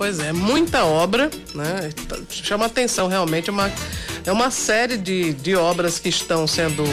Pois 0.00 0.18
é, 0.18 0.32
muita 0.32 0.84
obra, 0.86 1.30
né? 1.54 1.90
Chama 2.30 2.64
atenção 2.64 3.06
realmente, 3.06 3.50
é 3.50 3.52
uma, 3.52 3.70
é 4.24 4.32
uma 4.32 4.50
série 4.50 4.96
de, 4.96 5.34
de 5.34 5.54
obras 5.54 5.98
que 5.98 6.08
estão 6.08 6.46
sendo 6.46 6.84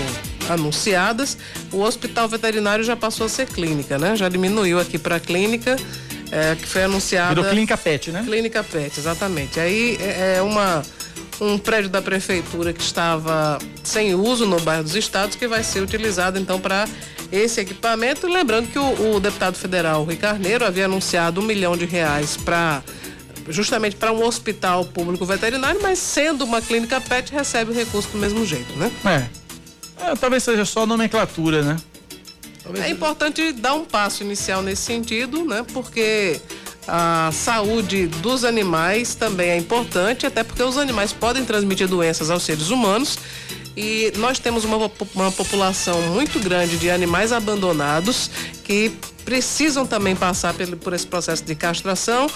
anunciadas. 0.49 1.37
O 1.71 1.83
hospital 1.83 2.27
veterinário 2.27 2.83
já 2.83 2.97
passou 2.97 3.27
a 3.27 3.29
ser 3.29 3.47
clínica, 3.47 3.97
né? 3.97 4.15
Já 4.17 4.27
diminuiu 4.27 4.77
aqui 4.77 4.97
para 4.97 5.21
clínica, 5.21 5.77
é, 6.31 6.55
que 6.55 6.67
foi 6.67 6.83
anunciada. 6.83 7.35
Virou 7.35 7.49
clínica 7.49 7.77
PET, 7.77 8.11
né? 8.11 8.23
Clínica 8.25 8.61
PET, 8.61 8.99
exatamente. 8.99 9.57
Aí 9.57 9.97
é, 10.01 10.35
é 10.39 10.41
uma 10.41 10.83
um 11.39 11.57
prédio 11.57 11.89
da 11.89 12.01
prefeitura 12.01 12.73
que 12.73 12.81
estava 12.81 13.59
sem 13.83 14.15
uso 14.15 14.45
no 14.45 14.59
bairro 14.59 14.83
dos 14.83 14.95
Estados, 14.95 15.35
que 15.35 15.47
vai 15.47 15.63
ser 15.63 15.81
utilizado 15.81 16.39
então 16.39 16.59
para 16.59 16.87
esse 17.31 17.61
equipamento. 17.61 18.27
Lembrando 18.27 18.67
que 18.67 18.79
o, 18.79 19.15
o, 19.15 19.19
deputado 19.19 19.55
federal 19.55 20.03
Rui 20.03 20.15
Carneiro 20.15 20.65
havia 20.65 20.85
anunciado 20.85 21.41
um 21.41 21.43
milhão 21.43 21.77
de 21.77 21.85
reais 21.85 22.37
para 22.37 22.81
justamente 23.49 23.95
para 23.95 24.11
um 24.11 24.25
hospital 24.25 24.83
público 24.85 25.25
veterinário, 25.25 25.79
mas 25.81 25.99
sendo 25.99 26.43
uma 26.43 26.61
clínica 26.61 26.99
PET, 26.99 27.31
recebe 27.31 27.71
o 27.71 27.73
recurso 27.73 28.09
do 28.09 28.17
mesmo 28.17 28.45
jeito, 28.45 28.73
né? 28.75 28.91
É. 29.05 30.09
é 30.11 30.15
talvez 30.15 30.43
seja 30.43 30.65
só 30.65 30.85
nomenclatura, 30.85 31.61
né? 31.61 31.77
Talvez 32.61 32.83
é 32.83 32.89
importante 32.89 33.53
dar 33.53 33.75
um 33.75 33.85
passo 33.85 34.23
inicial 34.23 34.61
nesse 34.61 34.81
sentido, 34.81 35.45
né? 35.45 35.65
Porque 35.71 36.41
a 36.87 37.29
saúde 37.33 38.07
dos 38.07 38.43
animais 38.43 39.13
também 39.13 39.49
é 39.49 39.57
importante, 39.57 40.25
até 40.25 40.43
porque 40.43 40.63
os 40.63 40.77
animais 40.77 41.11
podem 41.11 41.43
transmitir 41.43 41.87
doenças 41.87 42.29
aos 42.29 42.43
seres 42.43 42.69
humanos 42.69 43.19
e 43.75 44.11
nós 44.17 44.39
temos 44.39 44.63
uma, 44.63 44.89
uma 45.13 45.31
população 45.31 46.01
muito 46.01 46.39
grande 46.39 46.77
de 46.77 46.89
animais 46.89 47.31
abandonados 47.31 48.31
que 48.63 48.91
precisam 49.23 49.85
também 49.85 50.15
passar 50.15 50.55
por, 50.81 50.93
esse 50.93 51.05
processo 51.05 51.43
de 51.43 51.53
castração 51.53 52.27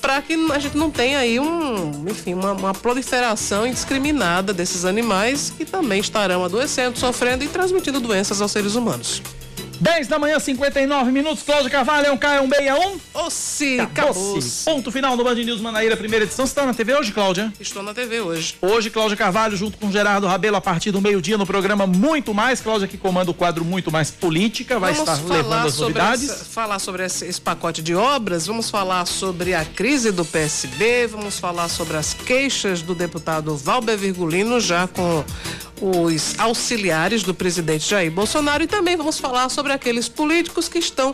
para 0.00 0.20
que 0.22 0.32
a 0.50 0.58
gente 0.58 0.76
não 0.76 0.90
tenha 0.90 1.18
aí 1.18 1.38
um, 1.38 2.04
enfim, 2.08 2.32
uma, 2.32 2.52
uma, 2.52 2.72
proliferação 2.72 3.66
indiscriminada 3.66 4.52
desses 4.54 4.86
animais 4.86 5.52
que 5.56 5.66
também 5.66 6.00
estarão 6.00 6.42
adoecendo, 6.42 6.98
sofrendo 6.98 7.44
e 7.44 7.48
transmitindo 7.48 8.00
doenças 8.00 8.40
aos 8.40 8.50
seres 8.50 8.74
humanos. 8.74 9.22
10 9.80 10.08
da 10.08 10.18
manhã, 10.18 10.38
59 10.40 11.12
minutos. 11.12 11.42
Cláudia 11.44 11.70
Carvalho, 11.70 12.06
é 12.08 12.12
um 12.12 12.16
K, 12.16 12.34
é 12.36 12.40
um 12.40 12.48
B, 12.48 12.56
é 12.56 12.74
um? 12.74 12.98
Ossi, 13.14 13.78
acabou. 13.78 14.38
Ponto 14.64 14.90
final 14.90 15.16
no 15.16 15.22
Band 15.22 15.36
News 15.36 15.60
Manaíra, 15.60 15.96
primeira 15.96 16.24
edição. 16.24 16.44
Você 16.44 16.50
está 16.50 16.66
na 16.66 16.74
TV 16.74 16.94
hoje, 16.94 17.12
Cláudia? 17.12 17.52
Estou 17.60 17.82
na 17.82 17.94
TV 17.94 18.20
hoje. 18.20 18.56
Hoje, 18.60 18.90
Cláudia 18.90 19.16
Carvalho, 19.16 19.56
junto 19.56 19.78
com 19.78 19.90
Gerardo 19.92 20.26
Rabelo, 20.26 20.56
a 20.56 20.60
partir 20.60 20.90
do 20.90 21.00
meio-dia, 21.00 21.38
no 21.38 21.46
programa 21.46 21.86
Muito 21.86 22.34
Mais. 22.34 22.60
Cláudia 22.60 22.88
que 22.88 22.98
comanda 22.98 23.30
o 23.30 23.34
quadro 23.34 23.64
Muito 23.64 23.90
Mais 23.92 24.10
Política, 24.10 24.80
vai 24.80 24.92
Vamos 24.94 25.08
estar 25.08 25.24
levando 25.32 25.66
as 25.68 25.78
novidades. 25.78 26.28
essa- 26.28 26.44
falar 26.44 26.78
sobre 26.80 27.04
esse, 27.04 27.24
esse 27.26 27.40
pacote 27.40 27.80
de 27.80 27.94
obras, 27.94 28.46
vamos 28.46 28.68
falar 28.70 29.06
sobre 29.06 29.54
a 29.54 29.64
crise 29.64 30.10
do 30.10 30.24
PSB, 30.24 31.06
vamos 31.06 31.38
falar 31.38 31.68
sobre 31.68 31.96
as 31.96 32.14
queixas 32.14 32.82
do 32.82 32.94
deputado 32.96 33.56
Valber 33.56 33.96
Virgulino, 33.96 34.58
já 34.60 34.88
com 34.88 35.24
os 35.80 36.34
auxiliares 36.38 37.22
do 37.22 37.32
presidente 37.32 37.88
Jair 37.88 38.10
Bolsonaro, 38.10 38.64
e 38.64 38.66
também 38.66 38.96
vamos 38.96 39.20
falar 39.20 39.48
sobre 39.48 39.67
aqueles 39.70 40.08
políticos 40.08 40.68
que 40.68 40.78
estão 40.78 41.12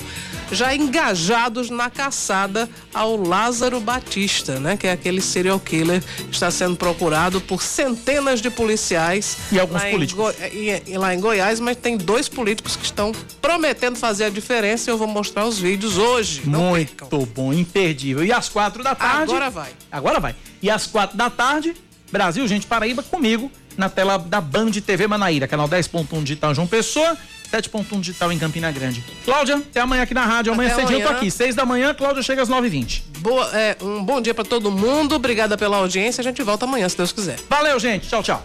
já 0.53 0.75
engajados 0.75 1.71
na 1.71 1.89
caçada 1.91 2.69
ao 2.93 3.17
Lázaro 3.17 3.81
Batista, 3.81 4.59
né? 4.61 4.77
Que 4.77 4.87
é 4.87 4.93
aquele 4.93 5.21
serial 5.21 5.59
killer 5.61 6.03
que 6.03 6.33
está 6.35 6.51
sendo 6.51 6.77
procurado 6.77 7.41
por 7.41 7.63
centenas 7.63 8.41
de 8.41 8.51
policiais. 8.51 9.37
E 9.51 9.59
alguns 9.59 9.81
lá 9.83 9.89
em 9.89 9.93
políticos. 9.93 10.35
Go- 10.37 10.99
lá 10.99 11.15
em 11.15 11.21
Goiás, 11.21 11.61
mas 11.61 11.77
tem 11.77 11.97
dois 11.97 12.29
políticos 12.29 12.77
que 12.77 12.85
estão 12.85 13.13
prometendo 13.41 13.97
fazer 13.97 14.25
a 14.25 14.31
diferença 14.31 14.91
e 14.91 14.93
eu 14.93 14.99
vou 14.99 15.07
mostrar 15.09 15.45
os 15.47 15.59
vídeos 15.59 15.97
hoje. 15.99 16.43
Não 16.45 16.71
Muito 16.71 17.27
bom, 17.27 17.53
imperdível. 17.53 18.25
E 18.25 18.33
às 18.33 18.49
quatro 18.49 18.83
da 18.83 18.95
tarde. 18.95 19.23
Agora 19.33 19.51
vai. 19.51 19.71
Agora 19.91 20.21
vai. 20.21 20.35
E 20.63 20.71
às 20.71 20.87
quatro 20.87 21.17
da 21.17 21.29
tarde, 21.31 21.75
Brasil, 22.11 22.47
gente, 22.47 22.67
Paraíba 22.67 23.03
comigo, 23.03 23.51
na 23.77 23.89
tela 23.89 24.17
da 24.19 24.41
Band 24.41 24.71
TV 24.73 25.07
Manaíra, 25.07 25.49
canal 25.49 25.69
10.1 25.69 26.23
digital 26.23 26.55
João 26.55 26.67
Pessoa, 26.67 27.17
7.1 27.55 28.01
digital 28.01 28.33
em 28.33 28.39
Campina 28.39 28.71
Grande. 28.73 29.05
Cláudia, 29.25 29.57
até 29.57 29.81
amanhã 29.81 30.03
aqui 30.03 30.15
na 30.15 30.25
rádio. 30.25 30.53
Amanhã 30.53 30.73
Até 30.73 30.81
cedinho 30.83 30.99
eu 30.99 31.03
tô 31.03 31.09
amanhã. 31.09 31.21
aqui. 31.21 31.31
Seis 31.31 31.55
da 31.55 31.65
manhã, 31.65 31.95
Cláudia 31.95 32.23
chega 32.23 32.43
às 32.43 32.49
9h20. 32.49 33.03
Boa, 33.19 33.49
é, 33.57 33.77
um 33.81 34.03
bom 34.03 34.21
dia 34.21 34.35
para 34.35 34.45
todo 34.45 34.71
mundo. 34.71 35.15
Obrigada 35.15 35.57
pela 35.57 35.77
audiência. 35.77 36.21
A 36.21 36.25
gente 36.25 36.43
volta 36.43 36.65
amanhã, 36.65 36.89
se 36.89 36.97
Deus 36.97 37.13
quiser. 37.13 37.39
Valeu, 37.49 37.79
gente. 37.79 38.09
Tchau, 38.09 38.23
tchau. 38.23 38.45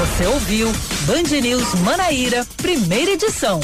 Você 0.00 0.26
ouviu 0.26 0.70
Band 1.06 1.40
News 1.40 1.74
Manaíra, 1.80 2.46
primeira 2.56 3.12
edição. 3.12 3.58